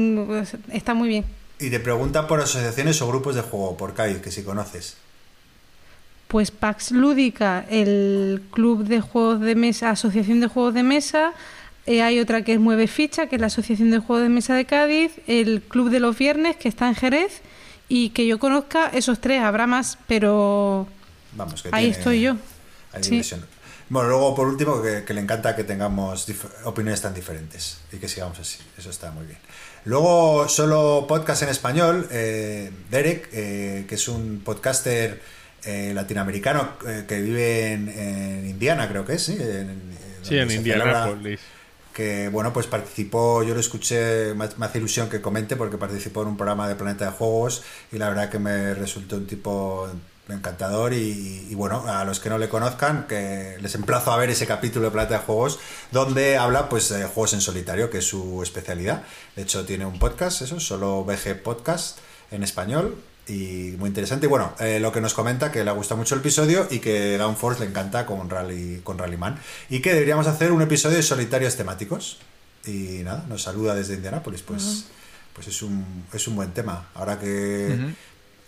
[0.71, 1.25] está muy bien.
[1.59, 4.97] Y te pregunta por asociaciones o grupos de juego, por Cádiz, que si conoces.
[6.33, 11.35] Pues Pax Lúdica, el club de juegos de mesa, asociación de juegos de mesa.
[11.85, 14.55] eh, hay otra que es Mueve Ficha, que es la asociación de juegos de mesa
[14.55, 15.13] de Cádiz.
[15.27, 17.43] El club de los viernes, que está en Jerez.
[17.89, 20.89] Y que yo conozca esos tres, habrá más, pero
[21.37, 22.37] Vamos, que ahí tiene- estoy yo.
[22.95, 23.23] hay Sí.
[23.91, 26.27] Bueno, luego por último, que, que le encanta que tengamos
[26.65, 28.57] opiniones tan diferentes y que sigamos así.
[28.79, 29.39] Eso está muy bien.
[29.85, 35.21] Luego, solo podcast en español, eh, Derek, eh, que es un podcaster
[35.65, 39.37] eh, latinoamericano eh, que vive en, en Indiana, creo que es, ¿sí?
[39.41, 39.93] En,
[40.23, 41.41] Sí, en Indianapolis.
[41.93, 46.23] que bueno pues participó yo lo escuché me, me hace ilusión que comente porque participó
[46.23, 49.89] en un programa de Planeta de Juegos y la verdad que me resultó un tipo
[50.29, 54.31] encantador y, y, bueno a los que no le conozcan que les emplazo a ver
[54.31, 55.59] ese capítulo de Planeta de Juegos
[55.91, 59.03] donde habla pues de juegos en solitario que es su especialidad
[59.37, 61.99] de hecho tiene un podcast eso solo VG Podcast
[62.31, 62.97] en español
[63.29, 64.27] y muy interesante.
[64.27, 67.17] Y bueno, eh, lo que nos comenta que le gusta mucho el episodio y que
[67.19, 69.39] Downforce le encanta con Rally con Rallyman
[69.71, 72.19] y que deberíamos hacer un episodio de solitarios temáticos.
[72.67, 74.85] Y nada, nos saluda desde Indianápolis, pues
[75.35, 76.89] pues es un es un buen tema.
[76.95, 77.73] Ahora que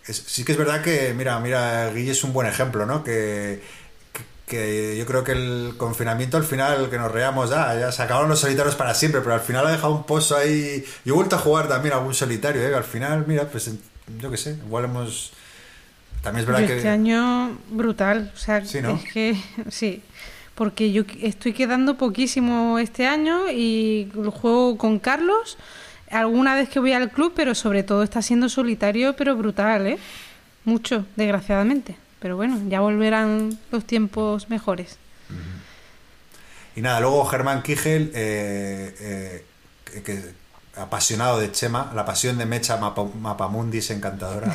[0.06, 3.02] es- sí que es verdad que mira, mira, Guille es un buen ejemplo, ¿no?
[3.04, 3.62] Que
[4.12, 8.02] que- que yo creo que el confinamiento al final que nos reamos ah, ya se
[8.02, 11.16] acabaron los solitarios para siempre pero al final ha dejado un pozo ahí yo he
[11.16, 12.74] vuelto a jugar también a algún solitario ¿eh?
[12.74, 13.70] al final mira pues
[14.20, 15.32] yo qué sé igual hemos
[16.22, 18.96] también es verdad que este año brutal, o sea, Sí, ¿no?
[18.96, 19.36] es que
[19.70, 20.02] sí,
[20.54, 25.58] porque yo estoy quedando poquísimo este año y juego con Carlos
[26.10, 29.98] alguna vez que voy al club, pero sobre todo está siendo solitario, pero brutal, ¿eh?
[30.64, 31.96] Mucho, desgraciadamente.
[32.20, 34.96] Pero bueno, ya volverán los tiempos mejores.
[36.76, 39.44] Y nada, luego Germán Kigel, eh,
[39.92, 40.32] eh, que-
[40.76, 44.54] apasionado de Chema, la pasión de Mecha Mapa, Mapamundis encantadora.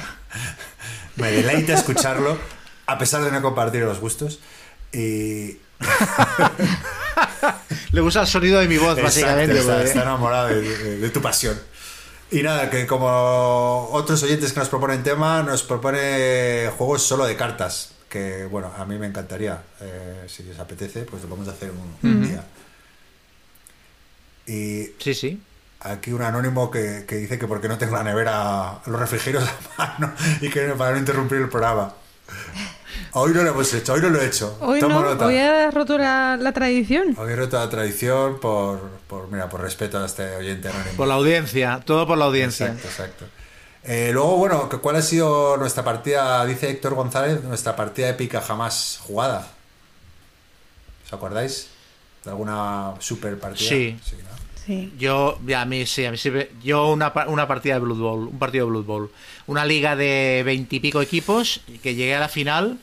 [1.16, 2.38] Me deleita escucharlo,
[2.88, 4.40] a pesar de no compartir los gustos.
[4.94, 5.58] Y.
[7.92, 9.60] Le gusta el sonido de mi voz, Exacto, básicamente.
[9.60, 11.60] está, enamorado de, de- de tu pasión.
[12.32, 17.36] Y nada, que como otros oyentes que nos proponen tema, nos propone juegos solo de
[17.36, 17.92] cartas.
[18.08, 19.62] Que bueno, a mí me encantaría.
[19.82, 21.72] Eh, si os apetece, pues lo vamos a hacer
[22.04, 22.44] un, día.
[24.46, 25.42] Y Sí, sí.
[25.82, 29.44] Aquí un anónimo que, que dice que porque no tengo la nevera, los refrigerios
[29.78, 31.94] a mano y que para no interrumpir el programa.
[33.14, 34.58] Hoy no lo hemos hecho, hoy no lo he hecho.
[34.62, 35.26] Hoy Tomo no, nota.
[35.26, 37.16] hoy ha roto la, la tradición.
[37.18, 40.96] Hoy he roto la tradición por, por, mira, por respeto a este oyente anónimo.
[40.96, 42.68] Por la audiencia, todo por la audiencia.
[42.68, 43.26] Exacto, exacto.
[43.84, 46.46] Eh, luego, bueno, ¿cuál ha sido nuestra partida?
[46.46, 49.48] Dice Héctor González, nuestra partida épica jamás jugada.
[51.06, 51.70] ¿Os acordáis?
[52.24, 53.70] ¿De alguna super partida?
[53.70, 54.00] Sí.
[54.22, 54.39] ¿no?
[54.70, 54.94] Sí.
[55.00, 56.32] Yo, a mí sí, a mí sí.
[56.64, 59.12] Yo una, una partida de Blood Bowl, un partido de Blood Bowl.
[59.48, 62.78] Una liga de veintipico equipos que llegué a la final.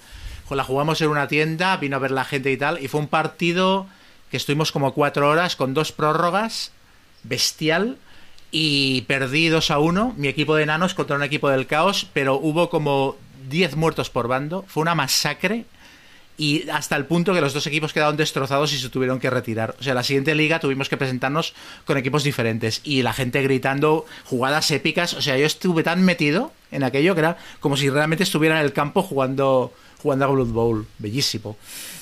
[0.49, 2.83] pues La jugamos en una tienda, vino a ver la gente y tal.
[2.83, 3.87] Y fue un partido
[4.33, 6.73] que estuvimos como cuatro horas con dos prórrogas,
[7.23, 7.99] bestial.
[8.51, 12.35] Y perdí 2 a 1, mi equipo de enanos contra un equipo del caos, pero
[12.35, 13.15] hubo como
[13.49, 14.65] 10 muertos por bando.
[14.67, 15.67] Fue una masacre
[16.39, 19.75] y hasta el punto que los dos equipos quedaron destrozados y se tuvieron que retirar.
[19.81, 21.55] O sea, la siguiente liga tuvimos que presentarnos
[21.87, 25.15] con equipos diferentes y la gente gritando jugadas épicas.
[25.15, 28.65] O sea, yo estuve tan metido en aquello que era como si realmente estuviera en
[28.67, 30.87] el campo jugando, jugando a Blood Bowl.
[30.99, 31.57] Bellísimo.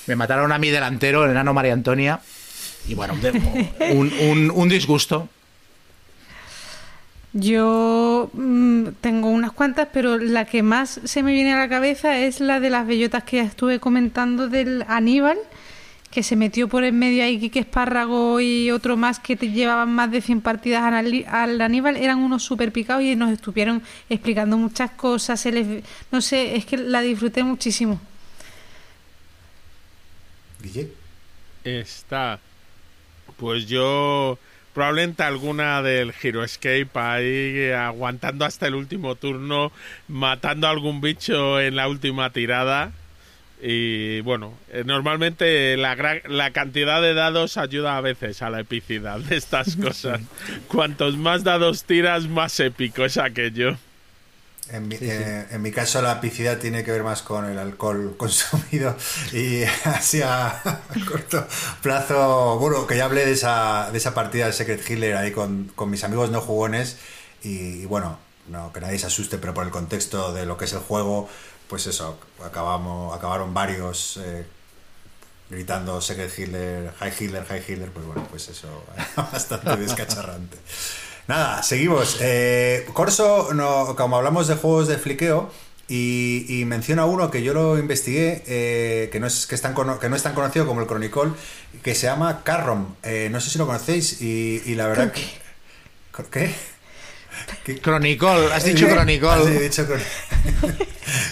[0.07, 2.19] Me mataron a mi delantero, el enano María Antonia.
[2.87, 3.15] Y bueno,
[3.91, 5.29] un, un- un disgusto.
[7.37, 12.17] Yo mm, tengo unas cuantas, pero la que más se me viene a la cabeza
[12.17, 15.37] es la de las bellotas que ya estuve comentando del Aníbal,
[16.11, 19.93] que se metió por en medio ahí Quique Espárrago y otro más que te llevaban
[19.93, 21.97] más de 100 partidas al, Aníbal.
[21.97, 25.37] Eran unos súper picados y nos estuvieron explicando muchas cosas.
[25.37, 25.83] Se les,
[26.13, 27.99] no sé, es que la disfruté muchísimo.
[30.61, 30.89] Guille.
[31.65, 32.39] Está.
[33.35, 34.39] Pues yo.
[34.75, 39.71] Probablemente alguna del Hero Escape ahí eh, aguantando hasta el último turno,
[40.09, 42.91] matando a algún bicho en la última tirada.
[43.61, 45.95] Y bueno, eh, normalmente la,
[46.27, 50.19] la cantidad de dados ayuda a veces a la epicidad de estas cosas.
[50.67, 53.77] Cuantos más dados tiras, más épico es aquello.
[54.69, 58.15] En mi, eh, en mi caso la epicidad tiene que ver más con el alcohol
[58.17, 58.95] consumido
[59.31, 61.45] y así a, a corto
[61.83, 65.71] plazo, bueno, que ya hablé de esa, de esa partida de Secret Healer ahí con,
[65.75, 66.97] con mis amigos no jugones
[67.43, 70.65] y, y bueno, no que nadie se asuste, pero por el contexto de lo que
[70.65, 71.29] es el juego,
[71.67, 74.45] pues eso, acabamos, acabaron varios eh,
[75.49, 78.83] gritando Secret Hitler, High Hitler, High Hitler, pues bueno, pues eso,
[79.15, 80.57] bastante descacharrante.
[81.27, 82.17] Nada, seguimos.
[82.21, 85.49] Eh, Corso, no, como hablamos de juegos de fliqueo,
[85.87, 89.73] y, y menciona uno que yo lo investigué, eh, que, no es, que, es tan
[89.73, 91.35] que no es tan conocido como el Chronicol,
[91.83, 92.95] que se llama Carrom.
[93.03, 95.21] Eh, no sé si lo conocéis, y, y la verdad que...
[96.31, 96.55] ¿Qué?
[97.63, 97.79] ¿Qué?
[97.79, 99.43] Cronicol, has dicho Ah, Cronicol.
[99.43, 99.99] sí, he dicho cro-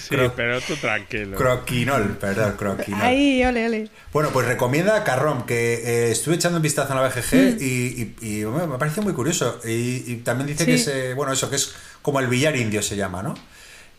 [0.02, 1.38] Sí, Cro- pero tú tranquilo.
[1.38, 3.02] Croquinol, perdón, Croquinol.
[3.02, 3.90] Ahí, ole, ole.
[4.12, 5.74] Bueno, pues recomienda Carrom, que
[6.08, 9.60] eh, estuve echando un vistazo en la BGG y, y- y me parece muy curioso.
[9.66, 10.86] Y, y también dice Sí.
[10.86, 13.34] que es, bueno, eso, que es como el billar indio se llama, ¿no?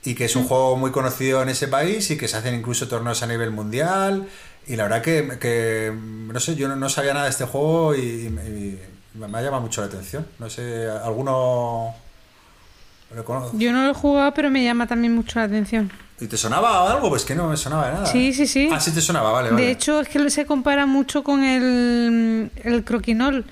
[0.04, 2.88] Y que es un juego muy conocido en ese país y que se hacen incluso
[2.88, 4.28] torneos a nivel mundial.
[4.66, 7.94] Y la verdad que, que, no sé, yo no, no sabía nada de este juego
[7.94, 8.78] y, y
[9.14, 10.26] me ha llamado mucho la atención.
[10.38, 11.94] No sé, ¿alguno
[13.14, 13.58] lo?
[13.58, 15.90] Yo no lo he jugado, pero me llama también mucho la atención.
[16.20, 17.08] ¿Y te sonaba algo?
[17.08, 18.06] Pues que no me sonaba de nada.
[18.06, 18.68] Sí, sí, sí.
[18.70, 19.62] Ah, sí te sonaba, vale, vale.
[19.62, 23.44] De hecho, es que se compara mucho con el, el croquinol,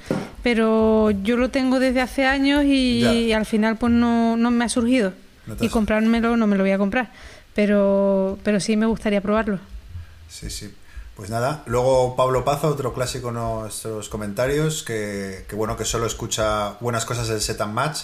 [0.45, 4.69] pero yo lo tengo desde hace años y, al final pues no, no me ha
[4.69, 5.13] surgido.
[5.47, 7.11] No y comprármelo no me lo voy a comprar,
[7.53, 9.59] pero, pero sí me gustaría probarlo.
[10.29, 10.73] Sí, sí.
[11.17, 16.07] Pues nada, luego Pablo Pazo, otro clásico en nuestros comentarios, que, que bueno, que solo
[16.07, 18.03] escucha buenas cosas del set and match.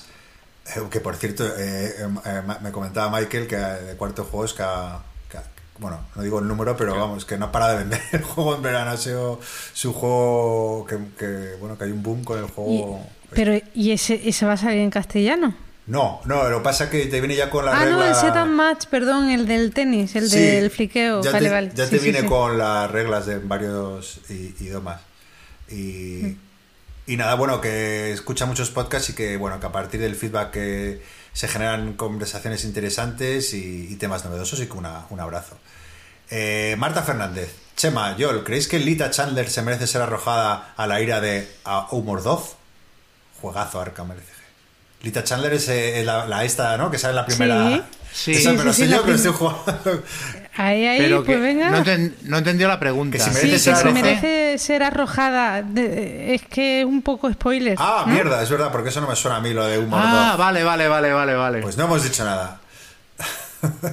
[0.76, 4.44] Eh, que por cierto, eh, eh, ma- me comentaba Michael que eh, de cuarto juego
[4.44, 5.44] es que, ha- que ha-
[5.78, 8.62] bueno, no digo el número, pero vamos, que no para de vender el juego en
[8.62, 8.90] verano.
[8.90, 9.40] Ha sido
[9.72, 13.06] su juego que, que, bueno, que hay un boom con el Y, juego.
[13.30, 15.55] pero, ¿y ese, ese va a salir en castellano?
[15.86, 17.97] No, no, lo que pasa es que te viene ya con la Ah, regla...
[17.97, 21.22] no, el set and match, perdón, el del tenis, el Sí, del fliqueo.
[21.22, 21.72] Ya vale, te, vale.
[21.74, 22.26] Ya Sí, te sí, viene sí.
[22.26, 25.00] con las reglas de varios idiomas.
[25.70, 25.76] Y,
[26.26, 26.38] y
[27.16, 31.02] nada, bueno, que escucha muchos podcasts y que, bueno, que a partir del feedback que
[31.32, 35.56] se generan conversaciones interesantes y, y temas novedosos y que una, un abrazo.
[36.30, 37.54] Eh, Marta Fernández.
[37.76, 41.86] Chema, Joel, ¿creéis que Lita Chandler se merece ser arrojada a la ira de a
[41.92, 42.42] Mordov?
[43.40, 45.02] Juegazo Arkham LCG.
[45.02, 46.90] Lita Chandler es eh, la, la esta, ¿no?
[46.90, 47.88] Que sale en la primera...
[48.12, 48.32] Sí.
[48.32, 50.02] Esa Sí, me lo sí, sí, yo, pero estoy jugando...
[50.60, 51.70] Ahí, ahí, Pero pues que venga.
[51.70, 53.16] no, enten- no entendió la pregunta.
[53.16, 54.02] Que si Sí, merece que ser se arrojada.
[54.02, 55.62] merece ser arrojada.
[55.62, 57.76] De- es que es un poco spoiler.
[57.78, 58.12] Ah, ¿no?
[58.12, 60.00] mierda, es verdad, porque eso no me suena a mí lo de humor.
[60.02, 61.60] Ah, vale, vale, vale, vale, vale.
[61.62, 62.60] Pues no hemos dicho nada.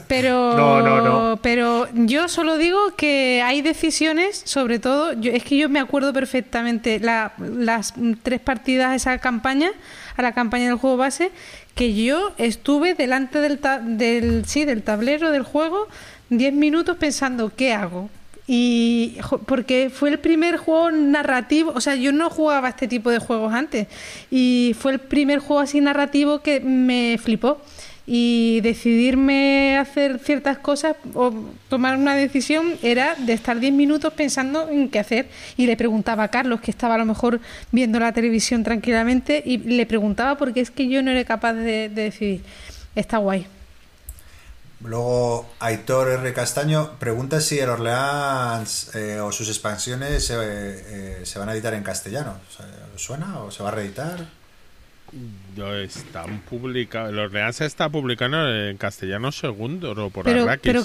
[0.08, 1.38] Pero, No, no, no.
[1.42, 6.14] pero yo solo digo que hay decisiones, sobre todo, yo, es que yo me acuerdo
[6.14, 9.70] perfectamente la- las tres partidas a esa campaña,
[10.18, 11.32] a la campaña del juego base,
[11.74, 15.88] que yo estuve delante del, ta- del, sí, del tablero del juego
[16.30, 18.10] 10 minutos pensando, ¿qué hago?
[18.48, 23.18] Y porque fue el primer juego narrativo, o sea, yo no jugaba este tipo de
[23.18, 23.88] juegos antes
[24.30, 27.60] y fue el primer juego así narrativo que me flipó
[28.08, 31.34] y decidirme hacer ciertas cosas o
[31.70, 36.24] tomar una decisión era de estar 10 minutos pensando en qué hacer y le preguntaba
[36.24, 37.40] a Carlos que estaba a lo mejor
[37.72, 41.90] viendo la televisión tranquilamente y le preguntaba porque es que yo no era capaz de,
[41.90, 42.42] de decidir.
[42.96, 43.48] Está guay.
[44.88, 46.34] Luego, Aitor R.
[46.34, 51.74] Castaño pregunta si el Orleans eh, o sus expansiones eh, eh, se van a editar
[51.74, 52.38] en castellano.
[52.50, 52.66] O sea,
[52.96, 54.26] ¿os ¿Suena o se va a reeditar?
[55.56, 57.12] No, están publicados.
[57.12, 60.62] El Orleans se está publicando en castellano segundo o por Pero, Arrakis.
[60.64, 60.84] pero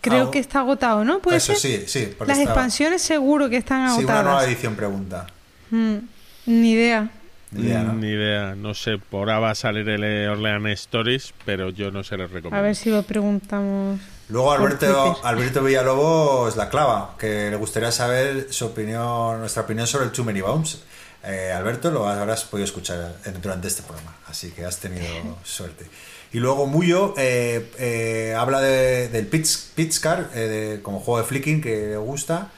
[0.00, 1.20] creo Ah, que está agotado, ¿no?
[1.20, 1.80] ¿Puede Eso ser?
[1.80, 2.14] sí, sí.
[2.20, 4.48] Las estaba- expansiones seguro que están Sí, una nueva agotadas.
[4.48, 5.26] edición pregunta.
[5.70, 5.96] Mm,
[6.46, 7.10] ni idea.
[7.52, 7.92] Ni idea, ¿no?
[7.94, 8.54] Ni idea.
[8.54, 12.16] No sé, por ahora va a salir el eh, Orleans Stories, pero yo no se
[12.16, 12.56] les recomiendo.
[12.56, 14.00] A ver si lo preguntamos.
[14.28, 15.18] Luego Alberto.
[15.24, 20.24] Alberto Villalobos la clava, que le gustaría saber su opinión, nuestra opinión sobre el Too
[20.24, 20.82] Many Bombs.
[21.24, 25.06] Eh, Alberto, lo habrás podido escuchar durante este programa, así que has tenido
[25.44, 25.84] suerte.
[26.32, 31.24] Y luego Muyo eh, eh, habla de- del Pitch, Pitchcar eh, de- como juego de
[31.26, 32.50] flicking que le gusta.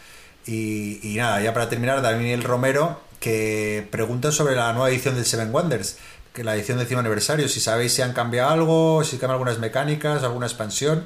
[0.47, 5.25] Y, y nada, ya para terminar, Daniel Romero que pregunta sobre la nueva edición del
[5.25, 5.97] Seven Wonders,
[6.35, 9.59] que la edición del décimo aniversario, si sabéis si han cambiado algo, si cambian algunas
[9.59, 11.05] mecánicas, alguna expansión.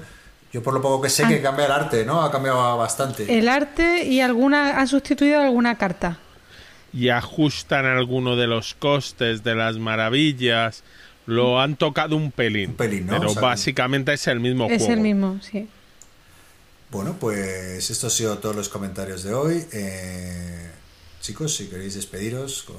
[0.52, 2.22] Yo por lo poco que sé que cambia el arte, ¿no?
[2.22, 3.38] Ha cambiado bastante.
[3.38, 6.18] El arte y alguna han sustituido alguna carta.
[6.92, 10.82] y ajustan alguno de los costes de las maravillas.
[11.26, 12.70] Lo han tocado un pelín.
[12.70, 13.12] Un pelín, ¿no?
[13.18, 14.94] Pero O sea, básicamente es el mismo Es juego.
[14.94, 15.68] el mismo, sí.
[16.90, 19.66] Bueno, pues estos han sido todos los comentarios de hoy.
[19.72, 20.70] Eh,
[21.20, 22.76] chicos, si queréis despediros con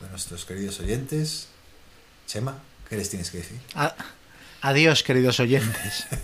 [0.00, 1.48] de nuestros queridos oyentes.
[2.26, 3.58] Chema, ¿qué les tienes que decir?
[3.74, 3.94] A-
[4.60, 6.06] Adiós, queridos oyentes.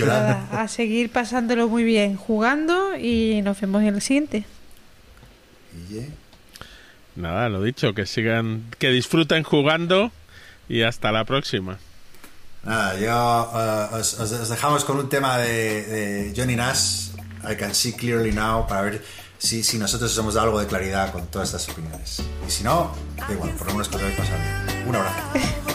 [0.00, 4.44] Nada, a seguir pasándolo muy bien jugando y nos vemos en el siguiente.
[7.16, 10.10] Nada, lo dicho, que sigan, que disfruten jugando
[10.68, 11.78] y hasta la próxima.
[12.64, 17.08] Nada, yo os, os- os dejamos con un tema de, de Johnny Nash,
[17.48, 19.04] I can see clearly now para ver
[19.44, 22.22] si, si nosotros os hemos dado algo de claridad con todas estas opiniones.
[22.46, 24.88] Y si no, da igual, por lo menos que lo bien.
[24.88, 25.73] Un abrazo.